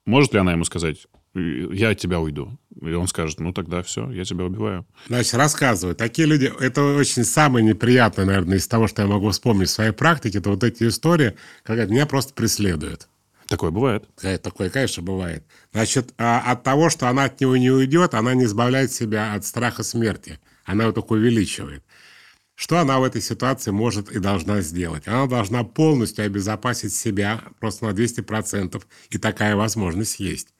Может 0.05 0.33
ли 0.33 0.39
она 0.39 0.51
ему 0.51 0.65
сказать, 0.65 1.07
я 1.33 1.91
от 1.91 1.99
тебя 1.99 2.19
уйду? 2.19 2.57
И 2.81 2.91
он 2.91 3.07
скажет, 3.07 3.39
ну 3.39 3.53
тогда 3.53 3.81
все, 3.81 4.11
я 4.11 4.25
тебя 4.25 4.43
убиваю. 4.43 4.85
Значит, 5.07 5.35
рассказываю. 5.35 5.95
Такие 5.95 6.27
люди, 6.27 6.51
это 6.59 6.83
очень 6.83 7.23
самое 7.23 7.63
неприятное, 7.65 8.25
наверное, 8.25 8.57
из 8.57 8.67
того, 8.67 8.87
что 8.87 9.03
я 9.03 9.07
могу 9.07 9.29
вспомнить 9.29 9.69
в 9.69 9.71
своей 9.71 9.91
практике, 9.93 10.39
это 10.39 10.49
вот 10.49 10.65
эти 10.65 10.85
истории, 10.85 11.35
когда 11.63 11.85
меня 11.85 12.05
просто 12.05 12.33
преследуют. 12.33 13.07
Такое 13.51 13.69
бывает. 13.69 14.07
Такое, 14.41 14.69
конечно, 14.69 15.03
бывает. 15.03 15.43
Значит, 15.73 16.13
а 16.17 16.39
от 16.39 16.63
того, 16.63 16.89
что 16.89 17.09
она 17.09 17.25
от 17.25 17.41
него 17.41 17.57
не 17.57 17.69
уйдет, 17.69 18.13
она 18.13 18.33
не 18.33 18.45
избавляет 18.45 18.93
себя 18.93 19.33
от 19.33 19.45
страха 19.45 19.83
смерти. 19.83 20.39
Она 20.63 20.85
его 20.85 20.93
только 20.93 21.11
увеличивает. 21.11 21.83
Что 22.55 22.79
она 22.79 22.97
в 23.01 23.03
этой 23.03 23.21
ситуации 23.21 23.71
может 23.71 24.09
и 24.09 24.19
должна 24.19 24.61
сделать? 24.61 25.05
Она 25.05 25.25
должна 25.27 25.65
полностью 25.65 26.23
обезопасить 26.23 26.93
себя 26.95 27.41
просто 27.59 27.87
на 27.87 27.89
200%, 27.89 28.81
и 29.09 29.17
такая 29.17 29.57
возможность 29.57 30.21
есть. 30.21 30.53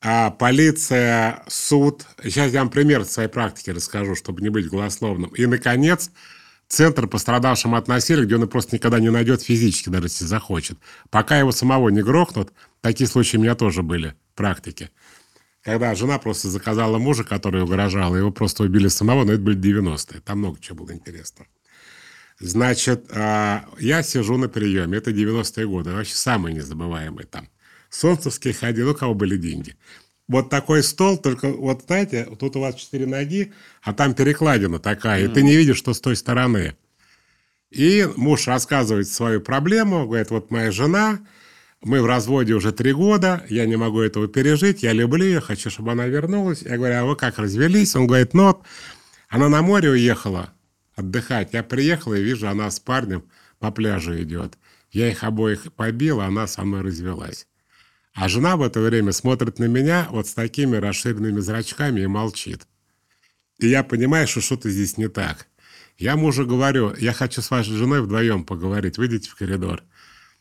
А 0.00 0.30
полиция, 0.30 1.44
суд. 1.48 2.06
Сейчас 2.22 2.50
я 2.52 2.60
вам 2.60 2.70
пример 2.70 3.04
своей 3.04 3.28
практики 3.28 3.68
расскажу, 3.68 4.14
чтобы 4.14 4.40
не 4.40 4.48
быть 4.48 4.70
голословным. 4.70 5.28
И, 5.34 5.44
наконец, 5.44 6.10
центр 6.70 7.08
пострадавшим 7.08 7.74
от 7.74 7.88
где 7.88 8.36
он 8.36 8.48
просто 8.48 8.76
никогда 8.76 9.00
не 9.00 9.10
найдет 9.10 9.42
физически, 9.42 9.90
даже 9.90 10.06
если 10.06 10.24
захочет. 10.24 10.78
Пока 11.10 11.38
его 11.38 11.52
самого 11.52 11.88
не 11.90 12.02
грохнут, 12.02 12.52
такие 12.80 13.08
случаи 13.08 13.36
у 13.36 13.40
меня 13.40 13.54
тоже 13.54 13.82
были 13.82 14.14
в 14.32 14.36
практике. 14.36 14.90
Когда 15.62 15.94
жена 15.94 16.18
просто 16.18 16.48
заказала 16.48 16.96
мужа, 16.98 17.24
который 17.24 17.62
угрожал, 17.62 18.16
его 18.16 18.30
просто 18.30 18.62
убили 18.62 18.88
самого, 18.88 19.24
но 19.24 19.32
это 19.32 19.42
были 19.42 19.58
90-е. 19.58 20.20
Там 20.20 20.38
много 20.38 20.58
чего 20.60 20.84
было 20.84 20.92
интересного. 20.94 21.48
Значит, 22.38 23.10
а, 23.10 23.66
я 23.78 24.02
сижу 24.02 24.38
на 24.38 24.48
приеме, 24.48 24.96
это 24.96 25.10
90-е 25.10 25.66
годы, 25.66 25.90
вообще 25.90 26.14
самые 26.14 26.54
незабываемые 26.54 27.26
там. 27.26 27.48
Солнцевский 27.90 28.52
ходил, 28.52 28.90
у 28.90 28.94
кого 28.94 29.14
были 29.14 29.36
деньги. 29.36 29.76
Вот 30.30 30.48
такой 30.48 30.84
стол, 30.84 31.18
только 31.18 31.48
вот 31.48 31.82
знаете, 31.88 32.28
тут 32.38 32.54
у 32.54 32.60
вас 32.60 32.76
четыре 32.76 33.04
ноги, 33.04 33.52
а 33.82 33.92
там 33.92 34.14
перекладина 34.14 34.78
такая, 34.78 35.24
mm. 35.24 35.24
и 35.24 35.34
ты 35.34 35.42
не 35.42 35.56
видишь, 35.56 35.78
что 35.78 35.92
с 35.92 36.00
той 36.00 36.14
стороны. 36.14 36.76
И 37.72 38.08
муж 38.14 38.46
рассказывает 38.46 39.08
свою 39.08 39.40
проблему, 39.40 40.06
говорит, 40.06 40.30
вот 40.30 40.52
моя 40.52 40.70
жена, 40.70 41.18
мы 41.82 42.00
в 42.00 42.06
разводе 42.06 42.54
уже 42.54 42.70
три 42.70 42.92
года, 42.92 43.44
я 43.48 43.66
не 43.66 43.74
могу 43.74 44.02
этого 44.02 44.28
пережить, 44.28 44.84
я 44.84 44.92
люблю 44.92 45.24
ее, 45.24 45.40
хочу, 45.40 45.68
чтобы 45.68 45.90
она 45.90 46.06
вернулась. 46.06 46.62
Я 46.62 46.76
говорю, 46.76 46.94
а 46.94 47.04
вы 47.06 47.16
как 47.16 47.40
развелись? 47.40 47.96
Он 47.96 48.06
говорит, 48.06 48.32
ну 48.32 48.44
вот, 48.44 48.62
она 49.28 49.48
на 49.48 49.62
море 49.62 49.90
уехала 49.90 50.52
отдыхать. 50.94 51.54
Я 51.54 51.64
приехал 51.64 52.14
и 52.14 52.22
вижу, 52.22 52.46
она 52.46 52.70
с 52.70 52.78
парнем 52.78 53.24
по 53.58 53.72
пляжу 53.72 54.16
идет. 54.22 54.58
Я 54.92 55.10
их 55.10 55.24
обоих 55.24 55.72
побил, 55.72 56.20
а 56.20 56.26
она 56.26 56.46
со 56.46 56.62
мной 56.62 56.82
развелась. 56.82 57.48
А 58.14 58.28
жена 58.28 58.56
в 58.56 58.62
это 58.62 58.80
время 58.80 59.12
смотрит 59.12 59.58
на 59.58 59.64
меня 59.64 60.08
вот 60.10 60.26
с 60.26 60.34
такими 60.34 60.76
расширенными 60.76 61.40
зрачками 61.40 62.00
и 62.00 62.06
молчит. 62.06 62.66
И 63.58 63.68
я 63.68 63.84
понимаю, 63.84 64.26
что 64.26 64.40
что-то 64.40 64.70
здесь 64.70 64.96
не 64.96 65.08
так. 65.08 65.46
Я 65.96 66.16
мужу 66.16 66.46
говорю, 66.46 66.94
я 66.98 67.12
хочу 67.12 67.42
с 67.42 67.50
вашей 67.50 67.76
женой 67.76 68.00
вдвоем 68.00 68.44
поговорить, 68.44 68.98
выйдите 68.98 69.30
в 69.30 69.36
коридор. 69.36 69.82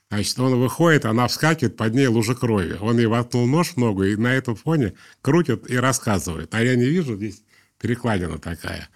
Значит, 0.09 0.39
он 0.39 0.59
выходит, 0.59 1.05
она 1.05 1.27
вскакивает, 1.27 1.77
под 1.77 1.93
ней 1.93 2.07
лужа 2.07 2.33
крови. 2.33 2.77
Он 2.79 2.97
ей 2.97 3.05
воткнул 3.05 3.45
нож 3.45 3.73
в 3.73 3.77
ногу 3.77 4.03
и 4.03 4.15
на 4.15 4.33
этом 4.33 4.55
фоне 4.55 4.93
крутит 5.21 5.69
и 5.69 5.75
рассказывает. 5.75 6.55
А 6.55 6.63
я 6.63 6.75
не 6.75 6.85
вижу, 6.85 7.15
здесь 7.15 7.43
перекладина 7.79 8.39
такая. 8.39 8.89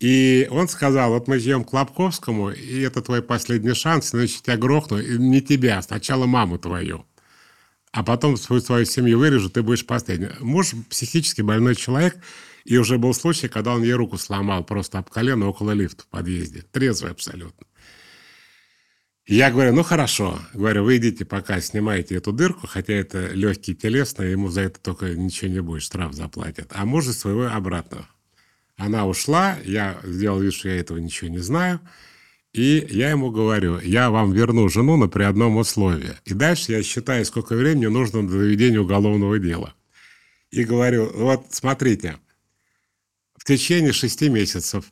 И 0.00 0.46
он 0.50 0.68
сказал, 0.68 1.12
вот 1.12 1.28
мы 1.28 1.38
идем 1.38 1.64
к 1.64 1.72
Лобковскому, 1.72 2.50
и 2.50 2.80
это 2.80 3.00
твой 3.00 3.22
последний 3.22 3.72
шанс, 3.72 4.14
иначе 4.14 4.40
тебя 4.42 4.58
грохну, 4.58 4.98
и 4.98 5.16
не 5.16 5.40
тебя, 5.40 5.80
сначала 5.80 6.26
маму 6.26 6.58
твою 6.58 7.06
а 7.94 8.02
потом 8.02 8.36
свою, 8.36 8.60
свою 8.60 8.84
семью 8.86 9.20
вырежу, 9.20 9.48
ты 9.48 9.62
будешь 9.62 9.86
последний. 9.86 10.30
Муж 10.40 10.72
психически 10.90 11.42
больной 11.42 11.76
человек, 11.76 12.16
и 12.64 12.76
уже 12.76 12.98
был 12.98 13.14
случай, 13.14 13.46
когда 13.46 13.72
он 13.72 13.84
ей 13.84 13.92
руку 13.92 14.18
сломал 14.18 14.64
просто 14.64 14.98
об 14.98 15.08
колено 15.08 15.46
около 15.46 15.70
лифта 15.70 16.02
в 16.02 16.08
подъезде. 16.08 16.64
Трезвый 16.72 17.12
абсолютно. 17.12 17.64
я 19.28 19.52
говорю, 19.52 19.72
ну 19.74 19.84
хорошо. 19.84 20.40
Говорю, 20.54 20.82
вы 20.82 20.96
идите 20.96 21.24
пока, 21.24 21.60
снимайте 21.60 22.16
эту 22.16 22.32
дырку, 22.32 22.66
хотя 22.66 22.94
это 22.94 23.28
легкий 23.28 23.76
телесно, 23.76 24.24
ему 24.24 24.48
за 24.48 24.62
это 24.62 24.80
только 24.80 25.14
ничего 25.14 25.52
не 25.52 25.62
будет, 25.62 25.82
штраф 25.82 26.14
заплатят. 26.14 26.72
А 26.74 26.84
мужа 26.84 27.12
своего 27.12 27.46
обратно. 27.46 28.08
Она 28.76 29.06
ушла, 29.06 29.56
я 29.64 30.00
сделал 30.02 30.40
вид, 30.40 30.52
что 30.52 30.68
я 30.68 30.80
этого 30.80 30.98
ничего 30.98 31.30
не 31.30 31.38
знаю. 31.38 31.78
И 32.54 32.86
я 32.88 33.10
ему 33.10 33.32
говорю, 33.32 33.80
я 33.80 34.10
вам 34.10 34.32
верну 34.32 34.68
жену, 34.68 34.96
но 34.96 35.08
при 35.08 35.24
одном 35.24 35.56
условии. 35.56 36.12
И 36.24 36.34
дальше 36.34 36.70
я 36.70 36.84
считаю, 36.84 37.24
сколько 37.24 37.56
времени 37.56 37.86
нужно 37.86 38.22
до 38.22 38.38
доведения 38.38 38.78
уголовного 38.78 39.40
дела. 39.40 39.74
И 40.52 40.62
говорю, 40.62 41.10
вот 41.16 41.46
смотрите, 41.50 42.16
в 43.36 43.44
течение 43.44 43.92
шести 43.92 44.28
месяцев 44.28 44.84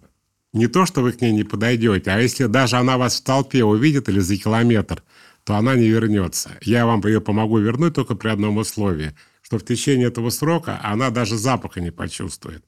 не 0.52 0.66
то, 0.66 0.86
что 0.86 1.02
вы 1.02 1.12
к 1.12 1.20
ней 1.20 1.30
не 1.30 1.44
подойдете, 1.44 2.10
а 2.10 2.18
если 2.18 2.46
даже 2.46 2.76
она 2.76 2.98
вас 2.98 3.20
в 3.20 3.24
толпе 3.24 3.62
увидит 3.62 4.08
или 4.08 4.18
за 4.18 4.36
километр, 4.36 5.04
то 5.44 5.54
она 5.54 5.76
не 5.76 5.88
вернется. 5.88 6.58
Я 6.62 6.84
вам 6.84 7.00
ее 7.06 7.20
помогу 7.20 7.58
вернуть 7.58 7.94
только 7.94 8.16
при 8.16 8.30
одном 8.30 8.56
условии, 8.56 9.14
что 9.40 9.58
в 9.58 9.64
течение 9.64 10.08
этого 10.08 10.30
срока 10.30 10.80
она 10.82 11.10
даже 11.10 11.36
запаха 11.36 11.80
не 11.80 11.92
почувствует. 11.92 12.64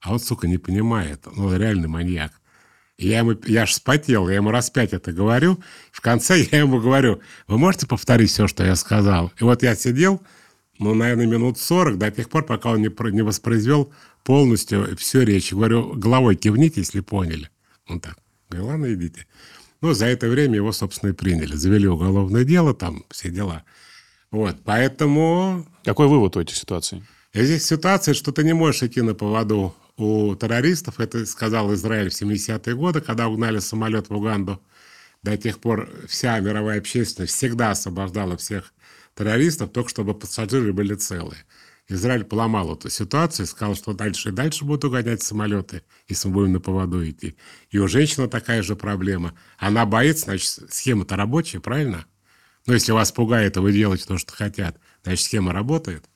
А 0.00 0.10
вот, 0.10 0.24
сука, 0.24 0.48
не 0.48 0.58
понимает. 0.58 1.26
Ну, 1.36 1.56
реальный 1.56 1.86
маньяк. 1.86 2.32
Я 2.98 3.18
ему, 3.18 3.34
я 3.46 3.62
аж 3.62 3.70
вспотел, 3.70 4.28
я 4.28 4.36
ему 4.36 4.50
раз 4.50 4.70
пять 4.70 4.92
это 4.92 5.12
говорю. 5.12 5.58
В 5.90 6.00
конце 6.00 6.46
я 6.52 6.58
ему 6.58 6.80
говорю, 6.80 7.20
вы 7.46 7.58
можете 7.58 7.86
повторить 7.86 8.30
все, 8.30 8.46
что 8.46 8.64
я 8.64 8.76
сказал? 8.76 9.32
И 9.40 9.44
вот 9.44 9.62
я 9.62 9.74
сидел, 9.74 10.22
ну, 10.78 10.94
наверное, 10.94 11.26
минут 11.26 11.58
сорок, 11.58 11.98
до 11.98 12.10
тех 12.10 12.28
пор, 12.28 12.44
пока 12.44 12.70
он 12.70 12.82
не, 12.82 12.90
не 13.12 13.22
воспроизвел 13.22 13.92
полностью 14.24 14.96
всю 14.96 15.20
речь. 15.22 15.52
Говорю, 15.52 15.94
головой 15.94 16.36
кивните, 16.36 16.80
если 16.80 17.00
поняли. 17.00 17.50
Он 17.88 18.00
так, 18.00 18.18
говорю, 18.48 18.66
ладно, 18.66 18.92
идите. 18.92 19.26
Ну, 19.80 19.94
за 19.94 20.06
это 20.06 20.28
время 20.28 20.56
его, 20.56 20.72
собственно, 20.72 21.10
и 21.10 21.14
приняли. 21.14 21.54
Завели 21.54 21.88
уголовное 21.88 22.44
дело, 22.44 22.72
там 22.74 23.04
все 23.10 23.30
дела. 23.30 23.64
Вот, 24.30 24.56
поэтому... 24.64 25.66
Какой 25.84 26.06
вывод 26.06 26.36
у 26.36 26.40
этой 26.40 26.54
ситуации? 26.54 27.04
И 27.32 27.42
здесь 27.42 27.64
ситуация, 27.64 28.14
что 28.14 28.30
ты 28.30 28.44
не 28.44 28.52
можешь 28.52 28.82
идти 28.82 29.02
на 29.02 29.14
поводу 29.14 29.74
у 29.96 30.34
террористов. 30.34 31.00
Это 31.00 31.26
сказал 31.26 31.72
Израиль 31.74 32.10
в 32.10 32.20
70-е 32.20 32.74
годы, 32.74 33.00
когда 33.00 33.28
угнали 33.28 33.58
самолет 33.58 34.08
в 34.08 34.14
Уганду. 34.14 34.62
До 35.22 35.36
тех 35.36 35.60
пор 35.60 35.88
вся 36.08 36.38
мировая 36.40 36.78
общественность 36.78 37.34
всегда 37.34 37.70
освобождала 37.70 38.36
всех 38.36 38.72
террористов, 39.14 39.70
только 39.70 39.90
чтобы 39.90 40.14
пассажиры 40.14 40.72
были 40.72 40.94
целые. 40.94 41.44
Израиль 41.88 42.24
поломал 42.24 42.74
эту 42.74 42.88
ситуацию, 42.90 43.46
сказал, 43.46 43.74
что 43.74 43.92
дальше 43.92 44.30
и 44.30 44.32
дальше 44.32 44.64
будут 44.64 44.84
угонять 44.84 45.22
самолеты, 45.22 45.82
если 46.08 46.28
мы 46.28 46.34
будем 46.34 46.52
на 46.52 46.60
поводу 46.60 47.08
идти. 47.08 47.36
И 47.70 47.78
у 47.78 47.88
женщины 47.88 48.28
такая 48.28 48.62
же 48.62 48.76
проблема. 48.76 49.34
Она 49.58 49.84
боится, 49.84 50.26
значит, 50.26 50.72
схема-то 50.72 51.16
рабочая, 51.16 51.60
правильно? 51.60 52.06
Но 52.66 52.74
если 52.74 52.92
вас 52.92 53.10
пугает, 53.12 53.56
и 53.56 53.60
вы 53.60 53.72
делаете 53.72 54.06
то, 54.06 54.16
что 54.16 54.32
хотят, 54.32 54.78
значит, 55.02 55.24
схема 55.24 55.52
работает. 55.52 56.08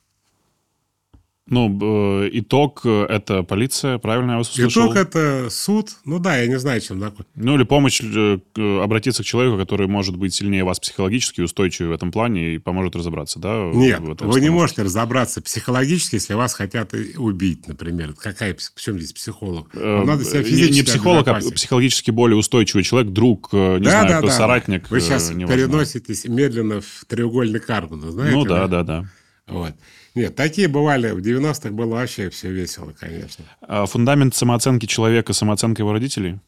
Ну, 1.48 2.24
э, 2.24 2.30
итог 2.32 2.80
э,– 2.84 3.06
это 3.08 3.44
полиция, 3.44 3.98
правильно 3.98 4.32
я 4.32 4.38
вас 4.38 4.50
услышал? 4.50 4.86
Итог– 4.86 4.96
это 4.96 5.46
суд. 5.48 5.90
Ну 6.04 6.18
да, 6.18 6.38
я 6.38 6.48
не 6.48 6.58
знаю, 6.58 6.80
чем 6.80 7.00
такой. 7.00 7.24
Ну 7.36 7.54
или 7.54 7.62
помощь, 7.62 8.00
э, 8.02 8.38
обратиться 8.82 9.22
к 9.22 9.26
человеку, 9.26 9.56
который 9.56 9.86
может 9.86 10.16
быть 10.16 10.34
сильнее 10.34 10.64
вас 10.64 10.80
психологически, 10.80 11.42
устойчивый 11.42 11.90
в 11.90 11.92
этом 11.92 12.10
плане 12.10 12.54
и 12.54 12.58
поможет 12.58 12.96
разобраться, 12.96 13.38
да? 13.38 13.70
Нет, 13.72 14.00
вы 14.00 14.40
не 14.40 14.50
можете 14.50 14.82
разобраться 14.82 15.40
психологически, 15.40 16.16
если 16.16 16.34
вас 16.34 16.52
хотят 16.52 16.92
убить, 17.16 17.68
например. 17.68 18.14
Какая, 18.14 18.56
в 18.56 18.80
чем 18.80 18.98
здесь 18.98 19.12
психолог? 19.12 19.72
Вам 19.72 20.04
надо 20.04 20.24
себя 20.24 20.42
физически 20.42 20.72
Не, 20.72 20.78
не 20.78 20.82
психолог, 20.82 21.28
а 21.28 21.34
психологически 21.34 22.10
более 22.10 22.36
устойчивый 22.36 22.82
человек, 22.82 23.12
друг, 23.12 23.52
не 23.52 23.78
да, 23.78 24.00
знаю, 24.00 24.22
да, 24.22 24.30
соратник. 24.30 24.90
Вы 24.90 25.00
сейчас 25.00 25.28
переноситесь 25.30 26.24
медленно 26.24 26.80
в 26.80 27.04
треугольный 27.06 27.60
карбон, 27.60 28.00
знаете? 28.10 28.36
Ну 28.36 28.44
да, 28.44 28.66
да, 28.66 28.82
да. 28.82 29.04
Вот. 29.46 29.74
Нет, 30.16 30.34
такие 30.34 30.66
бывали. 30.66 31.10
В 31.10 31.18
90-х 31.18 31.70
было 31.70 31.96
вообще 31.96 32.30
все 32.30 32.50
весело, 32.50 32.94
конечно. 32.98 33.44
А 33.60 33.84
фундамент 33.84 34.34
самооценки 34.34 34.86
человека– 34.86 35.32
самооценка 35.34 35.82
его 35.82 35.92
родителей? 35.92 36.40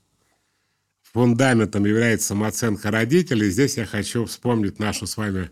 Фундаментом 1.12 1.84
является 1.84 2.28
самооценка 2.28 2.90
родителей. 2.90 3.50
Здесь 3.50 3.76
я 3.76 3.84
хочу 3.84 4.24
вспомнить 4.24 4.78
нашу 4.78 5.06
с 5.06 5.18
вами, 5.18 5.50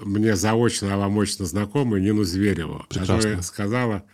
мне 0.00 0.34
заочно, 0.34 0.92
а 0.92 0.96
вам 0.96 1.16
очень 1.18 1.44
знакомую 1.46 2.02
Нину 2.02 2.24
Звереву. 2.24 2.84
Прекрасно. 2.88 3.16
Которая 3.16 3.42
сказала, 3.42 4.04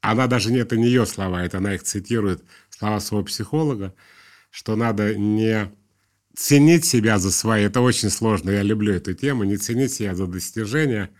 она 0.00 0.26
даже 0.26 0.50
не 0.52 0.58
это 0.58 0.76
не 0.76 0.86
ее 0.86 1.06
слова, 1.06 1.44
это 1.44 1.58
она 1.58 1.76
их 1.76 1.84
цитирует, 1.84 2.42
слова 2.70 2.98
своего 2.98 3.24
психолога, 3.24 3.94
что 4.50 4.74
надо 4.74 5.14
не 5.14 5.70
ценить 6.34 6.84
себя 6.84 7.18
за 7.18 7.30
свои, 7.30 7.62
это 7.62 7.82
очень 7.82 8.10
сложно, 8.10 8.50
я 8.50 8.62
люблю 8.62 8.92
эту 8.92 9.14
тему, 9.14 9.44
не 9.44 9.58
ценить 9.58 9.92
себя 9.92 10.16
за 10.16 10.26
достижения, 10.26 11.10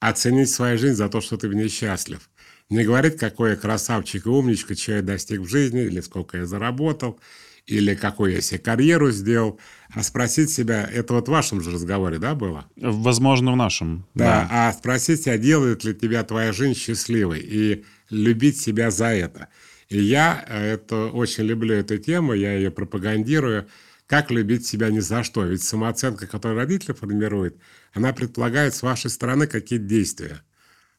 оценить 0.00 0.50
свою 0.50 0.78
жизнь 0.78 0.96
за 0.96 1.08
то, 1.08 1.20
что 1.20 1.36
ты 1.36 1.48
в 1.48 1.54
ней 1.54 1.68
счастлив. 1.68 2.28
Не 2.70 2.84
говорить, 2.84 3.16
какой 3.16 3.50
я 3.50 3.56
красавчик 3.56 4.26
и 4.26 4.28
умничка, 4.28 4.74
что 4.74 4.92
я 4.92 5.02
достиг 5.02 5.40
в 5.40 5.48
жизни, 5.48 5.82
или 5.82 6.00
сколько 6.00 6.38
я 6.38 6.46
заработал, 6.46 7.20
или 7.66 7.94
какую 7.94 8.32
я 8.32 8.40
себе 8.40 8.58
карьеру 8.58 9.10
сделал, 9.10 9.60
а 9.92 10.02
спросить 10.02 10.50
себя, 10.50 10.88
это 10.90 11.14
вот 11.14 11.28
в 11.28 11.30
вашем 11.30 11.60
же 11.60 11.70
разговоре, 11.70 12.18
да, 12.18 12.34
было? 12.34 12.66
Возможно, 12.76 13.52
в 13.52 13.56
нашем. 13.56 14.06
Да, 14.14 14.48
да. 14.48 14.68
а 14.68 14.72
спросить 14.72 15.22
себя, 15.22 15.36
делает 15.36 15.84
ли 15.84 15.94
тебя 15.94 16.24
твоя 16.24 16.52
жизнь 16.52 16.74
счастливой, 16.74 17.40
и 17.40 17.84
любить 18.08 18.60
себя 18.60 18.90
за 18.90 19.06
это. 19.06 19.48
И 19.88 20.00
я 20.00 20.44
э, 20.46 20.74
это 20.74 21.06
очень 21.06 21.44
люблю 21.44 21.74
эту 21.74 21.98
тему, 21.98 22.32
я 22.32 22.54
ее 22.54 22.70
пропагандирую. 22.70 23.68
Как 24.06 24.30
любить 24.30 24.66
себя 24.66 24.90
ни 24.90 25.00
за 25.00 25.22
что? 25.22 25.44
Ведь 25.44 25.62
самооценка, 25.62 26.26
которую 26.26 26.58
родители 26.58 26.92
формируют, 26.92 27.56
она 27.92 28.12
предполагает 28.12 28.74
с 28.74 28.82
вашей 28.82 29.10
стороны 29.10 29.46
какие-то 29.46 29.84
действия. 29.84 30.42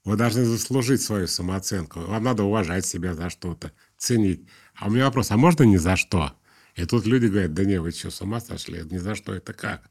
Вы 0.03 0.17
должны 0.17 0.43
заслужить 0.43 1.01
свою 1.01 1.27
самооценку. 1.27 1.99
Вам 1.99 2.23
надо 2.23 2.43
уважать 2.43 2.85
себя 2.85 3.13
за 3.13 3.29
что-то, 3.29 3.71
ценить. 3.97 4.47
А 4.75 4.87
у 4.87 4.91
меня 4.91 5.05
вопрос, 5.05 5.31
а 5.31 5.37
можно 5.37 5.63
ни 5.63 5.77
за 5.77 5.95
что? 5.95 6.33
И 6.75 6.85
тут 6.85 7.05
люди 7.05 7.27
говорят, 7.27 7.53
да 7.53 7.65
не, 7.65 7.79
вы 7.79 7.91
что, 7.91 8.09
с 8.09 8.21
ума 8.21 8.39
сошли? 8.39 8.81
Ни 8.89 8.97
за 8.97 9.15
что, 9.15 9.33
это 9.33 9.53
как? 9.53 9.89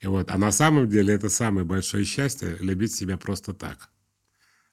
И 0.00 0.06
вот, 0.06 0.30
а 0.30 0.38
на 0.38 0.52
самом 0.52 0.88
деле 0.88 1.14
это 1.14 1.28
самое 1.28 1.66
большое 1.66 2.04
счастье– 2.04 2.56
любить 2.60 2.94
себя 2.94 3.16
просто 3.16 3.54
так. 3.54 3.90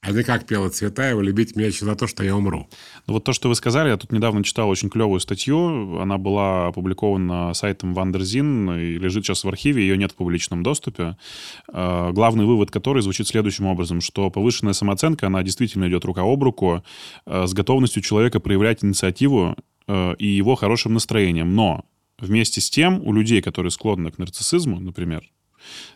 А 0.03 0.11
не 0.11 0.21
как 0.23 0.45
пела 0.45 0.69
Цветаева, 0.69 1.21
любить 1.21 1.55
меня 1.55 1.67
еще 1.67 1.85
за 1.85 1.95
то, 1.95 2.07
что 2.07 2.25
я 2.25 2.35
умру. 2.35 2.67
Ну, 3.07 3.13
вот 3.13 3.23
то, 3.23 3.31
что 3.31 3.47
вы 3.47 3.55
сказали, 3.55 3.87
я 3.87 3.95
тут 3.95 4.11
недавно 4.11 4.43
читал 4.43 4.67
очень 4.67 4.89
клевую 4.89 5.21
статью. 5.21 5.97
Она 5.97 6.17
была 6.17 6.67
опубликована 6.67 7.53
сайтом 7.53 7.93
Wonderzine 7.93 8.69
и 8.71 8.97
лежит 8.97 9.25
сейчас 9.25 9.45
в 9.45 9.47
архиве, 9.47 9.81
ее 9.81 9.97
нет 9.97 10.11
в 10.11 10.15
публичном 10.15 10.61
доступе. 10.61 11.15
Э, 11.71 12.11
главный 12.11 12.43
вывод 12.43 12.69
который 12.69 13.01
звучит 13.01 13.27
следующим 13.27 13.65
образом, 13.65 14.01
что 14.01 14.29
повышенная 14.29 14.73
самооценка, 14.73 15.27
она 15.27 15.41
действительно 15.41 15.87
идет 15.87 16.03
рука 16.03 16.23
об 16.23 16.43
руку 16.43 16.83
э, 17.25 17.47
с 17.47 17.53
готовностью 17.53 18.03
человека 18.03 18.41
проявлять 18.41 18.83
инициативу 18.83 19.55
э, 19.87 20.15
и 20.19 20.27
его 20.27 20.55
хорошим 20.55 20.95
настроением. 20.95 21.55
Но 21.55 21.85
вместе 22.19 22.59
с 22.59 22.69
тем 22.69 23.01
у 23.07 23.13
людей, 23.13 23.41
которые 23.41 23.71
склонны 23.71 24.11
к 24.11 24.17
нарциссизму, 24.17 24.81
например, 24.81 25.23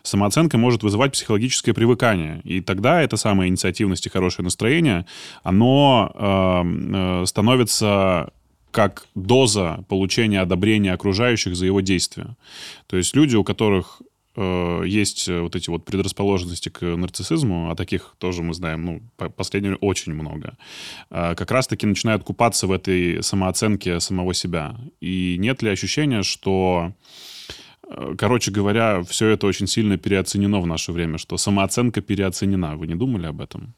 самооценка 0.02 0.58
может 0.58 0.82
вызывать 0.82 1.12
психологическое 1.12 1.72
привыкание. 1.72 2.40
И 2.44 2.60
тогда 2.60 3.02
эта 3.02 3.16
самая 3.16 3.48
инициативность 3.48 4.06
и 4.06 4.10
хорошее 4.10 4.44
настроение, 4.44 5.06
оно 5.42 6.12
э, 6.14 7.22
э, 7.22 7.26
становится 7.26 8.32
как 8.70 9.06
доза 9.14 9.84
получения 9.88 10.40
одобрения 10.40 10.92
окружающих 10.92 11.56
за 11.56 11.66
его 11.66 11.80
действия. 11.80 12.36
То 12.86 12.96
есть 12.96 13.16
люди, 13.16 13.34
у 13.34 13.44
которых 13.44 14.02
э, 14.36 14.82
есть 14.86 15.28
вот 15.28 15.56
эти 15.56 15.70
вот 15.70 15.84
предрасположенности 15.84 16.68
к 16.68 16.82
нарциссизму, 16.82 17.70
а 17.70 17.74
таких 17.74 18.14
тоже 18.18 18.42
мы 18.42 18.54
знаем, 18.54 18.84
ну, 18.84 19.02
по 19.16 19.32
очень 19.80 20.14
много, 20.14 20.56
э, 21.10 21.34
как 21.34 21.50
раз-таки 21.50 21.86
начинают 21.86 22.24
купаться 22.24 22.66
в 22.66 22.72
этой 22.72 23.22
самооценке 23.22 24.00
самого 24.00 24.34
себя. 24.34 24.76
И 25.00 25.36
нет 25.38 25.62
ли 25.62 25.70
ощущения, 25.70 26.22
что 26.22 26.92
короче 28.16 28.50
говоря, 28.50 29.02
все 29.02 29.28
это 29.28 29.46
очень 29.46 29.66
сильно 29.66 29.96
переоценено 29.96 30.60
в 30.60 30.66
наше 30.66 30.92
время, 30.92 31.18
что 31.18 31.36
самооценка 31.36 32.00
переоценена. 32.00 32.76
Вы 32.76 32.86
не 32.86 32.94
думали 32.94 33.26
об 33.26 33.40
этом? 33.40 33.74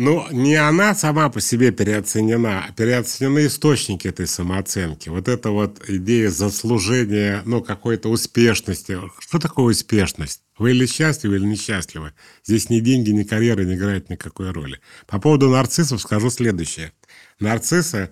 Ну, 0.00 0.24
не 0.30 0.54
она 0.54 0.94
сама 0.94 1.28
по 1.28 1.40
себе 1.40 1.72
переоценена, 1.72 2.66
а 2.66 2.72
переоценены 2.72 3.46
источники 3.46 4.06
этой 4.06 4.28
самооценки. 4.28 5.08
Вот 5.08 5.26
эта 5.26 5.50
вот 5.50 5.82
идея 5.88 6.30
заслужения, 6.30 7.42
ну, 7.44 7.62
какой-то 7.62 8.08
успешности. 8.08 8.96
Что 9.18 9.40
такое 9.40 9.72
успешность? 9.72 10.42
Вы 10.56 10.70
или 10.70 10.86
счастливы, 10.86 11.36
или 11.36 11.46
несчастливы. 11.46 12.12
Здесь 12.44 12.70
ни 12.70 12.78
деньги, 12.78 13.10
ни 13.10 13.24
карьера 13.24 13.62
не 13.62 13.74
играют 13.74 14.08
никакой 14.08 14.52
роли. 14.52 14.78
По 15.08 15.18
поводу 15.18 15.50
нарциссов 15.50 16.00
скажу 16.00 16.30
следующее. 16.30 16.92
Нарциссы 17.40 18.10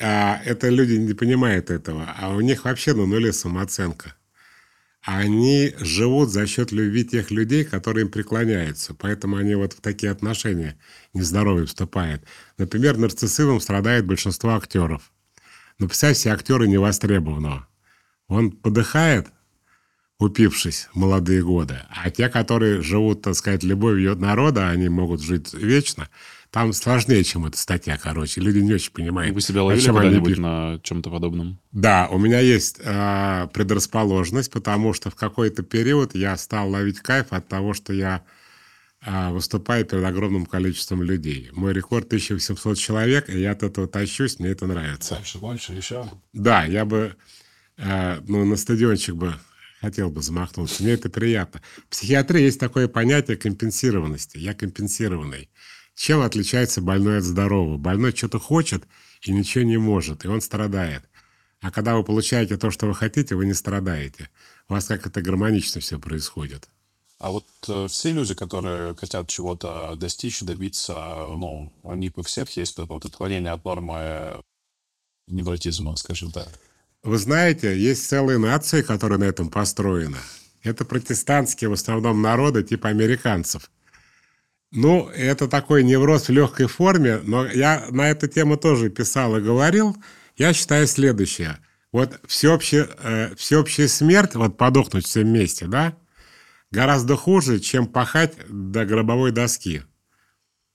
а, 0.00 0.40
это 0.46 0.70
люди 0.70 0.94
не 0.94 1.12
понимают 1.12 1.68
этого, 1.68 2.14
а 2.18 2.30
у 2.30 2.40
них 2.40 2.64
вообще 2.64 2.94
на 2.94 3.04
нуле 3.04 3.34
самооценка 3.34 4.14
они 5.04 5.74
живут 5.78 6.30
за 6.30 6.46
счет 6.46 6.70
любви 6.70 7.04
тех 7.04 7.30
людей, 7.30 7.64
которые 7.64 8.04
им 8.04 8.10
преклоняются. 8.10 8.94
Поэтому 8.94 9.36
они 9.36 9.54
вот 9.56 9.72
в 9.72 9.80
такие 9.80 10.12
отношения 10.12 10.78
нездоровые 11.12 11.66
вступают. 11.66 12.22
Например, 12.56 12.96
нарциссизмом 12.96 13.60
страдает 13.60 14.06
большинство 14.06 14.50
актеров. 14.50 15.12
Но 15.78 15.88
представь 15.88 16.16
себе 16.16 16.32
актера 16.32 16.64
невостребованного. 16.64 17.66
Он 18.28 18.52
подыхает, 18.52 19.26
упившись 20.20 20.88
в 20.92 20.96
молодые 20.98 21.42
годы. 21.42 21.80
А 21.90 22.08
те, 22.10 22.28
которые 22.28 22.80
живут, 22.80 23.22
так 23.22 23.34
сказать, 23.34 23.64
любовью 23.64 24.14
народа, 24.14 24.68
они 24.68 24.88
могут 24.88 25.20
жить 25.20 25.52
вечно– 25.52 26.08
там 26.52 26.74
сложнее, 26.74 27.24
чем 27.24 27.46
эта 27.46 27.56
статья, 27.56 27.96
короче. 27.96 28.42
Люди 28.42 28.58
не 28.58 28.74
очень 28.74 28.92
понимают. 28.92 29.34
Вы 29.34 29.40
себя 29.40 29.62
ловили 29.62 29.86
когда-нибудь 29.86 30.36
на 30.36 30.80
чем-то 30.82 31.08
подобном? 31.10 31.58
Да, 31.72 32.08
у 32.10 32.18
меня 32.18 32.40
есть 32.40 32.76
э, 32.78 33.48
предрасположенность, 33.54 34.52
потому 34.52 34.92
что 34.92 35.08
в 35.08 35.14
какой-то 35.14 35.62
период 35.62 36.14
я 36.14 36.36
стал 36.36 36.68
ловить 36.68 37.00
кайф 37.00 37.28
от 37.30 37.48
того, 37.48 37.72
что 37.72 37.94
я 37.94 38.22
э, 39.00 39.30
выступаю 39.30 39.86
перед 39.86 40.04
огромным 40.04 40.44
количеством 40.44 41.02
людей. 41.02 41.48
Мой 41.52 41.72
рекорд 41.72 42.08
1800 42.08 42.76
человек, 42.76 43.30
и 43.30 43.40
я 43.40 43.52
от 43.52 43.62
этого 43.62 43.88
тащусь, 43.88 44.38
мне 44.38 44.50
это 44.50 44.66
нравится. 44.66 45.14
Больше, 45.14 45.38
больше, 45.38 45.72
еще? 45.72 46.06
Да, 46.34 46.66
я 46.66 46.84
бы 46.84 47.16
э, 47.78 48.20
ну, 48.28 48.44
на 48.44 48.56
стадиончик 48.56 49.14
бы 49.14 49.34
хотел 49.80 50.10
бы 50.10 50.22
замахнуться. 50.22 50.82
Мне 50.82 50.92
это 50.92 51.08
приятно. 51.08 51.60
В 51.86 51.92
психиатрии 51.92 52.42
есть 52.42 52.60
такое 52.60 52.88
понятие 52.88 53.38
компенсированности. 53.38 54.36
Я 54.36 54.52
компенсированный. 54.54 55.48
Чем 55.94 56.22
отличается 56.22 56.80
больной 56.80 57.18
от 57.18 57.24
здорового? 57.24 57.76
Больной 57.76 58.12
что-то 58.12 58.38
хочет 58.38 58.84
и 59.22 59.32
ничего 59.32 59.64
не 59.64 59.76
может, 59.76 60.24
и 60.24 60.28
он 60.28 60.40
страдает. 60.40 61.04
А 61.60 61.70
когда 61.70 61.96
вы 61.96 62.02
получаете 62.02 62.56
то, 62.56 62.70
что 62.70 62.86
вы 62.86 62.94
хотите, 62.94 63.34
вы 63.36 63.46
не 63.46 63.54
страдаете. 63.54 64.28
У 64.68 64.74
вас 64.74 64.86
как 64.86 65.06
это 65.06 65.22
гармонично 65.22 65.80
все 65.80 65.98
происходит. 65.98 66.68
А 67.18 67.30
вот 67.30 67.46
э, 67.68 67.86
все 67.88 68.10
люди, 68.10 68.34
которые 68.34 68.96
хотят 68.96 69.28
чего-то 69.28 69.94
достичь, 69.94 70.40
добиться, 70.40 70.94
ну, 71.28 71.72
они 71.84 72.10
у 72.16 72.22
всех 72.22 72.50
есть 72.56 72.72
это 72.72 72.84
вот 72.86 73.04
отклонение 73.04 73.52
от 73.52 73.64
нормы 73.64 74.42
невротизма, 75.28 75.94
скажем 75.94 76.32
так. 76.32 76.48
Вы 77.04 77.18
знаете, 77.18 77.78
есть 77.78 78.08
целые 78.08 78.38
нации, 78.38 78.82
которые 78.82 79.18
на 79.18 79.24
этом 79.24 79.50
построены. 79.50 80.18
Это 80.64 80.84
протестантские 80.84 81.70
в 81.70 81.74
основном 81.74 82.22
народы, 82.22 82.64
типа 82.64 82.88
американцев– 82.88 83.70
ну, 84.72 85.08
это 85.08 85.48
такой 85.48 85.84
невроз 85.84 86.28
в 86.28 86.32
легкой 86.32 86.66
форме, 86.66 87.20
но 87.22 87.46
я 87.46 87.86
на 87.90 88.10
эту 88.10 88.26
тему 88.26 88.56
тоже 88.56 88.88
писал 88.88 89.36
и 89.36 89.40
говорил. 89.40 89.96
Я 90.36 90.54
считаю 90.54 90.86
следующее. 90.86 91.58
Вот 91.92 92.18
всеобщая, 92.26 92.88
э, 93.02 93.34
всеобщая 93.36 93.86
смерть, 93.86 94.34
вот 94.34 94.56
подохнуть 94.56 95.06
всем 95.06 95.24
вместе, 95.24 95.66
да, 95.66 95.94
гораздо 96.70 97.16
хуже, 97.16 97.60
чем 97.60 97.86
пахать 97.86 98.34
до 98.48 98.86
гробовой 98.86 99.30
доски. 99.30 99.82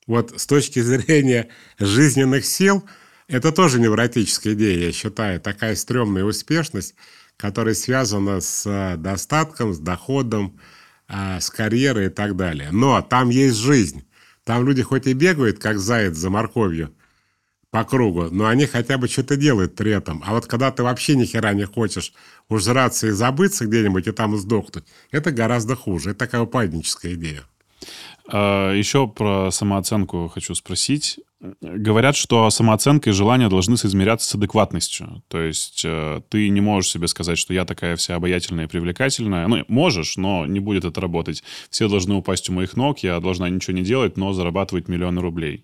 Вот 0.05 0.39
с 0.39 0.45
точки 0.45 0.79
зрения 0.79 1.49
жизненных 1.79 2.45
сил, 2.45 2.87
это 3.27 3.51
тоже 3.51 3.79
невротическая 3.79 4.53
идея, 4.53 4.85
я 4.85 4.91
считаю, 4.91 5.41
такая 5.41 5.75
стрёмная 5.75 6.23
успешность, 6.23 6.93
которая 7.35 7.73
связана 7.73 8.41
с 8.41 8.95
достатком, 8.97 9.73
с 9.73 9.79
доходом, 9.79 10.59
а, 11.07 11.39
с 11.39 11.49
карьерой 11.49 12.07
и 12.07 12.09
так 12.09 12.35
далее. 12.35 12.69
Но 12.71 13.01
там 13.01 13.29
есть 13.29 13.57
жизнь. 13.57 14.05
Там 14.43 14.65
люди 14.65 14.81
хоть 14.81 15.07
и 15.07 15.13
бегают, 15.13 15.59
как 15.59 15.77
заяц 15.79 16.15
за 16.15 16.29
морковью 16.29 16.93
по 17.69 17.83
кругу, 17.83 18.29
но 18.31 18.47
они 18.47 18.65
хотя 18.65 18.97
бы 18.97 19.07
что-то 19.07 19.35
делают 19.35 19.75
при 19.75 19.91
этом. 19.91 20.23
А 20.25 20.33
вот 20.33 20.45
когда 20.45 20.71
ты 20.71 20.83
вообще 20.83 21.15
ни 21.15 21.25
хера 21.25 21.53
не 21.53 21.65
хочешь 21.65 22.13
ужраться 22.47 23.07
и 23.07 23.11
забыться 23.11 23.65
где-нибудь 23.65 24.07
и 24.07 24.11
там 24.11 24.37
сдохнуть, 24.37 24.85
это 25.11 25.31
гораздо 25.31 25.75
хуже. 25.75 26.11
Это 26.11 26.19
такая 26.19 26.41
упадническая 26.41 27.13
идея. 27.15 27.43
А, 28.31 28.73
Еще 28.73 29.07
про 29.07 29.51
самооценку 29.51 30.29
хочу 30.33 30.55
спросить. 30.55 31.19
Говорят, 31.39 32.15
что 32.15 32.49
самооценка 32.49 33.11
и 33.11 33.13
желания 33.13 33.47
должны 33.47 33.77
соизмеряться 33.77 34.27
с 34.27 34.33
адекватностью. 34.33 35.23
То 35.27 35.39
есть 35.39 35.83
э, 35.85 36.21
ты 36.29 36.49
не 36.49 36.61
можешь 36.61 36.89
себе 36.89 37.07
сказать, 37.07 37.37
что 37.37 37.53
я 37.53 37.63
такая 37.63 37.95
вся 37.95 38.15
обаятельная 38.15 38.65
и 38.65 38.67
привлекательная. 38.67 39.47
Ну, 39.47 39.63
можешь, 39.67 40.17
но 40.17 40.47
не 40.47 40.59
будет 40.59 40.83
это 40.83 40.99
работать. 40.99 41.43
Все 41.69 41.87
должны 41.87 42.15
упасть 42.15 42.49
у 42.49 42.53
моих 42.53 42.75
ног, 42.75 42.99
я 42.99 43.19
должна 43.19 43.49
ничего 43.49 43.77
не 43.77 43.83
делать, 43.83 44.17
но 44.17 44.33
зарабатывать 44.33 44.87
миллионы 44.87 45.21
рублей. 45.21 45.63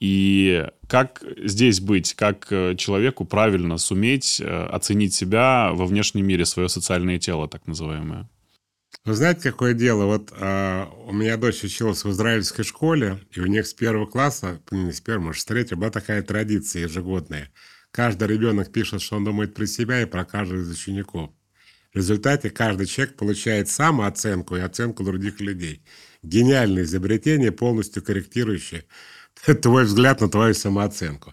И 0.00 0.66
как 0.88 1.22
здесь 1.38 1.80
быть, 1.80 2.14
как 2.14 2.48
э, 2.50 2.74
человеку 2.76 3.24
правильно 3.24 3.78
суметь 3.78 4.40
э, 4.40 4.66
оценить 4.66 5.14
себя 5.14 5.70
во 5.72 5.86
внешнем 5.86 6.26
мире, 6.26 6.44
свое 6.44 6.68
социальное 6.68 7.18
тело, 7.18 7.48
так 7.48 7.66
называемое? 7.66 8.28
Вы 9.06 9.14
знаете, 9.14 9.52
какое 9.52 9.72
дело? 9.72 10.06
Вот 10.06 10.32
а, 10.36 10.90
у 11.06 11.12
меня 11.12 11.36
дочь 11.36 11.62
училась 11.62 12.02
в 12.02 12.10
израильской 12.10 12.64
школе, 12.64 13.20
и 13.30 13.38
у 13.38 13.46
них 13.46 13.68
с 13.68 13.72
первого 13.72 14.06
класса, 14.06 14.60
не 14.72 14.90
с 14.90 15.00
первого, 15.00 15.26
может, 15.26 15.42
с 15.42 15.44
третьего, 15.44 15.78
была 15.78 15.90
такая 15.90 16.22
традиция 16.22 16.82
ежегодная. 16.82 17.52
Каждый 17.92 18.26
ребенок 18.26 18.72
пишет, 18.72 19.00
что 19.00 19.14
он 19.14 19.24
думает 19.24 19.54
про 19.54 19.64
себя 19.66 20.02
и 20.02 20.06
про 20.06 20.24
каждого 20.24 20.58
из 20.58 20.68
учеников. 20.68 21.30
В 21.94 21.96
результате 21.98 22.50
каждый 22.50 22.86
человек 22.86 23.14
получает 23.16 23.68
самооценку 23.68 24.56
и 24.56 24.60
оценку 24.60 25.04
других 25.04 25.40
людей. 25.40 25.84
Гениальное 26.24 26.82
изобретение, 26.82 27.52
полностью 27.52 28.02
корректирующее 28.02 28.86
твой 29.62 29.84
взгляд 29.84 30.20
на 30.20 30.28
твою 30.28 30.52
самооценку. 30.52 31.32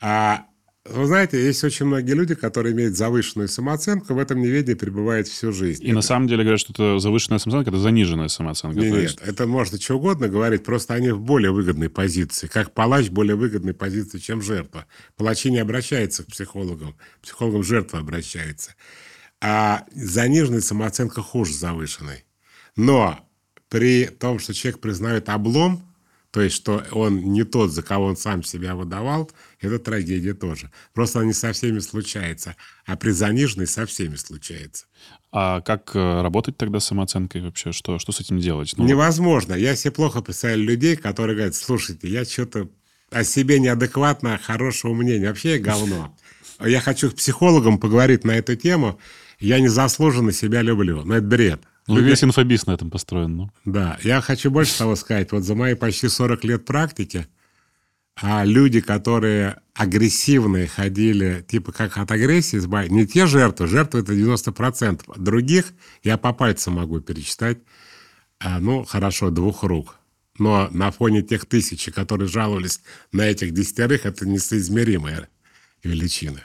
А 0.00 0.46
вы 0.90 1.06
знаете, 1.06 1.42
есть 1.42 1.62
очень 1.64 1.86
многие 1.86 2.12
люди, 2.12 2.34
которые 2.34 2.74
имеют 2.74 2.96
завышенную 2.96 3.48
самооценку, 3.48 4.14
в 4.14 4.18
этом 4.18 4.40
неведении 4.40 4.74
пребывают 4.74 5.28
всю 5.28 5.52
жизнь. 5.52 5.82
И 5.82 5.86
это... 5.86 5.94
на 5.94 6.02
самом 6.02 6.28
деле 6.28 6.42
говорят, 6.42 6.60
что 6.60 6.72
это 6.72 6.98
завышенная 6.98 7.38
самооценка, 7.38 7.70
это 7.70 7.78
заниженная 7.80 8.28
самооценка. 8.28 8.78
Нет, 8.78 8.94
есть... 8.94 9.20
нет, 9.20 9.28
это 9.28 9.46
можно 9.46 9.80
что 9.80 9.94
угодно 9.96 10.28
говорить, 10.28 10.64
просто 10.64 10.94
они 10.94 11.10
в 11.10 11.20
более 11.20 11.50
выгодной 11.50 11.88
позиции. 11.88 12.46
Как 12.46 12.72
палач 12.74 13.06
в 13.06 13.12
более 13.12 13.36
выгодной 13.36 13.74
позиции, 13.74 14.18
чем 14.18 14.42
жертва. 14.42 14.86
Палачи 15.16 15.50
не 15.50 15.58
обращаются 15.58 16.24
к 16.24 16.28
психологам, 16.28 16.96
психологам 17.22 17.62
жертва 17.62 18.00
обращается. 18.00 18.74
А 19.40 19.84
заниженная 19.94 20.60
самооценка 20.60 21.22
хуже 21.22 21.54
завышенной. 21.54 22.24
Но 22.76 23.18
при 23.68 24.06
том, 24.06 24.38
что 24.38 24.54
человек 24.54 24.80
признает 24.80 25.28
облом, 25.28 25.85
То 26.36 26.42
есть, 26.42 26.56
что 26.56 26.84
он 26.92 27.32
не 27.32 27.44
тот, 27.44 27.72
за 27.72 27.82
кого 27.82 28.04
он 28.04 28.16
сам 28.18 28.42
себя 28.42 28.74
выдавал, 28.74 29.30
это 29.58 29.78
трагедия 29.78 30.34
тоже. 30.34 30.70
Просто 30.92 31.22
не 31.22 31.32
со 31.32 31.50
всеми 31.54 31.78
случается, 31.78 32.56
а 32.84 32.94
при 32.96 33.12
заниженной 33.12 33.66
со 33.66 33.86
всеми 33.86 34.16
случается. 34.16 34.84
А 35.32 35.62
как 35.62 35.92
э, 35.94 36.20
работать 36.20 36.58
тогда 36.58 36.78
с 36.78 36.84
самооценкой 36.84 37.40
вообще? 37.40 37.72
Что, 37.72 37.98
что 37.98 38.12
с 38.12 38.20
этим 38.20 38.38
делать? 38.38 38.74
Ну, 38.76 38.84
Невозможно. 38.84 39.54
Я 39.54 39.74
себе 39.76 39.92
плохо 39.92 40.20
представляю 40.20 40.62
людей, 40.62 40.96
которые 40.96 41.36
говорят, 41.36 41.54
слушайте, 41.54 42.06
я 42.06 42.26
что-то 42.26 42.68
о 43.10 43.24
себе 43.24 43.58
неадекватно 43.58 44.36
хорошего 44.36 44.92
мнения. 44.92 45.28
Вообще 45.28 45.52
я 45.52 45.58
говно. 45.58 46.14
Я 46.60 46.82
хочу 46.82 47.08
с 47.08 47.14
психологом 47.14 47.78
поговорить 47.78 48.24
на 48.24 48.32
эту 48.32 48.56
тему. 48.56 49.00
Я 49.40 49.58
незаслуженно 49.58 50.32
себя 50.32 50.60
люблю. 50.60 51.02
Но 51.02 51.14
это 51.14 51.26
бред. 51.26 51.62
Ну, 51.86 52.00
весь 52.00 52.24
инфобиз 52.24 52.66
на 52.66 52.72
этом 52.72 52.90
построен. 52.90 53.36
Ну. 53.36 53.50
Да, 53.64 53.98
я 54.02 54.20
хочу 54.20 54.50
больше 54.50 54.76
того 54.76 54.96
сказать. 54.96 55.30
Вот 55.32 55.44
за 55.44 55.54
мои 55.54 55.74
почти 55.74 56.08
40 56.08 56.44
лет 56.44 56.64
практики, 56.64 57.26
а 58.16 58.44
люди, 58.44 58.80
которые 58.80 59.60
агрессивные 59.74 60.66
ходили, 60.66 61.44
типа 61.46 61.70
как 61.70 61.98
от 61.98 62.10
агрессии 62.10 62.56
избавить, 62.56 62.90
не 62.90 63.06
те 63.06 63.26
жертвы, 63.26 63.66
жертвы 63.66 64.00
это 64.00 64.14
90%. 64.14 65.02
Других 65.16 65.74
я 66.02 66.16
по 66.16 66.32
пальцам 66.32 66.74
могу 66.74 67.00
перечитать, 67.00 67.58
а, 68.38 68.58
ну, 68.58 68.84
хорошо, 68.84 69.30
двух 69.30 69.62
рук. 69.62 69.96
Но 70.38 70.68
на 70.72 70.90
фоне 70.90 71.22
тех 71.22 71.46
тысячи, 71.46 71.90
которые 71.90 72.28
жаловались 72.28 72.80
на 73.12 73.22
этих 73.22 73.52
десятерых, 73.52 74.06
это 74.06 74.26
несоизмеримые 74.26 75.28
величины. 75.82 76.42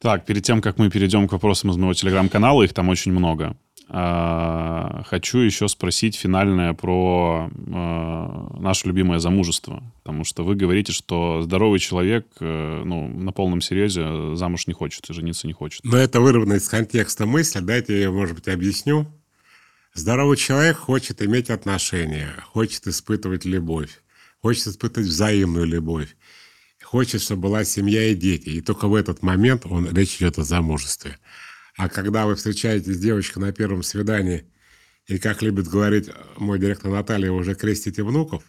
Так, 0.00 0.24
перед 0.24 0.42
тем, 0.42 0.62
как 0.62 0.78
мы 0.78 0.88
перейдем 0.88 1.28
к 1.28 1.32
вопросам 1.32 1.70
из 1.70 1.76
моего 1.76 1.92
телеграм-канала, 1.92 2.62
их 2.62 2.72
там 2.72 2.88
очень 2.88 3.12
много. 3.12 3.54
А, 3.92 5.02
хочу 5.06 5.38
еще 5.38 5.68
спросить 5.68 6.16
финальное 6.16 6.72
про 6.72 7.50
а, 7.52 8.56
наше 8.58 8.86
любимое 8.86 9.18
замужество. 9.18 9.82
Потому 10.02 10.24
что 10.24 10.42
вы 10.42 10.54
говорите, 10.54 10.92
что 10.92 11.42
здоровый 11.42 11.80
человек 11.80 12.26
э, 12.40 12.82
ну, 12.84 13.08
на 13.08 13.32
полном 13.32 13.60
серьезе 13.60 14.36
замуж 14.36 14.68
не 14.68 14.72
хочет 14.72 15.10
и 15.10 15.12
жениться 15.12 15.46
не 15.46 15.52
хочет. 15.52 15.84
Но 15.84 15.98
это 15.98 16.20
вырвано 16.20 16.54
из 16.54 16.66
контекста 16.66 17.26
мысли. 17.26 17.60
Дайте 17.60 18.00
я, 18.00 18.10
может 18.10 18.36
быть, 18.36 18.48
объясню. 18.48 19.06
Здоровый 19.92 20.38
человек 20.38 20.78
хочет 20.78 21.20
иметь 21.20 21.50
отношения, 21.50 22.32
хочет 22.46 22.86
испытывать 22.86 23.44
любовь, 23.44 24.02
хочет 24.40 24.68
испытывать 24.68 25.08
взаимную 25.08 25.66
любовь 25.66 26.16
хочет, 26.90 27.22
чтобы 27.22 27.42
была 27.42 27.62
семья 27.62 28.08
и 28.08 28.16
дети. 28.16 28.48
И 28.48 28.60
только 28.60 28.88
в 28.88 28.96
этот 28.96 29.22
момент 29.22 29.64
он, 29.64 29.94
речь 29.94 30.16
идет 30.16 30.40
о 30.40 30.42
замужестве. 30.42 31.18
А 31.76 31.88
когда 31.88 32.26
вы 32.26 32.34
встречаетесь 32.34 32.96
с 32.96 32.98
девочкой 32.98 33.44
на 33.44 33.52
первом 33.52 33.84
свидании, 33.84 34.44
и, 35.06 35.20
как 35.20 35.40
любит 35.40 35.68
говорить 35.68 36.10
мой 36.36 36.58
директор 36.58 36.90
Наталья, 36.90 37.30
уже 37.30 37.54
крестите 37.54 38.02
внуков, 38.02 38.42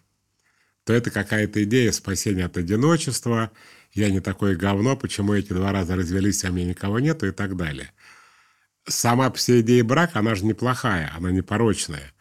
то 0.85 0.91
это 0.91 1.11
какая-то 1.11 1.63
идея 1.65 1.91
спасения 1.91 2.45
от 2.45 2.57
одиночества, 2.57 3.51
я 3.93 4.09
не 4.09 4.22
такое 4.22 4.55
говно, 4.55 4.97
почему 4.97 5.35
эти 5.35 5.53
два 5.53 5.72
раза 5.72 5.95
развелись, 5.95 6.43
а 6.43 6.51
мне 6.51 6.65
никого 6.65 6.99
нету 6.99 7.27
и 7.27 7.31
так 7.31 7.55
далее. 7.55 7.91
Сама 8.88 9.30
по 9.30 9.38
себе 9.38 9.61
идея 9.61 9.84
брака, 9.84 10.18
она 10.18 10.34
же 10.34 10.45
неплохая, 10.45 11.13
она 11.15 11.30
не 11.30 11.43
порочная. 11.43 12.11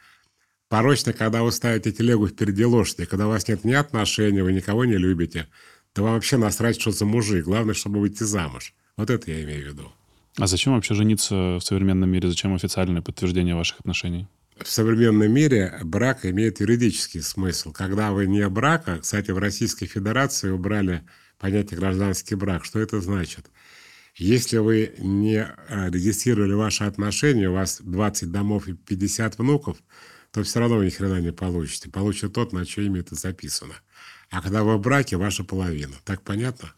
Порочно, 0.69 1.15
когда 1.15 1.43
вы 1.43 1.51
ставите 1.51 1.93
телегу 1.93 2.29
впереди 2.29 2.67
лошади, 2.67 3.07
когда 3.07 3.27
у 3.27 3.31
вас 3.31 3.49
нет 3.49 3.65
ни 3.65 3.73
отношений, 3.73 4.43
вы 4.43 4.53
никого 4.53 4.85
не 4.85 4.99
любите– 4.99 5.49
да 5.95 6.03
вам 6.03 6.15
вообще 6.15 6.37
насрать, 6.37 6.81
что 6.81 6.91
за 6.91 7.05
мужик. 7.05 7.45
Главное, 7.45 7.75
чтобы 7.75 8.01
выйти 8.01 8.23
замуж. 8.23 8.75
Вот 8.97 9.11
это 9.11 9.31
я 9.31 9.43
имею 9.45 9.65
в 9.65 9.69
виду. 9.73 9.93
А 10.39 10.47
зачем 10.47 10.75
вообще 10.75 10.95
жениться 10.95 11.35
в 11.35 11.61
современном 11.61 12.11
мире? 12.11 12.29
Зачем 12.29 12.55
официальное 12.55 13.03
подтверждение 13.03 13.55
ваших 13.55 13.81
отношений? 13.81 14.29
В 14.57 14.69
современном 14.71 15.33
мире 15.33 15.79
брак 15.83 16.27
имеет 16.27 16.61
юридический 16.61 17.23
смысл. 17.23 17.73
Когда 17.73 18.13
вы 18.13 18.27
не 18.27 18.47
брака, 18.49 18.99
кстати, 18.99 19.31
в 19.31 19.39
Российской 19.39 19.87
Федерации 19.87 20.51
убрали 20.51 21.03
понятие 21.39 21.81
гражданский 21.81 22.35
брак. 22.35 22.65
Что 22.65 22.79
это 22.79 23.01
значит? 23.01 23.51
Если 24.17 24.59
вы 24.59 24.95
не 24.99 25.39
э, 25.39 25.91
регистрировали 25.91 26.53
ваши 26.53 26.85
отношения, 26.85 27.49
у 27.49 27.55
вас 27.55 27.81
20 27.81 28.31
домов 28.31 28.69
и 28.69 28.75
50 28.75 29.39
внуков, 29.39 29.79
то 30.31 30.43
все 30.43 30.61
равно 30.61 30.77
вы 30.77 30.87
ни 30.87 30.91
хрена 30.91 31.21
не 31.21 31.33
получите. 31.33 31.89
Получит 31.91 32.35
тот, 32.35 32.53
на 32.53 32.67
чье 32.67 32.87
имя 32.87 33.01
это 33.01 33.15
записано. 33.15 33.75
А 34.31 34.43
когда 34.43 34.63
вы 34.63 34.77
в 34.77 34.81
браке, 34.81 35.17
ваша 35.17 35.45
половина. 35.45 35.95
Так 36.05 36.23
понятно? 36.23 36.73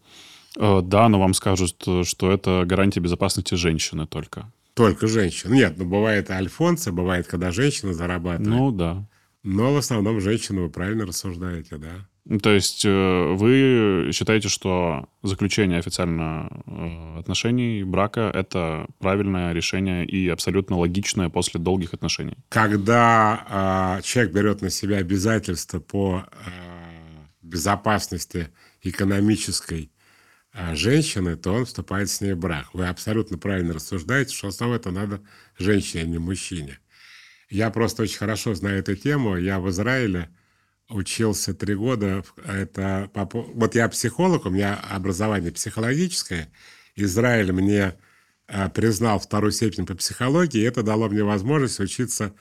Э, 0.58 0.80
да, 0.82 1.08
но 1.08 1.20
вам 1.20 1.34
скажут, 1.34 1.76
что 2.04 2.32
это 2.32 2.64
гарантия 2.66 3.00
безопасности 3.00 3.54
женщины 3.54 4.06
только. 4.06 4.50
Только 4.74 5.06
женщины. 5.06 5.54
Нет, 5.54 5.74
ну 5.76 5.84
бывает 5.84 6.30
альфонсы, 6.30 6.92
бывает, 6.92 7.26
когда 7.26 7.50
женщина 7.50 7.92
зарабатывает. 7.92 8.48
Ну 8.48 8.72
да. 8.72 9.06
Но 9.42 9.74
в 9.74 9.76
основном 9.76 10.20
женщины, 10.20 10.62
вы 10.62 10.70
правильно 10.70 11.04
рассуждаете, 11.04 11.76
да. 11.76 12.06
То 12.40 12.50
есть 12.50 12.84
э, 12.84 13.32
вы 13.34 14.10
считаете, 14.12 14.48
что 14.48 15.08
заключение 15.24 15.80
официально 15.80 16.48
э, 16.66 17.18
отношений, 17.18 17.82
брака– 17.82 18.30
это 18.34 18.86
правильное 19.00 19.52
решение 19.52 20.06
и 20.06 20.28
абсолютно 20.28 20.78
логичное 20.78 21.30
после 21.30 21.58
долгих 21.58 21.94
отношений? 21.94 22.36
Когда 22.48 23.98
э, 23.98 24.02
человек 24.04 24.32
берет 24.32 24.62
на 24.62 24.70
себя 24.70 24.98
обязательства 24.98 25.80
по 25.80 26.24
э, 26.30 26.61
безопасности 27.52 28.48
экономической 28.82 29.92
а, 30.52 30.74
женщины, 30.74 31.36
то 31.36 31.52
он 31.52 31.64
вступает 31.66 32.10
с 32.10 32.20
ней 32.20 32.32
в 32.32 32.38
брак. 32.38 32.68
Вы 32.72 32.88
абсолютно 32.88 33.38
правильно 33.38 33.74
рассуждаете, 33.74 34.34
что 34.34 34.48
основное 34.48 34.78
это 34.78 34.90
надо 34.90 35.22
женщине, 35.58 36.02
а 36.02 36.06
не 36.06 36.18
мужчине. 36.18 36.78
Я 37.48 37.70
просто 37.70 38.02
очень 38.02 38.18
хорошо 38.18 38.54
знаю 38.54 38.78
эту 38.78 38.96
тему. 38.96 39.36
Я 39.36 39.60
в 39.60 39.68
Израиле 39.70 40.30
учился 40.88 41.54
три 41.54 41.74
года. 41.74 42.24
Это, 42.44 43.10
вот 43.14 43.74
я 43.74 43.88
психолог, 43.88 44.46
у 44.46 44.50
меня 44.50 44.74
образование 44.74 45.52
психологическое. 45.52 46.50
Израиль 46.96 47.52
мне 47.52 47.94
а, 48.46 48.68
признал 48.68 49.18
вторую 49.18 49.52
степень 49.52 49.86
по 49.86 49.94
психологии, 49.94 50.60
и 50.60 50.64
это 50.64 50.82
дало 50.82 51.08
мне 51.08 51.24
возможность 51.24 51.80
учиться 51.80 52.34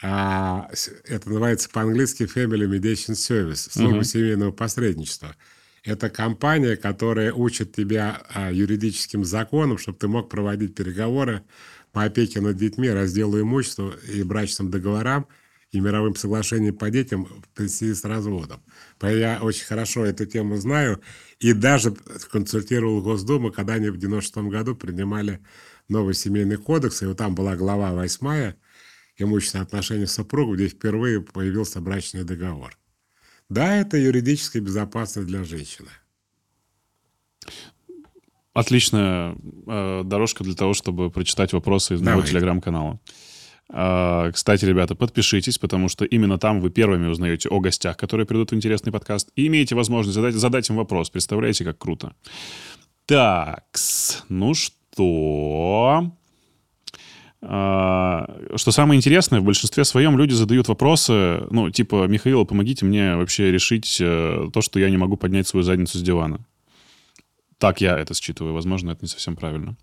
а, 0.00 0.70
это 1.04 1.28
называется 1.28 1.68
по-английски 1.70 2.22
Family 2.22 2.68
Mediation 2.68 3.14
Service, 3.14 3.70
служба 3.70 4.00
uh-huh. 4.00 4.04
семейного 4.04 4.52
посредничества. 4.52 5.34
Это 5.82 6.08
компания, 6.08 6.76
которая 6.76 7.32
учит 7.32 7.74
тебя 7.74 8.22
а, 8.32 8.52
юридическим 8.52 9.24
законам, 9.24 9.78
чтобы 9.78 9.98
ты 9.98 10.06
мог 10.06 10.28
проводить 10.28 10.74
переговоры 10.74 11.42
по 11.92 12.04
опеке 12.04 12.40
над 12.40 12.56
детьми, 12.56 12.90
разделу 12.90 13.40
имущества 13.40 13.94
и 14.08 14.22
брачным 14.22 14.70
договорам 14.70 15.26
и 15.72 15.80
мировым 15.80 16.14
соглашениям 16.14 16.76
по 16.76 16.90
детям 16.90 17.26
в 17.56 17.68
связи 17.68 17.94
с 17.94 18.04
разводом. 18.04 18.60
Поэтому 18.98 19.20
я 19.20 19.38
очень 19.42 19.66
хорошо 19.66 20.04
эту 20.04 20.26
тему 20.26 20.56
знаю 20.56 21.00
и 21.40 21.52
даже 21.52 21.94
консультировал 22.30 23.02
Госдуму, 23.02 23.50
когда 23.50 23.74
они 23.74 23.90
в 23.90 23.98
96 23.98 24.48
году 24.48 24.76
принимали 24.76 25.40
новый 25.88 26.14
семейный 26.14 26.56
кодекс, 26.56 27.02
и 27.02 27.06
вот 27.06 27.16
там 27.16 27.34
была 27.34 27.56
глава 27.56 27.92
восьмая– 27.92 28.56
имущественные 29.18 29.64
отношения 29.64 30.06
супругов, 30.06 30.56
где 30.56 30.68
впервые 30.68 31.20
появился 31.20 31.80
брачный 31.80 32.24
договор. 32.24 32.76
Да, 33.48 33.76
это 33.76 33.96
юридическая 33.96 34.62
безопасность 34.62 35.26
для 35.26 35.44
женщины. 35.44 35.88
Отличная 38.52 39.36
э, 39.66 40.02
дорожка 40.04 40.44
для 40.44 40.54
того, 40.54 40.74
чтобы 40.74 41.10
прочитать 41.10 41.52
вопросы 41.52 41.94
из 41.94 42.02
моего 42.02 42.22
телеграм-канала. 42.22 42.98
Э, 43.70 44.30
кстати, 44.32 44.64
ребята, 44.64 44.94
подпишитесь, 44.94 45.58
потому 45.58 45.88
что 45.88 46.04
именно 46.04 46.38
там 46.38 46.60
вы 46.60 46.70
первыми 46.70 47.06
узнаете 47.06 47.48
о 47.48 47.60
гостях, 47.60 47.96
которые 47.96 48.26
придут 48.26 48.50
в 48.50 48.54
интересный 48.54 48.92
подкаст, 48.92 49.30
и 49.36 49.46
имеете 49.46 49.74
возможность 49.74 50.14
задать, 50.14 50.34
задать 50.34 50.68
им 50.70 50.76
вопрос. 50.76 51.08
Представляете, 51.10 51.64
как 51.64 51.78
круто. 51.78 52.14
Так, 53.06 53.64
ну 54.28 54.54
что... 54.54 56.12
А, 57.40 58.26
что 58.56 58.72
самое 58.72 58.98
интересное, 58.98 59.40
в 59.40 59.44
большинстве 59.44 59.84
своем 59.84 60.18
люди 60.18 60.32
задают 60.32 60.68
вопросы, 60.68 61.42
ну, 61.50 61.70
типа, 61.70 62.06
Михаил, 62.08 62.44
помогите 62.44 62.84
мне 62.84 63.16
вообще 63.16 63.52
решить 63.52 63.98
э, 64.00 64.48
то, 64.52 64.60
что 64.60 64.80
я 64.80 64.90
не 64.90 64.96
могу 64.96 65.16
поднять 65.16 65.46
свою 65.46 65.62
задницу 65.62 65.98
с 65.98 66.02
дивана. 66.02 66.40
Так 67.58 67.80
я 67.80 67.98
это 67.98 68.14
считываю. 68.14 68.54
Возможно, 68.54 68.92
это 68.92 69.00
не 69.02 69.08
совсем 69.08 69.34
правильно. 69.34 69.76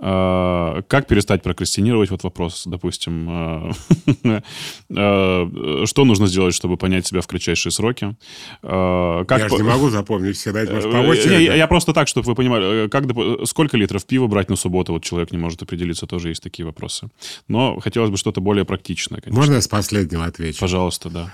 А, 0.00 0.82
как 0.82 1.08
перестать 1.08 1.42
прокрастинировать? 1.42 2.10
Вот 2.10 2.22
вопрос, 2.22 2.62
допустим. 2.64 3.26
А, 3.28 3.70
а, 4.96 5.82
что 5.84 6.04
нужно 6.04 6.28
сделать, 6.28 6.54
чтобы 6.54 6.76
понять 6.76 7.06
себя 7.06 7.20
в 7.20 7.26
кратчайшие 7.26 7.72
сроки? 7.72 8.14
Как 8.62 9.40
я 9.40 9.48
же 9.48 9.56
не 9.56 9.62
могу 9.62 9.90
запомнить 9.90 10.36
все, 10.36 10.52
дать, 10.52 10.70
может, 10.70 10.92
по 10.92 10.98
очереди. 10.98 11.42
Я, 11.42 11.56
я 11.56 11.66
просто 11.66 11.92
так, 11.92 12.06
чтобы 12.06 12.26
вы 12.26 12.34
понимали, 12.36 12.84
э, 12.84 12.88
как, 12.88 13.04
сколько 13.48 13.76
литров 13.76 14.06
пива 14.06 14.28
брать 14.28 14.48
на 14.48 14.56
субботу? 14.56 14.92
Вот 14.92 15.02
человек 15.02 15.32
не 15.32 15.38
может 15.38 15.60
определиться, 15.60 16.06
тоже 16.06 16.28
есть 16.28 16.42
такие 16.42 16.64
вопросы. 16.66 17.08
Но 17.48 17.80
хотелось 17.80 18.10
бы 18.10 18.16
что-то 18.16 18.40
более 18.40 18.64
практичное, 18.64 19.20
конечно. 19.20 19.40
Можно 19.40 19.54
я 19.54 19.60
с 19.60 19.68
последнего 19.68 20.24
отвечу? 20.24 20.60
Пожалуйста, 20.60 21.10
да 21.10 21.32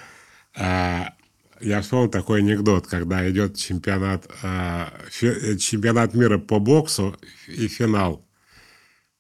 я 1.61 1.81
вспомнил 1.83 2.11
такой 2.11 2.41
анекдот, 2.41 2.87
когда 2.87 3.29
идет 3.31 3.57
чемпионат, 3.57 4.27
э, 4.43 5.57
чемпионат 5.59 6.15
мира 6.15 6.39
по 6.39 6.59
боксу 6.59 7.17
и 7.47 7.69
финал. 7.69 8.25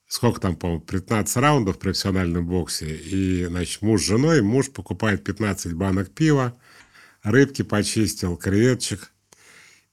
сколько 0.06 0.40
там, 0.40 0.54
по-моему, 0.54 0.82
15 0.82 1.36
раундов 1.38 1.76
в 1.76 1.78
профессиональном 1.80 2.46
боксе. 2.46 2.86
И, 2.86 3.46
значит, 3.46 3.82
муж 3.82 4.02
с 4.02 4.06
женой, 4.06 4.42
муж 4.42 4.70
покупает 4.70 5.24
15 5.24 5.72
банок 5.72 6.10
пива, 6.10 6.56
рыбки 7.24 7.62
почистил, 7.62 8.36
креветчик. 8.36 9.10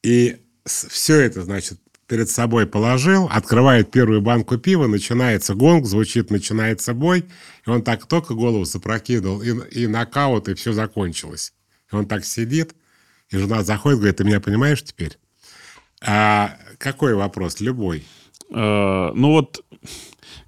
И 0.04 0.38
все 0.66 1.22
это, 1.22 1.42
значит, 1.44 1.80
перед 2.06 2.30
собой 2.30 2.68
положил, 2.68 3.30
открывает 3.32 3.90
первую 3.90 4.22
банку 4.22 4.58
пива, 4.58 4.86
начинается 4.86 5.56
гонг, 5.56 5.88
звучит, 5.88 6.30
начинается 6.30 6.94
бой, 6.94 7.26
и 7.66 7.70
он 7.70 7.84
так 7.84 8.06
только 8.06 8.34
голову 8.36 8.66
запрокидывал, 8.66 9.42
и, 9.42 9.50
и 9.70 9.88
нокаут, 9.88 10.50
и 10.50 10.54
все 10.54 10.74
закончилось. 10.74 11.54
И 11.92 11.96
он 11.96 12.06
так 12.06 12.26
сидит, 12.26 12.76
и 13.30 13.38
жена 13.38 13.64
заходит, 13.64 14.00
говорит, 14.00 14.18
ты 14.18 14.24
меня 14.24 14.40
понимаешь 14.40 14.84
теперь? 14.84 15.18
А 16.02 16.58
какой 16.78 17.14
вопрос? 17.14 17.60
Любой. 17.60 18.04
Э, 18.54 19.12
ну 19.14 19.32
вот, 19.32 19.64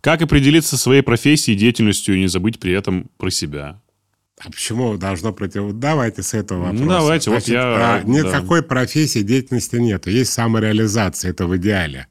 как 0.02 0.22
определиться 0.22 0.78
своей 0.78 1.02
профессией, 1.02 1.58
деятельностью 1.58 2.16
и 2.16 2.20
не 2.20 2.28
забыть 2.28 2.60
при 2.60 2.74
этом 2.74 3.10
про 3.18 3.30
себя? 3.30 3.80
А 4.40 4.50
почему 4.50 4.98
должно 4.98 5.32
против... 5.32 5.74
Давайте 5.74 6.24
с 6.24 6.34
этого 6.34 6.64
вопроса. 6.64 6.84
Ну, 6.84 6.90
давайте, 6.90 7.30
Значит, 7.30 7.48
вот 7.48 7.54
я... 7.54 7.96
А, 7.96 8.04
никакой 8.04 8.62
да. 8.62 8.68
профессии, 8.68 9.20
деятельности 9.20 9.78
нет. 9.78 10.08
Есть 10.08 10.34
самореализация, 10.34 11.32
это 11.32 11.48
в 11.48 11.56
идеале. 11.58 12.08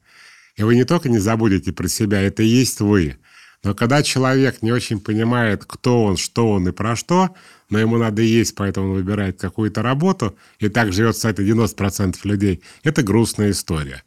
И 0.57 0.63
вы 0.63 0.77
не 0.77 0.85
только 0.85 1.09
не 1.09 1.19
забудете 1.19 1.73
про 1.73 1.89
себя, 1.89 2.21
это 2.21 2.43
и 2.43 2.47
есть 2.47 2.81
вы. 2.81 3.19
Но 3.65 3.75
когда 3.75 4.03
человек 4.03 4.63
не 4.63 4.73
очень 4.73 5.01
понимает, 5.01 5.65
кто 5.67 6.05
он, 6.05 6.17
что 6.17 6.51
он 6.51 6.69
и 6.69 6.73
про 6.73 6.97
что, 6.97 7.35
но 7.73 7.79
ему 7.79 7.97
надо 7.97 8.21
есть, 8.21 8.55
поэтому 8.55 8.89
он 8.89 8.93
выбирает 8.97 9.41
какую-то 9.41 9.81
работу, 9.81 10.37
и 10.59 10.69
так 10.69 10.93
живет, 10.93 11.15
кстати, 11.15 11.41
90% 11.41 12.17
людей, 12.25 12.63
это 12.83 13.03
грустная 13.03 13.51
история. 13.51 14.03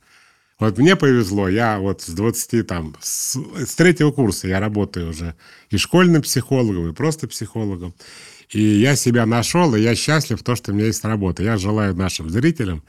Вот 0.59 0.77
мне 0.77 0.95
повезло, 0.95 1.49
я 1.49 1.79
вот 1.79 2.03
с 2.03 2.09
20, 2.09 2.67
там, 2.67 2.95
с, 3.01 3.35
с 3.35 3.75
третьего 3.75 4.11
курса 4.11 4.47
я 4.47 4.59
работаю 4.59 5.09
уже 5.09 5.33
и 5.71 5.77
школьным 5.77 6.21
психологом, 6.21 6.91
и 6.91 6.93
просто 6.93 7.27
психологом. 7.27 7.95
И 8.51 8.61
я 8.61 8.95
себя 8.95 9.25
нашел, 9.25 9.73
и 9.73 9.81
я 9.81 9.95
счастлив 9.95 10.39
в 10.39 10.43
том, 10.43 10.55
что 10.55 10.71
у 10.71 10.75
меня 10.75 10.85
есть 10.85 11.03
работа. 11.03 11.41
Я 11.41 11.57
желаю 11.57 11.95
нашим 11.95 12.29
зрителям, 12.29 12.83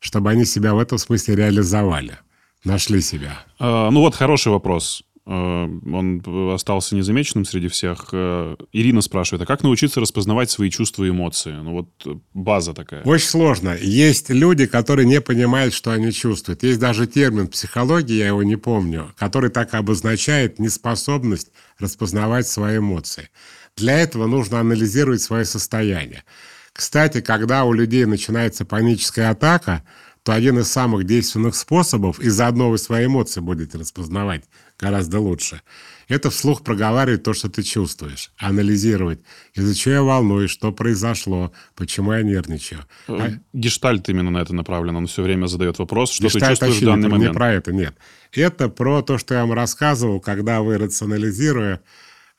чтобы 0.00 0.30
они 0.30 0.46
себя 0.46 0.72
в 0.72 0.78
этом 0.78 0.96
смысле 0.96 1.36
реализовали, 1.36 2.16
нашли 2.64 3.02
себя. 3.02 3.44
А, 3.58 3.90
ну 3.90 4.00
вот 4.00 4.14
хороший 4.14 4.50
вопрос. 4.50 5.04
Э, 5.24 5.32
он 5.32 6.52
остался 6.52 6.96
незамеченным 6.96 7.44
среди 7.44 7.68
всех. 7.68 8.08
Э, 8.12 8.56
Ирина 8.72 9.00
спрашивает, 9.02 9.42
а 9.42 9.46
как 9.46 9.62
научиться 9.62 10.00
распознавать 10.00 10.50
свои 10.50 10.68
чувства 10.68 11.04
и 11.04 11.10
эмоции? 11.10 11.52
Ну 11.52 11.72
вот 11.72 11.88
э, 12.06 12.18
база 12.34 12.74
такая. 12.74 13.02
Очень 13.04 13.28
сложно. 13.28 13.76
Есть 13.80 14.30
люди, 14.30 14.66
которые 14.66 15.06
не 15.06 15.20
понимают, 15.20 15.74
что 15.74 15.92
они 15.92 16.12
чувствуют. 16.12 16.64
Есть 16.64 16.80
даже 16.80 17.06
термин 17.06 17.46
психологии, 17.46 18.14
я 18.14 18.28
его 18.28 18.42
не 18.42 18.56
помню, 18.56 19.12
который 19.16 19.50
так 19.50 19.74
обозначает 19.74 20.58
неспособность 20.58 21.52
распознавать 21.78 22.48
свои 22.48 22.78
эмоции. 22.78 23.30
Для 23.76 23.98
этого 24.00 24.26
нужно 24.26 24.58
анализировать 24.58 25.22
свое 25.22 25.44
состояние. 25.44 26.24
Кстати, 26.72 27.20
когда 27.20 27.64
у 27.64 27.72
людей 27.72 28.04
начинается 28.06 28.64
паническая 28.64 29.30
атака, 29.30 29.84
то 30.22 30.32
один 30.32 30.58
из 30.58 30.70
самых 30.70 31.04
действенных 31.04 31.56
способов, 31.56 32.20
и 32.20 32.28
заодно 32.28 32.70
вы 32.70 32.78
свои 32.78 33.06
эмоции 33.06 33.40
будете 33.40 33.78
распознавать 33.78 34.44
гораздо 34.82 35.20
лучше, 35.20 35.62
это 36.08 36.28
вслух 36.28 36.62
проговаривать 36.62 37.22
то, 37.22 37.32
что 37.32 37.48
ты 37.48 37.62
чувствуешь, 37.62 38.32
анализировать, 38.36 39.20
из-за 39.54 39.74
чего 39.74 39.94
я 39.94 40.02
волнуюсь, 40.02 40.50
что 40.50 40.72
произошло, 40.72 41.52
почему 41.76 42.12
я 42.12 42.22
нервничаю. 42.22 42.80
Э, 43.08 43.16
а... 43.18 43.30
Гештальт 43.52 44.08
именно 44.08 44.30
на 44.30 44.38
это 44.38 44.54
направлен, 44.54 44.96
он 44.96 45.06
все 45.06 45.22
время 45.22 45.46
задает 45.46 45.78
вопрос, 45.78 46.12
что 46.12 46.24
Гештальт 46.24 46.58
ты 46.58 46.66
чувствуешь 46.66 46.82
в 46.82 46.84
данный 46.84 47.06
не, 47.06 47.12
момент. 47.12 47.32
Не 47.32 47.34
про 47.34 47.52
это, 47.52 47.72
нет. 47.72 47.94
Это 48.32 48.68
про 48.68 49.02
то, 49.02 49.18
что 49.18 49.34
я 49.34 49.40
вам 49.42 49.52
рассказывал, 49.52 50.20
когда 50.20 50.60
вы 50.60 50.78
рационализируя, 50.78 51.80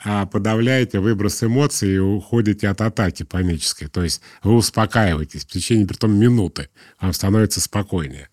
а 0.06 0.26
подавляете 0.26 1.00
выброс 1.00 1.44
эмоций 1.44 1.96
и 1.96 1.98
уходите 1.98 2.68
от 2.68 2.82
атаки 2.82 3.24
панической. 3.24 3.88
То 3.88 4.04
есть 4.04 4.22
вы 4.44 4.56
успокаиваетесь 4.56 5.46
в 5.46 5.48
течение, 5.48 5.88
при 5.88 5.96
том, 5.96 6.14
минуты. 6.14 6.70
Вам 7.00 7.14
становится 7.14 7.62
спокойнее. 7.62 8.28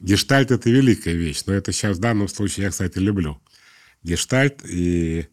Гештальт– 0.00 0.50
это 0.52 0.70
великая 0.70 1.14
вещь, 1.14 1.42
но 1.46 1.52
это 1.52 1.72
сейчас 1.72 1.98
в 1.98 2.00
данном 2.00 2.28
случае 2.28 2.64
я, 2.64 2.70
кстати, 2.70 2.98
люблю. 2.98 3.40
Гештальт 4.02 4.64
и 4.64 5.26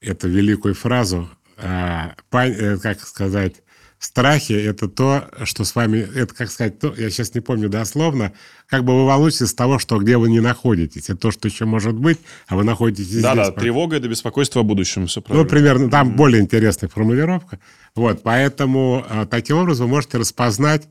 эту 0.00 0.28
великую 0.28 0.74
фразу, 0.74 1.30
а, 1.56 2.14
э, 2.32 2.76
как 2.78 3.00
сказать, 3.06 3.62
страхи– 4.00 4.52
это 4.52 4.88
то, 4.88 5.28
что 5.44 5.64
с 5.64 5.76
вами, 5.76 5.98
это, 5.98 6.34
как 6.34 6.50
сказать, 6.50 6.80
то, 6.80 6.92
я 6.96 7.08
сейчас 7.08 7.34
не 7.34 7.40
помню 7.40 7.68
дословно, 7.68 8.32
как 8.66 8.84
бы 8.84 8.94
вы 8.94 9.06
волнуетесь 9.06 9.46
с 9.46 9.54
того, 9.54 9.78
что 9.78 9.98
где 9.98 10.16
вы 10.16 10.28
не 10.28 10.40
находитесь. 10.40 11.04
Это 11.04 11.16
то, 11.16 11.30
что 11.30 11.46
еще 11.46 11.64
может 11.64 11.94
быть, 11.94 12.18
а 12.48 12.56
вы 12.56 12.64
находитесь 12.64 13.06
да, 13.06 13.12
здесь. 13.12 13.22
Да-да, 13.22 13.52
тревога– 13.52 13.96
это 13.98 14.08
беспокойство 14.08 14.62
о 14.62 14.64
будущем, 14.64 15.06
все 15.06 15.22
правильно. 15.22 15.44
Ну, 15.44 15.48
примерно, 15.48 15.88
там 15.88 16.08
mm-hmm. 16.10 16.16
более 16.16 16.42
интересная 16.42 16.88
формулировка. 16.88 17.60
Вот, 17.94 18.24
поэтому 18.24 19.06
а, 19.08 19.24
таким 19.24 19.58
образом 19.58 19.86
вы 19.86 19.92
можете 19.92 20.18
распознать 20.18 20.88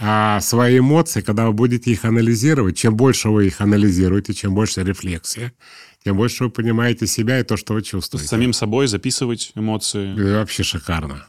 а, 0.00 0.40
свои 0.40 0.78
эмоции, 0.78 1.20
когда 1.20 1.46
вы 1.46 1.52
будете 1.52 1.90
их 1.90 2.04
анализировать. 2.04 2.76
Чем 2.76 2.96
больше 2.96 3.28
вы 3.28 3.48
их 3.48 3.60
анализируете, 3.60 4.32
чем 4.32 4.54
больше 4.54 4.82
рефлексия, 4.82 5.52
тем 6.02 6.16
больше 6.16 6.44
вы 6.44 6.50
понимаете 6.50 7.06
себя 7.06 7.38
и 7.38 7.42
то, 7.42 7.56
что 7.56 7.74
вы 7.74 7.82
чувствуете. 7.82 8.26
С 8.26 8.30
самим 8.30 8.52
собой 8.52 8.86
записывать 8.86 9.52
эмоции. 9.54 10.14
И 10.14 10.34
вообще 10.34 10.62
шикарно. 10.62 11.26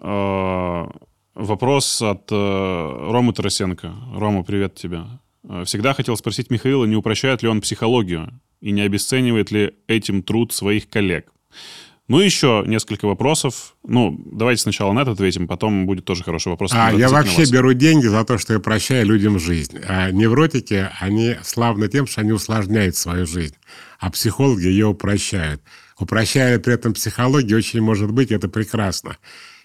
Э, 0.00 0.86
вопрос 1.34 2.00
от 2.00 2.30
э, 2.30 2.34
Ромы 2.34 3.32
Тарасенко. 3.32 3.92
Рома, 4.14 4.44
привет 4.44 4.76
тебе. 4.76 5.02
Э, 5.42 5.64
всегда 5.64 5.92
хотел 5.92 6.16
спросить 6.16 6.50
Михаила, 6.50 6.84
не 6.84 6.96
упрощает 6.96 7.42
ли 7.42 7.48
он 7.48 7.60
психологию 7.60 8.40
и 8.60 8.70
не 8.70 8.82
обесценивает 8.82 9.50
ли 9.50 9.74
этим 9.88 10.22
труд 10.22 10.52
своих 10.52 10.88
коллег. 10.88 11.32
Ну, 12.10 12.18
еще 12.18 12.64
несколько 12.66 13.04
вопросов. 13.06 13.76
Ну, 13.86 14.20
давайте 14.32 14.62
сначала 14.62 14.92
на 14.92 15.02
этот 15.02 15.14
ответим, 15.14 15.46
потом 15.46 15.86
будет 15.86 16.04
тоже 16.04 16.24
хороший 16.24 16.48
вопрос. 16.48 16.72
А, 16.74 16.92
я 16.92 17.08
вообще 17.08 17.44
беру 17.44 17.72
деньги 17.72 18.06
за 18.06 18.24
то, 18.24 18.36
что 18.36 18.52
я 18.52 18.58
прощаю 18.58 19.06
людям 19.06 19.38
жизнь. 19.38 19.78
А 19.86 20.10
невротики, 20.10 20.88
они 20.98 21.36
славны 21.44 21.86
тем, 21.86 22.08
что 22.08 22.22
они 22.22 22.32
усложняют 22.32 22.96
свою 22.96 23.26
жизнь, 23.26 23.54
а 24.00 24.10
психологи 24.10 24.66
ее 24.66 24.88
упрощают. 24.88 25.62
Упрощая 26.00 26.58
при 26.58 26.74
этом 26.74 26.94
психологию, 26.94 27.58
очень 27.58 27.80
может 27.80 28.10
быть, 28.10 28.32
это 28.32 28.48
прекрасно 28.48 29.16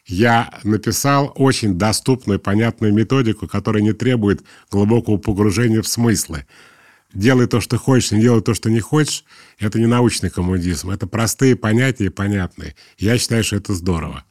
я 0.07 0.51
написал 0.63 1.31
очень 1.35 1.79
доступную, 1.79 2.39
понятную 2.39 2.93
методику, 2.93 3.47
которая 3.47 3.81
не 3.81 3.91
требует 3.91 4.43
глубокого 4.69 5.17
погружения 5.17 5.81
в 5.81 5.87
смыслы. 5.87 6.45
Делай 7.15 7.47
то, 7.47 7.61
что 7.61 7.77
хочешь, 7.77 8.11
не 8.11 8.21
делай 8.21 8.41
то, 8.41 8.53
что 8.53 8.69
не 8.69 8.81
хочешь. 8.81 9.23
Это 9.57 9.79
не 9.79 9.87
научный 9.87 10.29
коммунизм. 10.29 10.91
Это 10.91 11.07
простые 11.07 11.55
понятия 11.55 12.05
и 12.05 12.09
понятные. 12.09 12.75
Я 12.97 13.17
считаю, 13.17 13.43
что 13.43 13.55
это 13.55 13.73
здорово. 13.73 14.23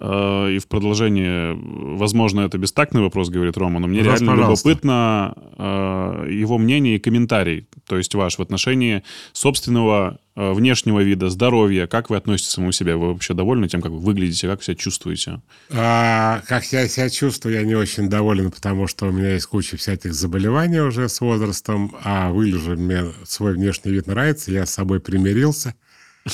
Э, 0.00 0.50
и 0.50 0.58
в 0.58 0.66
продолжение, 0.66 1.54
возможно, 1.54 2.40
это 2.40 2.58
бестактный 2.58 3.02
вопрос, 3.02 3.28
говорит 3.28 3.56
Рома, 3.56 3.80
но 3.80 3.86
мне 3.86 4.00
Пожалуйста, 4.00 4.24
реально 4.24 4.40
любопытно 4.40 5.34
э, 5.58 6.28
его 6.30 6.58
мнение 6.58 6.96
и 6.96 6.98
комментарий, 6.98 7.66
то 7.86 7.98
есть 7.98 8.14
ваш 8.14 8.38
в 8.38 8.42
отношении 8.42 9.02
собственного 9.32 10.18
внешнего 10.34 11.00
вида, 11.00 11.28
здоровья. 11.28 11.86
Как 11.86 12.10
вы 12.10 12.16
относитесь 12.16 12.50
к 12.50 12.52
самому 12.52 12.72
себе? 12.72 12.96
Вы 12.96 13.08
вообще 13.08 13.34
довольны 13.34 13.68
тем, 13.68 13.82
как 13.82 13.92
вы 13.92 13.98
выглядите, 13.98 14.48
как 14.48 14.62
себя 14.62 14.76
чувствуете? 14.76 15.40
А, 15.70 16.42
как 16.46 16.64
я 16.72 16.88
себя 16.88 17.10
чувствую, 17.10 17.54
я 17.54 17.62
не 17.62 17.74
очень 17.74 18.08
доволен, 18.08 18.50
потому 18.50 18.86
что 18.86 19.06
у 19.06 19.12
меня 19.12 19.34
есть 19.34 19.46
куча 19.46 19.76
всяких 19.76 20.14
заболеваний 20.14 20.80
уже 20.80 21.08
с 21.08 21.20
возрастом, 21.20 21.94
а 22.02 22.30
выгляжу, 22.30 22.76
мне 22.76 23.04
свой 23.24 23.54
внешний 23.54 23.92
вид 23.92 24.06
нравится, 24.06 24.50
я 24.50 24.64
с 24.64 24.70
собой 24.70 25.00
примирился. 25.00 25.74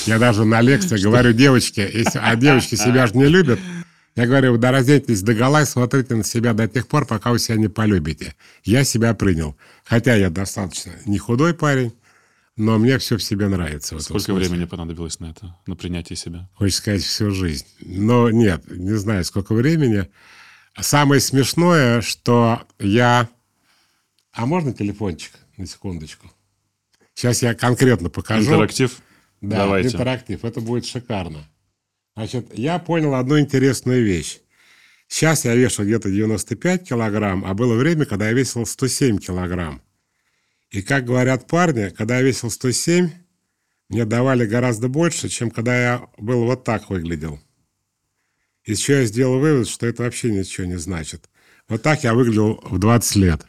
Я 0.05 0.19
даже 0.19 0.45
на 0.45 0.61
лекции 0.61 1.01
говорю, 1.01 1.33
девочки, 1.33 1.79
если, 1.79 2.19
а 2.21 2.35
девочки 2.35 2.75
себя 2.75 3.07
же 3.07 3.17
не 3.17 3.25
любят, 3.25 3.59
я 4.15 4.27
говорю, 4.27 4.57
да 4.57 4.71
разденьтесь 4.71 5.21
до 5.21 5.33
гола 5.33 5.61
и 5.61 5.65
смотрите 5.65 6.13
на 6.15 6.23
себя 6.23 6.53
до 6.53 6.67
тех 6.67 6.87
пор, 6.87 7.05
пока 7.05 7.31
вы 7.31 7.39
себя 7.39 7.57
не 7.57 7.69
полюбите. 7.69 8.35
Я 8.63 8.83
себя 8.83 9.13
принял. 9.13 9.55
Хотя 9.85 10.15
я 10.15 10.29
достаточно 10.29 10.91
не 11.05 11.17
худой 11.17 11.53
парень, 11.53 11.93
но 12.59 12.77
мне 12.77 12.97
все 12.99 13.15
в 13.15 13.23
себе 13.23 13.47
нравится. 13.47 13.95
В 13.95 14.01
Сколько 14.01 14.33
времени 14.33 14.65
понадобилось 14.65 15.21
на 15.21 15.31
это, 15.31 15.55
на 15.65 15.77
принятие 15.77 16.17
себя? 16.17 16.49
Хочется 16.55 16.81
сказать, 16.81 17.03
всю 17.03 17.31
жизнь. 17.31 17.65
Но 17.79 18.29
нет, 18.29 18.69
не 18.69 18.97
знаю, 18.97 19.23
сколько 19.23 19.53
времени. 19.53 20.09
Самое 20.77 21.21
смешное, 21.21 22.01
что 22.01 22.63
я... 22.77 23.29
А 24.33 24.45
можно 24.45 24.73
телефончик 24.73 25.31
на 25.55 25.65
секундочку? 25.65 26.29
Сейчас 27.15 27.41
я 27.41 27.55
конкретно 27.55 28.09
покажу. 28.09 28.51
Интерактив? 28.51 29.01
Да, 29.39 29.59
Давайте. 29.59 29.95
интерактив. 29.95 30.43
Это 30.43 30.59
будет 30.59 30.85
шикарно. 30.85 31.47
Значит, 32.17 32.57
я 32.57 32.77
понял 32.77 33.15
одну 33.15 33.39
интересную 33.39 34.03
вещь. 34.03 34.39
Сейчас 35.07 35.45
я 35.45 35.55
вешу 35.55 35.85
где-то 35.85 36.11
95 36.11 36.89
килограмм, 36.89 37.45
а 37.45 37.53
было 37.53 37.75
время, 37.75 38.05
когда 38.05 38.27
я 38.27 38.33
весил 38.33 38.65
107 38.65 39.19
килограмм. 39.19 39.81
И 40.71 40.81
как 40.81 41.05
говорят 41.05 41.47
парни, 41.47 41.89
когда 41.89 42.17
я 42.17 42.21
весил 42.21 42.51
107, 42.51 43.09
мне 43.89 44.05
давали 44.05 44.45
гораздо 44.45 44.87
больше, 44.87 45.29
чем 45.29 45.49
когда 45.49 45.75
я 45.79 46.07
был 46.17 46.45
вот 46.45 46.63
так 46.63 46.89
выглядел. 46.89 47.39
И 48.65 48.71
еще 48.71 48.99
я 48.99 49.05
сделал 49.05 49.39
вывод, 49.39 49.67
что 49.67 49.87
это 49.87 50.03
вообще 50.03 50.31
ничего 50.31 50.67
не 50.67 50.77
значит. 50.77 51.29
Вот 51.67 51.81
так 51.81 52.03
я 52.03 52.13
выглядел 52.13 52.59
в 52.63 52.77
20 52.77 53.15
лет. 53.15 53.45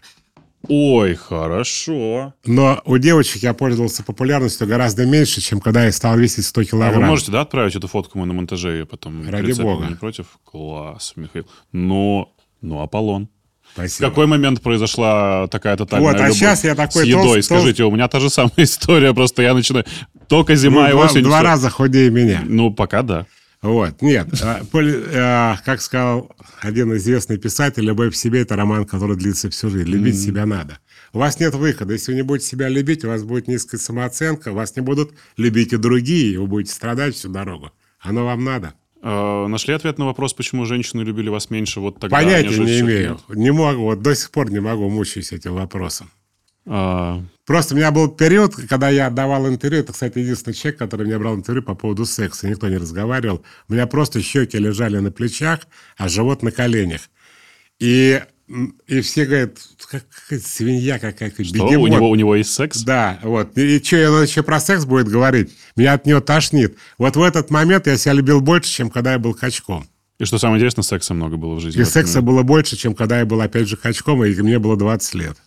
Ой, 0.69 1.15
хорошо. 1.15 2.35
Но 2.45 2.83
у 2.85 2.99
девочек 2.99 3.43
я 3.43 3.55
пользовался 3.55 4.03
популярностью 4.03 4.67
гораздо 4.67 5.07
меньше, 5.07 5.41
чем 5.41 5.61
когда 5.61 5.85
я 5.85 5.93
стал 5.93 6.19
весить 6.19 6.45
100 6.47 6.61
А 6.61 6.65
килограмм. 6.65 7.03
вы 7.03 7.07
можете, 7.09 7.33
да, 7.33 7.43
отправить 7.43 7.77
эту 7.77 7.89
фотку 7.89 8.19
мы 8.19 8.27
на 8.27 8.35
монтаже 8.35 8.73
ее 8.73 8.87
потом? 8.87 9.29
Ради 9.29 9.53
бога. 9.61 9.87
Не 9.87 9.95
против? 9.95 10.39
Класс, 10.45 11.15
Михаил. 11.17 11.47
Но, 11.73 12.35
ну, 12.61 12.81
Аполлон. 12.81 13.29
В 13.71 13.75
Спасибо. 13.75 14.09
какой 14.09 14.27
момент 14.27 14.61
произошла 14.63 15.47
такая 15.49 15.77
тотальная 15.77 16.09
Вот, 16.13 16.21
а 16.21 16.25
любовь 16.25 16.39
щас 16.39 16.65
я 16.65 16.75
такой 16.75 17.05
с 17.05 17.07
едой? 17.07 17.23
толст- 17.35 17.45
Скажите, 17.47 17.85
у 17.85 17.91
меня 17.91 18.09
та 18.09 18.21
же 18.21 18.29
самая 18.31 18.53
история, 18.59 19.15
просто 19.15 19.43
я 19.43 19.55
начинаю... 19.55 19.85
Только 20.29 20.55
зима 20.57 20.83
Ну, 20.85 20.89
и 20.89 20.93
два, 20.93 21.05
осень. 21.07 21.23
два 21.23 21.39
всё. 21.39 21.45
раза 21.47 21.71
худее 21.71 22.11
меня. 22.11 22.43
Ну, 22.47 22.73
пока 22.73 23.03
да. 23.03 23.27
Вот, 23.63 24.01
нет. 24.01 24.27
поли- 24.73 25.03
а, 25.15 25.57
Как 25.65 25.83
сказал 25.83 26.31
один 26.63 26.97
известный 26.97 27.37
писатель, 27.37 27.85
любовь 27.85 28.13
к 28.15 28.17
себе– 28.17 28.41
это 28.43 28.57
роман, 28.57 28.85
который 28.87 29.17
длится 29.17 29.51
всю 29.51 29.69
жизнь. 29.71 29.89
Любить 29.89 30.19
себя 30.21 30.47
надо. 30.47 30.79
У 31.13 31.19
вас 31.19 31.39
нет 31.41 31.55
выхода. 31.55 31.93
Если 31.93 32.13
вы 32.13 32.17
не 32.17 32.23
будете 32.23 32.47
себя 32.49 32.69
любить, 32.69 33.05
у 33.05 33.09
вас 33.09 33.23
будет 33.25 33.49
низкая 33.49 33.79
самооценка, 33.81 34.53
вас 34.53 34.77
не 34.77 34.83
будут 34.83 35.13
любить 35.37 35.73
и 35.73 35.77
другие, 35.77 36.33
и 36.33 36.37
вы 36.39 36.47
будете 36.47 36.73
страдать 36.73 37.15
всю 37.17 37.29
дорогу. 37.29 37.71
Оно 38.01 38.25
вам 38.25 38.45
надо. 38.45 38.73
Э, 39.03 39.47
Нашли 39.47 39.75
ответ 39.75 39.99
на 39.99 40.07
вопрос, 40.07 40.35
почему 40.35 40.67
женщины 40.67 41.03
любили 41.03 41.29
вас 41.29 41.51
меньше 41.51 41.81
вот 41.81 41.99
тогда? 41.99 42.17
Понятия 42.17 42.59
не 42.59 42.81
имею. 42.81 43.21
Не 43.29 43.53
могу, 43.53 43.83
вот 43.83 44.03
до 44.03 44.15
сих 44.15 44.31
пор 44.31 44.51
не 44.51 44.61
могу, 44.61 44.89
мучаюсь 44.89 45.33
этим 45.33 45.55
вопросом. 45.55 46.11
А, 46.67 47.23
Просто 47.47 47.75
у 47.75 47.77
меня 47.77 47.91
был 47.91 48.09
период, 48.09 48.55
когда 48.55 48.91
я 48.91 49.11
давал 49.11 49.49
интервью. 49.49 49.81
Это, 49.81 49.93
кстати, 49.93 50.19
единственный 50.19 50.55
человек, 50.55 50.79
который 50.79 51.05
мне 51.05 51.19
брал 51.19 51.35
интервью 51.35 51.65
по 51.65 51.75
поводу 51.75 52.05
секса. 52.07 52.49
Никто 52.49 52.69
не 52.69 52.77
разговаривал. 52.77 53.43
У 53.69 53.73
меня 53.73 53.89
просто 53.89 54.23
щеки 54.23 54.57
лежали 54.57 54.99
на 54.99 55.11
плечах, 55.11 55.61
а 55.97 56.09
живот 56.09 56.45
на 56.45 56.53
коленях. 56.53 57.01
И, 57.81 58.23
и 58.87 59.01
все 59.01 59.27
говорят, 59.27 59.59
как 59.91 60.05
свинья 60.45 60.99
какая-то, 60.99 61.45
что, 61.45 61.65
у 61.65 61.69
бегемот». 61.69 61.91
него, 61.91 62.11
у 62.11 62.15
него 62.15 62.35
есть 62.35 62.53
секс? 62.53 62.83
Да, 62.83 63.21
вот. 63.23 63.57
И, 63.57 63.83
что, 63.83 64.11
он 64.11 64.23
еще 64.23 64.43
про 64.43 64.59
секс 64.59 64.85
будет 64.85 65.09
говорить? 65.09 65.53
Меня 65.77 65.93
от 65.93 66.07
него 66.07 66.21
тошнит. 66.21 66.77
Вот 66.99 67.17
в 67.17 67.23
этот 67.23 67.51
момент 67.51 67.87
я 67.87 67.97
себя 67.97 68.15
любил 68.15 68.41
больше, 68.41 68.71
чем 68.71 68.91
когда 68.91 69.13
я 69.13 69.19
был 69.19 69.35
качком. 69.35 69.87
И 70.19 70.25
что 70.25 70.39
самое 70.39 70.59
интересное, 70.59 70.83
секса 70.83 71.15
много 71.15 71.37
было 71.37 71.55
в 71.55 71.61
жизни. 71.61 71.81
И 71.81 71.85
в 71.85 71.89
секса 71.89 72.21
момент. 72.21 72.27
было 72.27 72.43
больше, 72.43 72.77
чем 72.77 72.95
когда 72.95 73.21
я 73.21 73.25
был, 73.25 73.41
опять 73.41 73.69
же, 73.69 73.77
качком, 73.77 74.25
и 74.25 74.35
мне 74.43 74.59
было 74.59 74.77
20 74.77 75.15
лет. 75.15 75.39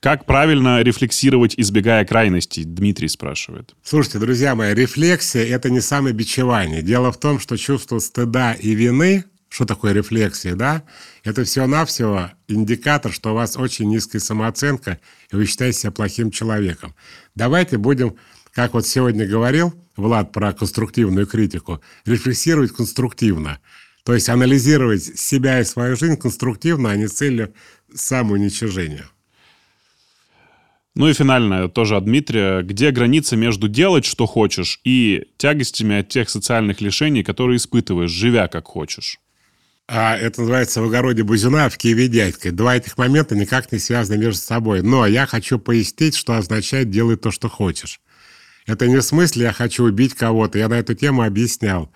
Как 0.00 0.24
правильно 0.24 0.82
рефлексировать, 0.82 1.54
избегая 1.56 2.04
крайностей? 2.04 2.64
Дмитрий 2.64 3.08
спрашивает. 3.08 3.74
Слушайте, 3.82 4.18
друзья 4.18 4.54
мои, 4.54 4.74
рефлексия– 4.74 5.44
это 5.54 5.70
не 5.70 5.80
самобичевание. 5.80 6.82
Дело 6.82 7.12
в 7.12 7.18
том, 7.18 7.38
что 7.38 7.56
чувство 7.56 7.98
стыда 7.98 8.54
и 8.54 8.74
вины, 8.74 9.24
что 9.50 9.64
такое 9.66 9.92
рефлексия, 9.92 10.54
да, 10.54 10.84
это 11.24 11.44
всего-навсего 11.44 12.30
индикатор, 12.46 13.12
что 13.12 13.32
у 13.32 13.34
вас 13.34 13.56
очень 13.56 13.88
низкая 13.88 14.20
самооценка, 14.20 15.00
и 15.30 15.36
вы 15.36 15.44
считаете 15.44 15.80
себя 15.80 15.90
плохим 15.90 16.30
человеком. 16.30 16.94
Давайте 17.34 17.76
будем, 17.76 18.14
как 18.54 18.74
вот 18.74 18.86
сегодня 18.86 19.26
говорил 19.26 19.74
Влад 19.96 20.32
про 20.32 20.52
конструктивную 20.52 21.26
критику, 21.26 21.80
рефлексировать 22.06 22.72
конструктивно. 22.72 23.58
То 24.04 24.14
есть 24.14 24.28
анализировать 24.28 25.02
себя 25.18 25.60
и 25.60 25.64
свою 25.64 25.96
жизнь 25.96 26.16
конструктивно, 26.16 26.90
а 26.90 26.96
не 26.96 27.08
целью 27.08 27.52
самоуничижения. 27.92 29.06
Ну 30.94 31.08
и 31.08 31.12
финальное 31.12 31.68
тоже 31.68 31.96
от 31.96 32.04
Дмитрия. 32.04 32.62
Где 32.62 32.92
граница 32.92 33.36
между 33.36 33.68
делать, 33.68 34.04
что 34.04 34.26
хочешь, 34.26 34.80
и 34.84 35.26
тягостями 35.38 35.98
от 35.98 36.08
тех 36.08 36.30
социальных 36.30 36.80
лишений, 36.80 37.24
которые 37.24 37.56
испытываешь, 37.56 38.10
живя 38.10 38.48
как 38.48 38.66
хочешь? 38.66 39.18
А 39.92 40.16
это 40.16 40.42
называется 40.42 40.80
в 40.80 40.84
огороде 40.84 41.24
Бузюна, 41.24 41.68
в 41.68 41.76
Киеве 41.76 42.06
дядькой. 42.06 42.52
Два 42.52 42.76
этих 42.76 42.96
момента 42.96 43.34
никак 43.34 43.72
не 43.72 43.80
связаны 43.80 44.18
между 44.18 44.40
собой. 44.40 44.82
Но 44.82 45.04
я 45.04 45.26
хочу 45.26 45.58
пояснить, 45.58 46.14
что 46.14 46.36
означает 46.36 46.90
«делай 46.90 47.16
то, 47.16 47.32
что 47.32 47.48
хочешь». 47.48 48.00
Это 48.66 48.86
не 48.86 48.98
в 48.98 49.02
смысле 49.02 49.46
«я 49.46 49.52
хочу 49.52 49.82
убить 49.82 50.14
кого-то». 50.14 50.60
Я 50.60 50.68
на 50.68 50.74
эту 50.74 50.94
тему 50.94 51.24
объяснял, 51.24 51.92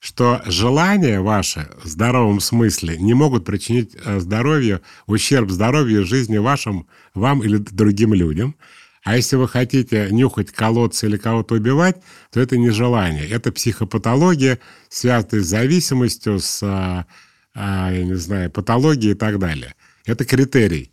что 0.00 0.42
желания 0.44 1.22
ваши 1.22 1.70
в 1.82 1.88
здоровом 1.88 2.40
смысле 2.40 2.98
не 2.98 3.14
могут 3.14 3.46
причинить 3.46 3.96
э, 4.04 4.20
здоровью, 4.20 4.82
ущерб 5.06 5.48
здоровью 5.48 6.04
жизни 6.04 6.36
вашим, 6.36 6.88
вам 7.14 7.42
или 7.42 7.56
другим 7.56 8.12
людям. 8.12 8.54
А 9.02 9.16
если 9.16 9.36
вы 9.36 9.48
хотите 9.48 10.08
нюхать, 10.10 10.52
колоться 10.52 11.06
или 11.06 11.16
кого-то 11.16 11.54
убивать, 11.54 12.02
то 12.32 12.38
это 12.38 12.58
не 12.58 12.68
желание. 12.68 13.26
Это 13.26 13.50
психопатология, 13.50 14.58
связанная 14.90 15.42
с 15.42 15.46
зависимостью, 15.46 16.38
с, 16.38 16.60
а, 16.62 17.06
я 17.54 18.04
не 18.04 18.14
знаю, 18.14 18.50
патологией 18.50 19.12
и 19.12 19.16
так 19.16 19.38
далее. 19.38 19.74
Это 20.04 20.24
критерий. 20.24 20.92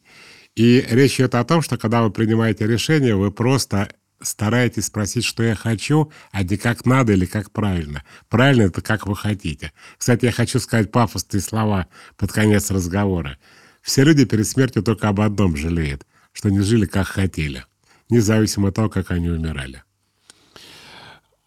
И 0.55 0.85
речь 0.89 1.19
идет 1.19 1.35
о 1.35 1.43
том, 1.43 1.61
что 1.61 1.77
когда 1.77 2.01
вы 2.01 2.11
принимаете 2.11 2.65
решение, 2.65 3.15
вы 3.15 3.31
просто 3.31 3.89
стараетесь 4.21 4.85
спросить, 4.85 5.23
что 5.23 5.43
я 5.43 5.55
хочу, 5.55 6.11
а 6.31 6.43
не 6.43 6.57
как 6.57 6.85
надо 6.85 7.13
или 7.13 7.25
как 7.25 7.51
правильно. 7.51 8.03
Правильно 8.29 8.63
это 8.63 8.81
как 8.81 9.05
вы 9.05 9.15
хотите. 9.15 9.71
Кстати, 9.97 10.25
я 10.25 10.31
хочу 10.31 10.59
сказать 10.59 10.91
пафосные 10.91 11.41
слова 11.41 11.87
под 12.17 12.31
конец 12.31 12.71
разговора. 12.71 13.37
Все 13.81 14.03
люди 14.03 14.25
перед 14.25 14.47
смертью 14.47 14.83
только 14.83 15.09
об 15.09 15.21
одном 15.21 15.55
жалеют, 15.55 16.05
что 16.33 16.49
не 16.49 16.61
жили 16.61 16.85
как 16.85 17.07
хотели, 17.07 17.65
независимо 18.09 18.69
от 18.69 18.75
того, 18.75 18.89
как 18.89 19.11
они 19.11 19.29
умирали. 19.29 19.83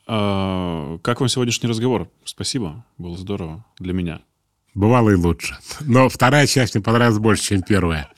А, 0.07 0.99
Как 0.99 1.21
вам 1.21 1.29
сегодняшний 1.29 1.69
разговор? 1.69 2.11
Спасибо, 2.25 2.85
было 2.97 3.17
здорово 3.17 3.65
для 3.79 3.93
меня. 3.93 4.23
Бывало 4.75 5.11
и 5.11 5.15
лучше. 5.15 5.57
Но 5.81 6.09
вторая 6.09 6.47
часть 6.47 6.75
мне 6.75 6.83
понравилась 6.83 7.19
больше, 7.19 7.45
чем 7.45 7.63
первая. 7.63 8.09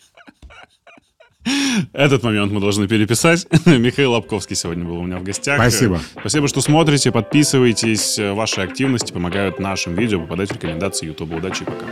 Этот 1.93 2.23
момент 2.23 2.53
мы 2.53 2.61
должны 2.61 2.87
переписать. 2.87 3.47
Михаил 3.67 4.13
Лобковский 4.13 4.55
сегодня 4.55 4.85
был 4.85 4.99
у 4.99 5.03
меня 5.03 5.19
в 5.19 5.25
гостях. 5.25 5.57
Спасибо. 5.57 6.01
Спасибо, 6.21 6.47
что 6.47 6.61
смотрите, 6.61 7.11
подписывайтесь. 7.11 8.19
Ваши 8.19 8.61
активности 8.61 9.13
помогают 9.13 9.59
нашим 9.59 9.95
видео 9.95 10.21
попадать 10.21 10.51
в 10.51 10.55
рекомендации 10.55 11.07
YouTube. 11.07 11.35
Удачи 11.35 11.65
пока. 11.65 11.87